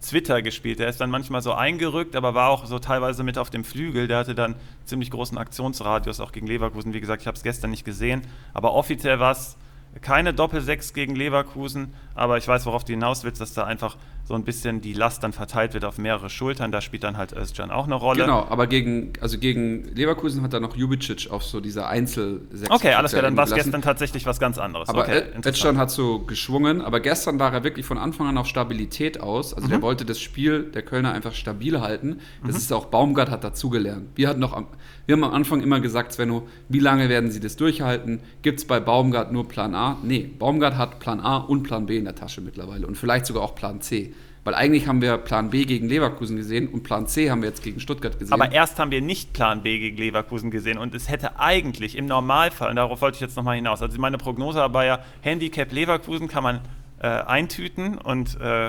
Twitter 0.02 0.42
gespielt. 0.42 0.80
Der 0.80 0.88
ist 0.88 1.00
dann 1.00 1.10
manchmal 1.10 1.40
so 1.40 1.52
eingerückt, 1.52 2.16
aber 2.16 2.34
war 2.34 2.50
auch 2.50 2.66
so 2.66 2.80
teilweise 2.80 3.22
mit 3.22 3.38
auf 3.38 3.50
dem 3.50 3.64
Flügel. 3.64 4.08
Der 4.08 4.18
hatte 4.18 4.34
dann 4.34 4.56
ziemlich 4.84 5.10
großen 5.10 5.38
Aktionsradius 5.38 6.20
auch 6.20 6.32
gegen 6.32 6.48
Leverkusen. 6.48 6.92
Wie 6.92 7.00
gesagt, 7.00 7.22
ich 7.22 7.28
habe 7.28 7.36
es 7.36 7.44
gestern 7.44 7.70
nicht 7.70 7.84
gesehen, 7.84 8.22
aber 8.52 8.74
offiziell 8.74 9.20
war 9.20 9.30
es 9.30 9.56
keine 10.00 10.34
Doppel-6 10.34 10.92
gegen 10.92 11.14
Leverkusen, 11.14 11.94
aber 12.16 12.38
ich 12.38 12.48
weiß, 12.48 12.66
worauf 12.66 12.84
du 12.84 12.92
hinaus 12.92 13.24
willst, 13.24 13.40
dass 13.40 13.54
da 13.54 13.64
einfach 13.64 13.96
so 14.26 14.34
ein 14.34 14.42
bisschen 14.42 14.80
die 14.80 14.92
Last 14.92 15.22
dann 15.22 15.32
verteilt 15.32 15.72
wird 15.72 15.84
auf 15.84 15.98
mehrere 15.98 16.28
Schultern. 16.30 16.72
Da 16.72 16.80
spielt 16.80 17.04
dann 17.04 17.16
halt 17.16 17.32
Özcan 17.32 17.70
auch 17.70 17.84
eine 17.84 17.94
Rolle. 17.94 18.24
Genau, 18.24 18.44
aber 18.48 18.66
gegen, 18.66 19.12
also 19.20 19.38
gegen 19.38 19.84
Leverkusen 19.94 20.42
hat 20.42 20.52
er 20.52 20.58
noch 20.58 20.74
Jubicic 20.74 21.30
auf 21.30 21.44
so 21.44 21.60
dieser 21.60 21.88
einzel 21.88 22.40
Okay, 22.68 22.94
alles 22.94 23.12
klar, 23.12 23.22
dann 23.22 23.36
war 23.36 23.44
es 23.44 23.54
gestern 23.54 23.82
tatsächlich 23.82 24.26
was 24.26 24.40
ganz 24.40 24.58
anderes. 24.58 24.88
Aber 24.88 25.02
okay, 25.02 25.22
Özcan 25.44 25.78
hat 25.78 25.92
so 25.92 26.20
geschwungen, 26.20 26.80
aber 26.80 26.98
gestern 26.98 27.38
war 27.38 27.52
er 27.52 27.62
wirklich 27.62 27.86
von 27.86 27.98
Anfang 27.98 28.26
an 28.26 28.36
auf 28.36 28.48
Stabilität 28.48 29.20
aus. 29.20 29.54
Also 29.54 29.68
mhm. 29.68 29.72
der 29.72 29.82
wollte 29.82 30.04
das 30.04 30.18
Spiel 30.18 30.64
der 30.64 30.82
Kölner 30.82 31.12
einfach 31.12 31.34
stabil 31.34 31.80
halten. 31.80 32.20
Das 32.44 32.56
mhm. 32.56 32.60
ist 32.60 32.72
auch, 32.72 32.86
Baumgart 32.86 33.30
hat 33.30 33.44
dazugelernt. 33.44 34.08
Wir 34.16 34.28
hatten 34.28 34.40
noch 34.40 34.54
am, 34.54 34.66
wir 35.06 35.14
haben 35.14 35.22
am 35.22 35.34
Anfang 35.34 35.60
immer 35.60 35.78
gesagt, 35.78 36.12
Svenno, 36.12 36.48
wie 36.68 36.80
lange 36.80 37.08
werden 37.08 37.30
sie 37.30 37.38
das 37.38 37.54
durchhalten? 37.54 38.20
Gibt 38.42 38.58
es 38.58 38.66
bei 38.66 38.80
Baumgart 38.80 39.30
nur 39.30 39.46
Plan 39.46 39.74
A? 39.76 39.98
Nee, 40.02 40.28
Baumgart 40.36 40.76
hat 40.76 40.98
Plan 40.98 41.20
A 41.20 41.36
und 41.36 41.62
Plan 41.62 41.86
B 41.86 42.05
der 42.06 42.14
Tasche 42.14 42.40
mittlerweile 42.40 42.86
und 42.86 42.96
vielleicht 42.96 43.26
sogar 43.26 43.42
auch 43.42 43.54
Plan 43.54 43.80
C. 43.80 44.14
Weil 44.44 44.54
eigentlich 44.54 44.86
haben 44.86 45.02
wir 45.02 45.18
Plan 45.18 45.50
B 45.50 45.64
gegen 45.64 45.88
Leverkusen 45.88 46.36
gesehen 46.36 46.68
und 46.68 46.84
Plan 46.84 47.08
C 47.08 47.30
haben 47.30 47.42
wir 47.42 47.48
jetzt 47.48 47.64
gegen 47.64 47.80
Stuttgart 47.80 48.16
gesehen. 48.18 48.32
Aber 48.32 48.52
erst 48.52 48.78
haben 48.78 48.92
wir 48.92 49.00
nicht 49.00 49.32
Plan 49.32 49.62
B 49.62 49.78
gegen 49.78 49.96
Leverkusen 49.96 50.50
gesehen 50.52 50.78
und 50.78 50.94
es 50.94 51.08
hätte 51.08 51.40
eigentlich 51.40 51.96
im 51.96 52.06
Normalfall, 52.06 52.70
und 52.70 52.76
darauf 52.76 53.00
wollte 53.00 53.16
ich 53.16 53.20
jetzt 53.20 53.36
nochmal 53.36 53.56
hinaus, 53.56 53.82
also 53.82 54.00
meine 54.00 54.18
Prognose 54.18 54.58
war 54.72 54.84
ja, 54.84 55.00
Handicap 55.20 55.72
Leverkusen 55.72 56.28
kann 56.28 56.44
man 56.44 56.60
äh, 57.00 57.08
eintüten 57.08 57.98
und 57.98 58.40
äh, 58.40 58.68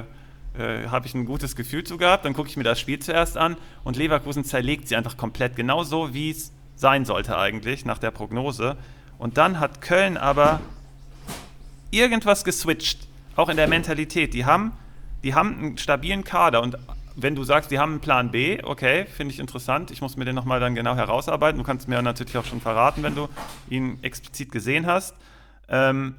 äh, 0.57 0.87
habe 0.87 1.05
ich 1.05 1.13
ein 1.13 1.25
gutes 1.25 1.55
Gefühl 1.55 1.83
zu 1.83 1.97
gehabt. 1.97 2.25
Dann 2.25 2.33
gucke 2.33 2.49
ich 2.49 2.57
mir 2.57 2.63
das 2.63 2.79
Spiel 2.79 2.99
zuerst 2.99 3.37
an 3.37 3.57
und 3.83 3.95
Leverkusen 3.95 4.43
zerlegt 4.43 4.87
sie 4.87 4.95
einfach 4.95 5.15
komplett, 5.15 5.55
genauso 5.55 6.13
wie 6.13 6.31
es 6.31 6.51
sein 6.75 7.05
sollte 7.05 7.37
eigentlich 7.37 7.85
nach 7.85 7.99
der 7.99 8.11
Prognose. 8.11 8.77
Und 9.19 9.37
dann 9.37 9.59
hat 9.59 9.81
Köln 9.81 10.17
aber 10.17 10.59
irgendwas 11.91 12.43
geswitcht, 12.43 13.06
auch 13.37 13.49
in 13.49 13.55
der 13.55 13.67
Mentalität. 13.67 14.33
Die 14.33 14.45
haben, 14.45 14.73
die 15.23 15.33
haben 15.33 15.57
einen 15.57 15.77
stabilen 15.77 16.25
Kader 16.25 16.61
und 16.61 16.77
wenn 17.15 17.33
du 17.33 17.43
sagst, 17.43 17.71
die 17.71 17.79
haben 17.79 17.93
einen 17.93 18.01
Plan 18.01 18.29
B, 18.29 18.61
okay, 18.63 19.05
finde 19.05 19.33
ich 19.33 19.39
interessant. 19.39 19.89
Ich 19.89 20.01
muss 20.01 20.17
mir 20.17 20.25
den 20.25 20.35
nochmal 20.35 20.59
dann 20.59 20.75
genau 20.75 20.95
herausarbeiten. 20.95 21.57
Du 21.57 21.63
kannst 21.63 21.87
mir 21.87 21.99
natürlich 22.01 22.37
auch 22.37 22.45
schon 22.45 22.61
verraten, 22.61 23.01
wenn 23.01 23.15
du 23.15 23.27
ihn 23.69 23.97
explizit 24.03 24.51
gesehen 24.51 24.85
hast. 24.85 25.15
Ähm, 25.67 26.15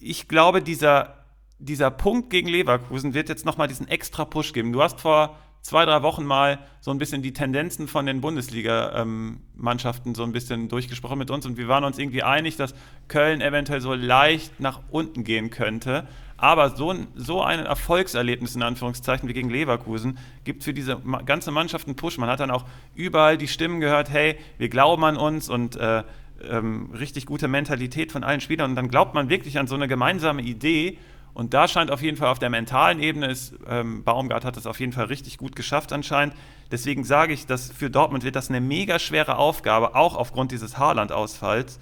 ich 0.00 0.26
glaube, 0.26 0.62
dieser 0.62 1.18
dieser 1.58 1.90
Punkt 1.90 2.30
gegen 2.30 2.48
Leverkusen 2.48 3.14
wird 3.14 3.28
jetzt 3.28 3.44
nochmal 3.44 3.68
diesen 3.68 3.88
extra 3.88 4.24
Push 4.24 4.52
geben. 4.52 4.72
Du 4.72 4.82
hast 4.82 5.00
vor 5.00 5.36
zwei, 5.60 5.84
drei 5.84 6.02
Wochen 6.02 6.24
mal 6.24 6.60
so 6.80 6.92
ein 6.92 6.98
bisschen 6.98 7.20
die 7.20 7.32
Tendenzen 7.32 7.88
von 7.88 8.06
den 8.06 8.20
Bundesliga-Mannschaften 8.20 10.14
so 10.14 10.22
ein 10.22 10.32
bisschen 10.32 10.68
durchgesprochen 10.68 11.18
mit 11.18 11.30
uns 11.30 11.46
und 11.46 11.56
wir 11.56 11.68
waren 11.68 11.84
uns 11.84 11.98
irgendwie 11.98 12.22
einig, 12.22 12.56
dass 12.56 12.74
Köln 13.08 13.40
eventuell 13.40 13.80
so 13.80 13.94
leicht 13.94 14.60
nach 14.60 14.80
unten 14.90 15.24
gehen 15.24 15.50
könnte. 15.50 16.06
Aber 16.38 16.70
so 16.70 16.92
ein, 16.92 17.08
so 17.14 17.42
ein 17.42 17.66
Erfolgserlebnis 17.66 18.56
in 18.56 18.62
Anführungszeichen 18.62 19.28
wie 19.28 19.34
gegen 19.34 19.50
Leverkusen 19.50 20.18
gibt 20.44 20.64
für 20.64 20.72
diese 20.72 20.96
ganze 21.26 21.50
Mannschaft 21.50 21.86
einen 21.86 21.96
Push. 21.96 22.16
Man 22.16 22.30
hat 22.30 22.40
dann 22.40 22.50
auch 22.50 22.64
überall 22.94 23.36
die 23.36 23.48
Stimmen 23.48 23.80
gehört, 23.80 24.08
hey, 24.08 24.36
wir 24.56 24.68
glauben 24.68 25.04
an 25.04 25.16
uns 25.16 25.50
und 25.50 25.76
äh, 25.76 26.04
ähm, 26.48 26.90
richtig 26.98 27.26
gute 27.26 27.48
Mentalität 27.48 28.12
von 28.12 28.24
allen 28.24 28.40
Spielern. 28.40 28.70
Und 28.70 28.76
dann 28.76 28.88
glaubt 28.88 29.14
man 29.14 29.28
wirklich 29.28 29.58
an 29.58 29.66
so 29.66 29.74
eine 29.74 29.88
gemeinsame 29.88 30.42
Idee 30.42 30.96
und 31.38 31.54
da 31.54 31.68
scheint 31.68 31.92
auf 31.92 32.02
jeden 32.02 32.16
Fall 32.16 32.30
auf 32.30 32.40
der 32.40 32.50
mentalen 32.50 32.98
Ebene 33.00 33.28
ist, 33.28 33.54
ähm, 33.68 34.02
Baumgart 34.02 34.44
hat 34.44 34.56
das 34.56 34.66
auf 34.66 34.80
jeden 34.80 34.92
Fall 34.92 35.04
richtig 35.04 35.38
gut 35.38 35.54
geschafft 35.54 35.92
anscheinend. 35.92 36.34
Deswegen 36.72 37.04
sage 37.04 37.32
ich, 37.32 37.46
dass 37.46 37.70
für 37.70 37.90
Dortmund 37.90 38.24
wird 38.24 38.34
das 38.34 38.48
eine 38.48 38.60
mega 38.60 38.98
schwere 38.98 39.36
Aufgabe, 39.36 39.94
auch 39.94 40.16
aufgrund 40.16 40.50
dieses 40.50 40.78
Haaland-Ausfalls. 40.78 41.78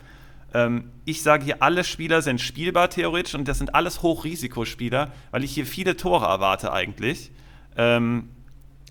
Ähm, 0.56 0.84
ich 1.04 1.22
sage 1.22 1.44
hier, 1.44 1.62
alle 1.62 1.84
Spieler 1.84 2.22
sind 2.22 2.40
spielbar 2.40 2.88
theoretisch 2.88 3.34
und 3.34 3.46
das 3.46 3.58
sind 3.58 3.74
alles 3.74 4.02
Hochrisikospieler, 4.02 5.12
weil 5.30 5.44
ich 5.44 5.52
hier 5.52 5.66
viele 5.66 5.98
Tore 5.98 6.24
erwarte 6.24 6.72
eigentlich. 6.72 7.30
Ähm, 7.76 8.30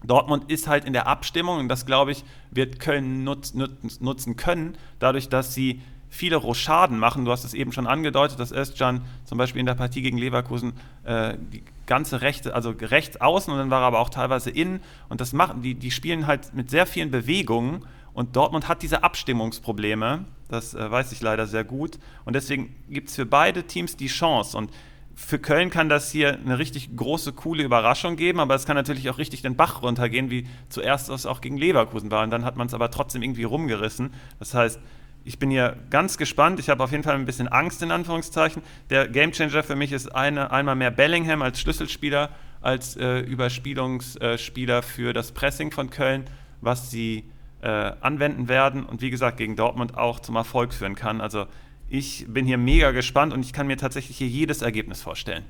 Dortmund 0.03 0.51
ist 0.51 0.67
halt 0.67 0.85
in 0.85 0.93
der 0.93 1.07
Abstimmung 1.07 1.57
und 1.57 1.67
das, 1.67 1.87
glaube 1.87 2.11
ich, 2.11 2.23
wird 2.51 2.79
Köln 2.79 3.23
nutz, 3.23 3.55
nutz, 3.55 3.99
nutzen 3.99 4.35
können, 4.35 4.77
dadurch, 4.99 5.27
dass 5.27 5.55
sie 5.55 5.81
viele 6.07 6.35
Rochaden 6.35 6.99
machen. 6.99 7.25
Du 7.25 7.31
hast 7.31 7.43
es 7.43 7.55
eben 7.55 7.71
schon 7.71 7.87
angedeutet, 7.87 8.39
dass 8.39 8.51
Özcan 8.51 9.01
zum 9.23 9.39
Beispiel 9.39 9.59
in 9.59 9.65
der 9.65 9.73
Partie 9.73 10.03
gegen 10.03 10.19
Leverkusen 10.19 10.73
äh, 11.03 11.35
die 11.51 11.63
ganze 11.87 12.21
rechte, 12.21 12.53
also 12.53 12.75
rechts 12.79 13.19
außen 13.19 13.51
und 13.51 13.57
dann 13.57 13.71
war 13.71 13.81
er 13.81 13.87
aber 13.87 13.99
auch 13.99 14.11
teilweise 14.11 14.51
innen. 14.51 14.81
Und 15.09 15.19
das 15.19 15.33
machen, 15.33 15.63
die, 15.63 15.73
die 15.73 15.89
spielen 15.89 16.27
halt 16.27 16.53
mit 16.53 16.69
sehr 16.69 16.85
vielen 16.85 17.09
Bewegungen 17.09 17.83
und 18.15 18.35
Dortmund 18.37 18.69
hat 18.69 18.81
diese 18.81 19.03
Abstimmungsprobleme. 19.03 20.23
Das 20.47 20.73
äh, 20.73 20.89
weiß 20.89 21.11
ich 21.11 21.21
leider 21.21 21.47
sehr 21.47 21.65
gut. 21.65 21.99
Und 22.23 22.33
deswegen 22.33 22.73
gibt 22.89 23.09
es 23.09 23.15
für 23.15 23.25
beide 23.25 23.63
Teams 23.63 23.97
die 23.97 24.07
Chance. 24.07 24.57
Und 24.57 24.71
für 25.15 25.37
Köln 25.37 25.69
kann 25.69 25.89
das 25.89 26.11
hier 26.11 26.39
eine 26.39 26.57
richtig 26.57 26.95
große, 26.95 27.33
coole 27.33 27.63
Überraschung 27.63 28.15
geben, 28.15 28.39
aber 28.39 28.55
es 28.55 28.65
kann 28.65 28.75
natürlich 28.75 29.09
auch 29.09 29.17
richtig 29.17 29.41
den 29.41 29.57
Bach 29.57 29.81
runtergehen, 29.81 30.29
wie 30.31 30.47
zuerst 30.69 31.09
es 31.09 31.25
auch 31.25 31.41
gegen 31.41 31.57
Leverkusen 31.57 32.09
war. 32.09 32.23
Und 32.23 32.31
dann 32.31 32.45
hat 32.45 32.55
man 32.55 32.67
es 32.67 32.73
aber 32.73 32.89
trotzdem 32.89 33.21
irgendwie 33.21 33.43
rumgerissen. 33.43 34.13
Das 34.39 34.53
heißt, 34.53 34.79
ich 35.25 35.37
bin 35.37 35.49
hier 35.49 35.75
ganz 35.89 36.17
gespannt. 36.17 36.59
Ich 36.61 36.69
habe 36.69 36.81
auf 36.83 36.91
jeden 36.91 37.03
Fall 37.03 37.15
ein 37.15 37.25
bisschen 37.25 37.49
Angst 37.49 37.81
in 37.81 37.91
Anführungszeichen. 37.91 38.63
Der 38.89 39.09
Gamechanger 39.09 39.63
für 39.63 39.75
mich 39.75 39.91
ist 39.91 40.15
eine, 40.15 40.51
einmal 40.51 40.75
mehr 40.75 40.91
Bellingham 40.91 41.41
als 41.41 41.59
Schlüsselspieler, 41.59 42.29
als 42.61 42.95
äh, 42.95 43.19
Überspielungsspieler 43.19 44.83
für 44.83 45.11
das 45.11 45.33
Pressing 45.33 45.71
von 45.71 45.89
Köln, 45.89 46.23
was 46.61 46.91
sie 46.91 47.25
äh, 47.65 47.93
anwenden 47.99 48.47
werden 48.47 48.85
und 48.85 49.01
wie 49.01 49.09
gesagt 49.09 49.37
gegen 49.37 49.55
Dortmund 49.55 49.97
auch 49.97 50.19
zum 50.19 50.35
Erfolg 50.35 50.71
führen 50.71 50.93
kann. 50.95 51.19
Also 51.19 51.47
ich 51.89 52.25
bin 52.27 52.45
hier 52.45 52.59
mega 52.59 52.91
gespannt 52.91 53.33
und 53.33 53.43
ich 53.43 53.53
kann 53.53 53.65
mir 53.65 53.77
tatsächlich 53.77 54.17
hier 54.17 54.27
jedes 54.27 54.61
Ergebnis 54.61 55.01
vorstellen. 55.01 55.43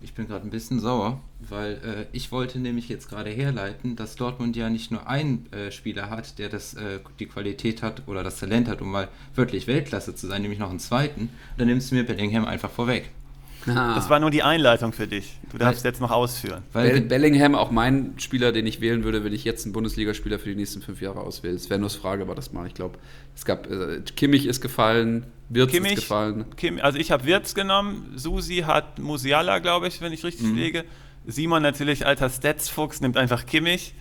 Ich 0.00 0.14
bin 0.14 0.26
gerade 0.26 0.44
ein 0.44 0.50
bisschen 0.50 0.80
sauer, 0.80 1.20
weil 1.48 1.74
äh, 1.74 2.06
ich 2.16 2.32
wollte 2.32 2.58
nämlich 2.58 2.88
jetzt 2.88 3.08
gerade 3.08 3.30
herleiten, 3.30 3.94
dass 3.94 4.16
Dortmund 4.16 4.56
ja 4.56 4.68
nicht 4.68 4.90
nur 4.90 5.08
einen 5.08 5.50
äh, 5.52 5.70
Spieler 5.70 6.10
hat, 6.10 6.40
der 6.40 6.48
das, 6.48 6.74
äh, 6.74 6.98
die 7.20 7.26
Qualität 7.26 7.82
hat 7.82 8.02
oder 8.06 8.24
das 8.24 8.38
Talent 8.40 8.68
hat, 8.68 8.82
um 8.82 8.90
mal 8.90 9.08
wirklich 9.36 9.68
Weltklasse 9.68 10.14
zu 10.14 10.26
sein, 10.26 10.42
nämlich 10.42 10.58
noch 10.58 10.70
einen 10.70 10.80
zweiten. 10.80 11.30
Dann 11.56 11.68
nimmst 11.68 11.90
du 11.90 11.94
mir 11.94 12.04
Bellingham 12.04 12.44
einfach 12.44 12.70
vorweg. 12.70 13.10
Ah. 13.66 13.94
Das 13.94 14.10
war 14.10 14.20
nur 14.20 14.30
die 14.30 14.42
Einleitung 14.42 14.92
für 14.92 15.06
dich. 15.06 15.38
Du 15.50 15.58
darfst 15.58 15.84
weil, 15.84 15.90
jetzt 15.90 16.00
noch 16.00 16.10
ausführen. 16.10 16.62
Weil 16.72 17.00
Bellingham 17.00 17.54
auch 17.54 17.70
mein 17.70 18.14
Spieler, 18.18 18.52
den 18.52 18.66
ich 18.66 18.80
wählen 18.80 19.04
würde, 19.04 19.24
wenn 19.24 19.32
ich 19.32 19.44
jetzt 19.44 19.64
einen 19.64 19.72
Bundesligaspieler 19.72 20.38
für 20.38 20.50
die 20.50 20.56
nächsten 20.56 20.82
fünf 20.82 21.00
Jahre 21.00 21.20
auswähle. 21.20 21.54
Es 21.54 21.70
wäre 21.70 21.80
nur 21.80 21.88
eine 21.88 21.98
Frage, 21.98 22.22
aber 22.22 22.34
das 22.34 22.52
mal. 22.52 22.66
Ich 22.66 22.74
glaube, 22.74 22.98
es 23.34 23.44
gab 23.44 23.70
äh, 23.70 24.00
Kimmich 24.16 24.46
ist 24.46 24.60
gefallen, 24.60 25.26
Wirtz 25.48 25.72
Kimmich, 25.72 25.92
ist 25.92 26.00
gefallen. 26.00 26.44
Kim, 26.56 26.78
also 26.80 26.98
ich 26.98 27.10
habe 27.10 27.24
Wirtz 27.24 27.54
genommen, 27.54 28.12
Susi 28.16 28.64
hat 28.66 28.98
Musiala, 28.98 29.58
glaube 29.58 29.88
ich, 29.88 30.00
wenn 30.00 30.12
ich 30.12 30.24
richtig 30.24 30.46
mhm. 30.46 30.56
lege. 30.56 30.84
Simon 31.26 31.62
natürlich, 31.62 32.06
alter 32.06 32.28
Stats-Fuchs, 32.28 33.00
nimmt 33.00 33.16
einfach 33.16 33.46
Kimmich. 33.46 33.94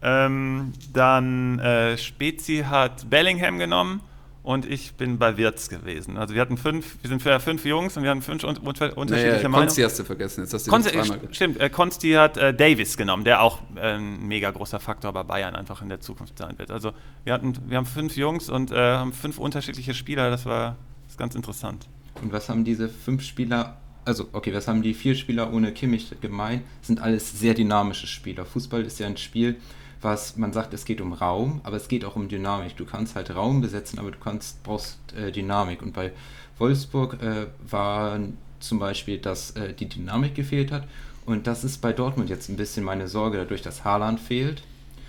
Ähm, 0.00 0.72
dann 0.92 1.58
äh, 1.58 1.98
Spezi 1.98 2.64
hat 2.68 3.10
Bellingham 3.10 3.58
genommen 3.58 4.00
und 4.48 4.64
ich 4.64 4.94
bin 4.94 5.18
bei 5.18 5.36
Wirtz 5.36 5.68
gewesen. 5.68 6.16
Also 6.16 6.32
wir 6.32 6.40
hatten 6.40 6.56
fünf, 6.56 6.96
wir 7.02 7.10
sind 7.10 7.20
für 7.20 7.38
fünf 7.38 7.66
Jungs 7.66 7.98
und 7.98 8.02
wir 8.02 8.08
hatten 8.08 8.22
fünf 8.22 8.44
unter, 8.44 8.96
unterschiedliche 8.96 9.36
naja, 9.36 9.48
Meinungen. 9.50 9.66
Konsti 9.66 9.82
hast 9.82 9.98
du 9.98 10.04
vergessen, 10.04 10.40
jetzt 10.40 10.54
hast 10.54 10.66
du 10.66 10.70
Konsti, 10.70 10.98
Stimmt, 11.32 11.60
äh, 11.60 11.68
Konsti 11.68 12.12
hat 12.12 12.38
äh, 12.38 12.54
Davis 12.54 12.96
genommen, 12.96 13.24
der 13.24 13.42
auch 13.42 13.58
äh, 13.76 13.96
ein 13.96 14.26
mega 14.26 14.50
großer 14.50 14.80
Faktor 14.80 15.12
bei 15.12 15.22
Bayern 15.22 15.54
einfach 15.54 15.82
in 15.82 15.90
der 15.90 16.00
Zukunft 16.00 16.38
sein 16.38 16.58
wird. 16.58 16.70
Also 16.70 16.92
wir 17.24 17.34
hatten, 17.34 17.58
wir 17.66 17.76
haben 17.76 17.84
fünf 17.84 18.16
Jungs 18.16 18.48
und 18.48 18.70
äh, 18.70 18.76
haben 18.76 19.12
fünf 19.12 19.36
unterschiedliche 19.36 19.92
Spieler, 19.92 20.30
das 20.30 20.46
war 20.46 20.76
das 21.06 21.18
ganz 21.18 21.34
interessant. 21.34 21.86
Und 22.22 22.32
was 22.32 22.48
haben 22.48 22.64
diese 22.64 22.88
fünf 22.88 23.24
Spieler 23.24 23.76
also 24.06 24.28
okay, 24.32 24.54
was 24.54 24.66
haben 24.66 24.80
die 24.80 24.94
vier 24.94 25.14
Spieler 25.14 25.52
ohne 25.52 25.72
Kimmich 25.72 26.10
gemein? 26.22 26.62
Sind 26.80 27.02
alles 27.02 27.38
sehr 27.38 27.52
dynamische 27.52 28.06
Spieler. 28.06 28.46
Fußball 28.46 28.80
ist 28.80 28.98
ja 28.98 29.06
ein 29.06 29.18
Spiel, 29.18 29.56
was 30.00 30.36
man 30.36 30.52
sagt, 30.52 30.74
es 30.74 30.84
geht 30.84 31.00
um 31.00 31.12
Raum, 31.12 31.60
aber 31.64 31.76
es 31.76 31.88
geht 31.88 32.04
auch 32.04 32.16
um 32.16 32.28
Dynamik. 32.28 32.76
Du 32.76 32.84
kannst 32.84 33.16
halt 33.16 33.34
Raum 33.34 33.60
besetzen, 33.60 33.98
aber 33.98 34.10
du 34.10 34.18
kannst, 34.18 34.62
brauchst 34.62 34.98
äh, 35.16 35.32
Dynamik. 35.32 35.82
Und 35.82 35.92
bei 35.92 36.12
Wolfsburg 36.58 37.22
äh, 37.22 37.46
war 37.68 38.20
zum 38.60 38.78
Beispiel, 38.78 39.18
dass 39.18 39.52
äh, 39.52 39.72
die 39.74 39.88
Dynamik 39.88 40.34
gefehlt 40.34 40.72
hat. 40.72 40.86
Und 41.26 41.46
das 41.46 41.64
ist 41.64 41.80
bei 41.80 41.92
Dortmund 41.92 42.30
jetzt 42.30 42.48
ein 42.48 42.56
bisschen 42.56 42.84
meine 42.84 43.08
Sorge, 43.08 43.38
dadurch, 43.38 43.62
dass 43.62 43.84
Haaland 43.84 44.20
fehlt, 44.20 44.62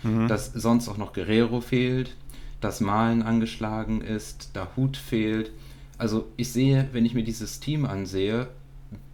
mhm. 0.03 0.27
dass 0.27 0.51
sonst 0.53 0.89
auch 0.89 0.97
noch 0.97 1.13
Guerrero 1.13 1.61
fehlt, 1.61 2.15
dass 2.61 2.81
Malen 2.81 3.21
angeschlagen 3.21 4.01
ist, 4.01 4.51
da 4.53 4.69
Hut 4.75 4.97
fehlt. 4.97 5.51
Also 5.97 6.27
ich 6.35 6.51
sehe, 6.51 6.89
wenn 6.91 7.05
ich 7.05 7.13
mir 7.13 7.23
dieses 7.23 7.59
Team 7.59 7.85
ansehe, 7.85 8.47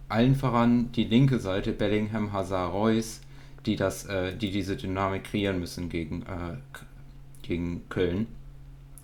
allen 0.08 0.34
voran 0.34 0.90
die 0.92 1.04
linke 1.04 1.38
Seite, 1.38 1.72
Bellingham, 1.72 2.32
Hazard, 2.32 2.72
Reus, 2.72 3.20
die, 3.66 3.76
das, 3.76 4.06
äh, 4.06 4.36
die 4.36 4.50
diese 4.50 4.76
Dynamik 4.76 5.24
kreieren 5.24 5.60
müssen 5.60 5.88
gegen, 5.88 6.22
äh, 6.22 6.56
gegen 7.42 7.88
Köln. 7.88 8.26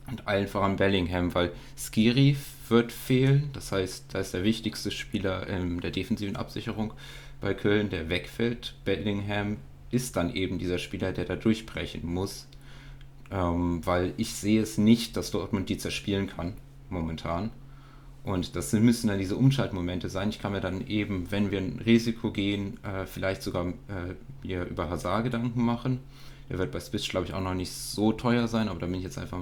Und 0.07 0.27
allen 0.27 0.49
voran 0.49 0.77
Bellingham, 0.77 1.35
weil 1.35 1.53
Skiri 1.77 2.37
wird 2.69 2.93
fehlen. 2.93 3.51
Das 3.53 3.73
heißt, 3.73 4.07
da 4.13 4.21
ist 4.21 4.35
der 4.35 4.45
wichtigste 4.45 4.91
Spieler 4.91 5.47
in 5.47 5.81
der 5.81 5.91
defensiven 5.91 6.37
Absicherung 6.37 6.93
bei 7.41 7.55
Köln, 7.55 7.91
der 7.91 8.09
wegfällt. 8.09 8.75
Bellingham 8.85 9.59
ist 9.91 10.17
dann 10.17 10.35
eben 10.35 10.59
dieser 10.59 10.79
Spieler, 10.79 11.13
der 11.13 11.25
da 11.25 11.37
durchbrechen 11.37 12.05
muss. 12.05 12.49
Ähm, 13.31 13.85
weil 13.87 14.13
ich 14.17 14.35
sehe 14.35 14.61
es 14.61 14.77
nicht, 14.77 15.17
dass 15.17 15.31
Dortmund 15.31 15.69
die 15.69 15.79
zerspielen 15.79 16.27
kann, 16.27 16.55
momentan. 16.91 17.51
Und 18.25 18.55
das 18.55 18.73
müssen 18.73 19.09
dann 19.09 19.19
diese 19.19 19.37
Umschaltmomente 19.37 20.09
sein. 20.09 20.29
Ich 20.29 20.41
kann 20.41 20.53
mir 20.53 20.61
dann 20.61 20.87
eben, 20.87 21.31
wenn 21.31 21.51
wir 21.51 21.59
ein 21.59 21.81
Risiko 21.85 22.31
gehen, 22.31 22.79
äh, 22.85 23.05
vielleicht 23.05 23.43
sogar 23.43 23.67
äh, 23.67 24.15
mir 24.47 24.65
über 24.65 24.89
Hazard 24.89 25.25
Gedanken 25.25 25.65
machen. 25.65 26.01
Der 26.49 26.59
wird 26.59 26.71
bei 26.71 26.79
Spitz, 26.79 27.09
glaube 27.09 27.27
ich, 27.27 27.35
auch 27.35 27.41
noch 27.41 27.55
nicht 27.55 27.73
so 27.73 28.13
teuer 28.13 28.47
sein, 28.47 28.69
aber 28.69 28.79
da 28.79 28.87
bin 28.87 28.97
ich 28.97 29.03
jetzt 29.03 29.19
einfach 29.19 29.41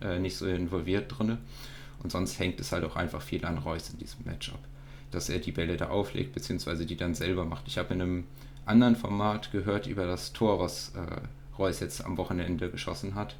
äh, 0.00 0.18
nicht 0.18 0.36
so 0.36 0.46
involviert 0.46 1.16
drin. 1.16 1.38
Und 2.02 2.10
sonst 2.10 2.38
hängt 2.40 2.58
es 2.58 2.72
halt 2.72 2.84
auch 2.84 2.96
einfach 2.96 3.22
viel 3.22 3.44
an 3.44 3.58
Reus 3.58 3.90
in 3.90 3.98
diesem 3.98 4.24
Matchup. 4.24 4.58
Dass 5.12 5.28
er 5.28 5.38
die 5.38 5.52
Bälle 5.52 5.76
da 5.76 5.88
auflegt, 5.90 6.32
beziehungsweise 6.32 6.84
die 6.84 6.96
dann 6.96 7.14
selber 7.14 7.44
macht. 7.44 7.68
Ich 7.68 7.78
habe 7.78 7.94
in 7.94 8.02
einem 8.02 8.24
anderen 8.64 8.96
Format 8.96 9.52
gehört 9.52 9.86
über 9.86 10.06
das 10.06 10.32
Tor, 10.32 10.58
was 10.58 10.92
äh, 10.96 11.56
Reus 11.58 11.78
jetzt 11.78 12.04
am 12.04 12.16
Wochenende 12.16 12.70
geschossen 12.70 13.14
hat 13.14 13.36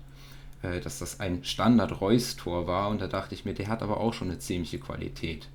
äh, 0.62 0.80
dass 0.80 0.98
das 0.98 1.20
ein 1.20 1.44
Standard-Reus-Tor 1.44 2.66
war 2.66 2.88
und 2.88 3.00
da 3.00 3.06
dachte 3.06 3.34
ich 3.34 3.44
mir, 3.44 3.54
der 3.54 3.68
hat 3.68 3.82
aber 3.82 3.98
auch 3.98 4.14
schon 4.14 4.30
eine 4.30 4.38
ziemliche 4.38 4.78
Qualität. 4.78 5.48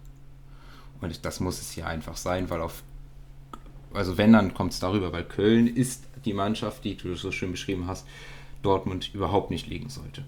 Und 1.02 1.26
das 1.26 1.40
muss 1.40 1.60
es 1.60 1.72
hier 1.72 1.88
einfach 1.88 2.16
sein, 2.16 2.50
weil 2.50 2.62
auf, 2.62 2.84
also 3.94 4.18
wenn, 4.18 4.34
dann 4.34 4.54
kommt 4.54 4.74
es 4.74 4.80
darüber, 4.80 5.12
weil 5.12 5.24
Köln 5.24 5.68
ist 5.68 6.06
die 6.26 6.34
Mannschaft, 6.34 6.84
die 6.84 6.96
du 6.96 7.16
so 7.16 7.32
schön 7.32 7.52
beschrieben 7.52 7.88
hast, 7.88 8.08
Dortmund 8.62 9.14
überhaupt 9.14 9.50
nicht 9.50 9.68
liegen 9.68 9.90
sollte. 9.90 10.22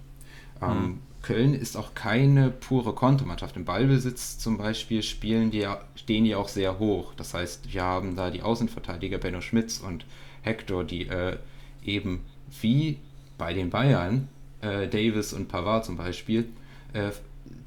Mhm. 0.59 0.67
Ähm, 0.67 0.99
Köln 1.21 1.53
ist 1.53 1.78
auch 1.78 1.93
keine 1.93 2.49
pure 2.51 2.93
Kontermannschaft. 2.93 3.55
Im 3.55 3.63
Ballbesitz 3.63 4.38
zum 4.39 4.57
Beispiel 4.57 5.01
spielen 5.03 5.51
die, 5.51 5.65
stehen 5.95 6.26
die 6.26 6.36
auch 6.36 6.49
sehr 6.49 6.80
hoch. 6.80 7.13
Das 7.15 7.34
heißt, 7.34 7.74
wir 7.74 7.84
haben 7.84 8.15
da 8.15 8.30
die 8.30 8.41
Außenverteidiger 8.41 9.19
Benno 9.19 9.39
Schmitz 9.39 9.80
und 9.80 10.05
Hector, 10.41 10.84
die 10.84 11.07
äh, 11.07 11.38
eben 11.84 12.26
wie 12.61 12.99
bei 13.38 13.53
den 13.53 13.69
Bayern 13.69 14.28
äh, 14.64 14.88
Davis 14.88 15.34
und 15.34 15.47
Pavard 15.47 15.86
zum 15.86 15.97
Beispiel, 15.97 16.47
äh, 16.93 17.11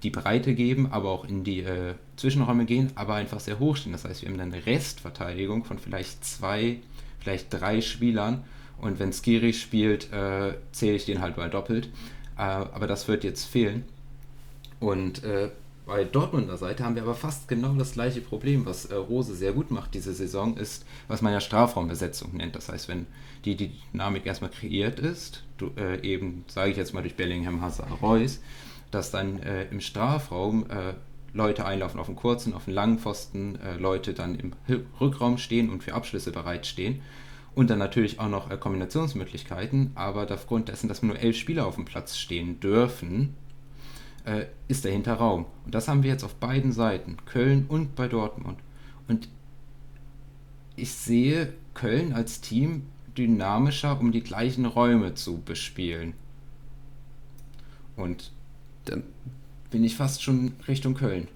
die 0.03 0.11
Breite 0.11 0.55
geben, 0.55 0.89
aber 0.91 1.11
auch 1.11 1.25
in 1.25 1.45
die 1.45 1.61
äh, 1.61 1.95
Zwischenräume 2.17 2.65
gehen, 2.65 2.91
aber 2.95 3.15
einfach 3.15 3.41
sehr 3.41 3.59
hoch 3.59 3.77
stehen. 3.77 3.93
Das 3.93 4.05
heißt, 4.05 4.23
wir 4.23 4.29
haben 4.29 4.39
dann 4.39 4.53
eine 4.53 4.67
Restverteidigung 4.67 5.65
von 5.65 5.79
vielleicht 5.79 6.25
zwei, 6.25 6.79
vielleicht 7.19 7.53
drei 7.53 7.81
Spielern. 7.81 8.45
Und 8.79 8.99
wenn 8.99 9.13
Skiri 9.13 9.53
spielt, 9.53 10.13
äh, 10.13 10.55
zähle 10.73 10.97
ich 10.97 11.07
den 11.07 11.21
halt 11.21 11.37
mal 11.37 11.51
doppelt. 11.51 11.89
Äh, 12.37 12.43
aber 12.43 12.87
das 12.87 13.09
wird 13.09 13.25
jetzt 13.25 13.45
fehlen. 13.45 13.85
Und 14.81 15.25
äh, 15.25 15.51
bei 15.87 16.05
Dortmunder 16.05 16.57
Seite 16.57 16.85
haben 16.85 16.97
wir 16.97 17.03
aber 17.03 17.15
fast 17.15 17.49
genau 17.49 17.73
das 17.75 17.93
gleiche 17.93 18.21
Problem, 18.21 18.67
was 18.67 18.91
Rose 18.93 19.35
sehr 19.35 19.53
gut 19.53 19.71
macht 19.71 19.95
diese 19.95 20.13
Saison, 20.13 20.57
ist, 20.57 20.85
was 21.07 21.23
man 21.23 21.33
ja 21.33 21.41
Strafraumbesetzung 21.41 22.37
nennt. 22.37 22.57
Das 22.57 22.69
heißt, 22.69 22.89
wenn 22.89 23.07
die, 23.47 23.57
die 23.57 23.71
Dynamik 23.93 24.27
erstmal 24.27 24.51
kreiert 24.51 24.99
ist, 24.99 25.45
du, 25.57 25.71
äh, 25.77 26.01
eben, 26.03 26.45
sage 26.49 26.73
ich 26.73 26.77
jetzt 26.77 26.93
mal 26.93 27.03
durch 27.03 27.15
Bellingham, 27.15 27.61
Hazard, 27.61 28.03
Reus, 28.03 28.43
dass 28.91 29.11
dann 29.11 29.39
äh, 29.39 29.65
im 29.71 29.81
Strafraum 29.81 30.69
äh, 30.69 30.95
Leute 31.33 31.65
einlaufen 31.65 32.01
auf 32.01 32.07
den 32.07 32.17
kurzen, 32.17 32.55
auf 32.55 32.65
den 32.65 32.75
langen 32.75 32.99
Pfosten, 32.99 33.59
äh, 33.61 33.77
Leute 33.77 34.15
dann 34.15 34.35
im 34.35 34.53
Rückraum 35.01 35.39
stehen 35.39 35.71
und 35.71 35.83
für 35.83 35.95
Abschlüsse 35.95 36.33
bereitstehen. 36.33 37.01
Und 37.55 37.71
dann 37.71 37.79
natürlich 37.79 38.21
auch 38.21 38.29
noch 38.29 38.51
äh, 38.51 38.57
Kombinationsmöglichkeiten, 38.57 39.93
aber 39.95 40.31
aufgrund 40.31 40.69
dessen, 40.69 40.89
dass 40.89 41.03
nur 41.03 41.19
elf 41.19 41.37
Spieler 41.37 41.67
auf 41.67 41.77
dem 41.77 41.85
Platz 41.85 42.19
stehen 42.19 42.61
dürfen, 42.61 43.35
äh, 44.25 44.47
ist 44.69 44.85
dahinter 44.85 45.15
Raum. 45.15 45.47
Und 45.65 45.75
das 45.75 45.89
haben 45.89 46.03
wir 46.03 46.11
jetzt 46.11 46.25
auf 46.25 46.35
beiden 46.35 46.73
Seiten, 46.73 47.17
Köln 47.27 47.67
und 47.69 47.95
bei 47.95 48.09
Dortmund. 48.09 48.59
Und 49.09 49.29
ich 50.75 50.93
sehe 50.93 51.53
Köln 51.75 52.13
als 52.13 52.41
Team 52.41 52.87
dynamischer, 53.17 53.99
um 54.01 54.13
die 54.13 54.23
gleichen 54.23 54.67
Räume 54.67 55.15
zu 55.15 55.41
bespielen. 55.41 56.15
Und 57.97 58.31
dann 58.85 59.03
bin 59.71 59.85
ich 59.85 59.97
fast 59.97 60.23
schon 60.23 60.53
Richtung 60.69 60.95
Köln. 60.95 61.29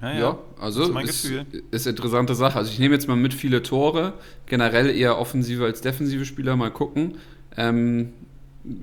Ja, 0.00 0.12
ja. 0.12 0.18
ja 0.18 0.38
also 0.58 0.98
ist, 0.98 1.24
ist, 1.24 1.46
ist 1.70 1.86
interessante 1.86 2.34
Sache. 2.34 2.58
Also 2.58 2.72
ich 2.72 2.78
nehme 2.78 2.94
jetzt 2.94 3.06
mal 3.06 3.16
mit 3.16 3.34
viele 3.34 3.62
Tore, 3.62 4.14
generell 4.46 4.90
eher 4.90 5.18
offensive 5.18 5.64
als 5.64 5.80
defensive 5.80 6.24
Spieler, 6.24 6.56
mal 6.56 6.70
gucken. 6.70 7.18
Ähm, 7.56 8.12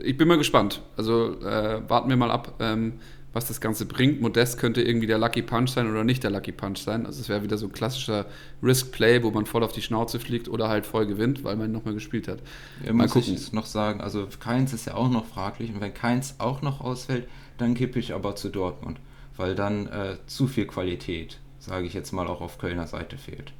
ich 0.01 0.17
bin 0.17 0.27
mal 0.27 0.37
gespannt. 0.37 0.81
Also 0.97 1.39
äh, 1.41 1.81
warten 1.89 2.09
wir 2.09 2.17
mal 2.17 2.31
ab, 2.31 2.55
ähm, 2.59 2.93
was 3.33 3.47
das 3.47 3.61
Ganze 3.61 3.85
bringt. 3.85 4.21
Modest 4.21 4.57
könnte 4.57 4.81
irgendwie 4.81 5.07
der 5.07 5.17
Lucky 5.17 5.41
Punch 5.41 5.69
sein 5.69 5.89
oder 5.89 6.03
nicht 6.03 6.23
der 6.23 6.31
Lucky 6.31 6.51
Punch 6.51 6.79
sein. 6.79 7.05
Also 7.05 7.21
es 7.21 7.29
wäre 7.29 7.43
wieder 7.43 7.57
so 7.57 7.67
ein 7.67 7.71
klassischer 7.71 8.25
Risk-Play, 8.63 9.23
wo 9.23 9.31
man 9.31 9.45
voll 9.45 9.63
auf 9.63 9.71
die 9.71 9.81
Schnauze 9.81 10.19
fliegt 10.19 10.47
oder 10.47 10.67
halt 10.67 10.85
voll 10.85 11.05
gewinnt, 11.05 11.43
weil 11.43 11.55
man 11.55 11.71
nochmal 11.71 11.93
gespielt 11.93 12.27
hat. 12.27 12.39
Ja, 12.83 12.93
mal 12.93 13.03
muss 13.03 13.13
gucken. 13.13 13.33
ich 13.33 13.53
noch 13.53 13.65
sagen, 13.65 14.01
also 14.01 14.27
Keins 14.39 14.73
ist 14.73 14.85
ja 14.85 14.95
auch 14.95 15.09
noch 15.09 15.25
fraglich 15.25 15.73
und 15.73 15.81
wenn 15.81 15.93
Keins 15.93 16.35
auch 16.39 16.61
noch 16.61 16.81
ausfällt, 16.81 17.27
dann 17.57 17.75
kippe 17.75 17.99
ich 17.99 18.13
aber 18.13 18.35
zu 18.35 18.49
Dortmund, 18.49 18.99
weil 19.37 19.53
dann 19.55 19.87
äh, 19.87 20.17
zu 20.25 20.47
viel 20.47 20.65
Qualität, 20.65 21.39
sage 21.59 21.85
ich 21.85 21.93
jetzt 21.93 22.11
mal, 22.11 22.27
auch 22.27 22.41
auf 22.41 22.57
Kölner 22.57 22.87
Seite 22.87 23.17
fehlt. 23.17 23.53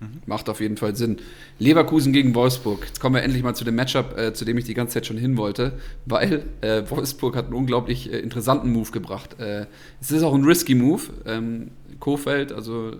Mhm. 0.00 0.22
Macht 0.26 0.48
auf 0.48 0.60
jeden 0.60 0.76
Fall 0.76 0.94
Sinn. 0.94 1.16
Leverkusen 1.58 2.12
gegen 2.12 2.34
Wolfsburg. 2.34 2.84
Jetzt 2.86 3.00
kommen 3.00 3.14
wir 3.14 3.22
endlich 3.22 3.42
mal 3.42 3.54
zu 3.54 3.64
dem 3.64 3.76
Matchup, 3.76 4.18
äh, 4.18 4.34
zu 4.34 4.44
dem 4.44 4.58
ich 4.58 4.64
die 4.64 4.74
ganze 4.74 4.94
Zeit 4.94 5.06
schon 5.06 5.16
hin 5.16 5.36
wollte, 5.36 5.78
weil 6.04 6.44
äh, 6.60 6.82
Wolfsburg 6.88 7.34
hat 7.36 7.46
einen 7.46 7.54
unglaublich 7.54 8.12
äh, 8.12 8.18
interessanten 8.18 8.72
Move 8.72 8.90
gebracht. 8.90 9.40
Äh, 9.40 9.66
es 10.00 10.10
ist 10.10 10.22
auch 10.22 10.34
ein 10.34 10.44
risky 10.44 10.74
Move. 10.74 11.02
Ähm, 11.24 11.70
Kofeld, 11.98 12.52
also 12.52 12.90
äh, 12.90 12.96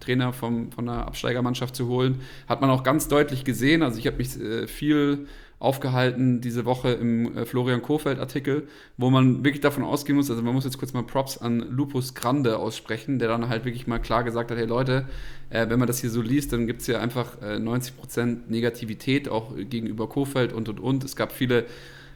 Trainer 0.00 0.32
vom, 0.32 0.70
von 0.72 0.86
der 0.86 1.06
Absteigermannschaft 1.06 1.74
zu 1.74 1.88
holen, 1.88 2.20
hat 2.48 2.60
man 2.60 2.70
auch 2.70 2.82
ganz 2.82 3.08
deutlich 3.08 3.44
gesehen. 3.44 3.82
Also 3.82 3.98
ich 3.98 4.06
habe 4.06 4.18
mich 4.18 4.38
äh, 4.38 4.66
viel 4.66 5.26
aufgehalten 5.62 6.40
diese 6.40 6.64
Woche 6.64 6.90
im 6.90 7.36
äh, 7.36 7.46
Florian 7.46 7.82
Kofeld-Artikel, 7.82 8.66
wo 8.96 9.10
man 9.10 9.44
wirklich 9.44 9.60
davon 9.60 9.84
ausgehen 9.84 10.16
muss, 10.16 10.28
also 10.28 10.42
man 10.42 10.54
muss 10.54 10.64
jetzt 10.64 10.76
kurz 10.76 10.92
mal 10.92 11.04
Props 11.04 11.38
an 11.38 11.60
Lupus 11.60 12.14
Grande 12.14 12.58
aussprechen, 12.58 13.20
der 13.20 13.28
dann 13.28 13.48
halt 13.48 13.64
wirklich 13.64 13.86
mal 13.86 14.00
klar 14.00 14.24
gesagt 14.24 14.50
hat, 14.50 14.58
hey 14.58 14.66
Leute, 14.66 15.06
äh, 15.50 15.68
wenn 15.68 15.78
man 15.78 15.86
das 15.86 16.00
hier 16.00 16.10
so 16.10 16.20
liest, 16.20 16.52
dann 16.52 16.66
gibt 16.66 16.80
es 16.80 16.88
ja 16.88 16.98
einfach 16.98 17.40
äh, 17.40 17.56
90% 17.58 18.48
Negativität 18.48 19.28
auch 19.28 19.54
gegenüber 19.56 20.08
Kofeld 20.08 20.52
und 20.52 20.68
und 20.68 20.80
und. 20.80 21.04
Es 21.04 21.14
gab 21.14 21.30
viele 21.30 21.66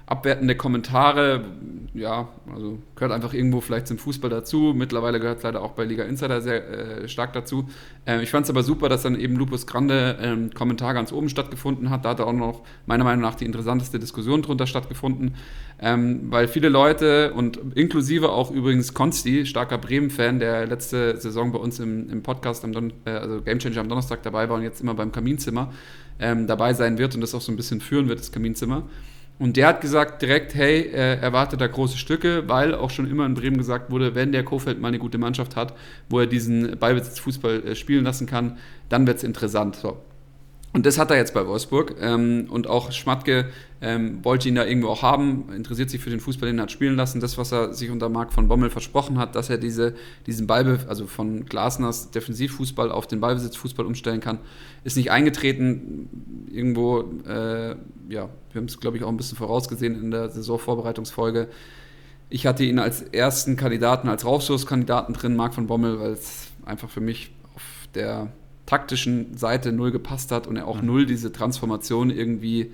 abwertende 0.06 0.54
Kommentare, 0.54 1.44
ja, 1.92 2.28
also 2.54 2.78
gehört 2.94 3.10
einfach 3.10 3.34
irgendwo 3.34 3.60
vielleicht 3.60 3.88
zum 3.88 3.98
Fußball 3.98 4.30
dazu. 4.30 4.72
Mittlerweile 4.76 5.18
gehört 5.18 5.38
es 5.38 5.42
leider 5.42 5.62
auch 5.62 5.72
bei 5.72 5.84
Liga 5.84 6.04
Insider 6.04 6.40
sehr 6.40 7.02
äh, 7.02 7.08
stark 7.08 7.32
dazu. 7.32 7.68
Ähm, 8.06 8.20
ich 8.20 8.30
fand 8.30 8.44
es 8.44 8.50
aber 8.50 8.62
super, 8.62 8.88
dass 8.88 9.02
dann 9.02 9.18
eben 9.18 9.34
Lupus 9.34 9.66
Grande 9.66 10.16
ähm, 10.20 10.50
Kommentar 10.54 10.94
ganz 10.94 11.12
oben 11.12 11.28
stattgefunden 11.28 11.90
hat. 11.90 12.04
Da 12.04 12.10
hat 12.10 12.20
auch 12.20 12.32
noch 12.32 12.62
meiner 12.86 13.02
Meinung 13.02 13.22
nach 13.22 13.34
die 13.34 13.46
interessanteste 13.46 13.98
Diskussion 13.98 14.42
drunter 14.42 14.68
stattgefunden, 14.68 15.34
ähm, 15.80 16.30
weil 16.30 16.46
viele 16.46 16.68
Leute 16.68 17.32
und 17.32 17.58
inklusive 17.74 18.30
auch 18.30 18.52
übrigens 18.52 18.94
Konsti, 18.94 19.44
starker 19.44 19.78
Bremen-Fan, 19.78 20.38
der 20.38 20.68
letzte 20.68 21.16
Saison 21.16 21.50
bei 21.50 21.58
uns 21.58 21.80
im, 21.80 22.08
im 22.10 22.22
Podcast, 22.22 22.62
am 22.64 22.72
Don 22.72 22.92
äh, 23.06 23.10
also 23.10 23.42
Gamechanger 23.42 23.80
am 23.80 23.88
Donnerstag 23.88 24.22
dabei 24.22 24.48
war 24.48 24.56
und 24.56 24.62
jetzt 24.62 24.80
immer 24.80 24.94
beim 24.94 25.10
Kaminzimmer 25.10 25.72
ähm, 26.20 26.46
dabei 26.46 26.74
sein 26.74 26.96
wird 26.96 27.16
und 27.16 27.22
das 27.22 27.34
auch 27.34 27.40
so 27.40 27.50
ein 27.50 27.56
bisschen 27.56 27.80
führen 27.80 28.08
wird, 28.08 28.20
das 28.20 28.30
Kaminzimmer. 28.30 28.84
Und 29.38 29.56
der 29.56 29.66
hat 29.66 29.82
gesagt 29.82 30.22
direkt, 30.22 30.54
hey, 30.54 30.88
er 30.90 31.20
erwartet 31.20 31.60
da 31.60 31.66
große 31.66 31.98
Stücke, 31.98 32.48
weil 32.48 32.74
auch 32.74 32.90
schon 32.90 33.10
immer 33.10 33.26
in 33.26 33.34
Bremen 33.34 33.58
gesagt 33.58 33.90
wurde, 33.90 34.14
wenn 34.14 34.32
der 34.32 34.44
Kofeld 34.44 34.80
mal 34.80 34.88
eine 34.88 34.98
gute 34.98 35.18
Mannschaft 35.18 35.56
hat, 35.56 35.74
wo 36.08 36.20
er 36.20 36.26
diesen 36.26 36.78
Ballbesitzfußball 36.78 37.68
äh, 37.68 37.74
spielen 37.74 38.04
lassen 38.04 38.26
kann, 38.26 38.56
dann 38.88 39.06
wird 39.06 39.18
es 39.18 39.24
interessant. 39.24 39.76
So. 39.76 39.98
Und 40.72 40.86
das 40.86 40.98
hat 40.98 41.10
er 41.10 41.18
jetzt 41.18 41.34
bei 41.34 41.46
Wolfsburg. 41.46 41.96
Ähm, 42.00 42.46
und 42.48 42.66
auch 42.66 42.92
Schmatke 42.92 43.46
ähm, 43.80 44.24
wollte 44.24 44.48
ihn 44.48 44.54
da 44.54 44.64
irgendwo 44.64 44.88
auch 44.88 45.02
haben, 45.02 45.52
interessiert 45.54 45.90
sich 45.90 46.00
für 46.00 46.10
den 46.10 46.20
Fußball, 46.20 46.48
den 46.48 46.58
er 46.58 46.62
hat 46.62 46.72
spielen 46.72 46.96
lassen. 46.96 47.20
Das, 47.20 47.36
was 47.36 47.52
er 47.52 47.74
sich 47.74 47.90
unter 47.90 48.08
Marc 48.08 48.32
von 48.32 48.48
Bommel 48.48 48.70
versprochen 48.70 49.18
hat, 49.18 49.34
dass 49.34 49.50
er 49.50 49.58
diese, 49.58 49.94
diesen 50.26 50.46
Ball, 50.46 50.80
also 50.88 51.06
von 51.06 51.44
Glasners 51.44 52.10
Defensivfußball 52.10 52.90
auf 52.90 53.06
den 53.06 53.20
Ballbesitzfußball 53.20 53.84
umstellen 53.84 54.20
kann, 54.20 54.38
ist 54.84 54.96
nicht 54.96 55.10
eingetreten. 55.10 56.46
Irgendwo, 56.50 57.00
äh, 57.28 57.76
ja, 58.08 58.28
wir 58.52 58.60
haben 58.60 58.66
es, 58.66 58.80
glaube 58.80 58.96
ich, 58.96 59.04
auch 59.04 59.08
ein 59.08 59.16
bisschen 59.16 59.36
vorausgesehen 59.36 59.94
in 60.02 60.10
der 60.10 60.30
Saisonvorbereitungsfolge. 60.30 61.48
Ich 62.28 62.46
hatte 62.46 62.64
ihn 62.64 62.78
als 62.78 63.02
ersten 63.02 63.56
Kandidaten, 63.56 64.08
als 64.08 64.24
Raufstoßkandidaten 64.24 65.14
drin, 65.14 65.36
Marc 65.36 65.54
von 65.54 65.66
Bommel, 65.66 66.00
weil 66.00 66.12
es 66.12 66.48
einfach 66.64 66.88
für 66.88 67.00
mich 67.00 67.32
auf 67.54 67.62
der 67.94 68.32
taktischen 68.66 69.36
Seite 69.36 69.72
null 69.72 69.92
gepasst 69.92 70.32
hat 70.32 70.46
und 70.46 70.56
er 70.56 70.66
auch 70.66 70.80
mhm. 70.80 70.86
null 70.86 71.06
diese 71.06 71.32
Transformation 71.32 72.10
irgendwie, 72.10 72.72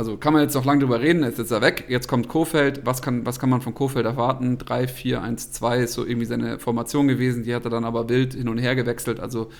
also 0.00 0.16
kann 0.16 0.32
man 0.32 0.40
jetzt 0.40 0.54
noch 0.54 0.64
lange 0.64 0.80
drüber 0.80 1.02
reden, 1.02 1.22
jetzt 1.24 1.38
ist 1.38 1.50
er 1.50 1.60
weg, 1.60 1.84
jetzt 1.88 2.08
kommt 2.08 2.26
Kofeld, 2.26 2.86
was 2.86 3.02
kann, 3.02 3.26
was 3.26 3.38
kann 3.38 3.50
man 3.50 3.60
von 3.60 3.74
Kofeld 3.74 4.06
erwarten? 4.06 4.56
3, 4.56 4.88
4, 4.88 5.20
1, 5.20 5.52
2 5.52 5.80
ist 5.80 5.92
so 5.92 6.06
irgendwie 6.06 6.24
seine 6.24 6.58
Formation 6.58 7.06
gewesen, 7.06 7.42
die 7.42 7.54
hat 7.54 7.64
er 7.64 7.70
dann 7.70 7.84
aber 7.84 8.08
wild 8.08 8.32
hin 8.32 8.48
und 8.48 8.56
her 8.56 8.74
gewechselt, 8.74 9.20
also 9.20 9.50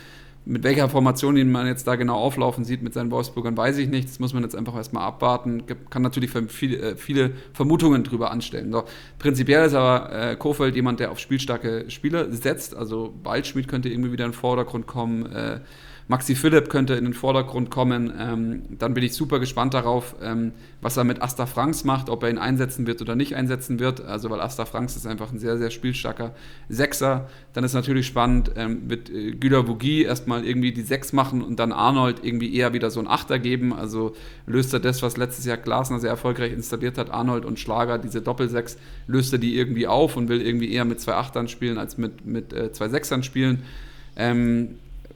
mit 0.47 0.65
welcher 0.65 0.89
Formation 0.89 1.37
ihn 1.37 1.53
man 1.53 1.67
jetzt 1.67 1.87
da 1.87 1.97
genau 1.97 2.17
auflaufen 2.17 2.65
sieht 2.65 2.83
mit 2.83 2.95
seinen 2.95 3.11
Wolfsburgern, 3.11 3.55
weiß 3.55 3.77
ich 3.77 3.91
nicht. 3.91 4.09
Das 4.09 4.19
muss 4.19 4.33
man 4.33 4.43
jetzt 4.43 4.57
einfach 4.57 4.75
erstmal 4.75 5.03
abwarten. 5.03 5.65
Kann 5.91 6.01
natürlich 6.01 6.31
viele, 6.49 6.79
äh, 6.79 6.97
viele 6.97 7.33
Vermutungen 7.53 8.03
drüber 8.03 8.31
anstellen. 8.31 8.73
So, 8.73 8.85
prinzipiell 9.19 9.67
ist 9.67 9.75
aber 9.75 10.11
äh, 10.11 10.37
Kofeld 10.37 10.75
jemand, 10.75 10.99
der 10.99 11.11
auf 11.11 11.19
spielstarke 11.19 11.91
Spieler 11.91 12.33
setzt. 12.33 12.75
Also 12.75 13.13
Waldschmidt 13.23 13.69
könnte 13.69 13.91
irgendwie 13.91 14.13
wieder 14.13 14.25
in 14.25 14.31
den 14.31 14.37
Vordergrund 14.37 14.87
kommen. 14.87 15.27
Äh, 15.27 15.61
Maxi 16.11 16.35
Philipp 16.35 16.71
könnte 16.71 16.95
in 16.95 17.05
den 17.05 17.15
Vordergrund 17.15 17.71
kommen. 17.71 18.13
Ähm, 18.19 18.63
dann 18.69 18.95
bin 18.95 19.05
ich 19.05 19.15
super 19.15 19.39
gespannt 19.39 19.75
darauf, 19.75 20.17
ähm, 20.21 20.51
was 20.81 20.97
er 20.97 21.05
mit 21.05 21.23
Asta 21.23 21.47
Franks 21.47 21.85
macht, 21.85 22.09
ob 22.11 22.25
er 22.25 22.31
ihn 22.31 22.39
einsetzen 22.39 22.89
wird 22.89 23.01
oder 23.01 23.15
nicht 23.15 23.37
einsetzen 23.37 23.79
wird. 23.79 24.01
Also, 24.01 24.29
weil 24.29 24.41
Asta 24.41 24.65
Franks 24.65 24.97
ist 24.97 25.07
einfach 25.07 25.31
ein 25.31 25.39
sehr, 25.39 25.57
sehr 25.57 25.71
spielstarker 25.71 26.35
Sechser. 26.69 27.29
Dann 27.53 27.63
ist 27.63 27.75
natürlich 27.75 28.09
spannend, 28.09 28.51
ähm, 28.57 28.91
wird 28.91 29.09
äh, 29.09 29.31
Güler 29.31 29.63
Bougie 29.63 30.03
erstmal 30.03 30.45
irgendwie 30.45 30.73
die 30.73 30.83
Sechs 30.83 31.13
machen 31.13 31.43
und 31.43 31.61
dann 31.61 31.71
Arnold 31.71 32.25
irgendwie 32.25 32.57
eher 32.57 32.73
wieder 32.73 32.91
so 32.91 32.99
ein 32.99 33.07
Achter 33.07 33.39
geben. 33.39 33.73
Also 33.73 34.17
löst 34.49 34.73
er 34.73 34.81
das, 34.81 35.05
was 35.05 35.17
letztes 35.17 35.45
Jahr 35.45 35.59
Glasner 35.59 36.01
sehr 36.01 36.11
erfolgreich 36.11 36.53
installiert 36.53 36.99
hat, 36.99 37.13
Arnold 37.13 37.45
und 37.45 37.61
Schlager, 37.61 37.99
diese 37.99 38.21
Doppelsechs, 38.21 38.79
löst 39.07 39.33
er 39.33 39.39
die 39.39 39.57
irgendwie 39.57 39.87
auf 39.87 40.17
und 40.17 40.29
will 40.29 40.43
irgendwie 40.43 40.73
eher 40.73 40.85
mit 40.85 41.01
zwei 41.01 41.15
Achtern 41.15 41.47
spielen 41.47 41.79
als 41.79 41.99
mit, 41.99 42.27
mit 42.27 42.53
äh, 42.53 42.73
zwei 42.73 42.89
Sechsern 42.89 43.23
spielen. 43.23 43.63
Ähm, 44.17 44.71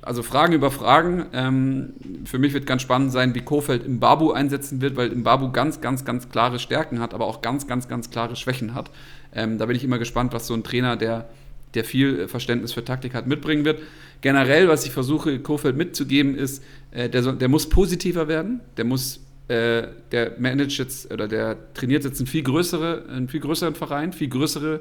also 0.05 0.23
Fragen 0.23 0.53
über 0.53 0.71
Fragen. 0.71 1.27
Ähm, 1.33 1.95
für 2.25 2.39
mich 2.39 2.53
wird 2.53 2.67
ganz 2.67 2.83
spannend 2.83 3.13
sein, 3.13 3.35
wie 3.35 3.41
Kofeld 3.41 3.85
im 3.85 4.01
Babu 4.01 4.33
einsetzen 4.33 4.81
wird, 4.81 4.97
weil 4.97 5.11
im 5.11 5.23
Babu 5.23 5.51
ganz, 5.51 5.81
ganz, 5.81 6.05
ganz 6.05 6.29
klare 6.29 6.59
Stärken 6.59 7.01
hat, 7.01 7.15
aber 7.15 7.27
auch 7.27 7.43
ganz, 7.43 7.67
ganz, 7.67 7.89
ganz 7.89 8.11
klare 8.11 8.37
Schwächen 8.37 8.75
hat. 8.75 8.91
Ähm, 9.35 9.59
da 9.59 9.67
bin 9.67 9.77
ich 9.77 9.85
immer 9.85 9.99
gespannt, 9.99 10.33
was 10.33 10.47
so 10.47 10.55
ein 10.55 10.63
Trainer, 10.63 10.97
der, 10.97 11.29
der 11.75 11.85
viel 11.85 12.29
Verständnis 12.29 12.73
für 12.73 12.85
Taktik 12.85 13.15
hat, 13.15 13.27
mitbringen 13.27 13.65
wird. 13.65 13.81
Generell, 14.21 14.69
was 14.69 14.87
ich 14.87 14.93
versuche, 14.93 15.39
Kofeld 15.41 15.77
mitzugeben, 15.77 16.37
ist, 16.37 16.63
äh, 16.91 17.09
der, 17.09 17.33
der 17.33 17.49
muss 17.49 17.69
positiver 17.69 18.29
werden, 18.29 18.61
der 18.77 18.85
muss 18.85 19.21
äh, 19.49 19.89
der 20.11 20.33
managt 20.39 20.79
jetzt 20.79 21.13
oder 21.13 21.29
der 21.29 21.75
trainiert 21.75 22.05
jetzt 22.05 22.19
einen 22.19 22.27
viel, 22.27 22.43
größere, 22.43 23.05
einen 23.11 23.29
viel 23.29 23.41
größeren 23.41 23.75
Verein, 23.75 24.15
viel 24.15 24.29
größere 24.29 24.81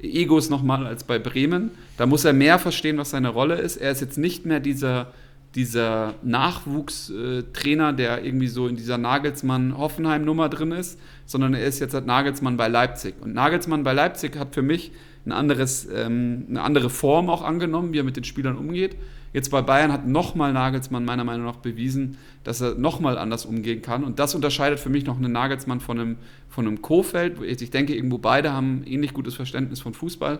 Egos 0.00 0.50
nochmal 0.50 0.86
als 0.86 1.04
bei 1.04 1.18
Bremen. 1.18 1.70
Da 1.96 2.06
muss 2.06 2.24
er 2.24 2.32
mehr 2.32 2.58
verstehen, 2.58 2.98
was 2.98 3.10
seine 3.10 3.28
Rolle 3.28 3.56
ist. 3.56 3.76
Er 3.76 3.90
ist 3.90 4.00
jetzt 4.00 4.18
nicht 4.18 4.44
mehr 4.44 4.60
dieser, 4.60 5.12
dieser 5.54 6.14
Nachwuchstrainer, 6.22 7.92
der 7.92 8.24
irgendwie 8.24 8.48
so 8.48 8.66
in 8.66 8.76
dieser 8.76 8.98
Nagelsmann-Hoffenheim-Nummer 8.98 10.48
drin 10.48 10.72
ist, 10.72 10.98
sondern 11.26 11.54
er 11.54 11.64
ist 11.64 11.80
jetzt 11.80 11.94
halt 11.94 12.06
Nagelsmann 12.06 12.56
bei 12.56 12.68
Leipzig. 12.68 13.14
Und 13.20 13.34
Nagelsmann 13.34 13.84
bei 13.84 13.92
Leipzig 13.92 14.36
hat 14.36 14.54
für 14.54 14.62
mich 14.62 14.92
ein 15.26 15.32
anderes, 15.32 15.88
ähm, 15.94 16.46
eine 16.50 16.62
andere 16.62 16.90
Form 16.90 17.30
auch 17.30 17.42
angenommen, 17.42 17.92
wie 17.92 17.98
er 17.98 18.04
mit 18.04 18.16
den 18.16 18.24
Spielern 18.24 18.56
umgeht. 18.56 18.96
Jetzt 19.34 19.50
bei 19.50 19.62
Bayern 19.62 19.92
hat 19.92 20.06
nochmal 20.06 20.52
Nagelsmann 20.52 21.04
meiner 21.04 21.24
Meinung 21.24 21.44
nach 21.44 21.56
bewiesen, 21.56 22.16
dass 22.44 22.60
er 22.60 22.76
nochmal 22.76 23.18
anders 23.18 23.44
umgehen 23.44 23.82
kann. 23.82 24.04
Und 24.04 24.20
das 24.20 24.36
unterscheidet 24.36 24.78
für 24.78 24.90
mich 24.90 25.04
noch 25.06 25.16
einen 25.16 25.32
Nagelsmann 25.32 25.80
von 25.80 25.98
einem, 25.98 26.16
von 26.48 26.68
einem 26.68 26.82
Kofeld. 26.82 27.42
Ich 27.42 27.70
denke, 27.70 27.96
irgendwo 27.96 28.18
beide 28.18 28.52
haben 28.52 28.84
ähnlich 28.86 29.12
gutes 29.12 29.34
Verständnis 29.34 29.80
von 29.80 29.92
Fußball 29.92 30.38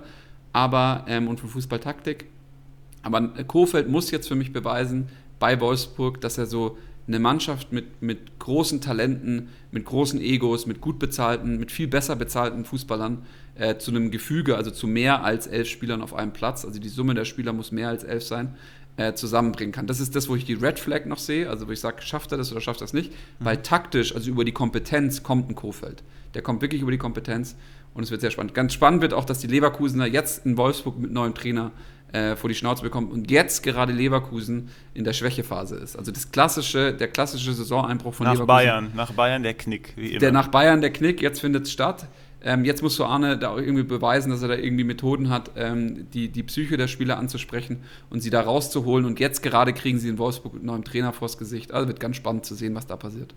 aber, 0.53 1.07
ähm, 1.09 1.27
und 1.27 1.41
von 1.41 1.51
Fußballtaktik. 1.51 2.27
Aber 3.03 3.21
Kofeld 3.49 3.89
muss 3.89 4.13
jetzt 4.13 4.29
für 4.29 4.37
mich 4.37 4.53
beweisen 4.53 5.09
bei 5.41 5.61
Wolfsburg, 5.61 6.21
dass 6.21 6.39
er 6.39 6.47
so 6.47 6.79
eine 7.07 7.19
Mannschaft 7.19 7.73
mit, 7.73 8.01
mit 8.01 8.39
großen 8.39 8.81
Talenten, 8.81 9.49
mit 9.73 9.85
großen 9.85 10.21
Egos, 10.21 10.67
mit 10.67 10.81
gut 10.81 11.01
bezahlten, 11.01 11.59
mit 11.59 11.73
viel 11.73 11.89
besser 11.89 12.17
bezahlten 12.17 12.65
Fußballern 12.65 13.27
äh, 13.57 13.77
zu 13.77 13.91
einem 13.91 14.11
Gefüge, 14.11 14.57
also 14.57 14.71
zu 14.71 14.87
mehr 14.87 15.23
als 15.23 15.47
elf 15.47 15.69
Spielern 15.69 16.01
auf 16.01 16.15
einem 16.15 16.33
Platz, 16.33 16.65
also 16.65 16.81
die 16.81 16.89
Summe 16.89 17.15
der 17.15 17.25
Spieler 17.25 17.53
muss 17.53 17.73
mehr 17.73 17.89
als 17.89 18.05
elf 18.05 18.25
sein, 18.25 18.55
äh, 18.97 19.15
zusammenbringen 19.15 19.73
kann. 19.73 19.87
Das 19.87 20.01
ist 20.01 20.15
das, 20.15 20.29
wo 20.29 20.37
ich 20.37 20.45
die 20.45 20.55
Red 20.55 20.79
Flag 20.79 21.07
noch 21.07 21.19
sehe, 21.19 21.49
also 21.51 21.69
wo 21.69 21.73
ich 21.73 21.81
sage, 21.81 22.03
schafft 22.03 22.33
er 22.33 22.39
das 22.39 22.53
oder 22.53 22.61
schafft 22.61 22.81
er 22.81 22.85
das 22.85 22.93
nicht, 22.93 23.11
mhm. 23.13 23.45
weil 23.45 23.57
taktisch, 23.59 24.15
also 24.15 24.31
über 24.31 24.45
die 24.45 24.53
Kompetenz 24.53 25.23
kommt 25.23 25.51
ein 25.51 25.55
Kofeld. 25.55 26.03
Der 26.35 26.43
kommt 26.43 26.63
wirklich 26.63 26.83
über 26.83 26.91
die 26.91 26.99
Kompetenz 26.99 27.57
und 27.93 28.03
es 28.03 28.11
wird 28.11 28.21
sehr 28.21 28.31
spannend. 28.31 28.55
Ganz 28.55 28.73
spannend 28.73 29.03
wird 29.03 29.15
auch, 29.15 29.25
dass 29.25 29.39
die 29.39 29.47
Leverkusener 29.47 30.07
jetzt 30.07 30.45
in 30.47 30.57
Wolfsburg 30.57 30.99
mit 30.99 31.13
neuem 31.13 31.35
Trainer 31.35 31.73
äh, 32.13 32.37
vor 32.37 32.49
die 32.49 32.55
Schnauze 32.55 32.83
bekommen 32.83 33.11
und 33.11 33.31
jetzt 33.31 33.63
gerade 33.63 33.93
Leverkusen 33.93 34.71
in 34.95 35.05
der 35.05 35.13
Schwächephase 35.13 35.77
ist. 35.77 35.97
Also 35.97 36.13
das 36.13 36.31
klassische, 36.31 36.95
der 36.95 37.09
klassische 37.09 37.53
Saisoneinbruch 37.53 38.15
von 38.15 38.27
nach 38.27 38.35
Leverkusen. 38.35 38.47
Nach 38.47 38.63
Bayern, 38.63 38.93
nach 38.95 39.13
Bayern 39.13 39.43
der 39.43 39.55
Knick, 39.55 39.95
wie 39.97 40.11
immer. 40.11 40.21
Der 40.21 40.33
nach 40.33 40.49
Bayern 40.49 40.81
der 40.81 40.93
Knick, 40.93 41.21
jetzt 41.21 41.41
findet 41.41 41.65
es 41.65 41.73
statt. 41.73 42.07
Ähm, 42.47 42.67
jetzt 42.67 42.83
musst 42.83 42.99
du 42.99 43.05
Arne 43.05 43.39
da 43.39 43.57
irgendwie 43.57 43.85
beweisen, 43.85 44.31
dass 44.31 44.43
er 44.43 44.49
da 44.49 44.55
irgendwie 44.55 44.85
Methoden 44.85 45.31
hat, 45.31 45.53
ähm, 45.57 46.11
die, 46.11 46.29
die 46.29 46.43
Psyche 46.43 46.77
der 46.77 46.89
Spieler 46.89 47.19
anzusprechen 47.19 47.79
und 48.11 48.21
sie 48.21 48.29
da 48.29 48.43
rauszuholen. 48.43 49.07
Und 49.07 49.19
jetzt 49.19 49.43
gerade 49.43 49.73
kriegen 49.73 49.99
sie 49.99 50.11
in 50.11 50.19
Wolfsburg 50.19 50.53
mit 50.53 50.63
neuem 50.63 50.85
Trainer 50.85 51.15
vors 51.15 51.39
Gesicht. 51.39 51.73
Also 51.73 51.89
wird 51.89 52.01
ganz 52.01 52.17
spannend 52.17 52.45
zu 52.45 52.55
sehen, 52.55 52.75
was 52.75 52.87
da 52.87 52.97
passiert. 52.97 53.35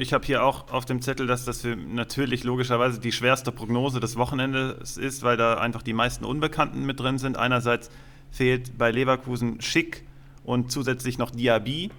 Ich 0.00 0.12
habe 0.12 0.26
hier 0.26 0.42
auch 0.42 0.70
auf 0.70 0.84
dem 0.84 1.00
Zettel, 1.00 1.26
dass 1.26 1.44
das 1.44 1.64
natürlich 1.64 2.44
logischerweise 2.44 3.00
die 3.00 3.12
schwerste 3.12 3.52
Prognose 3.52 4.00
des 4.00 4.16
Wochenendes 4.16 4.98
ist, 4.98 5.22
weil 5.22 5.36
da 5.38 5.54
einfach 5.54 5.82
die 5.82 5.94
meisten 5.94 6.24
Unbekannten 6.24 6.84
mit 6.84 7.00
drin 7.00 7.16
sind. 7.16 7.38
Einerseits 7.38 7.90
fehlt 8.30 8.76
bei 8.76 8.90
Leverkusen 8.90 9.62
Schick 9.62 10.02
und 10.44 10.70
zusätzlich 10.72 11.16
noch 11.16 11.30
Diaby. 11.30 11.90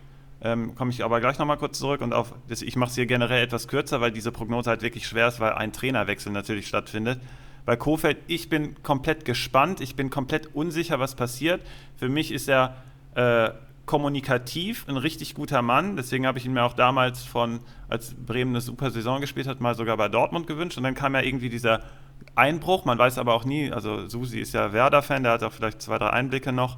Ähm, 0.41 0.75
Komme 0.75 0.91
ich 0.91 1.03
aber 1.03 1.19
gleich 1.19 1.37
nochmal 1.37 1.57
kurz 1.57 1.79
zurück 1.79 2.01
und 2.01 2.13
auf, 2.13 2.33
ich 2.49 2.75
mache 2.75 2.89
es 2.89 2.95
hier 2.95 3.05
generell 3.05 3.43
etwas 3.43 3.67
kürzer, 3.67 3.99
weil 3.99 4.11
diese 4.11 4.31
Prognose 4.31 4.69
halt 4.69 4.81
wirklich 4.81 5.05
schwer 5.05 5.27
ist, 5.27 5.39
weil 5.39 5.53
ein 5.53 5.73
Trainerwechsel 5.73 6.31
natürlich 6.31 6.67
stattfindet. 6.67 7.19
Bei 7.65 7.75
Kofeld, 7.75 8.17
ich 8.27 8.49
bin 8.49 8.81
komplett 8.81 9.25
gespannt, 9.25 9.81
ich 9.81 9.95
bin 9.95 10.09
komplett 10.09 10.55
unsicher, 10.55 10.99
was 10.99 11.15
passiert. 11.15 11.61
Für 11.97 12.07
mich 12.07 12.31
ist 12.31 12.47
er 12.47 12.77
äh, 13.15 13.51
kommunikativ 13.85 14.87
ein 14.87 14.97
richtig 14.97 15.33
guter 15.33 15.61
Mann, 15.61 15.97
deswegen 15.97 16.25
habe 16.25 16.37
ich 16.37 16.45
ihn 16.45 16.53
mir 16.53 16.63
auch 16.63 16.73
damals 16.73 17.23
von, 17.23 17.59
als 17.89 18.13
Bremen 18.13 18.51
eine 18.51 18.61
super 18.61 18.91
Saison 18.91 19.19
gespielt 19.19 19.47
hat, 19.47 19.61
mal 19.61 19.75
sogar 19.75 19.97
bei 19.97 20.07
Dortmund 20.07 20.47
gewünscht 20.47 20.77
und 20.77 20.83
dann 20.83 20.93
kam 20.93 21.15
ja 21.15 21.21
irgendwie 21.21 21.49
dieser 21.49 21.81
Einbruch, 22.35 22.85
man 22.85 22.97
weiß 22.97 23.17
aber 23.17 23.33
auch 23.33 23.45
nie, 23.45 23.71
also 23.71 24.07
Susi 24.07 24.39
ist 24.39 24.53
ja 24.53 24.73
Werder-Fan, 24.73 25.23
der 25.23 25.31
hat 25.31 25.43
auch 25.43 25.51
vielleicht 25.51 25.81
zwei, 25.81 25.97
drei 25.97 26.11
Einblicke 26.11 26.51
noch, 26.51 26.77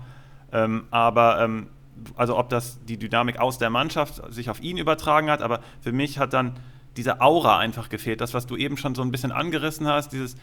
ähm, 0.53 0.85
aber 0.89 1.41
ähm, 1.43 1.67
also 2.15 2.37
ob 2.37 2.49
das 2.49 2.83
die 2.85 2.97
Dynamik 2.97 3.39
aus 3.39 3.57
der 3.57 3.69
Mannschaft 3.69 4.21
sich 4.33 4.49
auf 4.49 4.61
ihn 4.61 4.77
übertragen 4.77 5.29
hat, 5.29 5.41
aber 5.41 5.61
für 5.81 5.91
mich 5.91 6.19
hat 6.19 6.33
dann 6.33 6.53
diese 6.97 7.21
Aura 7.21 7.57
einfach 7.57 7.89
gefehlt. 7.89 8.21
Das, 8.21 8.33
was 8.33 8.47
du 8.47 8.57
eben 8.57 8.77
schon 8.77 8.95
so 8.95 9.01
ein 9.01 9.11
bisschen 9.11 9.31
angerissen 9.31 9.87
hast, 9.87 10.11
dieses 10.11 10.35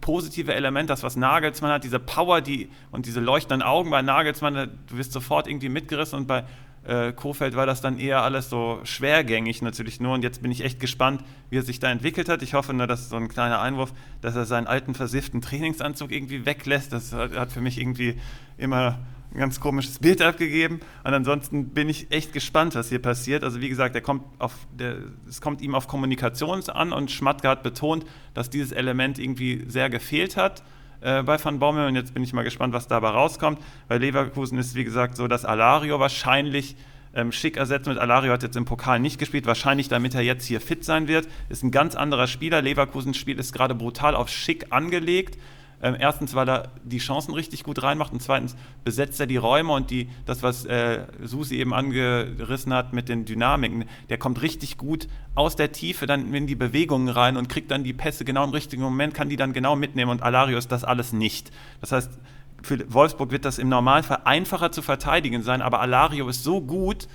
positive 0.00 0.54
Element, 0.54 0.90
das, 0.90 1.02
was 1.02 1.16
Nagelsmann 1.16 1.72
hat, 1.72 1.84
diese 1.84 1.98
Power 1.98 2.40
die, 2.40 2.68
und 2.90 3.06
diese 3.06 3.20
leuchtenden 3.20 3.62
Augen 3.62 3.90
bei 3.90 4.02
Nagelsmann, 4.02 4.54
du 4.54 4.96
wirst 4.96 5.12
sofort 5.12 5.46
irgendwie 5.46 5.68
mitgerissen 5.68 6.18
und 6.18 6.26
bei 6.26 6.44
äh, 6.86 7.12
Kofeld 7.12 7.56
war 7.56 7.64
das 7.64 7.80
dann 7.80 7.98
eher 7.98 8.22
alles 8.22 8.50
so 8.50 8.80
schwergängig 8.84 9.62
natürlich 9.62 10.00
nur 10.00 10.12
und 10.12 10.22
jetzt 10.22 10.42
bin 10.42 10.50
ich 10.50 10.62
echt 10.62 10.80
gespannt, 10.80 11.24
wie 11.48 11.56
er 11.56 11.62
sich 11.62 11.80
da 11.80 11.90
entwickelt 11.90 12.28
hat. 12.28 12.42
Ich 12.42 12.52
hoffe 12.52 12.74
nur, 12.74 12.86
das 12.86 13.00
ist 13.00 13.10
so 13.10 13.16
ein 13.16 13.28
kleiner 13.28 13.60
Einwurf, 13.60 13.92
dass 14.20 14.36
er 14.36 14.44
seinen 14.44 14.66
alten 14.66 14.94
versifften 14.94 15.40
Trainingsanzug 15.40 16.12
irgendwie 16.12 16.44
weglässt. 16.44 16.92
Das 16.92 17.12
hat 17.14 17.52
für 17.52 17.62
mich 17.62 17.80
irgendwie 17.80 18.20
immer 18.58 18.98
ein 19.34 19.40
ganz 19.40 19.60
komisches 19.60 19.98
Bild 19.98 20.22
abgegeben. 20.22 20.80
Und 21.02 21.12
ansonsten 21.12 21.70
bin 21.70 21.88
ich 21.88 22.10
echt 22.12 22.32
gespannt, 22.32 22.74
was 22.74 22.88
hier 22.88 23.00
passiert. 23.00 23.42
Also 23.42 23.60
wie 23.60 23.68
gesagt, 23.68 24.00
kommt 24.02 24.24
auf, 24.38 24.54
der, 24.72 24.98
es 25.28 25.40
kommt 25.40 25.60
ihm 25.60 25.74
auf 25.74 25.88
Kommunikation 25.88 26.62
an 26.70 26.92
und 26.92 27.10
Schmatke 27.10 27.48
hat 27.48 27.62
betont, 27.62 28.04
dass 28.32 28.48
dieses 28.48 28.72
Element 28.72 29.18
irgendwie 29.18 29.64
sehr 29.66 29.90
gefehlt 29.90 30.36
hat 30.36 30.62
äh, 31.00 31.22
bei 31.22 31.42
Van 31.42 31.58
Bommel. 31.58 31.88
Und 31.88 31.96
jetzt 31.96 32.14
bin 32.14 32.22
ich 32.22 32.32
mal 32.32 32.44
gespannt, 32.44 32.72
was 32.72 32.86
dabei 32.86 33.08
rauskommt. 33.08 33.58
Bei 33.88 33.98
Leverkusen 33.98 34.56
ist, 34.58 34.74
wie 34.76 34.84
gesagt, 34.84 35.16
so, 35.16 35.26
dass 35.26 35.44
Alario 35.44 35.98
wahrscheinlich 35.98 36.76
ähm, 37.14 37.32
Schick 37.32 37.56
ersetzt 37.56 37.86
mit 37.86 37.98
Alario 37.98 38.32
hat 38.32 38.42
jetzt 38.42 38.56
im 38.56 38.64
Pokal 38.64 39.00
nicht 39.00 39.18
gespielt, 39.18 39.46
wahrscheinlich 39.46 39.88
damit 39.88 40.14
er 40.14 40.22
jetzt 40.22 40.46
hier 40.46 40.60
fit 40.60 40.84
sein 40.84 41.08
wird. 41.08 41.28
Ist 41.48 41.62
ein 41.62 41.70
ganz 41.70 41.94
anderer 41.96 42.26
Spieler. 42.26 42.62
Leverkusen 42.62 43.14
Spiel 43.14 43.38
ist 43.38 43.52
gerade 43.52 43.74
brutal 43.74 44.14
auf 44.14 44.28
Schick 44.28 44.66
angelegt. 44.70 45.38
Ähm, 45.84 45.96
erstens, 45.98 46.34
weil 46.34 46.48
er 46.48 46.70
die 46.82 46.96
Chancen 46.96 47.34
richtig 47.34 47.62
gut 47.62 47.82
reinmacht 47.82 48.10
und 48.10 48.22
zweitens 48.22 48.56
besetzt 48.84 49.20
er 49.20 49.26
die 49.26 49.36
Räume 49.36 49.70
und 49.74 49.90
die, 49.90 50.08
das, 50.24 50.42
was 50.42 50.64
äh, 50.64 51.00
Susi 51.22 51.56
eben 51.56 51.74
angerissen 51.74 52.72
hat 52.72 52.94
mit 52.94 53.10
den 53.10 53.26
Dynamiken, 53.26 53.84
der 54.08 54.16
kommt 54.16 54.40
richtig 54.40 54.78
gut 54.78 55.08
aus 55.34 55.56
der 55.56 55.72
Tiefe 55.72 56.06
dann 56.06 56.32
in 56.32 56.46
die 56.46 56.54
Bewegungen 56.54 57.10
rein 57.10 57.36
und 57.36 57.50
kriegt 57.50 57.70
dann 57.70 57.84
die 57.84 57.92
Pässe 57.92 58.24
genau 58.24 58.44
im 58.44 58.50
richtigen 58.50 58.82
Moment, 58.82 59.12
kann 59.12 59.28
die 59.28 59.36
dann 59.36 59.52
genau 59.52 59.76
mitnehmen 59.76 60.10
und 60.10 60.22
Alarius 60.22 60.68
das 60.68 60.84
alles 60.84 61.12
nicht. 61.12 61.50
Das 61.82 61.92
heißt, 61.92 62.18
für 62.62 62.90
Wolfsburg 62.90 63.30
wird 63.30 63.44
das 63.44 63.58
im 63.58 63.68
Normalfall 63.68 64.22
einfacher 64.24 64.72
zu 64.72 64.80
verteidigen 64.80 65.42
sein, 65.42 65.60
aber 65.60 65.82
Alario 65.82 66.26
ist 66.30 66.44
so 66.44 66.62
gut 66.62 67.08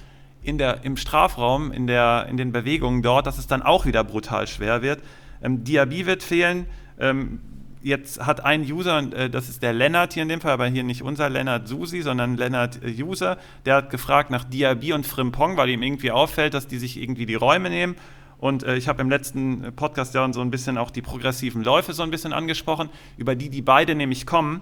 in 0.44 0.60
der, 0.60 0.86
im 0.86 0.96
Strafraum, 0.96 1.72
in, 1.72 1.88
der, 1.88 2.28
in 2.30 2.38
den 2.38 2.52
Bewegungen 2.52 3.02
dort, 3.02 3.26
dass 3.26 3.40
es 3.40 3.48
dann 3.48 3.64
auch 3.64 3.88
wieder 3.88 4.04
brutal 4.04 4.46
schwer 4.46 4.84
wird. 4.84 5.02
Ähm, 5.42 5.64
Diaby 5.64 6.06
wird 6.06 6.22
fehlen. 6.22 6.68
Ähm, 7.00 7.40
jetzt 7.82 8.26
hat 8.26 8.44
ein 8.44 8.62
User, 8.62 9.00
äh, 9.14 9.30
das 9.30 9.50
ist 9.50 9.64
der 9.64 9.74
Lennart 9.74 10.14
hier 10.14 10.24
in 10.24 10.30
dem 10.30 10.42
Fall, 10.42 10.52
aber 10.52 10.68
hier 10.68 10.84
nicht 10.84 11.02
unser 11.02 11.30
Lennart 11.30 11.68
Susi, 11.68 12.02
sondern 12.02 12.38
Lennart 12.38 12.84
äh, 12.84 13.04
User, 13.04 13.38
der 13.66 13.76
hat 13.76 13.90
gefragt 13.90 14.32
nach 14.32 14.44
Diaby 14.44 14.94
und 14.94 15.06
Frimpong, 15.06 15.58
weil 15.58 15.70
ihm 15.70 15.84
irgendwie 15.84 16.12
auffällt, 16.12 16.54
dass 16.54 16.68
die 16.68 16.78
sich 16.78 17.02
irgendwie 17.02 17.26
die 17.26 17.36
Räume 17.36 17.70
nehmen. 17.70 17.96
Und 18.38 18.64
äh, 18.64 18.78
ich 18.78 18.88
habe 18.88 19.02
im 19.02 19.10
letzten 19.10 19.74
Podcast 19.76 20.14
ja 20.16 20.32
so 20.32 20.42
ein 20.42 20.52
bisschen 20.52 20.78
auch 20.78 20.92
die 20.92 21.02
progressiven 21.02 21.64
Läufe 21.64 21.94
so 21.94 22.04
ein 22.04 22.12
bisschen 22.12 22.34
angesprochen, 22.34 22.90
über 23.18 23.36
die 23.36 23.50
die 23.50 23.62
beide 23.62 23.96
nämlich 23.96 24.26
kommen. 24.26 24.62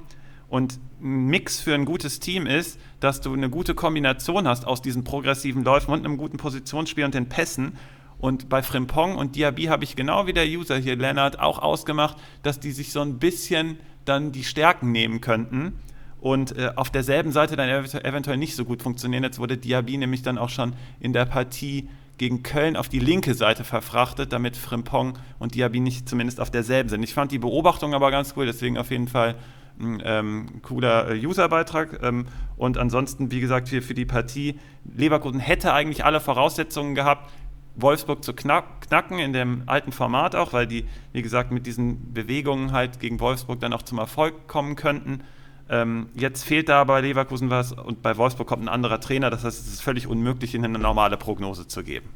Und 0.49 0.79
ein 1.01 1.25
Mix 1.27 1.59
für 1.59 1.75
ein 1.75 1.85
gutes 1.85 2.19
Team 2.19 2.47
ist, 2.47 2.79
dass 2.99 3.21
du 3.21 3.33
eine 3.33 3.49
gute 3.49 3.75
Kombination 3.75 4.47
hast 4.47 4.65
aus 4.65 4.81
diesen 4.81 5.03
progressiven 5.03 5.63
Läufen 5.63 5.91
und 5.91 6.05
einem 6.05 6.17
guten 6.17 6.37
Positionsspiel 6.37 7.03
und 7.03 7.13
den 7.13 7.29
Pässen. 7.29 7.73
Und 8.19 8.49
bei 8.49 8.63
Frimpong 8.63 9.15
und 9.15 9.35
Diaby 9.35 9.65
habe 9.65 9.83
ich 9.83 9.95
genau 9.95 10.25
wie 10.27 10.33
der 10.33 10.45
User 10.45 10.77
hier, 10.77 10.95
Lennart, 10.95 11.39
auch 11.39 11.59
ausgemacht, 11.59 12.17
dass 12.43 12.59
die 12.59 12.71
sich 12.71 12.91
so 12.91 13.01
ein 13.01 13.19
bisschen 13.19 13.77
dann 14.05 14.31
die 14.31 14.43
Stärken 14.43 14.91
nehmen 14.91 15.21
könnten 15.21 15.73
und 16.19 16.57
äh, 16.57 16.71
auf 16.75 16.89
derselben 16.89 17.31
Seite 17.31 17.55
dann 17.55 17.69
eventuell 17.69 18.37
nicht 18.37 18.55
so 18.55 18.65
gut 18.65 18.81
funktionieren. 18.81 19.23
Jetzt 19.23 19.39
wurde 19.39 19.57
Diaby 19.57 19.97
nämlich 19.97 20.23
dann 20.23 20.37
auch 20.37 20.49
schon 20.49 20.73
in 20.99 21.13
der 21.13 21.25
Partie 21.25 21.89
gegen 22.17 22.41
Köln 22.41 22.75
auf 22.75 22.89
die 22.89 22.99
linke 22.99 23.35
Seite 23.35 23.63
verfrachtet, 23.63 24.33
damit 24.33 24.57
Frimpong 24.57 25.19
und 25.37 25.53
Diaby 25.53 25.79
nicht 25.79 26.09
zumindest 26.09 26.39
auf 26.39 26.49
derselben 26.49 26.89
sind. 26.89 27.03
Ich 27.03 27.13
fand 27.13 27.31
die 27.31 27.37
Beobachtung 27.37 27.93
aber 27.93 28.09
ganz 28.09 28.33
cool, 28.35 28.47
deswegen 28.47 28.77
auf 28.77 28.89
jeden 28.89 29.07
Fall 29.07 29.35
ein 29.79 30.01
ähm, 30.03 30.61
cooler 30.63 31.11
äh, 31.11 31.25
Userbeitrag. 31.25 32.01
Ähm, 32.01 32.25
und 32.55 32.79
ansonsten, 32.79 33.29
wie 33.29 33.39
gesagt, 33.39 33.67
hier 33.67 33.83
für 33.83 33.93
die 33.93 34.05
Partie, 34.05 34.59
Leverkusen 34.83 35.39
hätte 35.39 35.73
eigentlich 35.73 36.03
alle 36.03 36.19
Voraussetzungen 36.19 36.95
gehabt, 36.95 37.29
Wolfsburg 37.77 38.23
zu 38.23 38.33
knack, 38.33 38.81
knacken 38.81 39.19
in 39.19 39.33
dem 39.33 39.63
alten 39.67 39.91
Format 39.91 40.35
auch, 40.35 40.53
weil 40.53 40.67
die, 40.67 40.85
wie 41.13 41.21
gesagt, 41.21 41.51
mit 41.51 41.65
diesen 41.65 42.13
Bewegungen 42.13 42.71
halt 42.71 42.99
gegen 42.99 43.19
Wolfsburg 43.19 43.59
dann 43.59 43.73
auch 43.73 43.83
zum 43.83 43.99
Erfolg 43.99 44.47
kommen 44.47 44.75
könnten. 44.75 45.23
Ähm, 45.69 46.07
jetzt 46.13 46.43
fehlt 46.43 46.69
da 46.69 46.83
bei 46.83 47.01
Leverkusen 47.01 47.49
was 47.49 47.73
und 47.73 48.01
bei 48.01 48.17
Wolfsburg 48.17 48.47
kommt 48.47 48.63
ein 48.63 48.69
anderer 48.69 48.99
Trainer. 48.99 49.29
Das 49.29 49.43
heißt, 49.43 49.59
es 49.59 49.73
ist 49.73 49.81
völlig 49.81 50.07
unmöglich, 50.07 50.55
ihnen 50.55 50.65
eine 50.65 50.79
normale 50.79 51.17
Prognose 51.17 51.67
zu 51.67 51.83
geben. 51.83 52.09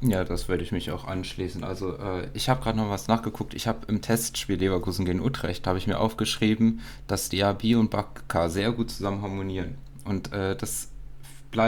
Ja, 0.00 0.22
das 0.22 0.48
würde 0.48 0.62
ich 0.62 0.70
mich 0.70 0.90
auch 0.90 1.06
anschließen. 1.06 1.64
Also 1.64 1.96
äh, 1.96 2.28
ich 2.34 2.48
habe 2.48 2.62
gerade 2.62 2.76
noch 2.76 2.90
was 2.90 3.08
nachgeguckt. 3.08 3.54
Ich 3.54 3.66
habe 3.66 3.86
im 3.88 4.02
Testspiel 4.02 4.56
Leverkusen 4.56 5.06
gegen 5.06 5.20
Utrecht, 5.20 5.66
habe 5.66 5.78
ich 5.78 5.86
mir 5.86 5.98
aufgeschrieben, 5.98 6.80
dass 7.06 7.30
Diaby 7.30 7.76
und 7.76 7.90
Bakka 7.90 8.48
sehr 8.50 8.72
gut 8.72 8.90
zusammen 8.90 9.22
harmonieren. 9.22 9.76
Und 10.04 10.32
äh, 10.32 10.56
das 10.56 10.90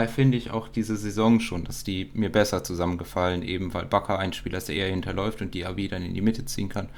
finde 0.07 0.37
ich 0.37 0.51
auch 0.51 0.67
diese 0.67 0.97
Saison 0.97 1.39
schon, 1.39 1.63
dass 1.63 1.83
die 1.83 2.09
mir 2.13 2.31
besser 2.31 2.63
zusammengefallen, 2.63 3.43
eben 3.43 3.73
weil 3.73 3.85
Bakker 3.85 4.19
ein 4.19 4.33
Spieler 4.33 4.57
ist, 4.57 4.67
der 4.67 4.75
eher 4.75 4.89
hinterläuft 4.89 5.41
und 5.41 5.53
Diaby 5.53 5.87
dann 5.87 6.03
in 6.03 6.13
die 6.13 6.21
Mitte 6.21 6.45
ziehen 6.45 6.69
kann. 6.69 6.89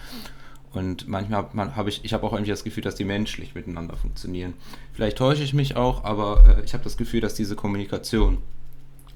Und 0.71 1.07
manchmal 1.07 1.75
habe 1.75 1.89
ich, 1.89 2.05
ich 2.05 2.13
habe 2.13 2.25
auch 2.25 2.33
irgendwie 2.33 2.51
das 2.51 2.63
Gefühl, 2.63 2.83
dass 2.83 2.95
die 2.95 3.05
menschlich 3.05 3.55
miteinander 3.55 3.97
funktionieren. 3.97 4.53
Vielleicht 4.93 5.17
täusche 5.17 5.43
ich 5.43 5.53
mich 5.53 5.75
auch, 5.75 6.03
aber 6.03 6.57
äh, 6.59 6.63
ich 6.63 6.73
habe 6.73 6.83
das 6.83 6.97
Gefühl, 6.97 7.21
dass 7.21 7.33
diese 7.33 7.55
Kommunikation 7.55 8.37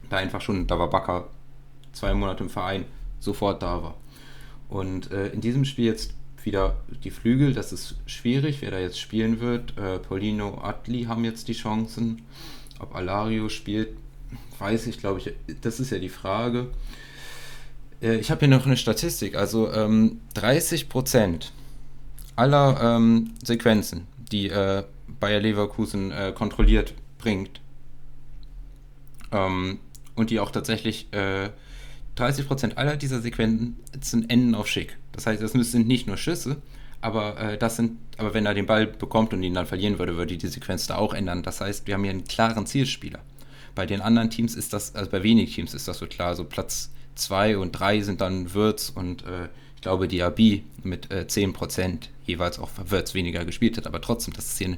da 0.09 0.17
einfach 0.17 0.41
schon, 0.41 0.67
da 0.67 0.79
war 0.79 0.89
Bakker 0.89 1.27
zwei 1.91 2.13
Monate 2.13 2.43
im 2.43 2.49
Verein, 2.49 2.85
sofort 3.19 3.61
da 3.61 3.83
war. 3.83 3.95
Und 4.69 5.11
äh, 5.11 5.27
in 5.27 5.41
diesem 5.41 5.65
Spiel 5.65 5.85
jetzt 5.85 6.15
wieder 6.43 6.75
die 7.03 7.11
Flügel, 7.11 7.53
das 7.53 7.71
ist 7.71 7.95
schwierig, 8.05 8.61
wer 8.61 8.71
da 8.71 8.79
jetzt 8.79 8.99
spielen 8.99 9.39
wird. 9.39 9.77
Äh, 9.77 9.99
Paulino, 9.99 10.59
Atli 10.61 11.03
haben 11.03 11.23
jetzt 11.23 11.47
die 11.47 11.53
Chancen. 11.53 12.23
Ob 12.83 12.95
Alario 12.95 13.47
spielt, 13.47 13.89
weiß 14.59 14.87
ich, 14.87 14.99
glaube 14.99 15.19
ich, 15.19 15.31
das 15.61 15.79
ist 15.79 15.91
ja 15.91 15.99
die 15.99 16.09
Frage. 16.09 16.67
Äh, 18.01 18.17
ich 18.17 18.29
habe 18.29 18.39
hier 18.39 18.49
noch 18.49 18.65
eine 18.65 18.75
Statistik, 18.75 19.35
also 19.35 19.71
ähm, 19.71 20.19
30% 20.35 21.45
aller 22.35 22.97
ähm, 22.97 23.31
Sequenzen, 23.41 24.05
die 24.31 24.49
äh, 24.49 24.83
Bayer 25.21 25.39
Leverkusen 25.39 26.11
äh, 26.11 26.33
kontrolliert 26.35 26.93
bringt 27.19 27.61
ähm, 29.31 29.79
und 30.15 30.29
die 30.29 30.41
auch 30.41 30.51
tatsächlich 30.51 31.07
30% 31.13 32.71
äh, 32.71 32.75
aller 32.75 32.97
dieser 32.97 33.21
Sequenzen 33.21 34.29
enden 34.29 34.55
auf 34.55 34.67
Schick. 34.67 34.97
Das 35.13 35.25
heißt, 35.25 35.41
das 35.41 35.53
sind 35.53 35.87
nicht 35.87 36.05
nur 36.05 36.17
Schüsse, 36.17 36.57
aber 37.03 37.37
äh, 37.37 37.57
das 37.57 37.75
sind, 37.75 37.97
aber 38.17 38.33
wenn 38.33 38.45
er 38.45 38.53
den 38.53 38.65
Ball 38.65 38.87
bekommt 38.87 39.33
und 39.33 39.43
ihn 39.43 39.53
dann 39.53 39.65
verlieren 39.65 39.99
würde, 39.99 40.15
würde 40.15 40.37
die 40.37 40.47
Sequenz 40.47 40.87
da 40.87 40.95
auch 40.95 41.13
ändern. 41.13 41.43
Das 41.43 41.59
heißt, 41.59 41.85
wir 41.85 41.95
haben 41.95 42.03
hier 42.03 42.11
einen 42.11 42.23
klaren 42.23 42.65
Zielspieler. 42.65 43.19
Bei 43.75 43.85
den 43.85 44.01
anderen 44.01 44.29
Teams 44.29 44.55
ist 44.55 44.71
das, 44.71 44.95
also 44.95 45.09
bei 45.09 45.23
wenigen 45.23 45.51
Teams 45.51 45.73
ist 45.73 45.87
das 45.87 45.97
so 45.97 46.07
klar. 46.07 46.35
So 46.35 46.45
Platz 46.45 46.91
2 47.15 47.57
und 47.57 47.73
3 47.73 48.01
sind 48.01 48.21
dann 48.21 48.53
Würz 48.53 48.89
und 48.89 49.25
äh, 49.25 49.49
ich 49.75 49.81
glaube 49.81 50.07
Diaby 50.07 50.63
mit 50.83 51.11
äh, 51.11 51.25
10% 51.27 52.09
jeweils 52.25 52.57
auch 52.57 52.69
Würz 52.85 53.13
weniger 53.13 53.43
gespielt 53.43 53.77
hat, 53.77 53.85
aber 53.85 53.99
trotzdem, 53.99 54.33
das 54.33 54.47
ist 54.47 54.57
hier 54.57 54.69
ein 54.69 54.77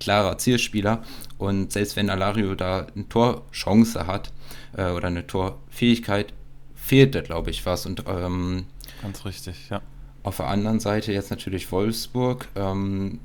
klarer 0.00 0.38
Zielspieler 0.38 1.02
und 1.36 1.72
selbst 1.72 1.96
wenn 1.96 2.08
Alario 2.08 2.54
da 2.54 2.86
eine 2.94 3.08
Torchance 3.08 4.06
hat 4.06 4.32
äh, 4.76 4.90
oder 4.90 5.08
eine 5.08 5.26
Torfähigkeit, 5.26 6.32
fehlt 6.74 7.14
da 7.14 7.20
glaube 7.20 7.50
ich 7.50 7.66
was 7.66 7.84
und 7.84 8.04
ähm, 8.08 8.66
ganz 9.02 9.24
richtig, 9.24 9.68
ja. 9.68 9.82
Auf 10.28 10.36
der 10.36 10.48
anderen 10.48 10.78
Seite 10.78 11.10
jetzt 11.10 11.30
natürlich 11.30 11.72
Wolfsburg. 11.72 12.48
Ähm, 12.54 13.18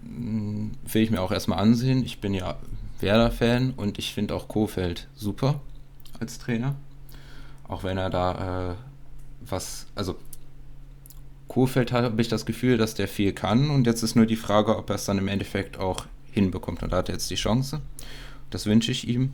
will 0.86 1.02
ich 1.02 1.12
mir 1.12 1.22
auch 1.22 1.34
erstmal 1.34 1.60
ansehen. 1.60 2.02
Ich 2.06 2.22
bin 2.22 2.34
ja 2.34 2.56
Werder-Fan 3.02 3.74
und 3.76 4.00
ich 4.00 4.14
finde 4.14 4.34
auch 4.34 4.48
Kofeld 4.48 5.10
super 5.14 5.60
als 6.22 6.40
Trainer. 6.40 6.78
Auch 7.68 7.84
wenn 7.84 7.98
er 7.98 8.10
da 8.10 8.72
äh, 8.72 8.76
was, 9.42 9.88
also 9.96 10.16
Kofeld 11.50 11.92
habe 11.92 12.22
ich 12.22 12.30
das 12.30 12.46
Gefühl, 12.46 12.78
dass 12.78 12.96
der 12.96 13.10
viel 13.10 13.34
kann 13.34 13.70
und 13.70 13.86
jetzt 13.86 14.02
ist 14.02 14.16
nur 14.16 14.26
die 14.26 14.38
Frage, 14.38 14.78
ob 14.78 14.90
er 14.90 14.96
es 14.96 15.04
dann 15.04 15.18
im 15.18 15.28
Endeffekt 15.28 15.78
auch 15.78 16.06
hinbekommt. 16.32 16.84
Und 16.84 16.94
da 16.94 16.98
hat 17.00 17.10
er 17.10 17.16
jetzt 17.16 17.30
die 17.30 17.36
Chance. 17.36 17.82
Das 18.50 18.66
wünsche 18.66 18.94
ich 18.94 19.10
ihm. 19.10 19.34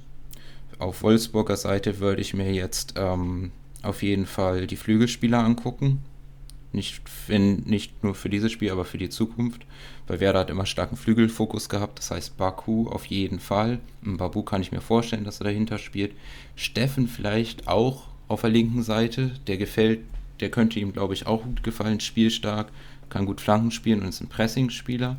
Auf 0.79 1.03
Wolfsburger 1.03 1.55
Seite 1.55 1.99
würde 1.99 2.23
ich 2.23 2.33
mir 2.33 2.51
jetzt 2.51 2.95
ähm, 2.97 3.51
auf 3.83 4.01
jeden 4.01 4.25
Fall 4.25 4.65
die 4.65 4.75
Flügelspieler 4.75 5.37
angucken. 5.37 6.03
Nicht, 6.71 7.01
wenn, 7.27 7.61
nicht 7.61 8.03
nur 8.03 8.13
für 8.13 8.29
dieses 8.29 8.51
Spiel, 8.51 8.71
aber 8.71 8.85
für 8.85 8.99
die 8.99 9.09
Zukunft. 9.09 9.65
Weil 10.07 10.19
Werder 10.19 10.39
hat 10.39 10.49
immer 10.49 10.65
starken 10.65 10.97
Flügelfokus 10.97 11.69
gehabt. 11.69 11.99
Das 11.99 12.11
heißt, 12.11 12.37
Baku 12.37 12.87
auf 12.87 13.05
jeden 13.05 13.39
Fall. 13.39 13.79
Babu 14.01 14.43
kann 14.43 14.61
ich 14.61 14.71
mir 14.71 14.81
vorstellen, 14.81 15.23
dass 15.23 15.41
er 15.41 15.45
dahinter 15.45 15.77
spielt. 15.77 16.13
Steffen 16.55 17.07
vielleicht 17.07 17.67
auch 17.67 18.03
auf 18.27 18.41
der 18.41 18.51
linken 18.51 18.83
Seite. 18.83 19.31
Der 19.47 19.57
gefällt, 19.57 20.01
der 20.39 20.51
könnte 20.51 20.79
ihm, 20.79 20.93
glaube 20.93 21.15
ich, 21.15 21.25
auch 21.25 21.43
gut 21.43 21.63
gefallen. 21.63 21.99
Spielstark, 21.99 22.71
kann 23.09 23.25
gut 23.25 23.41
Flanken 23.41 23.71
spielen 23.71 24.01
und 24.01 24.09
ist 24.09 24.21
ein 24.21 24.29
Pressing-Spieler. 24.29 25.17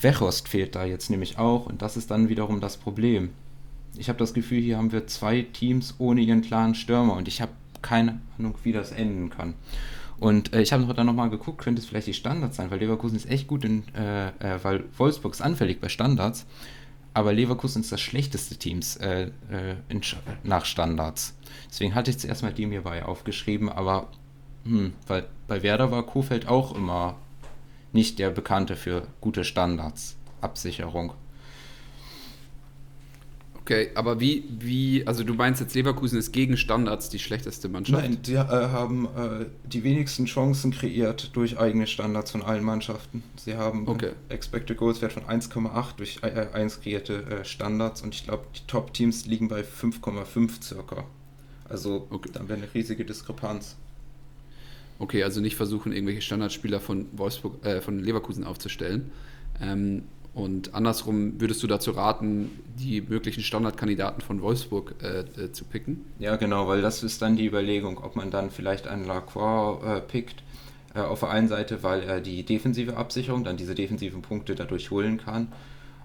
Wechost 0.00 0.48
fehlt 0.48 0.74
da 0.74 0.84
jetzt 0.84 1.10
nämlich 1.10 1.38
auch 1.38 1.66
und 1.66 1.80
das 1.82 1.96
ist 1.96 2.10
dann 2.10 2.28
wiederum 2.28 2.60
das 2.60 2.76
Problem. 2.76 3.30
Ich 3.96 4.08
habe 4.08 4.18
das 4.18 4.34
Gefühl, 4.34 4.60
hier 4.60 4.76
haben 4.76 4.92
wir 4.92 5.06
zwei 5.06 5.42
Teams 5.42 5.94
ohne 5.98 6.20
ihren 6.20 6.42
klaren 6.42 6.74
Stürmer 6.74 7.14
und 7.14 7.28
ich 7.28 7.40
habe 7.40 7.52
keine 7.80 8.20
Ahnung, 8.38 8.54
wie 8.62 8.72
das 8.72 8.92
enden 8.92 9.30
kann. 9.30 9.54
Und 10.18 10.54
äh, 10.54 10.62
ich 10.62 10.72
habe 10.72 10.92
dann 10.94 11.06
nochmal 11.06 11.30
geguckt, 11.30 11.58
könnte 11.58 11.80
es 11.80 11.86
vielleicht 11.86 12.06
die 12.06 12.14
Standards 12.14 12.56
sein, 12.56 12.70
weil 12.70 12.78
Leverkusen 12.78 13.16
ist 13.16 13.28
echt 13.28 13.46
gut 13.46 13.64
in, 13.64 13.84
äh, 13.94 14.28
äh, 14.28 14.58
weil 14.62 14.84
Wolfsburg 14.96 15.34
ist 15.34 15.42
anfällig 15.42 15.80
bei 15.80 15.88
Standards, 15.88 16.46
aber 17.12 17.32
Leverkusen 17.32 17.82
ist 17.82 17.92
das 17.92 18.00
schlechteste 18.00 18.56
Teams 18.56 18.96
äh, 18.96 19.30
äh, 19.50 19.76
in, 19.88 20.00
nach 20.42 20.64
Standards. 20.64 21.36
Deswegen 21.68 21.94
hatte 21.94 22.10
ich 22.10 22.18
zuerst 22.18 22.42
mal 22.42 22.52
die 22.52 22.66
mir 22.66 22.82
bei 22.82 23.04
aufgeschrieben, 23.04 23.68
aber 23.68 24.08
hm, 24.64 24.94
weil 25.06 25.26
bei 25.48 25.62
Werder 25.62 25.90
war 25.90 26.04
Kofeld 26.04 26.48
auch 26.48 26.74
immer 26.74 27.16
nicht 27.92 28.18
der 28.18 28.30
Bekannte 28.30 28.76
für 28.76 29.06
gute 29.20 29.44
Standards, 29.44 30.16
Absicherung. 30.40 31.12
Okay, 33.66 33.90
aber 33.96 34.20
wie, 34.20 34.44
wie, 34.60 35.04
also 35.08 35.24
du 35.24 35.34
meinst 35.34 35.60
jetzt 35.60 35.74
Leverkusen 35.74 36.20
ist 36.20 36.30
gegen 36.30 36.56
Standards 36.56 37.08
die 37.08 37.18
schlechteste 37.18 37.68
Mannschaft? 37.68 38.00
Nein, 38.00 38.22
die 38.22 38.34
äh, 38.34 38.38
haben 38.38 39.06
äh, 39.06 39.46
die 39.64 39.82
wenigsten 39.82 40.26
Chancen 40.26 40.70
kreiert 40.70 41.34
durch 41.34 41.58
eigene 41.58 41.88
Standards 41.88 42.30
von 42.30 42.42
allen 42.42 42.62
Mannschaften. 42.62 43.24
Sie 43.34 43.56
haben 43.56 43.88
okay. 43.88 44.12
Expected 44.28 44.76
Goals 44.76 45.02
Wert 45.02 45.14
von 45.14 45.24
1,8 45.24 45.96
durch 45.96 46.20
äh, 46.22 46.46
1 46.52 46.82
kreierte 46.82 47.24
äh, 47.24 47.44
Standards 47.44 48.02
und 48.02 48.14
ich 48.14 48.22
glaube, 48.22 48.44
die 48.54 48.60
Top-Teams 48.68 49.26
liegen 49.26 49.48
bei 49.48 49.62
5,5 49.62 50.62
circa. 50.62 51.02
Also 51.68 52.06
okay. 52.10 52.30
dann 52.32 52.48
wäre 52.48 52.60
eine 52.60 52.72
riesige 52.72 53.04
Diskrepanz. 53.04 53.74
okay, 55.00 55.24
also 55.24 55.40
nicht 55.40 55.56
versuchen, 55.56 55.90
irgendwelche 55.90 56.22
Standardspieler 56.22 56.78
von 56.78 57.06
Wolfsburg, 57.10 57.66
äh, 57.66 57.80
von 57.80 57.98
Leverkusen 57.98 58.44
aufzustellen. 58.44 59.10
Ähm, 59.60 60.04
und 60.36 60.74
andersrum 60.74 61.40
würdest 61.40 61.62
du 61.62 61.66
dazu 61.66 61.92
raten, 61.92 62.50
die 62.78 63.00
möglichen 63.00 63.42
Standardkandidaten 63.42 64.20
von 64.20 64.42
Wolfsburg 64.42 64.94
äh, 65.02 65.20
äh, 65.20 65.52
zu 65.52 65.64
picken? 65.64 66.04
Ja, 66.18 66.36
genau, 66.36 66.68
weil 66.68 66.82
das 66.82 67.02
ist 67.02 67.22
dann 67.22 67.36
die 67.36 67.46
Überlegung, 67.46 67.96
ob 68.04 68.16
man 68.16 68.30
dann 68.30 68.50
vielleicht 68.50 68.86
einen 68.86 69.06
Lacroix 69.06 69.82
äh, 69.82 70.00
pickt. 70.02 70.42
Äh, 70.94 71.00
auf 71.00 71.20
der 71.20 71.30
einen 71.30 71.48
Seite, 71.48 71.82
weil 71.82 72.02
er 72.02 72.20
die 72.20 72.42
defensive 72.42 72.98
Absicherung, 72.98 73.44
dann 73.44 73.56
diese 73.56 73.74
defensiven 73.74 74.20
Punkte 74.20 74.54
dadurch 74.54 74.90
holen 74.90 75.16
kann. 75.16 75.52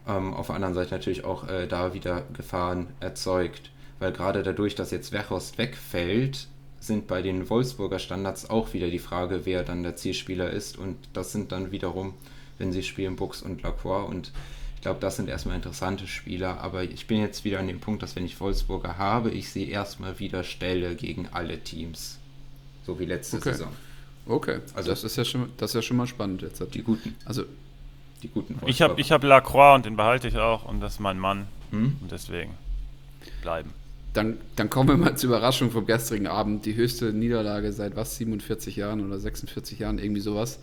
Ähm, 0.07 0.33
auf 0.33 0.47
der 0.47 0.55
anderen 0.55 0.75
Seite 0.75 0.91
natürlich 0.91 1.25
auch 1.25 1.49
äh, 1.49 1.67
da 1.67 1.93
wieder 1.93 2.23
Gefahren 2.31 2.87
erzeugt. 3.01 3.69
Weil 3.99 4.13
gerade 4.13 4.43
dadurch, 4.43 4.75
dass 4.75 4.91
jetzt 4.91 5.11
Wechhorst 5.11 5.57
wegfällt, 5.57 6.47
sind 6.79 7.05
bei 7.05 7.21
den 7.21 7.49
Wolfsburger 7.49 7.99
Standards 7.99 8.49
auch 8.49 8.73
wieder 8.73 8.89
die 8.89 8.97
Frage, 8.97 9.41
wer 9.43 9.63
dann 9.63 9.83
der 9.83 9.97
Zielspieler 9.97 10.51
ist. 10.51 10.77
Und 10.77 10.95
das 11.11 11.33
sind 11.33 11.51
dann 11.51 11.73
wiederum 11.73 12.13
wenn 12.61 12.71
sie 12.71 12.83
spielen, 12.83 13.17
Bux 13.17 13.41
und 13.41 13.61
Lacroix. 13.63 14.07
Und 14.07 14.31
ich 14.75 14.81
glaube, 14.81 15.01
das 15.01 15.17
sind 15.17 15.27
erstmal 15.27 15.57
interessante 15.57 16.07
Spieler. 16.07 16.61
Aber 16.61 16.83
ich 16.83 17.07
bin 17.07 17.19
jetzt 17.19 17.43
wieder 17.43 17.59
an 17.59 17.67
dem 17.67 17.81
Punkt, 17.81 18.01
dass 18.01 18.15
wenn 18.15 18.25
ich 18.25 18.39
Wolfsburger 18.39 18.97
habe, 18.97 19.31
ich 19.31 19.49
sehe 19.49 19.67
erstmal 19.67 20.19
wieder 20.19 20.43
Stelle 20.43 20.95
gegen 20.95 21.27
alle 21.31 21.59
Teams. 21.59 22.19
So 22.85 22.99
wie 22.99 23.05
letzte 23.05 23.37
okay. 23.37 23.51
Saison. 23.51 23.71
Okay, 24.25 24.59
also 24.75 24.89
das 24.89 25.03
ist 25.03 25.17
ja 25.17 25.25
schon, 25.25 25.49
das 25.57 25.71
ist 25.71 25.75
ja 25.75 25.81
schon 25.81 25.97
mal 25.97 26.07
spannend 26.07 26.41
jetzt. 26.41 26.63
Die 26.73 26.83
guten. 26.83 27.15
Also 27.25 27.43
die 28.23 28.29
guten 28.29 28.53
Wolfsburger. 28.53 28.69
Ich 28.69 28.81
habe 28.81 29.01
ich 29.01 29.11
hab 29.11 29.23
Lacroix 29.23 29.75
und 29.75 29.85
den 29.85 29.97
behalte 29.97 30.27
ich 30.27 30.37
auch 30.37 30.65
und 30.65 30.79
das 30.79 30.93
ist 30.93 30.99
mein 30.99 31.19
Mann. 31.19 31.47
Hm? 31.71 31.97
Und 32.01 32.11
deswegen 32.11 32.53
bleiben. 33.41 33.73
Dann, 34.13 34.37
dann 34.57 34.69
kommen 34.69 34.89
wir 34.89 34.97
mal 34.97 35.15
zur 35.15 35.29
Überraschung 35.29 35.71
vom 35.71 35.85
gestrigen 35.85 36.27
Abend. 36.27 36.65
Die 36.65 36.75
höchste 36.75 37.13
Niederlage 37.13 37.71
seit 37.71 37.95
was, 37.95 38.17
47 38.17 38.75
Jahren 38.75 39.05
oder 39.05 39.19
46 39.19 39.79
Jahren, 39.79 39.99
irgendwie 39.99 40.21
sowas. 40.21 40.59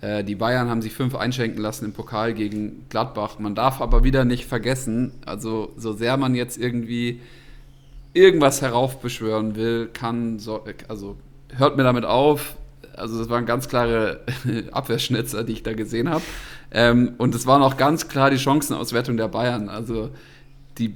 Äh, 0.00 0.24
die 0.24 0.34
Bayern 0.34 0.68
haben 0.68 0.82
sich 0.82 0.92
fünf 0.92 1.14
einschenken 1.14 1.60
lassen 1.60 1.84
im 1.86 1.92
Pokal 1.92 2.34
gegen 2.34 2.86
Gladbach. 2.88 3.38
Man 3.38 3.54
darf 3.54 3.80
aber 3.80 4.04
wieder 4.04 4.24
nicht 4.24 4.46
vergessen, 4.46 5.12
also 5.26 5.72
so 5.76 5.92
sehr 5.92 6.16
man 6.16 6.34
jetzt 6.34 6.58
irgendwie 6.58 7.20
irgendwas 8.12 8.60
heraufbeschwören 8.62 9.54
will, 9.54 9.88
kann, 9.92 10.38
so, 10.38 10.64
also 10.88 11.16
hört 11.56 11.76
mir 11.76 11.84
damit 11.84 12.04
auf. 12.04 12.56
Also 12.96 13.18
das 13.18 13.28
waren 13.28 13.46
ganz 13.46 13.68
klare 13.68 14.20
Abwehrschnitzer, 14.72 15.44
die 15.44 15.52
ich 15.52 15.62
da 15.62 15.74
gesehen 15.74 16.10
habe. 16.10 16.22
Ähm, 16.72 17.14
und 17.18 17.34
es 17.34 17.46
waren 17.46 17.62
auch 17.62 17.76
ganz 17.76 18.08
klar 18.08 18.30
die 18.30 18.38
Chancenauswertung 18.38 19.16
der 19.16 19.28
Bayern. 19.28 19.68
Also 19.68 20.10
die 20.78 20.94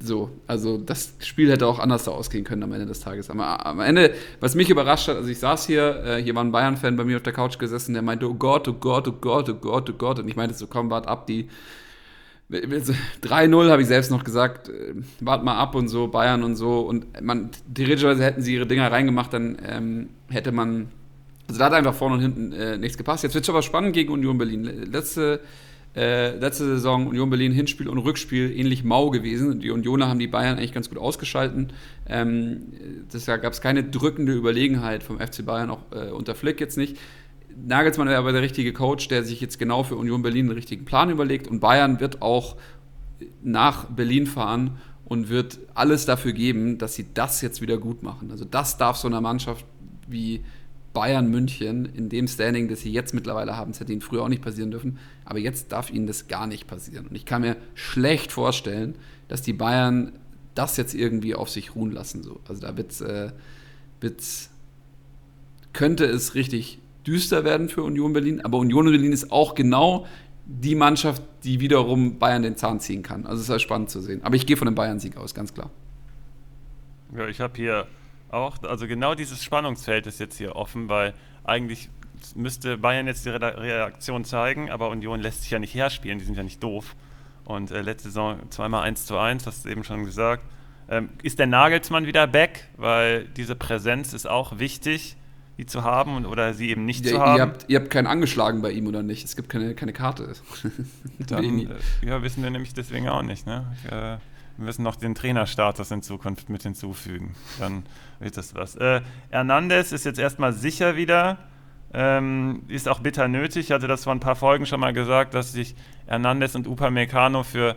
so, 0.00 0.30
also 0.46 0.78
das 0.78 1.14
Spiel 1.20 1.50
hätte 1.50 1.66
auch 1.66 1.78
anders 1.78 2.08
ausgehen 2.08 2.44
können 2.44 2.62
am 2.62 2.72
Ende 2.72 2.86
des 2.86 3.00
Tages. 3.00 3.30
Aber 3.30 3.64
am 3.64 3.80
Ende, 3.80 4.12
was 4.40 4.54
mich 4.54 4.68
überrascht 4.68 5.08
hat, 5.08 5.16
also 5.16 5.28
ich 5.28 5.38
saß 5.38 5.66
hier, 5.66 6.04
äh, 6.04 6.22
hier 6.22 6.34
war 6.34 6.42
ein 6.42 6.52
Bayern-Fan 6.52 6.96
bei 6.96 7.04
mir 7.04 7.16
auf 7.16 7.22
der 7.22 7.32
Couch 7.32 7.58
gesessen, 7.58 7.92
der 7.92 8.02
meinte, 8.02 8.28
oh 8.28 8.34
Gott, 8.34 8.66
oh 8.66 8.72
Gott, 8.72 9.06
oh 9.06 9.12
Gott, 9.12 9.48
oh 9.48 9.54
Gott, 9.54 9.90
oh 9.90 9.92
Gott. 9.92 10.18
Und 10.18 10.28
ich 10.28 10.36
meinte 10.36 10.54
so, 10.54 10.66
komm, 10.66 10.90
wart 10.90 11.06
ab, 11.06 11.26
die 11.26 11.48
3-0 12.50 13.70
habe 13.70 13.82
ich 13.82 13.88
selbst 13.88 14.10
noch 14.10 14.24
gesagt, 14.24 14.68
äh, 14.68 14.94
wart 15.20 15.44
mal 15.44 15.56
ab 15.56 15.74
und 15.74 15.88
so, 15.88 16.08
Bayern 16.08 16.42
und 16.42 16.56
so. 16.56 16.80
Und 16.80 17.20
man, 17.22 17.50
theoretischerweise 17.72 18.24
hätten 18.24 18.42
sie 18.42 18.54
ihre 18.54 18.66
Dinger 18.66 18.90
reingemacht, 18.90 19.32
dann 19.32 19.58
ähm, 19.64 20.08
hätte 20.28 20.50
man, 20.50 20.88
also 21.46 21.60
da 21.60 21.66
hat 21.66 21.74
einfach 21.74 21.94
vorne 21.94 22.16
und 22.16 22.22
hinten 22.22 22.52
äh, 22.52 22.76
nichts 22.76 22.98
gepasst. 22.98 23.22
Jetzt 23.22 23.34
wird 23.34 23.44
es 23.44 23.50
aber 23.50 23.62
spannend 23.62 23.92
gegen 23.92 24.12
Union 24.12 24.36
Berlin. 24.36 24.64
Letzte 24.90 25.40
äh, 25.96 26.36
letzte 26.36 26.64
Saison 26.66 27.08
Union 27.08 27.30
Berlin 27.30 27.52
Hinspiel 27.52 27.88
und 27.88 27.98
Rückspiel 27.98 28.56
ähnlich 28.56 28.84
mau 28.84 29.10
gewesen. 29.10 29.60
Die 29.60 29.70
Unioner 29.70 30.08
haben 30.08 30.20
die 30.20 30.28
Bayern 30.28 30.56
eigentlich 30.56 30.72
ganz 30.72 30.88
gut 30.88 30.98
ausgeschalten. 30.98 31.72
Ähm, 32.08 32.62
da 33.26 33.36
gab 33.36 33.52
es 33.52 33.60
keine 33.60 33.82
drückende 33.82 34.32
Überlegenheit 34.32 35.02
vom 35.02 35.18
FC 35.18 35.44
Bayern, 35.44 35.70
auch 35.70 35.80
äh, 35.90 36.10
unter 36.10 36.34
Flick 36.34 36.60
jetzt 36.60 36.76
nicht. 36.76 36.96
Nagelsmann 37.66 38.08
wäre 38.08 38.18
aber 38.18 38.32
der 38.32 38.42
richtige 38.42 38.72
Coach, 38.72 39.08
der 39.08 39.24
sich 39.24 39.40
jetzt 39.40 39.58
genau 39.58 39.82
für 39.82 39.96
Union 39.96 40.22
Berlin 40.22 40.46
einen 40.46 40.54
richtigen 40.54 40.84
Plan 40.84 41.10
überlegt. 41.10 41.48
Und 41.48 41.60
Bayern 41.60 41.98
wird 41.98 42.22
auch 42.22 42.56
nach 43.42 43.86
Berlin 43.86 44.26
fahren 44.26 44.78
und 45.04 45.28
wird 45.28 45.58
alles 45.74 46.06
dafür 46.06 46.32
geben, 46.32 46.78
dass 46.78 46.94
sie 46.94 47.06
das 47.12 47.40
jetzt 47.42 47.60
wieder 47.60 47.78
gut 47.78 48.04
machen. 48.04 48.30
Also 48.30 48.44
das 48.44 48.78
darf 48.78 48.96
so 48.96 49.08
einer 49.08 49.20
Mannschaft 49.20 49.66
wie 50.06 50.44
Bayern 50.92 51.30
München 51.30 51.86
in 51.86 52.08
dem 52.08 52.26
Standing, 52.26 52.68
das 52.68 52.80
sie 52.80 52.92
jetzt 52.92 53.14
mittlerweile 53.14 53.56
haben, 53.56 53.72
das 53.72 53.80
hätte 53.80 53.92
ihnen 53.92 54.00
früher 54.00 54.22
auch 54.22 54.28
nicht 54.28 54.42
passieren 54.42 54.70
dürfen, 54.70 54.98
aber 55.24 55.38
jetzt 55.38 55.72
darf 55.72 55.90
ihnen 55.90 56.06
das 56.06 56.26
gar 56.26 56.46
nicht 56.46 56.66
passieren. 56.66 57.06
Und 57.06 57.14
ich 57.14 57.24
kann 57.24 57.42
mir 57.42 57.56
schlecht 57.74 58.32
vorstellen, 58.32 58.96
dass 59.28 59.42
die 59.42 59.52
Bayern 59.52 60.12
das 60.54 60.76
jetzt 60.76 60.94
irgendwie 60.94 61.34
auf 61.34 61.48
sich 61.48 61.76
ruhen 61.76 61.92
lassen. 61.92 62.22
So. 62.22 62.40
Also 62.48 62.60
da 62.60 62.76
wird's, 62.76 63.00
äh, 63.00 63.30
wird's, 64.00 64.50
könnte 65.72 66.04
es 66.04 66.34
richtig 66.34 66.78
düster 67.06 67.44
werden 67.44 67.68
für 67.68 67.84
Union 67.84 68.12
Berlin, 68.12 68.40
aber 68.40 68.58
Union 68.58 68.86
Berlin 68.86 69.12
ist 69.12 69.30
auch 69.30 69.54
genau 69.54 70.06
die 70.44 70.74
Mannschaft, 70.74 71.22
die 71.44 71.60
wiederum 71.60 72.18
Bayern 72.18 72.42
den 72.42 72.56
Zahn 72.56 72.80
ziehen 72.80 73.04
kann. 73.04 73.24
Also 73.24 73.36
es 73.36 73.42
ist 73.44 73.50
halt 73.50 73.62
spannend 73.62 73.90
zu 73.90 74.00
sehen. 74.00 74.20
Aber 74.24 74.34
ich 74.34 74.46
gehe 74.46 74.56
von 74.56 74.66
dem 74.66 74.74
Bayern-Sieg 74.74 75.16
aus, 75.16 75.32
ganz 75.32 75.54
klar. 75.54 75.70
Ja, 77.16 77.28
ich 77.28 77.40
habe 77.40 77.52
hier 77.56 77.86
auch. 78.32 78.62
Also 78.62 78.86
genau 78.86 79.14
dieses 79.14 79.42
Spannungsfeld 79.44 80.06
ist 80.06 80.20
jetzt 80.20 80.38
hier 80.38 80.56
offen, 80.56 80.88
weil 80.88 81.14
eigentlich 81.44 81.90
müsste 82.34 82.78
Bayern 82.78 83.06
jetzt 83.06 83.24
die 83.24 83.30
Reaktion 83.30 84.24
zeigen, 84.24 84.70
aber 84.70 84.90
Union 84.90 85.20
lässt 85.20 85.42
sich 85.42 85.50
ja 85.50 85.58
nicht 85.58 85.74
herspielen, 85.74 86.18
die 86.18 86.24
sind 86.24 86.36
ja 86.36 86.42
nicht 86.42 86.62
doof. 86.62 86.94
Und 87.44 87.70
äh, 87.70 87.80
letzte 87.80 88.08
Saison 88.08 88.38
zweimal 88.50 88.82
1 88.82 89.06
zu 89.06 89.18
1, 89.18 89.46
hast 89.46 89.64
du 89.64 89.70
eben 89.70 89.84
schon 89.84 90.04
gesagt. 90.04 90.44
Ähm, 90.88 91.08
ist 91.22 91.38
der 91.38 91.46
Nagelsmann 91.46 92.06
wieder 92.06 92.26
back? 92.26 92.68
Weil 92.76 93.24
diese 93.24 93.54
Präsenz 93.54 94.12
ist 94.12 94.28
auch 94.28 94.58
wichtig, 94.58 95.16
die 95.56 95.66
zu 95.66 95.84
haben 95.84 96.26
oder 96.26 96.54
sie 96.54 96.70
eben 96.70 96.84
nicht 96.84 97.04
ja, 97.06 97.12
zu 97.12 97.20
haben. 97.20 97.36
Ihr 97.36 97.42
habt, 97.42 97.64
ihr 97.68 97.78
habt 97.78 97.90
keinen 97.90 98.06
angeschlagen 98.06 98.62
bei 98.62 98.72
ihm 98.72 98.86
oder 98.86 99.02
nicht? 99.02 99.24
Es 99.24 99.36
gibt 99.36 99.48
keine, 99.48 99.74
keine 99.74 99.92
Karte. 99.92 100.32
Dann, 101.18 101.58
äh, 101.58 101.68
ja, 102.04 102.22
wissen 102.22 102.42
wir 102.42 102.50
nämlich 102.50 102.74
deswegen 102.74 103.08
auch 103.08 103.22
nicht. 103.22 103.46
Ne? 103.46 103.64
Ich, 103.84 103.92
äh, 103.92 104.18
wir 104.60 104.66
müssen 104.66 104.82
noch 104.82 104.96
den 104.96 105.14
Trainerstatus 105.14 105.90
in 105.90 106.02
Zukunft 106.02 106.50
mit 106.50 106.62
hinzufügen. 106.62 107.34
Dann 107.58 107.82
wird 108.18 108.36
das 108.36 108.54
was. 108.54 108.76
Äh, 108.76 109.00
Hernandez 109.30 109.90
ist 109.90 110.04
jetzt 110.04 110.18
erstmal 110.18 110.52
sicher 110.52 110.96
wieder. 110.96 111.38
Ähm, 111.94 112.64
ist 112.68 112.86
auch 112.86 113.00
bitter 113.00 113.26
nötig. 113.26 113.66
Ich 113.66 113.72
hatte 113.72 113.88
das 113.88 114.04
vor 114.04 114.12
ein 114.12 114.20
paar 114.20 114.36
Folgen 114.36 114.66
schon 114.66 114.78
mal 114.78 114.92
gesagt, 114.92 115.32
dass 115.32 115.54
ich 115.54 115.74
Hernandez 116.06 116.54
und 116.54 116.68
Upamecano 116.68 117.42
für 117.42 117.74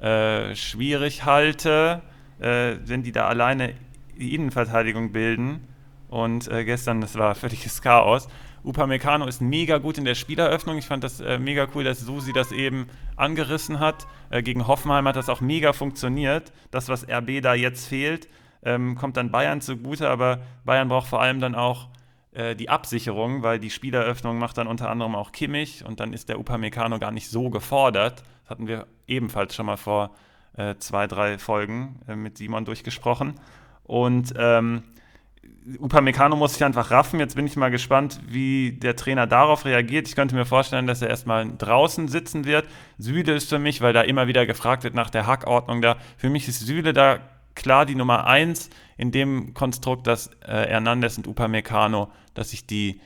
äh, 0.00 0.56
schwierig 0.56 1.24
halte, 1.24 2.02
äh, 2.40 2.78
wenn 2.84 3.04
die 3.04 3.12
da 3.12 3.28
alleine 3.28 3.74
die 4.18 4.34
Innenverteidigung 4.34 5.12
bilden. 5.12 5.60
Und 6.08 6.48
äh, 6.48 6.64
gestern, 6.64 7.00
das 7.00 7.16
war 7.16 7.36
völliges 7.36 7.80
Chaos. 7.80 8.26
Upamecano 8.64 9.26
ist 9.26 9.40
mega 9.40 9.78
gut 9.78 9.98
in 9.98 10.04
der 10.04 10.14
Spieleröffnung. 10.14 10.78
Ich 10.78 10.86
fand 10.86 11.04
das 11.04 11.20
äh, 11.20 11.38
mega 11.38 11.68
cool, 11.74 11.84
dass 11.84 12.00
Susi 12.00 12.32
das 12.32 12.50
eben 12.50 12.86
angerissen 13.16 13.78
hat. 13.78 14.06
Äh, 14.30 14.42
gegen 14.42 14.66
Hoffenheim 14.66 15.06
hat 15.06 15.16
das 15.16 15.28
auch 15.28 15.40
mega 15.40 15.72
funktioniert. 15.72 16.52
Das, 16.70 16.88
was 16.88 17.08
RB 17.08 17.42
da 17.42 17.54
jetzt 17.54 17.86
fehlt, 17.86 18.28
ähm, 18.62 18.96
kommt 18.96 19.16
dann 19.16 19.30
Bayern 19.30 19.60
zugute, 19.60 20.08
aber 20.08 20.40
Bayern 20.64 20.88
braucht 20.88 21.08
vor 21.08 21.20
allem 21.20 21.40
dann 21.40 21.54
auch 21.54 21.88
äh, 22.32 22.56
die 22.56 22.70
Absicherung, 22.70 23.42
weil 23.42 23.58
die 23.58 23.70
Spieleröffnung 23.70 24.38
macht 24.38 24.58
dann 24.58 24.66
unter 24.66 24.90
anderem 24.90 25.14
auch 25.14 25.32
Kimmich 25.32 25.84
und 25.84 26.00
dann 26.00 26.12
ist 26.12 26.28
der 26.28 26.38
Upamecano 26.38 26.98
gar 26.98 27.10
nicht 27.12 27.28
so 27.28 27.50
gefordert. 27.50 28.22
Das 28.42 28.50
hatten 28.50 28.66
wir 28.66 28.86
ebenfalls 29.06 29.54
schon 29.54 29.66
mal 29.66 29.76
vor 29.76 30.10
äh, 30.56 30.76
zwei, 30.78 31.06
drei 31.06 31.38
Folgen 31.38 32.00
äh, 32.08 32.16
mit 32.16 32.38
Simon 32.38 32.64
durchgesprochen. 32.64 33.34
Und 33.84 34.32
ähm, 34.38 34.82
Upamecano 35.78 36.36
muss 36.36 36.54
sich 36.54 36.64
einfach 36.64 36.90
raffen. 36.90 37.20
Jetzt 37.20 37.36
bin 37.36 37.46
ich 37.46 37.56
mal 37.56 37.70
gespannt, 37.70 38.20
wie 38.28 38.72
der 38.72 38.96
Trainer 38.96 39.26
darauf 39.26 39.64
reagiert. 39.64 40.06
Ich 40.08 40.14
könnte 40.14 40.34
mir 40.34 40.44
vorstellen, 40.44 40.86
dass 40.86 41.00
er 41.00 41.08
erstmal 41.08 41.50
draußen 41.56 42.08
sitzen 42.08 42.44
wird. 42.44 42.66
Süde 42.98 43.32
ist 43.32 43.48
für 43.48 43.58
mich, 43.58 43.80
weil 43.80 43.92
da 43.92 44.02
immer 44.02 44.26
wieder 44.26 44.44
gefragt 44.44 44.84
wird 44.84 44.94
nach 44.94 45.08
der 45.08 45.26
Hackordnung 45.26 45.80
da. 45.80 45.96
Für 46.18 46.28
mich 46.28 46.48
ist 46.48 46.60
Süde 46.60 46.92
da 46.92 47.20
klar 47.54 47.86
die 47.86 47.94
Nummer 47.94 48.26
eins 48.26 48.68
in 48.96 49.10
dem 49.10 49.54
Konstrukt, 49.54 50.06
dass 50.06 50.28
äh, 50.42 50.66
Hernandez 50.68 51.16
und 51.16 51.26
Upamecano, 51.26 52.10
dass 52.34 52.52
ich 52.52 52.66
die 52.66 53.00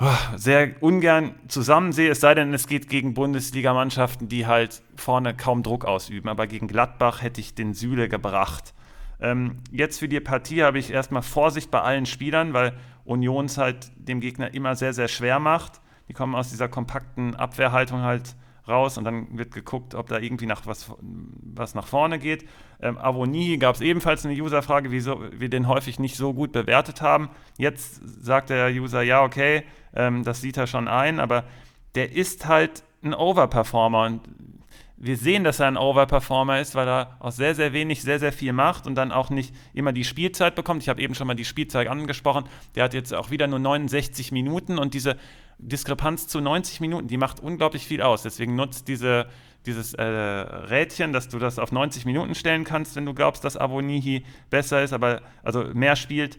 oh, 0.00 0.06
sehr 0.36 0.82
ungern 0.82 1.34
zusammen 1.48 1.92
sehe, 1.92 2.10
es 2.10 2.20
sei 2.20 2.34
denn, 2.34 2.54
es 2.54 2.66
geht 2.66 2.88
gegen 2.88 3.12
Bundesligamannschaften, 3.14 4.28
die 4.28 4.46
halt 4.46 4.82
vorne 4.96 5.34
kaum 5.34 5.62
Druck 5.62 5.84
ausüben. 5.84 6.28
Aber 6.28 6.46
gegen 6.46 6.68
Gladbach 6.68 7.22
hätte 7.22 7.40
ich 7.40 7.54
den 7.54 7.74
Süle 7.74 8.08
gebracht. 8.08 8.72
Ähm, 9.20 9.58
jetzt 9.70 9.98
für 9.98 10.08
die 10.08 10.20
Partie 10.20 10.62
habe 10.62 10.78
ich 10.78 10.90
erstmal 10.90 11.22
Vorsicht 11.22 11.70
bei 11.70 11.80
allen 11.80 12.06
Spielern, 12.06 12.52
weil 12.52 12.74
Union 13.04 13.46
es 13.46 13.58
halt 13.58 13.90
dem 13.96 14.20
Gegner 14.20 14.54
immer 14.54 14.76
sehr, 14.76 14.92
sehr 14.92 15.08
schwer 15.08 15.38
macht. 15.38 15.80
Die 16.08 16.12
kommen 16.12 16.34
aus 16.34 16.50
dieser 16.50 16.68
kompakten 16.68 17.36
Abwehrhaltung 17.36 18.02
halt 18.02 18.34
raus 18.66 18.98
und 18.98 19.04
dann 19.04 19.36
wird 19.36 19.52
geguckt, 19.52 19.94
ob 19.94 20.08
da 20.08 20.18
irgendwie 20.18 20.46
nach 20.46 20.66
was, 20.66 20.92
was 21.00 21.74
nach 21.74 21.86
vorne 21.86 22.18
geht. 22.18 22.46
Ähm, 22.80 22.98
Avoni 22.98 23.58
gab 23.58 23.74
es 23.74 23.80
ebenfalls 23.80 24.24
eine 24.24 24.40
Userfrage, 24.40 24.90
wieso 24.90 25.20
wir 25.32 25.48
den 25.48 25.68
häufig 25.68 25.98
nicht 25.98 26.16
so 26.16 26.32
gut 26.32 26.52
bewertet 26.52 27.02
haben. 27.02 27.30
Jetzt 27.58 28.00
sagt 28.24 28.50
der 28.50 28.70
User, 28.70 29.02
ja, 29.02 29.22
okay, 29.22 29.64
ähm, 29.94 30.24
das 30.24 30.40
sieht 30.40 30.56
er 30.56 30.66
schon 30.66 30.88
ein, 30.88 31.20
aber 31.20 31.44
der 31.94 32.12
ist 32.12 32.46
halt 32.46 32.84
ein 33.02 33.14
Overperformer 33.14 34.04
und 34.06 34.20
wir 35.02 35.16
sehen, 35.16 35.44
dass 35.44 35.60
er 35.60 35.66
ein 35.66 35.78
Overperformer 35.78 36.60
ist, 36.60 36.74
weil 36.74 36.86
er 36.86 37.16
aus 37.20 37.36
sehr, 37.36 37.54
sehr 37.54 37.72
wenig 37.72 38.02
sehr, 38.02 38.18
sehr 38.18 38.32
viel 38.32 38.52
macht 38.52 38.86
und 38.86 38.96
dann 38.96 39.12
auch 39.12 39.30
nicht 39.30 39.54
immer 39.72 39.94
die 39.94 40.04
Spielzeit 40.04 40.54
bekommt. 40.54 40.82
Ich 40.82 40.90
habe 40.90 41.00
eben 41.00 41.14
schon 41.14 41.26
mal 41.26 41.34
die 41.34 41.46
Spielzeit 41.46 41.88
angesprochen. 41.88 42.44
Der 42.74 42.84
hat 42.84 42.92
jetzt 42.92 43.14
auch 43.14 43.30
wieder 43.30 43.46
nur 43.46 43.58
69 43.58 44.30
Minuten 44.30 44.78
und 44.78 44.92
diese 44.92 45.16
Diskrepanz 45.58 46.28
zu 46.28 46.40
90 46.40 46.80
Minuten, 46.80 47.08
die 47.08 47.16
macht 47.16 47.40
unglaublich 47.40 47.86
viel 47.86 48.02
aus. 48.02 48.22
Deswegen 48.22 48.56
nutzt 48.56 48.88
diese, 48.88 49.26
dieses 49.64 49.94
äh, 49.94 50.02
Rädchen, 50.02 51.14
dass 51.14 51.30
du 51.30 51.38
das 51.38 51.58
auf 51.58 51.72
90 51.72 52.04
Minuten 52.04 52.34
stellen 52.34 52.64
kannst, 52.64 52.94
wenn 52.94 53.06
du 53.06 53.14
glaubst, 53.14 53.42
dass 53.42 53.56
Avonihi 53.56 54.22
besser 54.50 54.82
ist, 54.82 54.92
aber 54.92 55.22
also 55.42 55.64
mehr 55.72 55.96
spielt. 55.96 56.38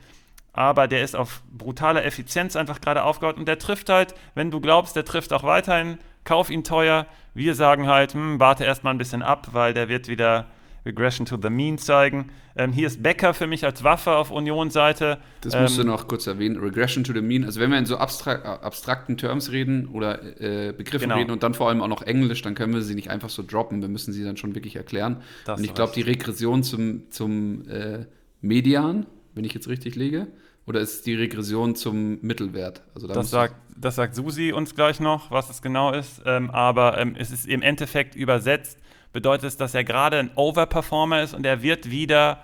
Aber 0.53 0.88
der 0.88 1.01
ist 1.01 1.15
auf 1.15 1.41
brutale 1.51 2.03
Effizienz 2.03 2.55
einfach 2.55 2.79
gerade 2.79 3.03
aufgebaut 3.03 3.38
und 3.38 3.47
der 3.47 3.57
trifft 3.57 3.89
halt, 3.89 4.13
wenn 4.35 4.51
du 4.51 4.61
glaubst, 4.61 4.95
der 4.95 5.05
trifft 5.05 5.33
auch 5.33 5.43
weiterhin 5.43 5.97
kauf 6.23 6.49
ihn 6.49 6.64
teuer. 6.64 7.07
Wir 7.34 7.56
sagen 7.56 7.88
halt, 7.88 8.14
hm, 8.14 8.39
warte 8.39 8.64
erstmal 8.64 8.93
ein 8.93 8.98
bisschen 8.98 9.22
ab, 9.22 9.49
weil 9.53 9.73
der 9.73 9.89
wird 9.89 10.07
wieder 10.07 10.48
Regression 10.85 11.26
to 11.26 11.38
the 11.41 11.49
Mean 11.49 11.77
zeigen. 11.77 12.31
Ähm, 12.56 12.73
hier 12.73 12.88
ist 12.88 13.02
Becker 13.02 13.34
für 13.34 13.48
mich 13.48 13.64
als 13.65 13.84
Waffe 13.84 14.11
auf 14.15 14.31
Union-Seite. 14.31 15.19
Das 15.41 15.56
musst 15.56 15.77
ähm, 15.77 15.85
du 15.85 15.91
noch 15.91 16.07
kurz 16.07 16.27
erwähnen. 16.27 16.57
Regression 16.57 17.03
to 17.03 17.14
the 17.14 17.22
Mean. 17.22 17.45
Also 17.45 17.60
wenn 17.60 17.72
wir 17.72 17.77
in 17.77 17.85
so 17.85 17.98
abstrak 17.98 18.43
abstrakten 18.45 19.18
Terms 19.18 19.52
reden 19.52 19.88
oder 19.88 20.41
äh, 20.41 20.73
Begriffen 20.73 21.10
genau. 21.10 21.18
reden 21.18 21.31
und 21.31 21.43
dann 21.43 21.53
vor 21.53 21.69
allem 21.69 21.81
auch 21.81 21.88
noch 21.88 22.02
Englisch, 22.02 22.41
dann 22.41 22.56
können 22.56 22.73
wir 22.73 22.81
sie 22.81 22.95
nicht 22.95 23.10
einfach 23.10 23.30
so 23.30 23.43
droppen. 23.45 23.81
Wir 23.81 23.89
müssen 23.89 24.11
sie 24.11 24.23
dann 24.23 24.38
schon 24.38 24.56
wirklich 24.56 24.76
erklären. 24.76 25.22
Das 25.45 25.60
und 25.60 25.65
ich 25.65 25.73
glaube, 25.73 25.93
die 25.95 26.02
Regression 26.02 26.64
zum, 26.64 27.11
zum 27.11 27.68
äh, 27.69 28.06
Median, 28.41 29.06
wenn 29.34 29.45
ich 29.45 29.53
jetzt 29.53 29.68
richtig 29.68 29.95
lege, 29.95 30.27
oder 30.65 30.79
ist 30.79 31.05
die 31.05 31.15
Regression 31.15 31.75
zum 31.75 32.19
Mittelwert? 32.21 32.83
Also 32.93 33.07
da 33.07 33.13
das, 33.13 33.29
sagt, 33.29 33.55
das 33.75 33.95
sagt 33.95 34.15
Susi 34.15 34.51
uns 34.51 34.75
gleich 34.75 34.99
noch, 34.99 35.31
was 35.31 35.49
es 35.49 35.61
genau 35.61 35.91
ist. 35.91 36.21
Ähm, 36.25 36.51
aber 36.51 36.97
ähm, 36.97 37.15
es 37.17 37.31
ist 37.31 37.47
im 37.47 37.61
Endeffekt 37.61 38.15
übersetzt, 38.15 38.79
bedeutet 39.11 39.45
es, 39.45 39.57
dass 39.57 39.73
er 39.73 39.83
gerade 39.83 40.19
ein 40.19 40.31
Overperformer 40.35 41.23
ist 41.23 41.33
und 41.33 41.45
er 41.45 41.61
wird 41.61 41.89
wieder, 41.89 42.43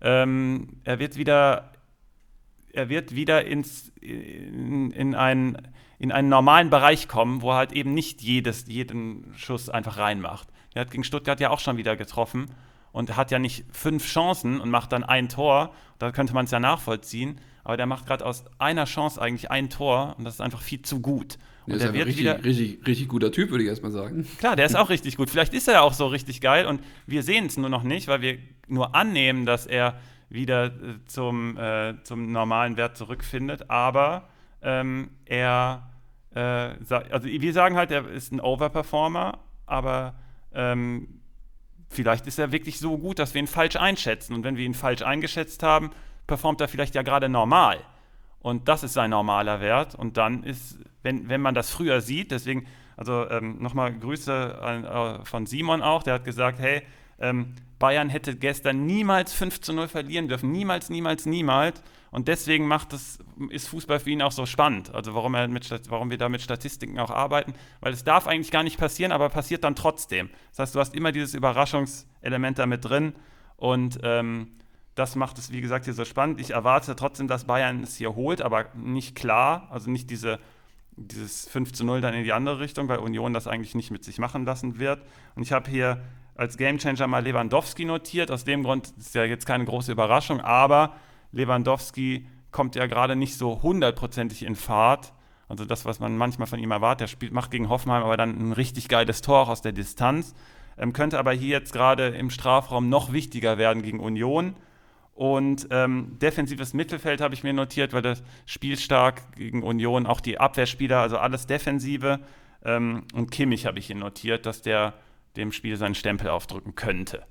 ähm, 0.00 0.80
er 0.84 0.98
wird 0.98 1.16
wieder, 1.16 1.72
er 2.72 2.88
wird 2.88 3.14
wieder 3.14 3.46
ins, 3.46 3.92
in, 4.00 4.90
in, 4.90 5.14
einen, 5.14 5.56
in 5.98 6.12
einen 6.12 6.28
normalen 6.28 6.70
Bereich 6.70 7.08
kommen, 7.08 7.40
wo 7.40 7.50
er 7.50 7.56
halt 7.56 7.72
eben 7.72 7.94
nicht 7.94 8.20
jedes, 8.20 8.66
jeden 8.66 9.32
Schuss 9.36 9.70
einfach 9.70 9.96
reinmacht. 9.96 10.48
Er 10.74 10.82
hat 10.82 10.90
gegen 10.90 11.04
Stuttgart 11.04 11.40
ja 11.40 11.50
auch 11.50 11.60
schon 11.60 11.76
wieder 11.78 11.96
getroffen 11.96 12.46
und 12.92 13.16
hat 13.16 13.30
ja 13.30 13.38
nicht 13.38 13.64
fünf 13.72 14.06
Chancen 14.06 14.60
und 14.60 14.70
macht 14.70 14.92
dann 14.92 15.02
ein 15.02 15.28
Tor. 15.28 15.74
Da 15.98 16.12
könnte 16.12 16.34
man 16.34 16.44
es 16.44 16.50
ja 16.50 16.60
nachvollziehen 16.60 17.40
aber 17.64 17.76
der 17.76 17.86
macht 17.86 18.06
gerade 18.06 18.24
aus 18.24 18.44
einer 18.58 18.84
Chance 18.84 19.20
eigentlich 19.20 19.50
ein 19.50 19.70
Tor 19.70 20.14
und 20.18 20.24
das 20.24 20.34
ist 20.34 20.40
einfach 20.40 20.60
viel 20.60 20.82
zu 20.82 21.00
gut. 21.00 21.38
Und 21.66 21.72
der, 21.72 21.78
der 21.78 21.88
ist 21.88 21.94
wird 21.94 22.06
richtig, 22.08 22.24
wieder, 22.24 22.44
richtig, 22.44 22.86
richtig 22.86 23.08
guter 23.08 23.32
Typ, 23.32 23.50
würde 23.50 23.64
ich 23.64 23.70
erstmal 23.70 23.90
sagen. 23.90 24.26
Klar, 24.38 24.54
der 24.54 24.66
ist 24.66 24.76
auch 24.76 24.90
richtig 24.90 25.16
gut. 25.16 25.30
Vielleicht 25.30 25.54
ist 25.54 25.66
er 25.66 25.82
auch 25.82 25.94
so 25.94 26.06
richtig 26.06 26.42
geil 26.42 26.66
und 26.66 26.82
wir 27.06 27.22
sehen 27.22 27.46
es 27.46 27.56
nur 27.56 27.70
noch 27.70 27.82
nicht, 27.82 28.06
weil 28.06 28.20
wir 28.20 28.38
nur 28.68 28.94
annehmen, 28.94 29.46
dass 29.46 29.66
er 29.66 29.98
wieder 30.28 30.66
äh, 30.66 30.70
zum, 31.06 31.56
äh, 31.56 31.94
zum 32.02 32.32
normalen 32.32 32.76
Wert 32.76 32.98
zurückfindet. 32.98 33.70
Aber 33.70 34.28
ähm, 34.60 35.10
er, 35.24 35.90
äh, 36.34 36.40
also 36.40 37.24
wir 37.24 37.52
sagen 37.54 37.76
halt, 37.76 37.90
er 37.90 38.08
ist 38.10 38.32
ein 38.32 38.40
Overperformer, 38.40 39.38
aber 39.64 40.14
ähm, 40.52 41.20
vielleicht 41.88 42.26
ist 42.26 42.38
er 42.38 42.52
wirklich 42.52 42.78
so 42.78 42.98
gut, 42.98 43.18
dass 43.18 43.32
wir 43.32 43.40
ihn 43.40 43.46
falsch 43.46 43.76
einschätzen. 43.76 44.34
Und 44.34 44.44
wenn 44.44 44.58
wir 44.58 44.66
ihn 44.66 44.74
falsch 44.74 45.02
eingeschätzt 45.02 45.62
haben, 45.62 45.90
performt 46.26 46.60
er 46.60 46.68
vielleicht 46.68 46.94
ja 46.94 47.02
gerade 47.02 47.28
normal. 47.28 47.80
Und 48.40 48.68
das 48.68 48.82
ist 48.82 48.92
sein 48.92 49.10
normaler 49.10 49.60
Wert. 49.60 49.94
Und 49.94 50.16
dann 50.16 50.42
ist, 50.42 50.78
wenn, 51.02 51.28
wenn 51.28 51.40
man 51.40 51.54
das 51.54 51.70
früher 51.70 52.00
sieht, 52.00 52.30
deswegen, 52.30 52.66
also 52.96 53.28
ähm, 53.30 53.56
nochmal 53.60 53.98
Grüße 53.98 54.58
an, 54.60 54.84
äh, 54.84 55.24
von 55.24 55.46
Simon 55.46 55.82
auch, 55.82 56.02
der 56.02 56.14
hat 56.14 56.24
gesagt, 56.24 56.58
hey, 56.58 56.82
ähm, 57.18 57.54
Bayern 57.78 58.08
hätte 58.08 58.36
gestern 58.36 58.86
niemals 58.86 59.32
5 59.32 59.60
zu 59.60 59.72
0 59.72 59.88
verlieren 59.88 60.28
dürfen. 60.28 60.52
Niemals, 60.52 60.90
niemals, 60.90 61.26
niemals. 61.26 61.82
Und 62.10 62.28
deswegen 62.28 62.68
macht 62.68 62.92
das, 62.92 63.18
ist 63.50 63.68
Fußball 63.68 63.98
für 63.98 64.10
ihn 64.10 64.22
auch 64.22 64.32
so 64.32 64.46
spannend. 64.46 64.94
Also 64.94 65.14
warum, 65.14 65.34
er 65.34 65.48
mit, 65.48 65.68
warum 65.90 66.10
wir 66.10 66.18
da 66.18 66.28
mit 66.28 66.42
Statistiken 66.42 66.98
auch 66.98 67.10
arbeiten. 67.10 67.54
Weil 67.80 67.92
es 67.92 68.04
darf 68.04 68.26
eigentlich 68.26 68.50
gar 68.50 68.62
nicht 68.62 68.78
passieren, 68.78 69.10
aber 69.10 69.28
passiert 69.30 69.64
dann 69.64 69.74
trotzdem. 69.74 70.30
Das 70.50 70.60
heißt, 70.60 70.74
du 70.74 70.80
hast 70.80 70.94
immer 70.94 71.12
dieses 71.12 71.34
Überraschungselement 71.34 72.58
da 72.58 72.66
mit 72.66 72.84
drin. 72.84 73.14
Und 73.56 73.98
ähm, 74.02 74.52
das 74.94 75.16
macht 75.16 75.38
es, 75.38 75.50
wie 75.50 75.60
gesagt, 75.60 75.86
hier 75.86 75.94
so 75.94 76.04
spannend. 76.04 76.40
Ich 76.40 76.50
erwarte 76.50 76.94
trotzdem, 76.94 77.26
dass 77.26 77.44
Bayern 77.44 77.82
es 77.82 77.96
hier 77.96 78.14
holt, 78.14 78.42
aber 78.42 78.66
nicht 78.74 79.16
klar, 79.16 79.68
also 79.70 79.90
nicht 79.90 80.10
diese, 80.10 80.38
dieses 80.96 81.48
5 81.48 81.72
zu 81.72 81.84
0 81.84 82.00
dann 82.00 82.14
in 82.14 82.24
die 82.24 82.32
andere 82.32 82.60
Richtung, 82.60 82.88
weil 82.88 82.98
Union 82.98 83.32
das 83.32 83.46
eigentlich 83.46 83.74
nicht 83.74 83.90
mit 83.90 84.04
sich 84.04 84.18
machen 84.18 84.44
lassen 84.44 84.78
wird. 84.78 85.02
Und 85.34 85.42
ich 85.42 85.52
habe 85.52 85.70
hier 85.70 86.02
als 86.36 86.56
Gamechanger 86.56 87.06
mal 87.06 87.24
Lewandowski 87.24 87.84
notiert. 87.84 88.30
Aus 88.30 88.44
dem 88.44 88.62
Grund 88.62 88.92
ist 88.98 89.14
ja 89.14 89.24
jetzt 89.24 89.46
keine 89.46 89.64
große 89.64 89.92
Überraschung, 89.92 90.40
aber 90.40 90.94
Lewandowski 91.32 92.26
kommt 92.50 92.76
ja 92.76 92.86
gerade 92.86 93.16
nicht 93.16 93.36
so 93.36 93.62
hundertprozentig 93.62 94.44
in 94.44 94.54
Fahrt. 94.54 95.12
Also 95.48 95.64
das, 95.64 95.84
was 95.84 96.00
man 96.00 96.16
manchmal 96.16 96.46
von 96.46 96.58
ihm 96.58 96.70
erwartet. 96.70 97.06
Er 97.06 97.08
spielt, 97.08 97.32
macht 97.32 97.50
gegen 97.50 97.68
Hoffenheim 97.68 98.02
aber 98.02 98.16
dann 98.16 98.30
ein 98.38 98.52
richtig 98.52 98.88
geiles 98.88 99.20
Tor 99.20 99.40
auch 99.40 99.48
aus 99.48 99.60
der 99.60 99.72
Distanz. 99.72 100.34
Ähm, 100.78 100.92
könnte 100.92 101.18
aber 101.18 101.32
hier 101.32 101.48
jetzt 101.48 101.72
gerade 101.72 102.08
im 102.08 102.30
Strafraum 102.30 102.88
noch 102.88 103.12
wichtiger 103.12 103.58
werden 103.58 103.82
gegen 103.82 104.00
Union. 104.00 104.56
Und 105.14 105.68
ähm, 105.70 106.18
defensives 106.20 106.74
Mittelfeld 106.74 107.20
habe 107.20 107.34
ich 107.34 107.44
mir 107.44 107.52
notiert, 107.52 107.92
weil 107.92 108.02
das 108.02 108.22
spielstark 108.46 109.36
gegen 109.36 109.62
Union, 109.62 110.06
auch 110.06 110.20
die 110.20 110.40
Abwehrspieler, 110.40 110.98
also 110.98 111.18
alles 111.18 111.46
Defensive. 111.46 112.18
Ähm, 112.64 113.04
und 113.14 113.30
Kimmich 113.30 113.66
habe 113.66 113.78
ich 113.78 113.86
hier 113.86 113.96
notiert, 113.96 114.44
dass 114.44 114.62
der 114.62 114.94
dem 115.36 115.52
Spiel 115.52 115.76
seinen 115.76 115.94
Stempel 115.94 116.28
aufdrücken 116.28 116.74
könnte. 116.74 117.22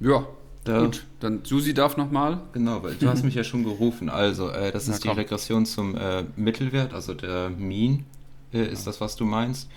Ja, 0.00 0.26
da, 0.64 0.84
gut. 0.84 1.06
Dann 1.20 1.44
Susi 1.44 1.72
darf 1.72 1.96
nochmal. 1.96 2.42
Genau, 2.52 2.82
weil 2.82 2.94
du 2.94 3.08
hast 3.08 3.24
mich 3.24 3.34
ja 3.34 3.44
schon 3.44 3.64
gerufen. 3.64 4.10
Also, 4.10 4.50
äh, 4.50 4.70
das 4.70 4.88
ist 4.88 5.04
Na, 5.04 5.12
die 5.12 5.20
Regression 5.20 5.64
zum 5.64 5.96
äh, 5.96 6.24
Mittelwert, 6.36 6.92
also 6.92 7.14
der 7.14 7.50
Mean 7.50 8.04
äh, 8.52 8.66
ist 8.66 8.86
das, 8.86 9.00
was 9.00 9.16
du 9.16 9.24
meinst. 9.24 9.70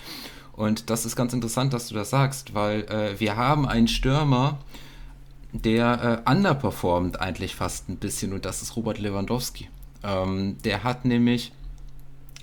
Und 0.54 0.90
das 0.90 1.06
ist 1.06 1.16
ganz 1.16 1.32
interessant, 1.34 1.74
dass 1.74 1.88
du 1.88 1.96
das 1.96 2.10
sagst, 2.10 2.54
weil 2.54 2.82
äh, 2.82 3.20
wir 3.20 3.38
haben 3.38 3.66
einen 3.66 3.88
Stürmer, 3.88 4.60
der 5.54 6.24
äh, 6.26 6.30
underperformt 6.30 7.20
eigentlich 7.20 7.56
fast 7.56 7.90
ein 7.90 7.98
bisschen 7.98 8.34
und 8.34 8.46
das 8.46 8.62
ist 8.62 8.76
Robert 8.76 9.00
Lewandowski. 9.00 9.70
Ähm, 10.04 10.58
der 10.64 10.84
hat 10.84 11.06
nämlich, 11.06 11.52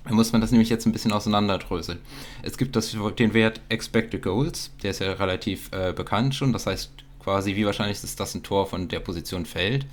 da 0.05 0.15
muss 0.15 0.33
man 0.33 0.41
das 0.41 0.51
nämlich 0.51 0.69
jetzt 0.69 0.87
ein 0.87 0.93
bisschen 0.93 1.13
auseinanderdröseln. 1.13 1.99
Es 2.43 2.59
gibt 2.59 2.77
das, 2.77 2.97
den 3.19 3.35
Wert 3.35 3.61
Expected 3.69 4.23
Goals, 4.23 4.71
der 4.83 4.91
ist 4.91 5.01
ja 5.01 5.13
relativ 5.13 5.71
äh, 5.73 5.93
bekannt 5.93 6.35
schon, 6.35 6.53
das 6.53 6.67
heißt 6.67 6.91
quasi, 7.23 7.57
wie 7.57 7.67
wahrscheinlich 7.67 8.03
ist 8.03 8.21
das 8.21 8.35
ein 8.35 8.43
Tor 8.43 8.67
von 8.67 8.89
der 8.89 9.01
Position 9.01 9.45
fällt. 9.45 9.87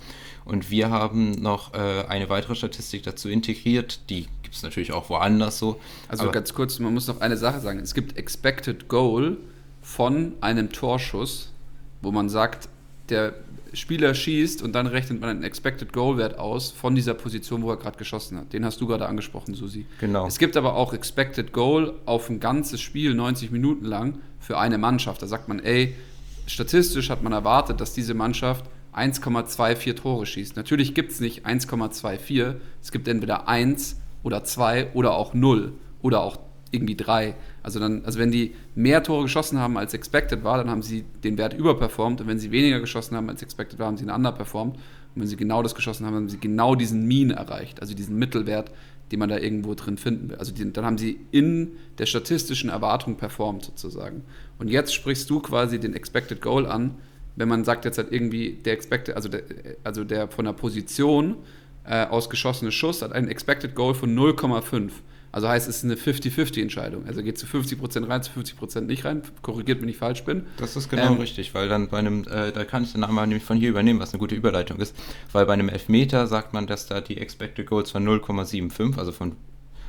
Und 0.46 0.70
wir 0.70 0.92
haben 0.92 1.32
noch 1.32 1.74
äh, 1.74 2.06
eine 2.08 2.30
weitere 2.30 2.56
Statistik 2.56 3.04
dazu 3.04 3.30
integriert, 3.30 4.00
die 4.10 4.28
gibt 4.44 4.56
es 4.56 4.62
natürlich 4.62 4.94
auch 4.94 5.10
woanders 5.10 5.58
so. 5.58 5.82
Also 6.08 6.30
ganz 6.32 6.54
kurz, 6.54 6.80
man 6.80 6.94
muss 6.94 7.08
noch 7.08 7.20
eine 7.20 7.36
Sache 7.36 7.60
sagen. 7.60 7.80
Es 7.80 7.96
gibt 7.96 8.16
Expected 8.16 8.88
Goal 8.88 9.38
von 9.82 10.34
einem 10.42 10.72
Torschuss, 10.72 11.52
wo 12.02 12.12
man 12.12 12.30
sagt, 12.30 12.70
der 13.10 13.34
Spieler 13.73 14.14
schießt 14.14 14.61
und 14.61 14.73
dann 14.73 14.88
rechnet 14.88 15.19
man 15.19 15.30
einen 15.30 15.44
Expected 15.44 15.91
Goal 15.91 16.18
Wert 16.18 16.40
aus 16.40 16.72
von 16.72 16.95
dieser 16.95 17.14
Position, 17.14 17.61
wo 17.61 17.69
er 17.69 17.77
gerade 17.77 17.98
geschossen 17.98 18.38
hat. 18.38 18.53
Den 18.53 18.65
hast 18.65 18.80
du 18.80 18.88
gerade 18.88 19.07
angesprochen, 19.07 19.53
Susi. 19.53 19.86
Genau. 19.99 20.27
Es 20.27 20.40
gibt 20.40 20.56
aber 20.57 20.76
auch 20.76 20.94
Expected 20.94 21.52
Goal 21.52 21.94
auf 22.06 22.30
ein 22.30 22.40
ganzes 22.40 22.82
Spiel 22.82 23.14
90 23.14 23.52
Minuten 23.52 23.86
lang 23.86 24.19
für 24.40 24.57
eine 24.57 24.77
Mannschaft. 24.77 25.22
Da 25.22 25.27
sagt 25.27 25.48
man, 25.48 25.60
ey, 25.60 25.95
statistisch 26.48 27.10
hat 27.10 27.23
man 27.23 27.34
erwartet, 27.34 27.82
dass 27.82 27.94
diese 27.94 28.14
Mannschaft 28.14 28.65
1,24 28.95 29.95
Tore 29.95 30.26
schießt. 30.26 30.56
Natürlich 30.56 30.94
gibt 30.94 31.11
es 31.11 31.19
nicht 31.19 31.45
1,24. 31.45 32.56
Es 32.82 32.91
gibt 32.91 33.07
entweder 33.07 33.48
1 33.48 33.98
oder 34.23 34.44
2 34.44 34.94
oder 34.94 35.15
auch 35.15 35.34
0 35.34 35.73
oder 36.02 36.22
auch 36.22 36.40
irgendwie 36.72 36.95
3. 36.95 37.36
Also, 37.66 37.80
dann, 37.80 38.06
also 38.06 38.20
wenn 38.20 38.30
die 38.30 38.54
mehr 38.76 39.02
Tore 39.02 39.24
geschossen 39.24 39.58
haben 39.58 39.76
als 39.76 39.96
expected 39.96 40.44
war, 40.44 40.60
dann 40.60 40.70
haben 40.70 40.84
sie 40.84 41.04
den 41.24 41.36
Wert 41.40 41.56
überperformt. 41.56 42.22
Und 42.22 42.28
wenn 42.28 42.38
sie 42.38 42.52
weniger 42.52 42.80
geschossen 42.80 43.18
haben 43.18 43.28
als 43.28 43.42
expected 43.42 43.80
war, 43.80 43.88
haben 43.88 43.98
sie 43.98 44.04
ihn 44.04 44.12
underperformt. 44.12 44.76
Und 44.76 45.22
wenn 45.22 45.28
sie 45.28 45.36
genau 45.36 45.64
das 45.64 45.74
geschossen 45.74 46.06
haben, 46.06 46.14
haben 46.14 46.30
sie 46.30 46.38
genau 46.38 46.76
diesen 46.76 47.08
Mean 47.08 47.32
erreicht, 47.32 47.82
also 47.82 47.96
diesen 47.96 48.20
Mittelwert, 48.20 48.70
den 49.12 49.18
man 49.18 49.30
da 49.30 49.40
irgendwo 49.40 49.74
drin 49.74 49.98
finden 49.98 50.30
will. 50.30 50.38
Also 50.38 50.54
die, 50.54 50.72
dann 50.72 50.86
haben 50.86 51.00
sie 51.00 51.20
in 51.32 51.72
der 51.98 52.06
statistischen 52.06 52.70
Erwartung 52.70 53.18
performt 53.18 53.66
sozusagen. 53.66 54.22
Und 54.60 54.68
jetzt 54.68 54.94
sprichst 54.94 55.28
du 55.32 55.40
quasi 55.40 55.80
den 55.80 55.96
Expected 55.96 56.42
Goal 56.42 56.68
an, 56.68 56.94
wenn 57.36 57.48
man 57.48 57.66
sagt 57.66 57.86
jetzt 57.86 57.98
halt 57.98 58.12
irgendwie 58.12 58.60
der 58.64 58.74
Expected, 58.74 59.16
also 59.16 59.28
der, 59.28 59.42
also 59.84 60.04
der 60.04 60.28
von 60.28 60.46
der 60.46 60.54
Position 60.54 61.38
äh, 61.84 62.06
aus 62.06 62.30
geschossene 62.30 62.72
Schuss 62.72 63.02
hat 63.02 63.12
einen 63.12 63.28
Expected 63.28 63.74
Goal 63.74 63.96
von 63.96 64.16
0,5. 64.16 64.92
Also 65.36 65.49
heißt, 65.49 65.68
es 65.68 65.80
ist 65.80 65.84
eine 65.84 65.95
50-50-Entscheidung. 65.95 67.06
Also 67.07 67.22
geht 67.22 67.38
zu 67.38 67.45
50% 67.45 68.07
rein, 68.07 68.24
zu 68.24 68.32
50% 68.32 68.80
nicht 68.84 69.03
rein. 69.03 69.22
Korrigiert, 69.41 69.82
wenn 69.82 69.90
ich 69.90 69.98
falsch 69.98 70.24
bin. 70.24 70.45
Das 70.56 70.78
ist 70.78 70.90
genau 70.90 71.12
ähm, 71.12 71.18
richtig, 71.18 71.53
weil 71.53 71.68
dann 71.68 71.90
bei 71.90 71.98
einem, 71.99 72.24
äh, 72.24 72.53
da 72.53 72.64
kann 72.64 72.84
ich 72.84 72.94
den 72.94 73.02
Namen 73.02 73.28
nämlich 73.28 73.44
von 73.44 73.57
hier 73.57 73.68
übernehmen, 73.68 73.99
was 73.99 74.14
eine 74.14 74.20
gute 74.20 74.34
Überleitung 74.34 74.78
ist. 74.80 74.95
Weil 75.34 75.45
bei 75.45 75.52
einem 75.52 75.68
Elfmeter 75.68 76.28
sagt 76.28 76.53
man, 76.53 76.68
dass 76.68 76.88
da 76.88 77.02
die 77.02 77.18
Expected 77.18 77.68
Goals 77.68 77.91
von 77.91 78.07
0,75, 78.07 78.98
also 78.98 79.12
von 79.12 79.34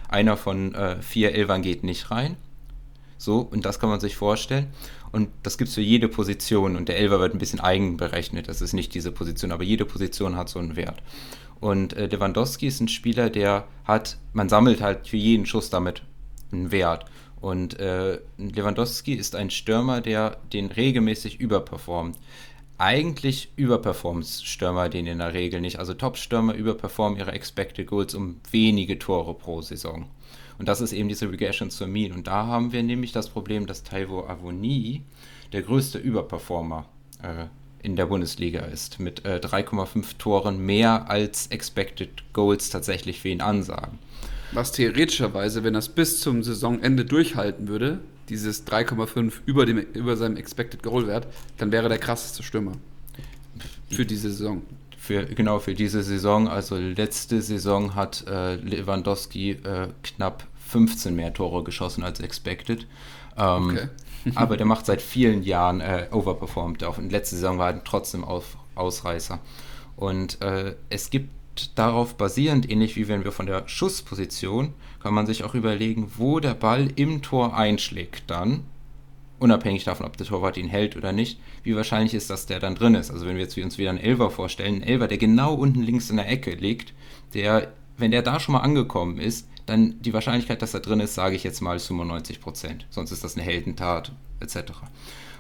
einer 0.09 0.37
von 0.37 0.75
äh, 0.75 1.01
vier 1.01 1.33
Elfern 1.33 1.63
geht 1.63 1.85
nicht 1.85 2.11
rein. 2.11 2.35
So, 3.17 3.39
und 3.39 3.65
das 3.65 3.79
kann 3.79 3.89
man 3.89 4.01
sich 4.01 4.17
vorstellen. 4.17 4.67
Und 5.13 5.29
das 5.45 5.59
gibt 5.59 5.69
es 5.69 5.77
für 5.77 5.81
jede 5.81 6.09
Position. 6.09 6.75
Und 6.75 6.89
der 6.89 6.99
Elfer 6.99 7.21
wird 7.21 7.35
ein 7.35 7.39
bisschen 7.39 7.61
eigen 7.61 7.97
berechnet. 7.97 8.49
Das 8.49 8.61
ist 8.63 8.73
nicht 8.73 8.95
diese 8.95 9.13
Position, 9.13 9.53
aber 9.53 9.63
jede 9.63 9.85
Position 9.85 10.35
hat 10.35 10.49
so 10.49 10.59
einen 10.59 10.75
Wert. 10.75 11.01
Und 11.61 11.95
äh, 11.95 12.07
Lewandowski 12.07 12.67
ist 12.67 12.81
ein 12.81 12.89
Spieler, 12.89 13.31
der 13.31 13.67
hat, 13.85 14.19
man 14.33 14.49
sammelt 14.49 14.81
halt 14.81 15.09
für 15.09 15.17
jeden 15.17 15.47
Schuss 15.47 15.71
damit 15.71 16.03
einen 16.53 16.71
Wert. 16.71 17.07
Und 17.41 17.79
äh, 17.79 18.19
Lewandowski 18.39 19.15
ist 19.15 19.37
ein 19.37 19.51
Stürmer, 19.51 20.01
der 20.01 20.39
den 20.53 20.67
regelmäßig 20.67 21.41
überperformt. 21.41 22.19
Eigentlich 22.79 23.53
überperformt 23.57 24.27
Stürmer 24.27 24.89
den 24.89 25.07
in 25.07 25.19
der 25.19 25.33
Regel 25.33 25.61
nicht. 25.61 25.79
Also 25.79 25.95
Top-Stürmer 25.95 26.55
überperformen 26.55 27.19
ihre 27.19 27.33
Expected 27.33 27.87
Goals 27.87 28.15
um 28.15 28.41
wenige 28.51 28.99
Tore 28.99 29.35
pro 29.35 29.63
Saison. 29.63 30.07
Und 30.59 30.69
das 30.69 30.81
ist 30.81 30.93
eben 30.93 31.09
diese 31.09 31.31
Regression 31.31 31.71
zur 31.71 31.87
Mean. 31.87 32.13
Und 32.13 32.27
da 32.27 32.47
haben 32.47 32.73
wir 32.73 32.83
nämlich 32.83 33.13
das 33.13 33.29
Problem, 33.29 33.67
dass 33.67 33.83
Taiwo 33.83 34.27
Avoni 34.27 35.03
der 35.53 35.63
größte 35.63 35.99
Überperformer 35.99 36.87
äh, 37.23 37.47
in 37.87 37.95
der 37.95 38.07
Bundesliga 38.07 38.61
ist. 38.61 38.99
Mit 38.99 39.25
äh, 39.25 39.37
3,5 39.37 40.19
Toren 40.19 40.59
mehr 40.59 41.09
als 41.09 41.47
Expected 41.47 42.11
Goals 42.33 42.69
tatsächlich 42.69 43.21
für 43.21 43.29
ihn 43.29 43.41
ansagen. 43.41 43.99
Was 44.53 44.73
theoretischerweise, 44.73 45.63
wenn 45.63 45.77
es 45.77 45.89
bis 45.89 46.21
zum 46.21 46.43
Saisonende 46.43 47.05
durchhalten 47.05 47.69
würde, 47.69 48.01
dieses 48.29 48.67
3,5 48.67 49.35
über, 49.47 49.65
über 49.67 50.17
seinem 50.17 50.37
Expected 50.37 50.83
Goal 50.83 51.07
Wert, 51.07 51.29
dann 51.59 51.71
wäre 51.71 51.89
der 51.89 51.99
krasseste 51.99 52.43
Stürmer. 52.43 52.73
Für 53.89 54.05
diese 54.05 54.31
Saison. 54.33 54.63
Für, 54.99 55.25
genau, 55.25 55.61
für 55.61 55.75
diese 55.75 56.03
Saison. 56.03 56.49
Also 56.49 56.77
letzte 56.77 57.41
Saison 57.41 57.95
hat 57.95 58.25
äh, 58.27 58.57
Lewandowski 58.57 59.53
äh, 59.53 59.89
knapp 60.03 60.45
15 60.67 61.15
mehr 61.15 61.33
Tore 61.33 61.63
geschossen 61.63 62.03
als 62.03 62.19
expected. 62.19 62.89
Ähm, 63.39 63.71
okay. 63.71 63.89
aber 64.35 64.57
der 64.57 64.67
macht 64.67 64.87
seit 64.87 65.03
vielen 65.03 65.43
Jahren 65.43 65.81
äh, 65.81 66.09
overperformed. 66.11 66.85
Auch 66.85 66.99
in 66.99 67.11
letzter 67.11 67.37
Saison 67.37 67.59
war 67.59 67.73
er 67.73 67.85
trotzdem 67.85 68.25
auf, 68.25 68.57
Ausreißer. 68.75 69.39
Und 69.97 70.43
äh, 70.43 70.75
es 70.91 71.11
gibt 71.11 71.31
darauf 71.75 72.17
basierend, 72.17 72.71
ähnlich 72.71 72.97
wie 72.97 73.09
wenn 73.09 73.25
wir 73.25 73.33
von 73.33 73.47
der 73.47 73.67
Schussposition, 73.67 74.75
kann 75.03 75.15
man 75.15 75.27
sich 75.27 75.45
auch 75.45 75.55
überlegen, 75.55 76.13
wo 76.17 76.41
der 76.41 76.55
Ball 76.55 76.91
im 76.97 77.23
Tor 77.23 77.57
einschlägt 77.57 78.25
dann 78.27 78.65
unabhängig 79.39 79.85
davon, 79.85 80.07
ob 80.07 80.17
der 80.17 80.27
Torwart 80.27 80.57
ihn 80.57 80.69
hält 80.69 80.97
oder 80.97 81.13
nicht, 81.13 81.39
wie 81.63 81.77
wahrscheinlich 81.77 82.15
ist, 82.15 82.31
dass 82.31 82.47
der 82.47 82.61
dann 82.61 82.75
drin 82.75 82.95
ist. 82.95 83.11
Also 83.11 83.27
wenn 83.27 83.37
wir 83.37 83.43
jetzt 83.43 83.57
uns 83.59 83.79
wieder 83.79 83.91
einen 83.91 83.99
Elver 83.99 84.31
vorstellen, 84.31 84.77
einen 84.77 84.83
Elver, 84.83 85.09
der 85.09 85.19
genau 85.19 85.55
unten 85.55 85.83
links 85.83 86.11
in 86.11 86.17
der 86.17 86.29
Ecke 86.29 86.53
liegt, 86.53 86.95
der, 87.35 87.73
wenn 87.97 88.11
der 88.11 88.23
da 88.23 88.41
schon 88.41 88.55
mal 88.55 88.61
angekommen 88.61 89.19
ist, 89.19 89.49
dann 89.67 90.01
die 90.01 90.13
Wahrscheinlichkeit, 90.13 90.63
dass 90.63 90.75
er 90.75 90.81
drin 90.81 91.01
ist, 91.01 91.15
sage 91.15 91.37
ich 91.37 91.45
jetzt 91.45 91.61
mal 91.61 91.79
95 91.79 92.41
Prozent. 92.41 92.87
Sonst 92.91 93.11
ist 93.11 93.25
das 93.25 93.37
eine 93.37 93.45
Heldentat 93.45 94.13
etc. 94.41 94.73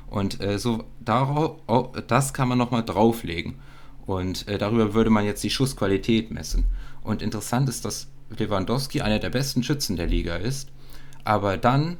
Und 0.08 0.40
äh, 0.40 0.58
so 0.58 0.84
darauf, 1.00 1.58
das 2.06 2.34
kann 2.34 2.48
man 2.48 2.58
nochmal 2.58 2.84
drauflegen. 2.84 3.56
Und 4.04 4.46
äh, 4.48 4.58
darüber 4.58 4.94
würde 4.94 5.10
man 5.10 5.24
jetzt 5.24 5.42
die 5.42 5.50
Schussqualität 5.50 6.30
messen. 6.30 6.64
Und 7.02 7.22
interessant 7.22 7.68
ist, 7.68 7.84
dass 7.84 8.08
Lewandowski 8.36 9.00
einer 9.00 9.18
der 9.18 9.30
besten 9.30 9.62
Schützen 9.62 9.96
der 9.96 10.06
Liga 10.06 10.36
ist, 10.36 10.70
aber 11.24 11.56
dann 11.56 11.98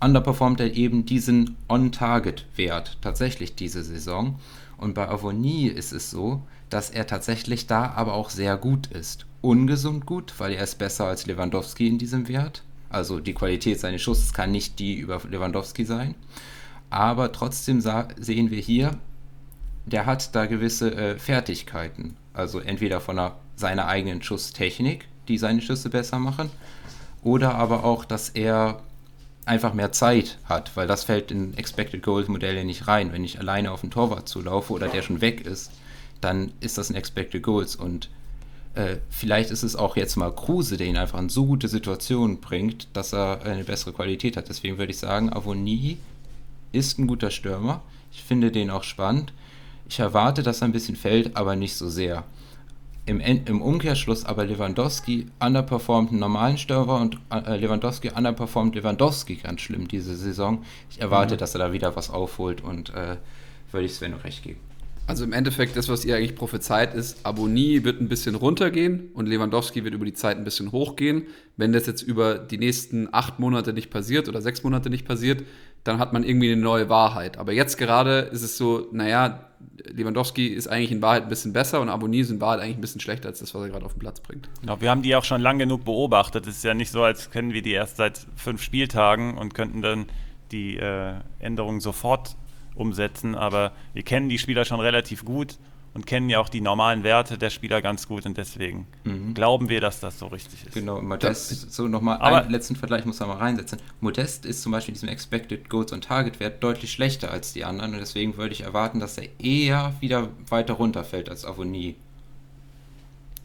underperformt 0.00 0.60
er 0.60 0.74
eben 0.74 1.06
diesen 1.06 1.56
On-Target-Wert 1.68 2.98
tatsächlich 3.00 3.54
diese 3.54 3.82
Saison. 3.82 4.38
Und 4.76 4.94
bei 4.94 5.08
Avonie 5.08 5.68
ist 5.68 5.92
es 5.92 6.10
so, 6.10 6.42
dass 6.68 6.90
er 6.90 7.06
tatsächlich 7.06 7.66
da 7.66 7.92
aber 7.92 8.14
auch 8.14 8.30
sehr 8.30 8.56
gut 8.56 8.88
ist. 8.88 9.26
Ungesund 9.46 10.06
gut, 10.06 10.34
weil 10.38 10.54
er 10.54 10.64
ist 10.64 10.76
besser 10.76 11.04
als 11.04 11.24
Lewandowski 11.26 11.86
in 11.86 11.98
diesem 11.98 12.26
Wert. 12.26 12.64
Also 12.90 13.20
die 13.20 13.32
Qualität 13.32 13.78
seines 13.78 14.02
Schusses 14.02 14.32
kann 14.32 14.50
nicht 14.50 14.80
die 14.80 14.96
über 14.96 15.20
Lewandowski 15.30 15.84
sein. 15.84 16.16
Aber 16.90 17.30
trotzdem 17.30 17.80
sehen 17.80 18.50
wir 18.50 18.60
hier, 18.60 18.98
der 19.84 20.04
hat 20.04 20.34
da 20.34 20.46
gewisse 20.46 20.92
äh, 20.92 21.16
Fertigkeiten. 21.16 22.16
Also 22.34 22.58
entweder 22.58 23.00
von 23.00 23.20
einer, 23.20 23.36
seiner 23.54 23.86
eigenen 23.86 24.20
Schusstechnik, 24.20 25.06
die 25.28 25.38
seine 25.38 25.62
Schüsse 25.62 25.90
besser 25.90 26.18
machen, 26.18 26.50
oder 27.22 27.54
aber 27.54 27.84
auch, 27.84 28.04
dass 28.04 28.30
er 28.30 28.82
einfach 29.44 29.74
mehr 29.74 29.92
Zeit 29.92 30.38
hat, 30.46 30.76
weil 30.76 30.88
das 30.88 31.04
fällt 31.04 31.30
in 31.30 31.56
Expected 31.56 32.02
Goals 32.02 32.26
Modelle 32.26 32.64
nicht 32.64 32.88
rein. 32.88 33.12
Wenn 33.12 33.22
ich 33.22 33.38
alleine 33.38 33.70
auf 33.70 33.82
den 33.82 33.92
Torwart 33.92 34.28
zulaufe 34.28 34.72
oder 34.72 34.88
der 34.88 35.02
schon 35.02 35.20
weg 35.20 35.46
ist, 35.46 35.70
dann 36.20 36.50
ist 36.58 36.78
das 36.78 36.90
ein 36.90 36.96
Expected 36.96 37.44
Goals 37.44 37.76
und 37.76 38.10
äh, 38.76 38.98
vielleicht 39.10 39.50
ist 39.50 39.62
es 39.62 39.74
auch 39.74 39.96
jetzt 39.96 40.16
mal 40.16 40.30
Kruse, 40.30 40.76
der 40.76 40.86
ihn 40.86 40.96
einfach 40.96 41.18
in 41.18 41.28
so 41.28 41.46
gute 41.46 41.68
Situationen 41.68 42.40
bringt, 42.40 42.88
dass 42.92 43.12
er 43.12 43.42
eine 43.42 43.64
bessere 43.64 43.92
Qualität 43.92 44.36
hat. 44.36 44.48
Deswegen 44.48 44.78
würde 44.78 44.92
ich 44.92 44.98
sagen, 44.98 45.32
Avoni 45.32 45.98
ist 46.72 46.98
ein 46.98 47.06
guter 47.06 47.30
Stürmer. 47.30 47.82
Ich 48.12 48.22
finde 48.22 48.52
den 48.52 48.70
auch 48.70 48.84
spannend. 48.84 49.32
Ich 49.88 49.98
erwarte, 49.98 50.42
dass 50.42 50.62
er 50.62 50.68
ein 50.68 50.72
bisschen 50.72 50.96
fällt, 50.96 51.36
aber 51.36 51.56
nicht 51.56 51.74
so 51.74 51.88
sehr 51.88 52.24
im, 53.06 53.20
im 53.20 53.62
Umkehrschluss 53.62 54.24
aber 54.24 54.44
Lewandowski 54.44 55.28
underperformt 55.38 56.10
einen 56.10 56.18
normalen 56.18 56.58
Stürmer 56.58 57.00
und 57.00 57.18
äh, 57.30 57.56
Lewandowski 57.56 58.10
underperformt 58.10 58.74
Lewandowski 58.74 59.36
ganz 59.36 59.60
schlimm 59.60 59.86
diese 59.86 60.16
Saison. 60.16 60.64
Ich 60.90 61.00
erwarte, 61.00 61.34
mhm. 61.34 61.38
dass 61.38 61.54
er 61.54 61.60
da 61.60 61.72
wieder 61.72 61.94
was 61.94 62.10
aufholt 62.10 62.62
und 62.62 62.90
äh, 62.90 63.16
würde 63.70 63.86
ich 63.86 63.94
Sven 63.94 64.14
recht 64.14 64.42
geben. 64.42 64.60
Also 65.06 65.22
im 65.22 65.32
Endeffekt, 65.32 65.76
das, 65.76 65.88
was 65.88 66.04
ihr 66.04 66.16
eigentlich 66.16 66.34
prophezeit, 66.34 66.94
ist, 66.94 67.24
Aboni 67.24 67.84
wird 67.84 68.00
ein 68.00 68.08
bisschen 68.08 68.34
runtergehen 68.34 69.10
und 69.14 69.26
Lewandowski 69.26 69.84
wird 69.84 69.94
über 69.94 70.04
die 70.04 70.14
Zeit 70.14 70.36
ein 70.36 70.42
bisschen 70.42 70.72
hochgehen. 70.72 71.26
Wenn 71.56 71.72
das 71.72 71.86
jetzt 71.86 72.02
über 72.02 72.38
die 72.38 72.58
nächsten 72.58 73.08
acht 73.12 73.38
Monate 73.38 73.72
nicht 73.72 73.90
passiert 73.90 74.28
oder 74.28 74.42
sechs 74.42 74.64
Monate 74.64 74.90
nicht 74.90 75.06
passiert, 75.06 75.44
dann 75.84 76.00
hat 76.00 76.12
man 76.12 76.24
irgendwie 76.24 76.50
eine 76.50 76.60
neue 76.60 76.88
Wahrheit. 76.88 77.38
Aber 77.38 77.52
jetzt 77.52 77.78
gerade 77.78 78.18
ist 78.32 78.42
es 78.42 78.56
so, 78.56 78.88
naja, 78.90 79.46
Lewandowski 79.84 80.48
ist 80.48 80.66
eigentlich 80.66 80.90
in 80.90 81.00
Wahrheit 81.00 81.22
ein 81.22 81.28
bisschen 81.28 81.52
besser 81.52 81.80
und 81.80 81.88
Aboni 81.88 82.18
ist 82.18 82.30
in 82.30 82.40
Wahrheit 82.40 82.60
eigentlich 82.60 82.78
ein 82.78 82.80
bisschen 82.80 83.00
schlechter 83.00 83.28
als 83.28 83.38
das, 83.38 83.54
was 83.54 83.62
er 83.62 83.68
gerade 83.68 83.86
auf 83.86 83.92
den 83.92 84.00
Platz 84.00 84.18
bringt. 84.18 84.48
Genau, 84.60 84.80
wir 84.80 84.90
haben 84.90 85.02
die 85.02 85.14
auch 85.14 85.24
schon 85.24 85.40
lang 85.40 85.60
genug 85.60 85.84
beobachtet. 85.84 86.48
Es 86.48 86.56
ist 86.56 86.64
ja 86.64 86.74
nicht 86.74 86.90
so, 86.90 87.04
als 87.04 87.30
kennen 87.30 87.52
wir 87.52 87.62
die 87.62 87.72
erst 87.72 87.98
seit 87.98 88.26
fünf 88.34 88.60
Spieltagen 88.60 89.38
und 89.38 89.54
könnten 89.54 89.82
dann 89.82 90.06
die 90.50 90.76
äh, 90.76 91.14
Änderungen 91.38 91.80
sofort 91.80 92.36
umsetzen. 92.76 93.34
Aber 93.34 93.72
wir 93.92 94.02
kennen 94.02 94.28
die 94.28 94.38
Spieler 94.38 94.64
schon 94.64 94.80
relativ 94.80 95.24
gut 95.24 95.58
und 95.96 96.06
kennen 96.06 96.28
ja 96.28 96.40
auch 96.40 96.50
die 96.50 96.60
normalen 96.60 97.04
Werte 97.04 97.38
der 97.38 97.48
Spieler 97.48 97.80
ganz 97.80 98.06
gut 98.06 98.26
und 98.26 98.36
deswegen 98.36 98.86
mhm. 99.04 99.32
glauben 99.32 99.70
wir, 99.70 99.80
dass 99.80 99.98
das 99.98 100.18
so 100.18 100.26
richtig 100.26 100.66
ist. 100.66 100.74
Genau, 100.74 101.00
Modest, 101.00 101.72
so 101.72 101.88
nochmal 101.88 102.18
einen 102.18 102.50
letzten 102.50 102.76
Vergleich 102.76 103.06
muss 103.06 103.18
man 103.18 103.30
mal 103.30 103.38
reinsetzen. 103.38 103.78
Modest 104.00 104.44
ist 104.44 104.60
zum 104.60 104.72
Beispiel 104.72 104.92
in 104.92 104.96
diesem 104.96 105.08
Expected 105.08 105.70
Goals 105.70 105.92
und 105.92 106.04
Target 106.04 106.38
Wert 106.38 106.62
deutlich 106.62 106.92
schlechter 106.92 107.30
als 107.30 107.54
die 107.54 107.64
anderen 107.64 107.94
und 107.94 108.00
deswegen 108.00 108.36
würde 108.36 108.52
ich 108.52 108.60
erwarten, 108.60 109.00
dass 109.00 109.16
er 109.16 109.28
eher 109.40 109.94
wieder 110.00 110.28
weiter 110.50 110.74
runterfällt 110.74 111.30
als 111.30 111.46
Avonie. 111.46 111.96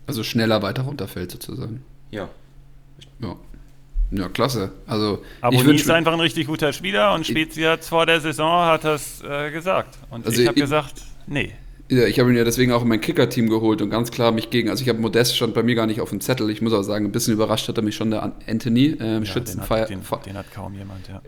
Also 0.05 0.21
schneller 0.21 0.61
weiter 0.61 0.81
runterfällt 0.81 1.31
sozusagen. 1.31 1.85
Ja. 2.11 2.27
Ja. 3.19 3.37
Ja, 4.11 4.27
klasse. 4.27 4.71
Also, 4.87 5.23
Aboni 5.39 5.75
ist 5.75 5.89
einfach 5.89 6.11
ein 6.11 6.19
richtig 6.19 6.47
guter 6.47 6.73
Spieler 6.73 7.13
und 7.13 7.25
Spezi 7.25 7.61
hat 7.61 7.85
vor 7.85 8.05
der 8.05 8.19
Saison 8.19 8.65
hat 8.65 8.83
das 8.83 9.23
äh, 9.23 9.51
gesagt. 9.51 9.97
Und 10.09 10.25
also 10.25 10.41
ich 10.41 10.47
habe 10.47 10.59
gesagt, 10.59 10.95
nee. 11.27 11.53
Ja, 11.89 12.05
ich 12.05 12.19
habe 12.19 12.29
ihn 12.29 12.37
ja 12.37 12.43
deswegen 12.43 12.71
auch 12.71 12.83
in 12.83 12.87
mein 12.87 13.01
Kicker-Team 13.01 13.49
geholt 13.49 13.81
und 13.81 13.89
ganz 13.89 14.11
klar 14.11 14.31
mich 14.31 14.49
gegen. 14.49 14.69
Also 14.69 14.81
ich 14.81 14.89
habe 14.89 14.99
Modest 14.99 15.35
stand 15.35 15.53
bei 15.53 15.63
mir 15.63 15.75
gar 15.75 15.87
nicht 15.87 16.01
auf 16.01 16.09
dem 16.09 16.21
Zettel. 16.21 16.49
Ich 16.49 16.61
muss 16.61 16.73
auch 16.73 16.83
sagen, 16.83 17.05
ein 17.05 17.11
bisschen 17.11 17.33
überrascht 17.33 17.67
hat 17.67 17.77
er 17.77 17.83
mich 17.83 17.95
schon 17.95 18.11
der 18.11 18.33
Anthony. 18.47 18.97
Ähm, 18.99 19.23
ja, 19.23 19.25
Schützenfeier. 19.25 19.87
Den, 19.87 20.01
den, 20.01 20.23
den, 20.25 20.37
hat 20.37 20.51
kaum 20.53 20.73
jemand, 20.75 21.07
ja. 21.07 21.21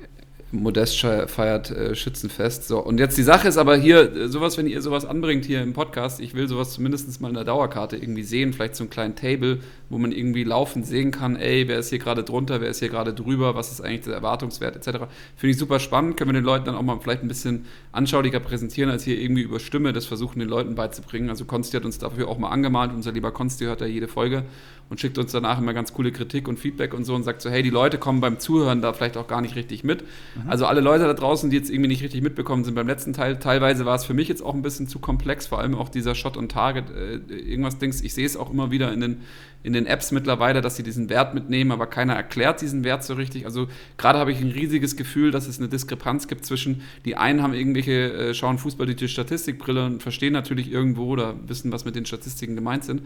Modest 0.53 0.99
feiert 0.99 1.71
äh, 1.71 1.95
Schützenfest. 1.95 2.67
So, 2.67 2.79
und 2.79 2.99
jetzt 2.99 3.17
die 3.17 3.23
Sache 3.23 3.47
ist 3.47 3.57
aber 3.57 3.75
hier, 3.75 4.15
äh, 4.15 4.27
sowas, 4.27 4.57
wenn 4.57 4.67
ihr 4.67 4.81
sowas 4.81 5.03
anbringt 5.03 5.45
hier 5.45 5.61
im 5.61 5.73
Podcast, 5.73 6.19
ich 6.19 6.35
will 6.35 6.47
sowas 6.47 6.73
zumindest 6.73 7.19
mal 7.21 7.29
in 7.29 7.33
der 7.33 7.43
Dauerkarte 7.43 7.97
irgendwie 7.97 8.23
sehen, 8.23 8.53
vielleicht 8.53 8.75
so 8.75 8.83
einen 8.83 8.91
kleinen 8.91 9.15
Table, 9.15 9.59
wo 9.93 9.97
man 9.97 10.11
irgendwie 10.11 10.43
laufend 10.43 10.85
sehen 10.85 11.11
kann, 11.11 11.35
ey, 11.35 11.67
wer 11.67 11.79
ist 11.79 11.89
hier 11.89 11.99
gerade 11.99 12.23
drunter, 12.23 12.59
wer 12.59 12.69
ist 12.69 12.79
hier 12.79 12.89
gerade 12.89 13.13
drüber, 13.13 13.55
was 13.55 13.71
ist 13.71 13.81
eigentlich 13.81 14.01
der 14.01 14.15
Erwartungswert, 14.15 14.75
etc. 14.75 15.05
Finde 15.35 15.51
ich 15.51 15.57
super 15.57 15.79
spannend, 15.79 16.17
können 16.17 16.31
wir 16.31 16.33
den 16.33 16.43
Leuten 16.43 16.65
dann 16.65 16.75
auch 16.75 16.81
mal 16.81 16.99
vielleicht 17.01 17.21
ein 17.21 17.27
bisschen 17.27 17.65
anschaulicher 17.91 18.39
präsentieren, 18.39 18.89
als 18.89 19.03
hier 19.03 19.19
irgendwie 19.19 19.43
über 19.43 19.59
Stimme 19.59 19.93
das 19.93 20.05
versuchen, 20.05 20.39
den 20.39 20.49
Leuten 20.49 20.75
beizubringen. 20.75 21.29
Also 21.29 21.45
Konsti 21.45 21.77
hat 21.77 21.85
uns 21.85 21.99
dafür 21.99 22.27
auch 22.27 22.37
mal 22.37 22.49
angemalt, 22.49 22.91
unser 22.91 23.11
lieber 23.11 23.31
Konsti 23.31 23.65
hört 23.65 23.81
ja 23.81 23.87
jede 23.87 24.07
Folge 24.07 24.43
und 24.89 24.99
schickt 24.99 25.17
uns 25.17 25.31
danach 25.31 25.57
immer 25.57 25.73
ganz 25.73 25.93
coole 25.93 26.11
Kritik 26.11 26.47
und 26.47 26.59
Feedback 26.59 26.93
und 26.93 27.03
so 27.05 27.15
und 27.15 27.23
sagt 27.23 27.41
so, 27.41 27.49
hey, 27.49 27.63
die 27.63 27.69
Leute 27.69 27.97
kommen 27.97 28.21
beim 28.21 28.39
Zuhören 28.39 28.81
da 28.81 28.93
vielleicht 28.93 29.17
auch 29.17 29.27
gar 29.27 29.41
nicht 29.41 29.55
richtig 29.55 29.83
mit. 29.83 30.03
Mhm. 30.35 30.49
Also 30.49 30.65
alle 30.65 30.81
Leute 30.81 31.05
da 31.05 31.13
draußen, 31.13 31.49
die 31.49 31.57
jetzt 31.57 31.69
irgendwie 31.69 31.87
nicht 31.87 32.03
richtig 32.03 32.21
mitbekommen 32.21 32.63
sind 32.63 32.75
beim 32.75 32.87
letzten 32.87 33.13
Teil, 33.13 33.39
teilweise 33.39 33.85
war 33.85 33.95
es 33.95 34.05
für 34.05 34.13
mich 34.13 34.27
jetzt 34.27 34.43
auch 34.43 34.53
ein 34.53 34.61
bisschen 34.61 34.87
zu 34.87 34.99
komplex, 34.99 35.47
vor 35.47 35.59
allem 35.59 35.75
auch 35.75 35.89
dieser 35.89 36.15
Shot 36.15 36.37
on 36.37 36.49
Target, 36.49 36.85
äh, 36.91 37.15
irgendwas 37.33 37.77
Dings, 37.79 38.01
ich 38.01 38.13
sehe 38.13 38.25
es 38.25 38.37
auch 38.37 38.51
immer 38.51 38.71
wieder 38.71 38.91
in 38.93 39.01
den 39.01 39.21
in 39.63 39.71
den 39.71 39.85
Apps 39.85 40.11
mittlerweile, 40.11 40.61
dass 40.61 40.75
sie 40.75 40.83
diesen 40.83 41.09
Wert 41.09 41.33
mitnehmen, 41.33 41.71
aber 41.71 41.87
keiner 41.87 42.13
erklärt 42.13 42.61
diesen 42.61 42.83
Wert 42.83 43.03
so 43.03 43.13
richtig. 43.13 43.45
Also 43.45 43.67
gerade 43.97 44.19
habe 44.19 44.31
ich 44.31 44.39
ein 44.41 44.51
riesiges 44.51 44.97
Gefühl, 44.97 45.31
dass 45.31 45.47
es 45.47 45.57
eine 45.57 45.69
Diskrepanz 45.69 46.27
gibt 46.27 46.45
zwischen, 46.45 46.81
die 47.05 47.15
einen 47.15 47.41
haben 47.41 47.53
irgendwelche, 47.53 48.13
äh, 48.13 48.33
schauen 48.33 48.57
Fußball 48.57 48.85
durch 48.85 48.97
die 48.97 49.07
Statistikbrille 49.07 49.85
und 49.85 50.03
verstehen 50.03 50.33
natürlich 50.33 50.69
irgendwo 50.69 51.05
oder 51.05 51.35
wissen, 51.47 51.71
was 51.71 51.85
mit 51.85 51.95
den 51.95 52.05
Statistiken 52.05 52.55
gemeint 52.55 52.83
sind. 52.83 53.03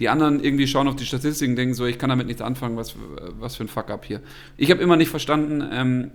Die 0.00 0.08
anderen 0.08 0.42
irgendwie 0.42 0.66
schauen 0.66 0.88
auf 0.88 0.96
die 0.96 1.04
Statistiken 1.04 1.54
denken, 1.54 1.74
so, 1.74 1.86
ich 1.86 1.98
kann 1.98 2.10
damit 2.10 2.26
nichts 2.26 2.42
anfangen, 2.42 2.76
was, 2.76 2.96
was 3.38 3.54
für 3.54 3.64
ein 3.64 3.68
Fuck-up 3.68 4.04
hier. 4.04 4.20
Ich 4.56 4.70
habe 4.70 4.82
immer 4.82 4.96
nicht 4.96 5.10
verstanden, 5.10 5.62
ähm, 5.72 6.10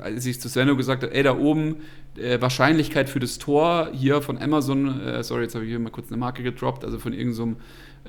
als 0.00 0.24
ich 0.24 0.40
zu 0.40 0.48
Svenno 0.48 0.76
gesagt 0.76 1.02
habe, 1.02 1.12
ey, 1.12 1.22
da 1.22 1.36
oben 1.36 1.76
äh, 2.16 2.40
Wahrscheinlichkeit 2.40 3.10
für 3.10 3.20
das 3.20 3.38
Tor 3.38 3.90
hier 3.92 4.22
von 4.22 4.38
Amazon, 4.38 5.00
äh, 5.00 5.22
sorry, 5.22 5.42
jetzt 5.42 5.54
habe 5.54 5.64
ich 5.64 5.70
hier 5.70 5.78
mal 5.78 5.90
kurz 5.90 6.08
eine 6.08 6.16
Marke 6.16 6.42
gedroppt, 6.42 6.84
also 6.84 6.98
von 6.98 7.12
irgendeinem 7.12 7.54
so 7.54 7.56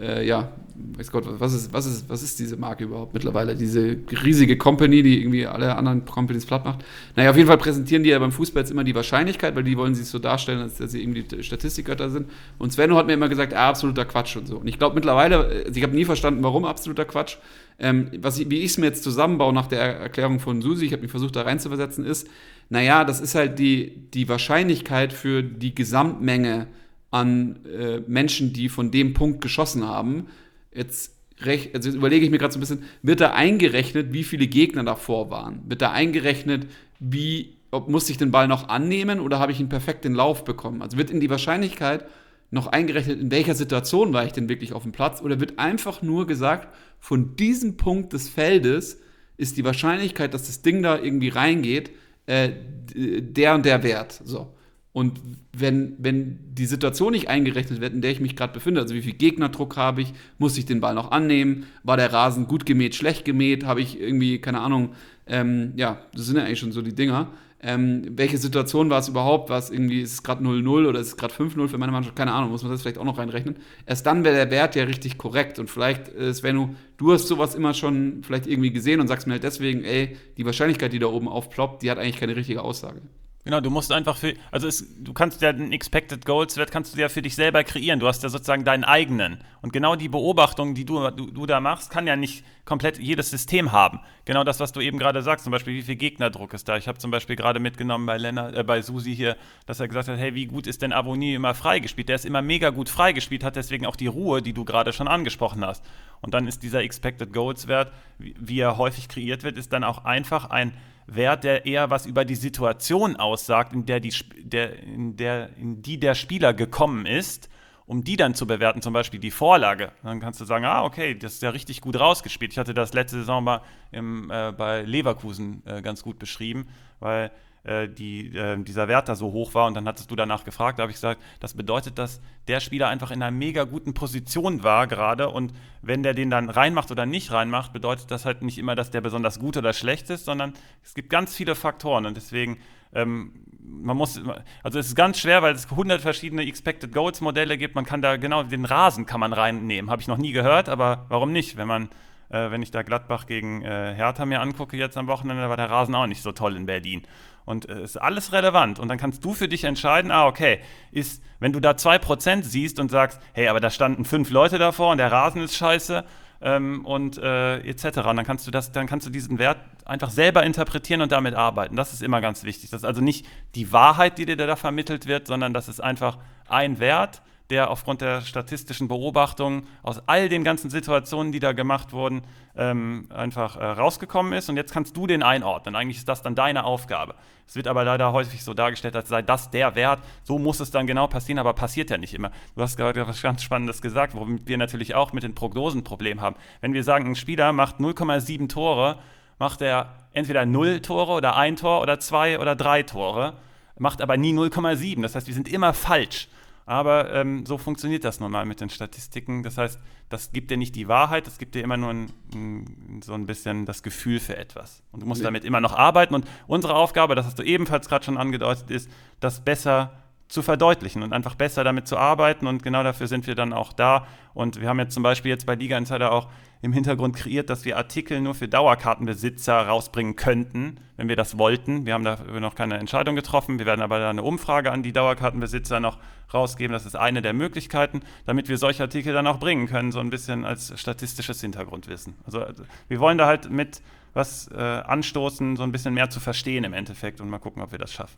äh, 0.02 0.26
ja, 0.26 0.52
weiß 0.98 1.12
Gott, 1.12 1.26
was 1.28 1.54
ist, 1.54 1.74
was, 1.74 1.86
ist, 1.86 2.10
was 2.10 2.22
ist 2.22 2.40
diese 2.40 2.58
Marke 2.58 2.84
überhaupt 2.84 3.14
mittlerweile? 3.14 3.56
Diese 3.56 3.98
riesige 4.24 4.58
Company, 4.58 5.02
die 5.02 5.22
irgendwie 5.22 5.46
alle 5.46 5.76
anderen 5.76 6.06
Companies 6.06 6.46
platt 6.46 6.66
macht. 6.66 6.84
Naja, 7.16 7.32
auf 7.32 7.36
jeden 7.36 7.48
Fall 7.48 7.58
präsentieren 7.58 8.04
die 8.04 8.10
ja 8.10 8.20
beim 8.20 8.32
Fußball 8.32 8.62
jetzt 8.62 8.72
immer 8.72 8.84
die 8.84 8.96
Wahrscheinlichkeit, 8.96 9.56
weil 9.56 9.64
die 9.64 9.78
wollen 9.78 9.96
sich 9.96 10.08
so 10.08 10.20
darstellen, 10.20 10.60
als 10.60 10.78
dass 10.78 10.92
sie 10.92 11.02
irgendwie 11.02 11.44
Statistikgötter 11.44 12.10
sind. 12.10 12.30
Und 12.58 12.74
Svenno 12.74 12.96
hat 12.96 13.08
mir 13.08 13.14
immer 13.14 13.30
gesagt, 13.30 13.54
ah, 13.54 13.70
absoluter 13.70 14.06
Quatsch 14.06 14.36
und 14.38 14.48
so. 14.48 14.58
Und 14.58 14.68
ich 14.68 14.78
glaube 14.78 14.96
mittlerweile, 14.96 15.46
also 15.66 15.76
ich 15.76 15.84
habe 15.84 15.96
nie 15.96 16.06
verstanden, 16.06 16.44
warum 16.44 16.66
absoluter 16.66 17.06
Quatsch. 17.06 17.38
Ähm, 17.80 18.10
was, 18.22 18.40
wie 18.40 18.60
ich 18.60 18.72
es 18.72 18.78
mir 18.78 18.88
jetzt 18.88 19.04
zusammenbaue 19.04 19.54
nach 19.54 19.68
der 19.68 19.82
Erklärung 19.82 20.40
von 20.40 20.62
Susi, 20.62 20.86
ich 20.86 20.94
habe 20.94 21.04
mich 21.04 21.12
versucht 21.12 21.36
da 21.36 21.44
reinzuversetzen, 21.44 22.06
ist, 22.06 22.28
naja, 22.70 23.04
das 23.04 23.20
ist 23.20 23.36
halt 23.36 23.60
die, 23.60 24.10
die 24.14 24.28
Wahrscheinlichkeit 24.28 25.14
für 25.14 25.44
die 25.44 25.74
Gesamtmenge 25.74 26.68
an 27.12 27.66
äh, 27.66 28.00
Menschen, 28.08 28.54
die 28.54 28.70
von 28.70 28.92
dem 28.92 29.14
Punkt 29.14 29.42
geschossen 29.42 29.86
haben. 29.86 30.28
Jetzt, 30.74 31.14
rech, 31.42 31.72
also 31.74 31.90
jetzt 31.90 31.96
überlege 31.96 32.26
ich 32.26 32.32
mir 32.32 32.38
gerade 32.38 32.54
so 32.54 32.60
ein 32.60 32.62
bisschen, 32.62 32.84
wird 33.02 33.22
da 33.22 33.32
eingerechnet, 33.32 34.14
wie 34.14 34.24
viele 34.24 34.48
Gegner 34.48 34.84
davor 34.84 35.30
waren? 35.30 35.62
Wird 35.68 35.82
da 35.82 35.92
eingerechnet, 35.92 36.68
wie, 37.00 37.58
ob 37.72 37.90
muss 37.90 38.10
ich 38.10 38.18
den 38.18 38.32
Ball 38.32 38.48
noch 38.48 38.70
annehmen 38.70 39.20
oder 39.20 39.40
habe 39.40 39.52
ich 39.52 39.60
ihn 39.60 39.70
perfekt 39.70 40.06
in 40.06 40.14
Lauf 40.14 40.44
bekommen? 40.44 40.82
Also 40.82 40.98
wird 40.98 41.10
in 41.10 41.20
die 41.20 41.30
Wahrscheinlichkeit 41.30 42.06
noch 42.50 42.68
eingerechnet, 42.68 43.20
in 43.20 43.32
welcher 43.32 43.56
Situation 43.56 44.14
war 44.14 44.26
ich 44.26 44.32
denn 44.32 44.50
wirklich 44.50 44.74
auf 44.74 44.84
dem 44.84 44.92
Platz 44.92 45.22
oder 45.22 45.40
wird 45.40 45.60
einfach 45.60 46.02
nur 46.02 46.28
gesagt, 46.28 46.74
von 47.00 47.36
diesem 47.36 47.78
Punkt 47.78 48.14
des 48.14 48.30
Feldes 48.30 49.02
ist 49.38 49.58
die 49.58 49.66
Wahrscheinlichkeit, 49.66 50.34
dass 50.34 50.48
das 50.48 50.62
Ding 50.62 50.82
da 50.82 50.98
irgendwie 50.98 51.30
reingeht, 51.30 51.92
äh, 52.26 52.50
der 52.96 53.56
und 53.56 53.66
der 53.66 53.84
Wert. 53.84 54.22
So. 54.24 54.54
Und 54.98 55.22
wenn, 55.56 55.94
wenn 56.00 56.40
die 56.56 56.66
Situation 56.66 57.12
nicht 57.12 57.30
eingerechnet 57.30 57.82
wird, 57.82 57.94
in 57.94 58.02
der 58.02 58.10
ich 58.10 58.20
mich 58.20 58.36
gerade 58.36 58.52
befinde, 58.52 58.82
also 58.82 58.96
wie 58.96 59.04
viel 59.04 59.14
Gegnerdruck 59.14 59.78
habe 59.78 60.02
ich, 60.02 60.12
muss 60.40 60.58
ich 60.58 60.66
den 60.66 60.82
Ball 60.82 60.96
noch 60.96 61.12
annehmen, 61.12 61.68
war 61.84 61.98
der 61.98 62.12
Rasen 62.12 62.48
gut 62.48 62.66
gemäht, 62.66 62.96
schlecht 62.96 63.24
gemäht, 63.24 63.64
habe 63.64 63.80
ich 63.80 64.02
irgendwie, 64.02 64.42
keine 64.42 64.60
Ahnung, 64.60 64.96
ähm, 65.28 65.74
ja, 65.76 66.02
das 66.16 66.26
sind 66.26 66.38
ja 66.38 66.46
eigentlich 66.46 66.58
schon 66.58 66.72
so 66.72 66.82
die 66.82 66.96
Dinger. 66.96 67.28
Ähm, 67.62 68.08
welche 68.18 68.40
Situation 68.40 68.90
war 68.90 68.98
es 68.98 69.08
überhaupt? 69.08 69.52
War 69.52 69.60
es 69.60 69.70
irgendwie, 69.70 70.02
ist 70.02 70.14
es 70.14 70.24
gerade 70.24 70.44
0-0 70.44 70.88
oder 70.88 71.00
ist 71.00 71.10
es 71.10 71.18
gerade 71.18 71.32
5-0 71.36 71.68
für 71.68 71.78
meine 71.78 71.92
Mannschaft? 71.92 72.16
Keine 72.16 72.32
Ahnung, 72.32 72.50
muss 72.50 72.64
man 72.64 72.72
das 72.72 72.82
vielleicht 72.82 72.98
auch 72.98 73.04
noch 73.04 73.20
reinrechnen. 73.20 73.58
Erst 73.86 74.04
dann 74.08 74.24
wäre 74.24 74.34
der 74.34 74.50
Wert 74.50 74.76
ja 74.76 74.86
richtig 74.86 75.20
korrekt. 75.20 75.60
Und 75.60 75.70
vielleicht, 75.70 76.12
äh, 76.16 76.34
Svenno, 76.34 76.74
du 76.98 77.12
hast 77.12 77.28
sowas 77.28 77.54
immer 77.54 77.76
schon 77.76 78.24
vielleicht 78.24 78.48
irgendwie 78.48 78.72
gesehen 78.72 79.00
und 79.00 79.08
sagst 79.08 79.28
mir 79.28 79.34
halt 79.34 79.44
deswegen, 79.44 79.84
ey, 79.84 80.18
die 80.38 80.46
Wahrscheinlichkeit, 80.46 80.92
die 80.92 80.98
da 80.98 81.06
oben 81.06 81.28
aufploppt, 81.28 81.84
die 81.84 81.92
hat 81.92 82.00
eigentlich 82.00 82.20
keine 82.20 82.36
richtige 82.36 82.64
Aussage. 82.64 83.00
Genau, 83.48 83.62
du 83.62 83.70
musst 83.70 83.94
einfach 83.94 84.18
für, 84.18 84.34
also 84.52 84.68
es, 84.68 84.86
du 85.02 85.14
kannst 85.14 85.42
ja 85.42 85.54
den 85.54 85.72
Expected 85.72 86.26
Goals 86.26 86.58
Wert 86.58 86.70
kannst 86.70 86.94
du 86.94 87.00
ja 87.00 87.08
für 87.08 87.22
dich 87.22 87.34
selber 87.34 87.64
kreieren. 87.64 87.98
Du 88.02 88.06
hast 88.06 88.22
ja 88.22 88.28
sozusagen 88.28 88.66
deinen 88.66 88.84
eigenen. 88.84 89.38
Und 89.62 89.72
genau 89.72 89.96
die 89.96 90.10
Beobachtung, 90.10 90.76
die 90.76 90.84
du, 90.84 91.10
du, 91.12 91.32
du 91.32 91.46
da 91.46 91.62
machst, 91.62 91.90
kann 91.90 92.08
ja 92.08 92.18
nicht 92.18 92.44
komplett 92.66 93.00
jedes 93.00 93.30
System 93.30 93.72
haben. 93.72 94.02
Genau 94.26 94.44
das, 94.44 94.60
was 94.60 94.74
du 94.74 94.82
eben 94.82 95.00
gerade 95.00 95.22
sagst, 95.22 95.46
zum 95.46 95.52
Beispiel, 95.52 95.76
wie 95.76 95.82
viel 95.82 95.96
Gegnerdruck 95.96 96.54
ist 96.54 96.68
da. 96.68 96.76
Ich 96.76 96.90
habe 96.90 96.98
zum 96.98 97.10
Beispiel 97.10 97.38
gerade 97.38 97.62
mitgenommen 97.62 98.06
bei 98.06 98.18
Lennart, 98.18 98.54
äh, 98.54 98.66
bei 98.66 98.82
Susi 98.82 99.16
hier, 99.16 99.38
dass 99.66 99.80
er 99.80 99.88
gesagt 99.88 100.10
hat, 100.10 100.20
hey, 100.20 100.36
wie 100.36 100.48
gut 100.48 100.68
ist 100.68 100.82
denn 100.82 100.92
Avonie 100.92 101.36
immer 101.36 101.54
freigespielt? 101.54 102.10
Der 102.10 102.18
ist 102.18 102.26
immer 102.26 102.42
mega 102.42 102.72
gut 102.72 102.90
freigespielt, 102.90 103.46
hat 103.46 103.56
deswegen 103.56 103.86
auch 103.86 103.96
die 103.96 104.08
Ruhe, 104.08 104.42
die 104.42 104.52
du 104.52 104.66
gerade 104.66 104.92
schon 104.92 105.08
angesprochen 105.08 105.66
hast. 105.66 105.86
Und 106.20 106.34
dann 106.34 106.48
ist 106.48 106.64
dieser 106.64 106.82
Expected 106.82 107.32
Goals 107.32 107.70
Wert, 107.70 107.94
wie, 108.20 108.36
wie 108.38 108.60
er 108.60 108.78
häufig 108.78 109.08
kreiert 109.08 109.44
wird, 109.44 109.58
ist 109.58 109.72
dann 109.72 109.86
auch 109.86 110.04
einfach 110.04 110.50
ein 110.50 110.74
Wert, 111.08 111.44
der 111.44 111.66
eher 111.66 111.90
was 111.90 112.06
über 112.06 112.26
die 112.26 112.36
Situation 112.36 113.16
aussagt, 113.16 113.74
in 113.74 113.86
der 113.86 114.00
die, 114.00 114.14
der, 114.40 114.84
in 114.84 115.16
der, 115.16 115.56
in 115.58 115.82
die 115.82 116.00
der 116.00 116.16
Spieler 116.16 116.54
gekommen 116.54 117.06
ist, 117.06 117.50
um 117.86 118.04
die 118.04 118.18
dann 118.18 118.36
zu 118.36 118.46
bewerten, 118.46 118.82
zum 118.82 118.92
Beispiel 118.92 119.20
die 119.20 119.32
Vorlage. 119.32 119.94
Dann 120.04 120.20
kannst 120.20 120.42
du 120.42 120.46
sagen, 120.46 120.66
ah, 120.66 120.84
okay, 120.84 121.16
das 121.16 121.36
ist 121.36 121.42
ja 121.42 121.52
richtig 121.52 121.80
gut 121.80 121.98
rausgespielt. 121.98 122.52
Ich 122.52 122.58
hatte 122.58 122.74
das 122.74 122.94
letzte 122.94 123.20
Saison 123.20 123.44
mal 123.46 123.62
im, 123.92 124.30
äh, 124.30 124.52
bei 124.52 124.82
Leverkusen 124.82 125.64
äh, 125.66 125.82
ganz 125.82 126.04
gut 126.04 126.20
beschrieben, 126.20 126.68
weil 127.00 127.32
äh, 127.68 127.88
die, 127.88 128.36
äh, 128.36 128.58
dieser 128.64 128.88
Wert 128.88 129.10
da 129.10 129.16
so 129.16 129.32
hoch 129.32 129.54
war 129.54 129.68
und 129.68 129.74
dann 129.74 129.88
hattest 129.88 130.10
du 130.10 130.16
danach 130.16 130.44
gefragt, 130.44 130.80
da 130.80 130.84
habe 130.84 130.92
ich 130.92 130.98
gesagt, 130.98 131.22
das 131.40 131.54
bedeutet, 131.54 131.98
dass 131.98 132.22
der 132.48 132.60
Spieler 132.60 132.88
einfach 132.88 133.12
in 133.12 133.22
einer 133.22 133.36
mega 133.36 133.64
guten 133.66 133.94
Position 133.94 134.64
war 134.64 134.88
gerade 134.88 135.30
und 135.30 135.54
wenn 135.82 136.04
der 136.04 136.14
den 136.14 136.30
dann 136.30 136.50
reinmacht 136.50 136.92
oder 136.92 137.06
nicht 137.06 137.32
reinmacht, 137.32 137.74
bedeutet 137.74 138.10
das 138.12 138.26
halt 138.26 138.42
nicht 138.42 138.58
immer, 138.58 138.76
dass 138.76 138.92
der 138.92 139.02
besonders 139.02 139.40
gut 139.40 139.58
oder 139.58 139.74
schlecht 139.74 140.10
ist, 140.10 140.26
sondern 140.26 140.54
es 140.84 140.94
gibt 140.94 141.10
ganz 141.10 141.36
viele 141.36 141.56
Faktoren 141.56 142.06
und 142.06 142.18
deswegen 142.18 142.60
ähm, 142.94 143.34
man 143.68 143.98
muss, 143.98 144.22
also 144.64 144.80
es 144.80 144.88
ist 144.88 144.96
ganz 144.96 145.20
schwer, 145.20 145.42
weil 145.42 145.54
es 145.54 145.70
100 145.70 146.02
verschiedene 146.02 146.44
Expected 146.48 146.94
Goals 146.94 147.22
Modelle 147.22 147.58
gibt. 147.58 147.76
Man 147.76 147.86
kann 147.86 148.02
da 148.02 148.18
genau 148.18 148.44
den 148.44 148.66
Rasen 148.66 149.06
kann 149.06 149.20
man 149.20 149.34
reinnehmen. 149.34 149.92
Habe 149.92 150.02
ich 150.02 150.08
noch 150.08 150.18
nie 150.18 150.32
gehört, 150.32 150.70
aber 150.70 151.06
warum 151.10 151.32
nicht? 151.32 151.58
Wenn 151.58 151.68
man, 151.68 151.90
äh, 152.30 152.50
wenn 152.50 152.62
ich 152.62 152.72
da 152.72 152.82
Gladbach 152.82 153.26
gegen 153.26 153.64
äh, 153.64 153.94
Hertha 153.96 154.26
mir 154.26 154.42
angucke 154.42 154.78
jetzt 154.78 154.98
am 154.98 155.08
Wochenende, 155.08 155.50
war 155.50 155.58
der 155.58 155.70
Rasen 155.70 155.96
auch 155.96 156.08
nicht 156.08 156.22
so 156.22 156.32
toll 156.32 156.56
in 156.56 156.66
Berlin. 156.66 157.04
Und 157.48 157.70
äh, 157.70 157.82
ist 157.82 157.96
alles 157.96 158.34
relevant. 158.34 158.78
Und 158.78 158.90
dann 158.90 158.98
kannst 158.98 159.24
du 159.24 159.34
für 159.34 159.48
dich 159.48 159.64
entscheiden, 159.64 160.12
ah, 160.12 160.28
okay, 160.28 160.60
ist, 160.92 161.24
wenn 161.40 161.54
du 161.54 161.62
da 161.62 161.72
2% 161.72 162.44
siehst 162.44 162.78
und 162.78 162.92
sagst, 162.92 163.22
hey, 163.32 163.48
aber 163.48 163.62
da 163.62 163.70
standen 163.70 164.04
fünf 164.04 164.32
Leute 164.32 164.58
davor 164.58 164.92
und 164.92 164.98
der 164.98 165.14
Rasen 165.14 165.42
ist 165.42 165.56
scheiße 165.56 166.04
ähm, 166.42 166.86
und 166.86 167.18
äh, 167.18 167.60
etc. 167.60 168.00
Und 168.00 168.18
dann 168.18 168.26
kannst 168.26 168.48
du 168.48 168.52
das, 168.52 168.74
dann 168.74 168.86
kannst 168.86 169.08
du 169.08 169.12
diesen 169.12 169.40
Wert 169.40 169.60
einfach 169.86 170.10
selber 170.10 170.44
interpretieren 170.44 171.00
und 171.00 171.14
damit 171.14 171.36
arbeiten. 171.36 171.78
Das 171.78 171.94
ist 171.94 172.04
immer 172.04 172.20
ganz 172.20 172.44
wichtig. 172.44 172.70
Das 172.70 172.82
ist 172.82 172.86
also 172.86 173.00
nicht 173.00 173.26
die 173.56 173.72
Wahrheit, 173.72 174.18
die 174.18 174.26
dir 174.26 174.36
da 174.36 174.58
vermittelt 174.58 175.08
wird, 175.08 175.26
sondern 175.26 175.54
das 175.54 175.70
ist 175.70 175.80
einfach 175.80 176.18
ein 176.50 176.80
Wert, 176.80 177.22
der 177.50 177.70
aufgrund 177.70 178.02
der 178.02 178.22
statistischen 178.22 178.88
Beobachtungen 178.88 179.68
aus 179.84 180.02
all 180.08 180.28
den 180.28 180.44
ganzen 180.44 180.70
Situationen, 180.70 181.32
die 181.32 181.40
da 181.40 181.54
gemacht 181.54 181.94
wurden, 181.94 182.24
ähm, 182.58 183.08
einfach 183.14 183.56
äh, 183.56 183.66
rausgekommen 183.66 184.34
ist. 184.34 184.50
Und 184.50 184.58
jetzt 184.58 184.74
kannst 184.74 184.98
du 184.98 185.08
den 185.08 185.24
einordnen. 185.24 185.76
Eigentlich 185.76 185.98
ist 185.98 186.10
das 186.10 186.22
dann 186.22 186.36
deine 186.36 186.66
Aufgabe. 186.66 187.16
Es 187.48 187.56
wird 187.56 187.68
aber 187.68 187.86
leider 187.86 188.12
häufig 188.12 188.44
so 188.44 188.54
dargestellt, 188.54 188.96
als 188.96 189.08
sei 189.08 189.22
das 189.22 189.50
der 189.50 189.76
Wert. 189.76 190.00
So 190.24 190.38
muss 190.38 190.60
es 190.60 190.72
dann 190.72 190.88
genau 190.88 191.08
passieren, 191.08 191.40
aber 191.40 191.54
passiert 191.54 191.90
ja 191.90 191.98
nicht 191.98 192.14
immer. 192.14 192.32
Du 192.56 192.62
hast 192.62 192.76
gerade 192.76 193.08
was 193.08 193.22
ganz 193.22 193.42
Spannendes 193.42 193.82
gesagt, 193.82 194.14
womit 194.16 194.48
wir 194.48 194.58
natürlich 194.58 194.96
auch 194.96 195.14
mit 195.14 195.24
den 195.24 195.34
Prognosen 195.34 195.80
ein 195.80 195.84
Problem 195.86 196.20
haben. 196.20 196.36
Wenn 196.60 196.74
wir 196.74 196.84
sagen, 196.84 197.08
ein 197.08 197.16
Spieler 197.16 197.54
macht 197.54 197.78
0,7 197.78 198.50
Tore, 198.50 198.98
macht 199.40 199.62
er 199.62 199.94
entweder 200.12 200.46
0 200.46 200.82
Tore 200.82 201.14
oder 201.14 201.38
ein 201.38 201.56
Tor 201.56 201.82
oder 201.82 202.00
zwei 202.00 202.40
oder 202.40 202.56
drei 202.56 202.84
Tore, 202.84 203.34
macht 203.78 204.02
aber 204.02 204.18
nie 204.18 204.34
0,7. 204.34 205.02
Das 205.02 205.16
heißt, 205.16 205.28
wir 205.28 205.34
sind 205.34 205.48
immer 205.48 205.74
falsch. 205.74 206.28
Aber 206.68 207.14
ähm, 207.14 207.46
so 207.46 207.58
funktioniert 207.58 208.04
das 208.04 208.20
nun 208.20 208.30
mal 208.30 208.46
mit 208.46 208.60
den 208.60 208.70
Statistiken. 208.70 209.42
Das 209.42 209.58
heißt, 209.58 209.80
das 210.10 210.34
gibt 210.34 210.52
dir 210.52 210.58
nicht 210.58 210.76
die 210.76 210.90
Wahrheit, 210.90 211.26
das 211.26 211.38
gibt 211.38 211.56
dir 211.56 211.64
immer 211.64 211.78
nur 211.78 211.92
ein, 211.92 212.12
ein, 212.34 213.02
so 213.02 213.14
ein 213.14 213.26
bisschen 213.26 213.66
das 213.66 213.84
Gefühl 213.84 214.20
für 214.20 214.36
etwas. 214.36 214.84
Und 214.92 215.02
du 215.02 215.08
musst 215.08 215.22
ja. 215.22 215.26
damit 215.26 215.46
immer 215.46 215.62
noch 215.62 215.74
arbeiten. 215.74 216.14
Und 216.14 216.28
unsere 216.46 216.76
Aufgabe, 216.76 217.16
das 217.16 217.26
hast 217.26 217.40
du 217.40 217.44
ebenfalls 217.44 217.88
gerade 217.88 218.04
schon 218.04 218.18
angedeutet, 218.18 218.70
ist, 218.70 218.92
das 219.22 219.46
besser 219.46 219.94
zu 220.28 220.42
verdeutlichen 220.42 221.04
und 221.04 221.14
einfach 221.14 221.36
besser 221.36 221.64
damit 221.64 221.88
zu 221.88 221.98
arbeiten. 221.98 222.48
Und 222.48 222.64
genau 222.64 222.84
dafür 222.84 223.08
sind 223.08 223.28
wir 223.28 223.36
dann 223.36 223.54
auch 223.54 223.74
da. 223.74 224.06
Und 224.34 224.62
wir 224.62 224.70
haben 224.70 224.80
jetzt 224.80 224.94
zum 224.94 225.04
Beispiel 225.04 225.30
jetzt 225.30 225.46
bei 225.46 225.56
Liga 225.56 225.78
Insider 225.78 226.12
auch 226.12 226.28
im 226.62 226.74
Hintergrund 226.74 227.16
kreiert, 227.16 227.50
dass 227.50 227.66
wir 227.66 227.78
Artikel 227.78 228.20
nur 228.20 228.34
für 228.34 228.48
Dauerkartenbesitzer 228.48 229.68
rausbringen 229.68 230.16
könnten, 230.16 230.80
wenn 230.96 231.08
wir 231.08 231.16
das 231.16 231.38
wollten. 231.38 231.86
Wir 231.86 231.94
haben 231.94 232.04
dafür 232.04 232.40
noch 232.40 232.56
keine 232.56 232.78
Entscheidung 232.78 233.16
getroffen. 233.16 233.60
Wir 233.60 233.66
werden 233.66 233.82
aber 233.82 234.08
eine 234.08 234.24
Umfrage 234.24 234.72
an 234.72 234.84
die 234.84 234.92
Dauerkartenbesitzer 234.92 235.80
noch 235.80 235.98
rausgeben. 236.34 236.74
Das 236.74 236.86
ist 236.86 236.96
eine 236.96 237.22
der 237.22 237.34
Möglichkeiten, 237.34 238.02
damit 238.26 238.50
wir 238.50 238.58
solche 238.58 238.84
Artikel 238.84 239.14
dann 239.14 239.28
auch 239.28 239.40
bringen 239.40 239.68
können, 239.68 239.92
so 239.92 240.00
ein 240.00 240.10
bisschen 240.10 240.46
als 240.46 240.74
statistisches 240.80 241.42
Hintergrundwissen. 241.42 242.16
Also, 242.26 242.42
also 242.44 242.64
wir 242.88 243.00
wollen 243.00 243.18
da 243.18 243.28
halt 243.28 243.50
mit 243.52 243.82
was 244.14 244.50
äh, 244.52 244.56
anstoßen, 244.56 245.56
so 245.58 245.64
ein 245.64 245.72
bisschen 245.72 245.94
mehr 245.94 246.10
zu 246.10 246.20
verstehen 246.20 246.64
im 246.64 246.74
Endeffekt 246.74 247.22
und 247.22 247.30
mal 247.30 247.38
gucken, 247.38 247.62
ob 247.62 247.72
wir 247.72 247.80
das 247.80 247.94
schaffen. 247.94 248.18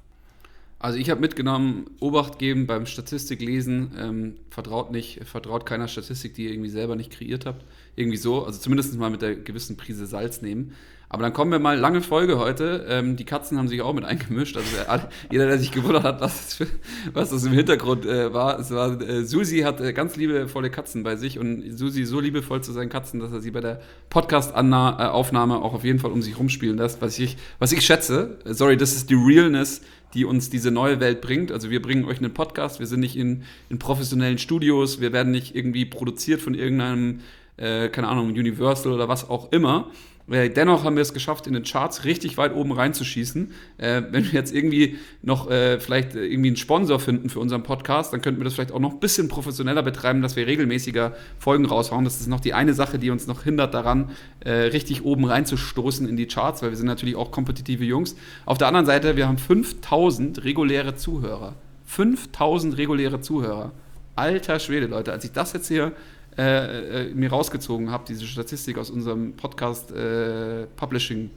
Also 0.82 0.98
ich 0.98 1.10
habe 1.10 1.20
mitgenommen, 1.20 1.90
Obacht 2.00 2.40
geben 2.40 2.66
beim 2.66 2.86
Statistiklesen, 2.86 3.92
ähm, 4.00 4.36
vertraut 4.50 4.92
nicht, 4.92 5.20
vertraut 5.26 5.66
keiner 5.66 5.90
Statistik, 5.90 6.36
die 6.36 6.46
ihr 6.46 6.52
irgendwie 6.52 6.70
selber 6.70 6.96
nicht 6.96 7.12
kreiert 7.12 7.46
habt. 7.46 7.66
Irgendwie 7.98 8.18
so, 8.18 8.46
also 8.46 8.60
zumindest 8.60 8.98
mal 8.98 9.10
mit 9.10 9.22
der 9.22 9.36
gewissen 9.36 9.76
Prise 9.76 10.06
Salz 10.06 10.42
nehmen. 10.42 10.74
Aber 11.12 11.24
dann 11.24 11.34
kommen 11.34 11.52
wir 11.52 11.58
mal, 11.58 11.76
lange 11.76 12.02
Folge 12.02 12.38
heute. 12.38 12.86
Ähm, 12.88 13.16
die 13.16 13.26
Katzen 13.26 13.58
haben 13.58 13.68
sich 13.68 13.82
auch 13.82 13.94
mit 13.94 14.06
eingemischt. 14.06 14.56
Also 14.56 14.70
der, 14.76 15.10
jeder, 15.32 15.48
der 15.48 15.58
sich 15.58 15.72
gewundert 15.72 16.04
hat, 16.04 16.22
was, 16.22 16.54
für, 16.54 16.68
was 17.14 17.32
das 17.32 17.44
im 17.46 17.52
Hintergrund 17.52 18.06
äh, 18.06 18.32
war. 18.32 18.60
Es 18.60 18.70
war 18.70 19.02
äh, 19.02 19.26
Susi 19.26 19.62
hat 19.62 19.82
äh, 19.82 19.92
ganz 19.92 20.16
liebevolle 20.16 20.70
Katzen 20.70 21.02
bei 21.02 21.16
sich 21.16 21.40
und 21.40 21.76
Susi 21.76 22.06
so 22.06 22.20
liebevoll 22.20 22.62
zu 22.62 22.72
seinen 22.74 22.90
Katzen, 22.90 23.20
dass 23.20 23.32
er 23.32 23.42
sie 23.42 23.50
bei 23.50 23.60
der 23.60 23.82
Podcast-Aufnahme 24.12 25.58
auch 25.58 25.74
auf 25.74 25.84
jeden 25.84 25.98
Fall 25.98 26.12
um 26.12 26.22
sich 26.22 26.38
rumspielen 26.38 26.78
lässt, 26.78 27.02
was 27.02 27.18
ich, 27.18 27.38
was 27.58 27.72
ich 27.72 27.84
schätze. 27.84 28.38
Sorry, 28.46 28.78
das 28.78 28.96
ist 28.96 29.10
die 29.10 29.16
Realness, 29.16 29.82
die 30.14 30.26
uns 30.26 30.50
diese 30.50 30.72
neue 30.72 31.00
Welt 31.00 31.22
bringt. 31.22 31.52
Also 31.52 31.70
wir 31.70 31.82
bringen 31.82 32.06
euch 32.06 32.18
einen 32.18 32.34
Podcast, 32.34 32.80
wir 32.80 32.88
sind 32.88 33.00
nicht 33.00 33.16
in, 33.16 33.44
in 33.70 33.80
professionellen 33.80 34.38
Studios, 34.38 35.00
wir 35.02 35.14
werden 35.14 35.32
nicht 35.32 35.56
irgendwie 35.56 35.86
produziert 35.86 36.42
von 36.42 36.54
irgendeinem 36.54 37.22
äh, 37.60 37.90
keine 37.90 38.08
Ahnung, 38.08 38.30
Universal 38.30 38.94
oder 38.94 39.08
was 39.08 39.30
auch 39.30 39.52
immer. 39.52 39.92
Äh, 40.32 40.50
dennoch 40.50 40.84
haben 40.84 40.96
wir 40.96 41.02
es 41.02 41.14
geschafft, 41.14 41.48
in 41.48 41.54
den 41.54 41.64
Charts 41.64 42.06
richtig 42.06 42.38
weit 42.38 42.54
oben 42.54 42.72
reinzuschießen. 42.72 43.52
Äh, 43.78 44.04
wenn 44.12 44.26
wir 44.26 44.32
jetzt 44.32 44.54
irgendwie 44.54 44.98
noch 45.22 45.50
äh, 45.50 45.80
vielleicht 45.80 46.16
äh, 46.16 46.26
irgendwie 46.26 46.50
einen 46.50 46.58
Sponsor 46.58 47.00
finden 47.00 47.30
für 47.30 47.40
unseren 47.40 47.64
Podcast, 47.64 48.14
dann 48.14 48.22
könnten 48.22 48.40
wir 48.40 48.46
das 48.46 48.54
vielleicht 48.54 48.72
auch 48.72 48.80
noch 48.80 48.94
ein 48.94 49.00
bisschen 49.00 49.28
professioneller 49.28 49.84
betreiben, 49.84 50.22
dass 50.22 50.36
wir 50.36 50.48
regelmäßiger 50.48 51.14
Folgen 51.40 51.66
raushauen. 51.66 52.06
Das 52.06 52.20
ist 52.20 52.28
noch 52.28 52.40
die 52.40 52.54
eine 52.54 52.74
Sache, 52.74 53.00
die 53.00 53.10
uns 53.10 53.28
noch 53.28 53.44
hindert 53.44 53.74
daran, 53.74 54.12
äh, 54.42 54.52
richtig 54.52 55.04
oben 55.04 55.26
reinzustoßen 55.26 56.08
in 56.08 56.18
die 56.18 56.28
Charts, 56.28 56.62
weil 56.62 56.70
wir 56.70 56.78
sind 56.78 56.88
natürlich 56.88 57.16
auch 57.16 57.32
kompetitive 57.32 57.84
Jungs. 57.84 58.16
Auf 58.46 58.58
der 58.58 58.68
anderen 58.68 58.86
Seite, 58.86 59.16
wir 59.16 59.28
haben 59.28 59.38
5000 59.38 60.44
reguläre 60.44 60.96
Zuhörer. 60.96 61.56
5000 61.86 62.78
reguläre 62.78 63.22
Zuhörer. 63.22 63.72
Alter 64.16 64.60
Schwede, 64.60 64.88
Leute, 64.88 65.12
als 65.12 65.24
ich 65.24 65.32
das 65.32 65.54
jetzt 65.54 65.68
hier 65.70 65.94
äh, 66.40 67.10
äh, 67.10 67.14
mir 67.14 67.30
rausgezogen 67.32 67.92
habe, 67.92 68.06
diese 68.08 68.26
Statistik 68.26 68.78
aus 68.78 68.90
unserem 68.90 69.34
Podcast 69.34 69.92
äh, 69.92 70.68
Publishing 70.78 71.32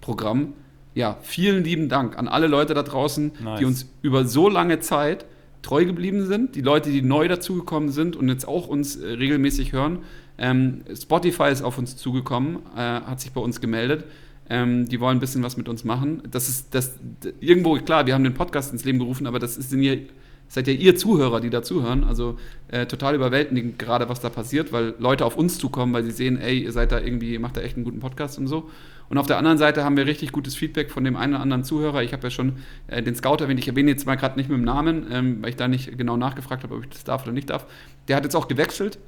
Programm. 0.00 0.52
Ja, 0.94 1.18
vielen 1.22 1.64
lieben 1.64 1.88
Dank 1.88 2.16
an 2.16 2.28
alle 2.28 2.46
Leute 2.46 2.72
da 2.72 2.84
draußen, 2.84 3.32
Nice. 3.42 3.58
die 3.58 3.64
uns 3.64 3.88
über 4.02 4.24
so 4.26 4.48
lange 4.48 4.78
Zeit 4.78 5.26
treu 5.62 5.84
geblieben 5.84 6.26
sind, 6.26 6.54
die 6.54 6.60
Leute, 6.60 6.90
die 6.90 7.02
neu 7.02 7.26
dazugekommen 7.26 7.88
sind 7.90 8.14
und 8.14 8.28
jetzt 8.28 8.46
auch 8.46 8.68
uns 8.68 8.94
äh, 8.94 9.08
regelmäßig 9.14 9.72
hören. 9.72 10.00
Ähm, 10.38 10.82
Spotify 10.94 11.50
ist 11.50 11.62
auf 11.62 11.76
uns 11.76 11.96
zugekommen, 11.96 12.58
äh, 12.76 12.78
hat 12.78 13.20
sich 13.20 13.32
bei 13.32 13.40
uns 13.40 13.60
gemeldet. 13.60 14.04
Ähm, 14.48 14.86
die 14.88 15.00
wollen 15.00 15.16
ein 15.16 15.20
bisschen 15.20 15.42
was 15.42 15.56
mit 15.56 15.68
uns 15.68 15.82
machen. 15.82 16.22
Das 16.30 16.48
ist 16.48 16.76
das 16.76 16.94
irgendwo 17.40 17.74
klar. 17.78 18.06
Wir 18.06 18.14
haben 18.14 18.22
den 18.22 18.34
Podcast 18.34 18.72
ins 18.72 18.84
Leben 18.84 19.00
gerufen, 19.00 19.26
aber 19.26 19.40
das 19.40 19.56
ist 19.56 19.72
in 19.72 19.82
ihr, 19.82 19.98
seid 20.48 20.68
ja 20.68 20.72
ihr 20.72 20.96
Zuhörer, 20.96 21.40
die 21.40 21.50
da 21.50 21.62
zuhören. 21.62 22.04
Also 22.04 22.38
äh, 22.68 22.86
total 22.86 23.14
überwältigend 23.14 23.78
gerade, 23.78 24.08
was 24.08 24.20
da 24.20 24.30
passiert, 24.30 24.72
weil 24.72 24.94
Leute 24.98 25.24
auf 25.24 25.36
uns 25.36 25.58
zukommen, 25.58 25.92
weil 25.92 26.04
sie 26.04 26.10
sehen, 26.10 26.40
ey, 26.40 26.62
ihr 26.64 26.72
seid 26.72 26.92
da 26.92 27.00
irgendwie, 27.00 27.38
macht 27.38 27.56
da 27.56 27.60
echt 27.60 27.76
einen 27.76 27.84
guten 27.84 28.00
Podcast 28.00 28.38
und 28.38 28.46
so. 28.46 28.70
Und 29.08 29.18
auf 29.18 29.26
der 29.26 29.36
anderen 29.38 29.58
Seite 29.58 29.84
haben 29.84 29.96
wir 29.96 30.06
richtig 30.06 30.32
gutes 30.32 30.54
Feedback 30.54 30.90
von 30.90 31.04
dem 31.04 31.16
einen 31.16 31.34
oder 31.34 31.42
anderen 31.42 31.64
Zuhörer. 31.64 32.02
Ich 32.02 32.12
habe 32.12 32.24
ja 32.24 32.30
schon 32.30 32.54
äh, 32.86 33.02
den 33.02 33.14
Scout 33.14 33.36
erwähnt, 33.36 33.60
ich 33.60 33.68
erwähne 33.68 33.90
jetzt 33.90 34.06
mal 34.06 34.16
gerade 34.16 34.36
nicht 34.36 34.48
mit 34.48 34.58
dem 34.58 34.64
Namen, 34.64 35.06
ähm, 35.10 35.42
weil 35.42 35.50
ich 35.50 35.56
da 35.56 35.68
nicht 35.68 35.96
genau 35.98 36.16
nachgefragt 36.16 36.62
habe, 36.62 36.74
ob 36.74 36.84
ich 36.84 36.90
das 36.90 37.04
darf 37.04 37.24
oder 37.24 37.32
nicht 37.32 37.50
darf. 37.50 37.66
Der 38.08 38.16
hat 38.16 38.24
jetzt 38.24 38.34
auch 38.34 38.48
gewechselt. 38.48 38.98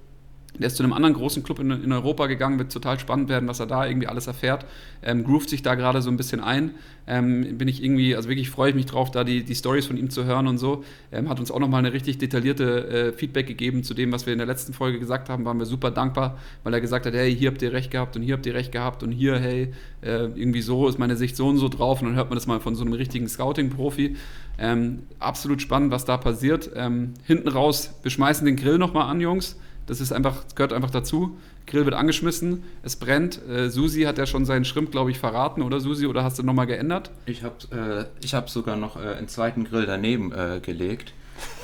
Der 0.58 0.68
ist 0.68 0.76
zu 0.76 0.82
einem 0.82 0.92
anderen 0.92 1.14
großen 1.14 1.42
Club 1.42 1.58
in, 1.58 1.70
in 1.70 1.92
Europa 1.92 2.26
gegangen, 2.26 2.58
wird 2.58 2.72
total 2.72 2.98
spannend 2.98 3.28
werden, 3.28 3.48
was 3.48 3.60
er 3.60 3.66
da 3.66 3.86
irgendwie 3.86 4.06
alles 4.06 4.26
erfährt. 4.26 4.64
Ähm, 5.02 5.24
groovt 5.24 5.50
sich 5.50 5.62
da 5.62 5.74
gerade 5.74 6.02
so 6.02 6.10
ein 6.10 6.16
bisschen 6.16 6.40
ein. 6.40 6.72
Ähm, 7.08 7.56
bin 7.56 7.68
ich 7.68 7.84
irgendwie, 7.84 8.16
also 8.16 8.28
wirklich 8.28 8.50
freue 8.50 8.70
ich 8.70 8.74
mich 8.74 8.86
drauf, 8.86 9.10
da 9.10 9.22
die, 9.22 9.44
die 9.44 9.54
Stories 9.54 9.86
von 9.86 9.96
ihm 9.96 10.10
zu 10.10 10.24
hören 10.24 10.46
und 10.48 10.58
so. 10.58 10.82
Ähm, 11.12 11.28
hat 11.28 11.38
uns 11.38 11.50
auch 11.50 11.60
nochmal 11.60 11.78
eine 11.78 11.92
richtig 11.92 12.18
detaillierte 12.18 12.88
äh, 12.88 13.12
Feedback 13.12 13.46
gegeben 13.46 13.84
zu 13.84 13.94
dem, 13.94 14.10
was 14.12 14.26
wir 14.26 14.32
in 14.32 14.38
der 14.38 14.46
letzten 14.46 14.72
Folge 14.72 14.98
gesagt 14.98 15.28
haben. 15.28 15.44
Waren 15.44 15.58
wir 15.58 15.66
super 15.66 15.90
dankbar, 15.90 16.38
weil 16.64 16.74
er 16.74 16.80
gesagt 16.80 17.06
hat, 17.06 17.14
hey, 17.14 17.34
hier 17.34 17.50
habt 17.50 17.62
ihr 17.62 17.72
recht 17.72 17.90
gehabt 17.90 18.16
und 18.16 18.22
hier 18.22 18.34
habt 18.34 18.46
ihr 18.46 18.54
recht 18.54 18.72
gehabt 18.72 19.02
und 19.02 19.12
hier, 19.12 19.38
hey, 19.38 19.72
äh, 20.02 20.24
irgendwie 20.34 20.62
so 20.62 20.88
ist 20.88 20.98
meine 20.98 21.16
Sicht 21.16 21.36
so 21.36 21.46
und 21.48 21.58
so 21.58 21.68
drauf. 21.68 22.00
Und 22.00 22.08
dann 22.08 22.16
hört 22.16 22.30
man 22.30 22.36
das 22.36 22.46
mal 22.46 22.60
von 22.60 22.74
so 22.74 22.84
einem 22.84 22.94
richtigen 22.94 23.28
Scouting-Profi. 23.28 24.16
Ähm, 24.58 25.00
absolut 25.18 25.62
spannend, 25.62 25.92
was 25.92 26.04
da 26.04 26.16
passiert. 26.16 26.70
Ähm, 26.74 27.14
hinten 27.24 27.48
raus, 27.48 27.94
wir 28.02 28.10
schmeißen 28.10 28.44
den 28.46 28.56
Grill 28.56 28.78
nochmal 28.78 29.08
an, 29.10 29.20
Jungs. 29.20 29.56
Das 29.86 30.00
ist 30.00 30.12
einfach, 30.12 30.44
das 30.44 30.54
gehört 30.54 30.72
einfach 30.72 30.90
dazu. 30.90 31.36
Grill 31.66 31.84
wird 31.84 31.94
angeschmissen, 31.94 32.64
es 32.82 32.96
brennt. 32.96 33.40
Äh, 33.48 33.70
Susi 33.70 34.02
hat 34.02 34.18
ja 34.18 34.26
schon 34.26 34.44
seinen 34.44 34.64
Schrimp, 34.64 34.90
glaube 34.92 35.10
ich, 35.10 35.18
verraten, 35.18 35.62
oder 35.62 35.80
Susi? 35.80 36.06
Oder 36.06 36.22
hast 36.24 36.38
du 36.38 36.42
nochmal 36.42 36.66
geändert? 36.66 37.10
Ich 37.26 37.42
habe 37.42 38.08
äh, 38.20 38.24
ich 38.24 38.34
hab 38.34 38.50
sogar 38.50 38.76
noch 38.76 38.96
äh, 38.96 39.14
einen 39.14 39.28
zweiten 39.28 39.64
Grill 39.64 39.86
daneben 39.86 40.32
äh, 40.32 40.60
gelegt. 40.60 41.12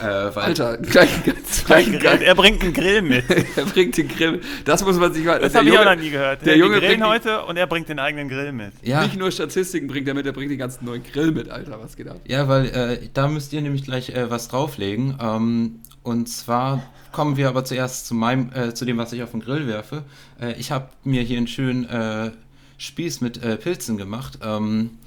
Äh, 0.01 0.05
weil 0.05 0.44
Alter, 0.44 0.77
gleich, 0.82 1.24
ganz, 1.24 1.65
gleich, 1.65 1.86
Grill, 1.86 1.99
gleich, 1.99 2.20
er 2.20 2.35
bringt 2.35 2.62
einen 2.62 2.73
Grill 2.73 3.03
mit. 3.03 3.24
er 3.57 3.65
bringt 3.65 3.97
den 3.97 4.09
Grill. 4.09 4.40
Das 4.65 4.85
muss 4.85 4.99
man 4.99 5.12
sich 5.15 5.24
mal. 5.24 5.39
Das 5.39 5.53
der 5.53 5.61
habe 5.61 5.70
ich 5.70 5.78
auch 5.78 5.85
noch 5.85 5.97
nie 5.97 6.11
gehört. 6.11 6.44
Der 6.44 6.55
Die 6.55 6.61
Junge 6.61 6.78
grillen 6.78 7.01
bringt 7.01 7.11
heute 7.11 7.44
und 7.44 7.57
er 7.57 7.66
bringt 7.66 7.89
den 7.89 7.99
eigenen 7.99 8.28
Grill 8.28 8.53
mit. 8.53 8.73
ja, 8.82 9.03
Nicht 9.03 9.16
nur 9.16 9.31
Statistiken 9.31 9.86
bringt 9.86 10.09
er 10.09 10.15
mit, 10.15 10.27
er 10.27 10.32
bringt 10.32 10.51
den 10.51 10.59
ganzen 10.59 10.85
neuen 10.85 11.03
Grill 11.03 11.32
mit, 11.32 11.49
Alter. 11.49 11.78
Was 11.81 11.97
geht 11.97 12.09
ab? 12.09 12.20
ja, 12.27 12.49
weil 12.49 12.66
äh, 12.66 13.09
da 13.15 13.28
müsst 13.28 13.53
ihr 13.53 13.62
nämlich 13.62 13.85
gleich 13.85 14.11
äh, 14.11 14.31
was 14.31 14.49
drauflegen. 14.49 15.16
Ähm, 15.20 15.81
und 16.03 16.28
zwar 16.28 16.82
kommen 17.12 17.36
wir 17.36 17.48
aber 17.48 17.64
zuerst 17.64 18.06
zu 18.06 18.14
meinem, 18.14 18.51
äh, 18.52 18.74
zu 18.74 18.84
dem, 18.84 18.98
was 18.98 19.12
ich 19.12 19.22
auf 19.22 19.30
den 19.30 19.40
Grill 19.40 19.66
werfe. 19.66 20.05
Äh, 20.40 20.55
ich 20.59 20.70
habe 20.70 20.89
mir 21.05 21.22
hier 21.22 21.39
einen 21.39 21.47
schönen 21.47 21.84
äh, 21.84 22.32
Spieß 22.78 23.20
mit 23.20 23.43
äh, 23.43 23.56
Pilzen 23.56 23.97
gemacht. 23.97 24.39
Ähm, 24.43 24.98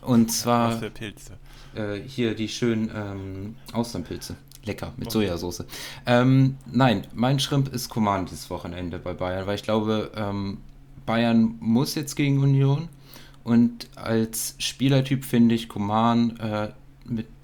und 0.00 0.32
zwar 0.32 0.72
Was 0.72 0.78
für 0.78 0.90
Pilze. 0.90 1.32
äh, 1.74 2.00
hier 2.06 2.34
die 2.34 2.48
schönen 2.48 2.90
ähm, 2.94 3.56
Austernpilze. 3.72 4.36
Lecker, 4.64 4.92
mit 4.96 5.10
Sojasauce. 5.10 5.64
Ähm, 6.04 6.56
nein, 6.70 7.06
mein 7.14 7.40
Schrimp 7.40 7.72
ist 7.72 7.88
Coman 7.88 8.26
dieses 8.26 8.50
Wochenende 8.50 8.98
bei 8.98 9.14
Bayern, 9.14 9.46
weil 9.46 9.54
ich 9.54 9.62
glaube, 9.62 10.12
ähm, 10.14 10.58
Bayern 11.06 11.56
muss 11.60 11.94
jetzt 11.94 12.16
gegen 12.16 12.38
Union. 12.40 12.88
Und 13.44 13.88
als 13.96 14.56
Spielertyp 14.58 15.24
finde 15.24 15.54
ich 15.54 15.68
Coman 15.70 16.36
äh, 16.38 16.68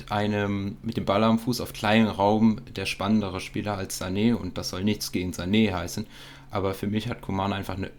mit 0.05 0.13
einem, 0.13 0.77
mit 0.83 0.97
dem 0.97 1.05
Ball 1.05 1.25
am 1.25 1.39
Fuß 1.39 1.61
auf 1.61 1.73
kleinen 1.73 2.09
Raum 2.09 2.61
der 2.77 2.85
spannendere 2.85 3.41
Spieler 3.41 3.77
als 3.77 4.01
Sané. 4.01 4.35
Und 4.35 4.59
das 4.59 4.71
soll 4.71 4.85
nichts 4.85 5.13
gegen 5.13 5.33
Sané 5.33 5.73
heißen. 5.73 6.07
Aber 6.51 6.75
für 6.75 6.87
mich 6.87 7.09
hat 7.09 7.23
Coman 7.23 7.53
einfach 7.53 7.77
eine 7.77 7.91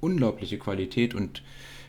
unglaubliche 0.00 0.58
Qualität 0.58 1.14
und 1.14 1.42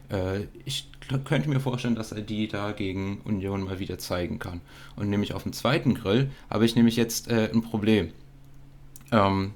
äh, 0.10 0.46
ich 0.64 0.90
könnte 1.26 1.50
mir 1.50 1.60
vorstellen, 1.60 1.96
dass 1.96 2.14
er 2.14 2.22
die 2.22 2.48
da 2.48 2.72
gegen 2.72 3.20
Union 3.26 3.64
mal 3.64 3.80
wieder 3.80 3.98
zeigen 3.98 4.40
kann. 4.40 4.62
Und 4.96 5.10
nämlich 5.10 5.34
auf 5.34 5.44
dem 5.44 5.54
zweiten 5.54 5.94
Grill 5.94 6.30
habe 6.50 6.66
ich 6.66 6.76
nämlich 6.76 6.96
jetzt 6.96 7.28
äh, 7.28 7.50
ein 7.54 7.62
Problem. 7.62 8.12
Ähm, 9.12 9.54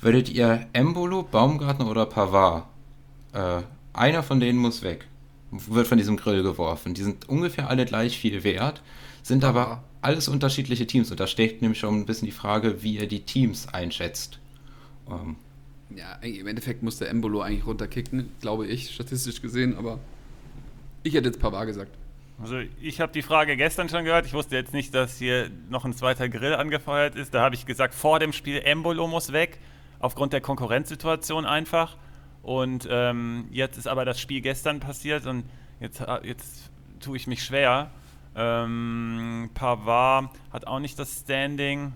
würdet 0.00 0.28
ihr 0.28 0.66
Embolo, 0.74 1.22
Baumgartner 1.22 1.88
oder 1.88 2.04
Pavard? 2.04 2.66
Äh, 3.32 3.62
einer 3.94 4.22
von 4.22 4.40
denen 4.40 4.58
muss 4.58 4.82
weg. 4.82 5.06
Wird 5.50 5.86
von 5.86 5.98
diesem 5.98 6.16
Grill 6.16 6.42
geworfen. 6.42 6.94
Die 6.94 7.02
sind 7.02 7.28
ungefähr 7.28 7.68
alle 7.68 7.84
gleich 7.86 8.18
viel 8.18 8.44
wert, 8.44 8.82
sind 9.22 9.44
aber 9.44 9.84
alles 10.00 10.28
unterschiedliche 10.28 10.86
Teams. 10.86 11.10
Und 11.10 11.20
da 11.20 11.26
steckt 11.26 11.62
nämlich 11.62 11.78
schon 11.78 12.00
ein 12.00 12.06
bisschen 12.06 12.26
die 12.26 12.32
Frage, 12.32 12.82
wie 12.82 12.96
ihr 12.96 13.06
die 13.06 13.20
Teams 13.20 13.68
einschätzt. 13.68 14.38
Ähm, 15.08 15.36
Ja, 15.94 16.14
im 16.22 16.46
Endeffekt 16.46 16.82
muss 16.82 16.98
der 16.98 17.10
Embolo 17.10 17.42
eigentlich 17.42 17.66
runterkicken, 17.66 18.30
glaube 18.40 18.66
ich, 18.66 18.90
statistisch 18.94 19.42
gesehen, 19.42 19.76
aber 19.76 19.98
ich 21.02 21.14
hätte 21.14 21.28
jetzt 21.28 21.40
Pavard 21.40 21.66
gesagt. 21.66 21.90
Also 22.40 22.60
ich 22.80 23.00
habe 23.00 23.12
die 23.12 23.22
Frage 23.22 23.56
gestern 23.56 23.88
schon 23.88 24.04
gehört. 24.04 24.24
Ich 24.26 24.32
wusste 24.32 24.56
jetzt 24.56 24.72
nicht, 24.72 24.94
dass 24.94 25.18
hier 25.18 25.50
noch 25.68 25.84
ein 25.84 25.92
zweiter 25.92 26.28
Grill 26.28 26.54
angefeuert 26.54 27.14
ist. 27.14 27.34
Da 27.34 27.42
habe 27.42 27.54
ich 27.54 27.66
gesagt, 27.66 27.94
vor 27.94 28.18
dem 28.18 28.32
Spiel 28.32 28.58
Embolo 28.64 29.06
muss 29.06 29.32
weg, 29.32 29.58
aufgrund 30.00 30.32
der 30.32 30.40
Konkurrenzsituation 30.40 31.44
einfach. 31.44 31.96
Und 32.42 32.88
ähm, 32.90 33.46
jetzt 33.52 33.76
ist 33.76 33.86
aber 33.86 34.04
das 34.04 34.18
Spiel 34.20 34.40
gestern 34.40 34.80
passiert 34.80 35.26
und 35.26 35.44
jetzt, 35.78 36.00
äh, 36.00 36.26
jetzt 36.26 36.70
tue 37.00 37.16
ich 37.16 37.26
mich 37.26 37.44
schwer. 37.44 37.90
Ähm, 38.34 39.50
Pavard 39.54 40.30
hat 40.52 40.66
auch 40.66 40.78
nicht 40.78 40.98
das 40.98 41.20
Standing. 41.20 41.92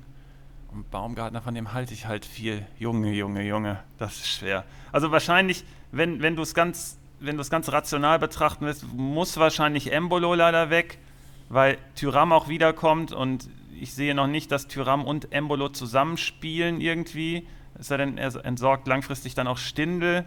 Und 0.72 0.90
Baumgartner, 0.90 1.40
von 1.40 1.54
dem 1.54 1.72
halte 1.72 1.94
ich 1.94 2.06
halt 2.06 2.26
viel. 2.26 2.66
Junge, 2.78 3.12
Junge, 3.12 3.42
Junge, 3.42 3.80
das 3.98 4.16
ist 4.16 4.28
schwer. 4.28 4.64
Also 4.92 5.10
wahrscheinlich, 5.10 5.64
wenn, 5.92 6.20
wenn 6.20 6.36
du 6.36 6.42
es 6.42 6.52
ganz, 6.52 6.98
wenn 7.20 7.36
du 7.36 7.40
es 7.40 7.48
ganz 7.48 7.72
rational 7.72 8.18
betrachten 8.18 8.66
willst, 8.66 8.84
muss 8.92 9.38
wahrscheinlich 9.38 9.92
Embolo 9.92 10.34
leider 10.34 10.68
weg, 10.68 10.98
weil 11.48 11.78
Tyram 11.94 12.32
auch 12.32 12.48
wiederkommt 12.48 13.12
und 13.12 13.48
ich 13.80 13.94
sehe 13.94 14.14
noch 14.14 14.26
nicht, 14.26 14.50
dass 14.52 14.68
Tyram 14.68 15.04
und 15.04 15.32
Embolo 15.32 15.68
zusammenspielen 15.68 16.80
irgendwie. 16.80 17.46
Es 17.78 17.88
sei 17.88 17.98
denn, 17.98 18.18
er 18.18 18.44
entsorgt 18.44 18.86
langfristig 18.86 19.34
dann 19.34 19.46
auch 19.46 19.58
Stindel. 19.58 20.24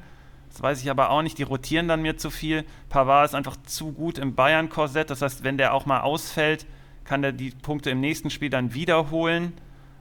Das 0.49 0.61
weiß 0.61 0.81
ich 0.81 0.89
aber 0.89 1.09
auch 1.11 1.21
nicht. 1.21 1.37
Die 1.37 1.43
rotieren 1.43 1.87
dann 1.87 2.01
mir 2.01 2.17
zu 2.17 2.29
viel. 2.29 2.65
Pavard 2.89 3.25
ist 3.29 3.35
einfach 3.35 3.55
zu 3.63 3.91
gut 3.91 4.17
im 4.17 4.35
Bayern-Korsett. 4.35 5.09
Das 5.09 5.21
heißt, 5.21 5.43
wenn 5.43 5.57
der 5.57 5.73
auch 5.73 5.85
mal 5.85 6.01
ausfällt, 6.01 6.65
kann 7.03 7.21
der 7.21 7.31
die 7.31 7.51
Punkte 7.51 7.89
im 7.89 7.99
nächsten 7.99 8.29
Spiel 8.29 8.49
dann 8.49 8.73
wiederholen. 8.73 9.53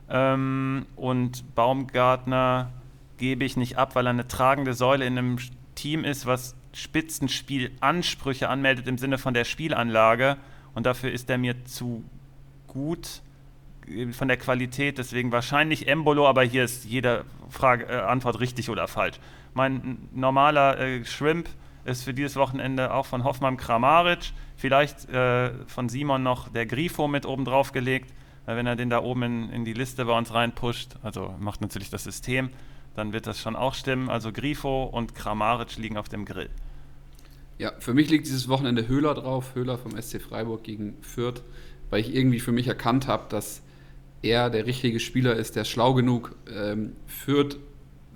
Ähm, 0.08 0.86
und 0.96 1.54
Baumgartner 1.54 2.72
gebe 3.18 3.44
ich 3.44 3.56
nicht 3.56 3.76
ab, 3.76 3.94
weil 3.94 4.06
er 4.06 4.10
eine 4.10 4.28
tragende 4.28 4.74
Säule 4.74 5.04
in 5.04 5.18
einem 5.18 5.38
Team 5.74 6.04
ist, 6.04 6.26
was 6.26 6.54
Spitzenspielansprüche 6.72 8.48
anmeldet 8.48 8.86
im 8.86 8.98
Sinne 8.98 9.18
von 9.18 9.34
der 9.34 9.44
Spielanlage. 9.44 10.36
Und 10.74 10.86
dafür 10.86 11.10
ist 11.10 11.28
er 11.28 11.38
mir 11.38 11.64
zu 11.64 12.04
gut 12.66 13.22
äh, 13.86 14.12
von 14.12 14.28
der 14.28 14.36
Qualität. 14.36 14.98
Deswegen 14.98 15.32
wahrscheinlich 15.32 15.88
Embolo, 15.88 16.26
aber 16.26 16.42
hier 16.42 16.64
ist 16.64 16.84
jede 16.84 17.24
Frage, 17.50 17.86
äh, 17.86 18.00
Antwort 18.00 18.40
richtig 18.40 18.70
oder 18.70 18.88
falsch. 18.88 19.18
Mein 19.58 20.08
normaler 20.12 20.78
äh, 20.78 21.04
Shrimp 21.04 21.48
ist 21.84 22.04
für 22.04 22.14
dieses 22.14 22.36
Wochenende 22.36 22.94
auch 22.94 23.06
von 23.06 23.24
Hoffmann 23.24 23.56
Kramaric. 23.56 24.30
Vielleicht 24.56 25.08
äh, 25.08 25.50
von 25.66 25.88
Simon 25.88 26.22
noch 26.22 26.48
der 26.48 26.64
Grifo 26.64 27.08
mit 27.08 27.26
oben 27.26 27.44
drauf 27.44 27.72
gelegt. 27.72 28.14
Weil 28.46 28.56
wenn 28.56 28.68
er 28.68 28.76
den 28.76 28.88
da 28.88 29.02
oben 29.02 29.24
in, 29.24 29.50
in 29.50 29.64
die 29.64 29.72
Liste 29.72 30.04
bei 30.04 30.16
uns 30.16 30.32
reinpusht, 30.32 30.94
also 31.02 31.34
macht 31.40 31.60
natürlich 31.60 31.90
das 31.90 32.04
System, 32.04 32.50
dann 32.94 33.12
wird 33.12 33.26
das 33.26 33.40
schon 33.40 33.56
auch 33.56 33.74
stimmen. 33.74 34.08
Also 34.08 34.30
Grifo 34.30 34.84
und 34.84 35.16
Kramaric 35.16 35.76
liegen 35.76 35.96
auf 35.96 36.08
dem 36.08 36.24
Grill. 36.24 36.50
Ja, 37.58 37.72
für 37.80 37.94
mich 37.94 38.10
liegt 38.10 38.26
dieses 38.26 38.48
Wochenende 38.48 38.86
Höhler 38.86 39.14
drauf, 39.14 39.56
Höhler 39.56 39.76
vom 39.76 40.00
SC 40.00 40.22
Freiburg 40.22 40.62
gegen 40.62 41.02
Fürth, 41.02 41.42
weil 41.90 41.98
ich 42.00 42.14
irgendwie 42.14 42.38
für 42.38 42.52
mich 42.52 42.68
erkannt 42.68 43.08
habe, 43.08 43.24
dass 43.28 43.62
er 44.22 44.50
der 44.50 44.66
richtige 44.66 45.00
Spieler 45.00 45.34
ist, 45.34 45.56
der 45.56 45.64
schlau 45.64 45.94
genug 45.94 46.36
ähm, 46.48 46.92
Fürth 47.08 47.56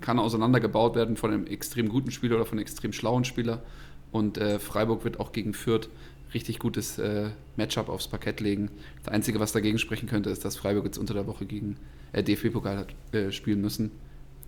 kann 0.03 0.19
auseinandergebaut 0.19 0.95
werden 0.95 1.17
von 1.17 1.31
einem 1.33 1.47
extrem 1.47 1.89
guten 1.89 2.11
Spieler 2.11 2.35
oder 2.35 2.45
von 2.45 2.59
einem 2.59 2.63
extrem 2.63 2.93
schlauen 2.93 3.25
Spieler. 3.25 3.63
Und 4.11 4.37
äh, 4.37 4.59
Freiburg 4.59 5.03
wird 5.03 5.19
auch 5.19 5.31
gegen 5.31 5.55
Fürth 5.55 5.89
richtig 6.33 6.59
gutes 6.59 6.99
äh, 6.99 7.29
Matchup 7.55 7.89
aufs 7.89 8.07
Parkett 8.07 8.41
legen. 8.41 8.69
Das 9.03 9.13
Einzige, 9.13 9.39
was 9.39 9.51
dagegen 9.53 9.79
sprechen 9.79 10.07
könnte, 10.07 10.29
ist, 10.29 10.45
dass 10.45 10.55
Freiburg 10.55 10.85
jetzt 10.85 10.97
unter 10.97 11.13
der 11.13 11.25
Woche 11.25 11.45
gegen 11.45 11.77
äh, 12.11 12.21
DFB-Pokal 12.21 12.77
hat 12.77 13.15
äh, 13.15 13.31
spielen 13.31 13.61
müssen. 13.61 13.91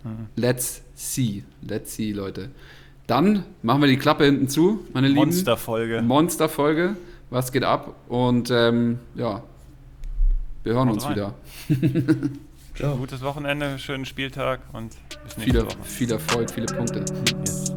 Mhm. 0.04 0.26
Let's 0.36 0.82
see. 0.94 1.42
Let's 1.62 1.96
see, 1.96 2.12
Leute. 2.12 2.50
Dann 3.06 3.44
machen 3.62 3.80
wir 3.80 3.88
die 3.88 3.96
Klappe 3.96 4.24
hinten 4.24 4.48
zu, 4.48 4.84
meine 4.92 5.08
Lieben. 5.08 5.20
Monsterfolge. 5.20 6.02
Monsterfolge. 6.02 6.96
Was 7.30 7.50
geht 7.50 7.64
ab? 7.64 7.94
Und 8.08 8.50
ähm, 8.50 8.98
ja, 9.14 9.42
wir 10.64 10.74
hören 10.74 10.90
uns 10.90 11.04
rein. 11.04 11.14
wieder. 11.14 11.34
Gutes 12.78 13.22
Wochenende, 13.22 13.78
schönen 13.78 14.04
Spieltag 14.04 14.60
und 14.72 14.96
bis 15.24 15.38
nächste 15.38 15.60
viel, 15.60 15.66
Woche. 15.66 15.76
Viel 15.84 16.12
Erfolg, 16.12 16.50
viele 16.50 16.66
Punkte. 16.66 17.04
Yes. 17.40 17.72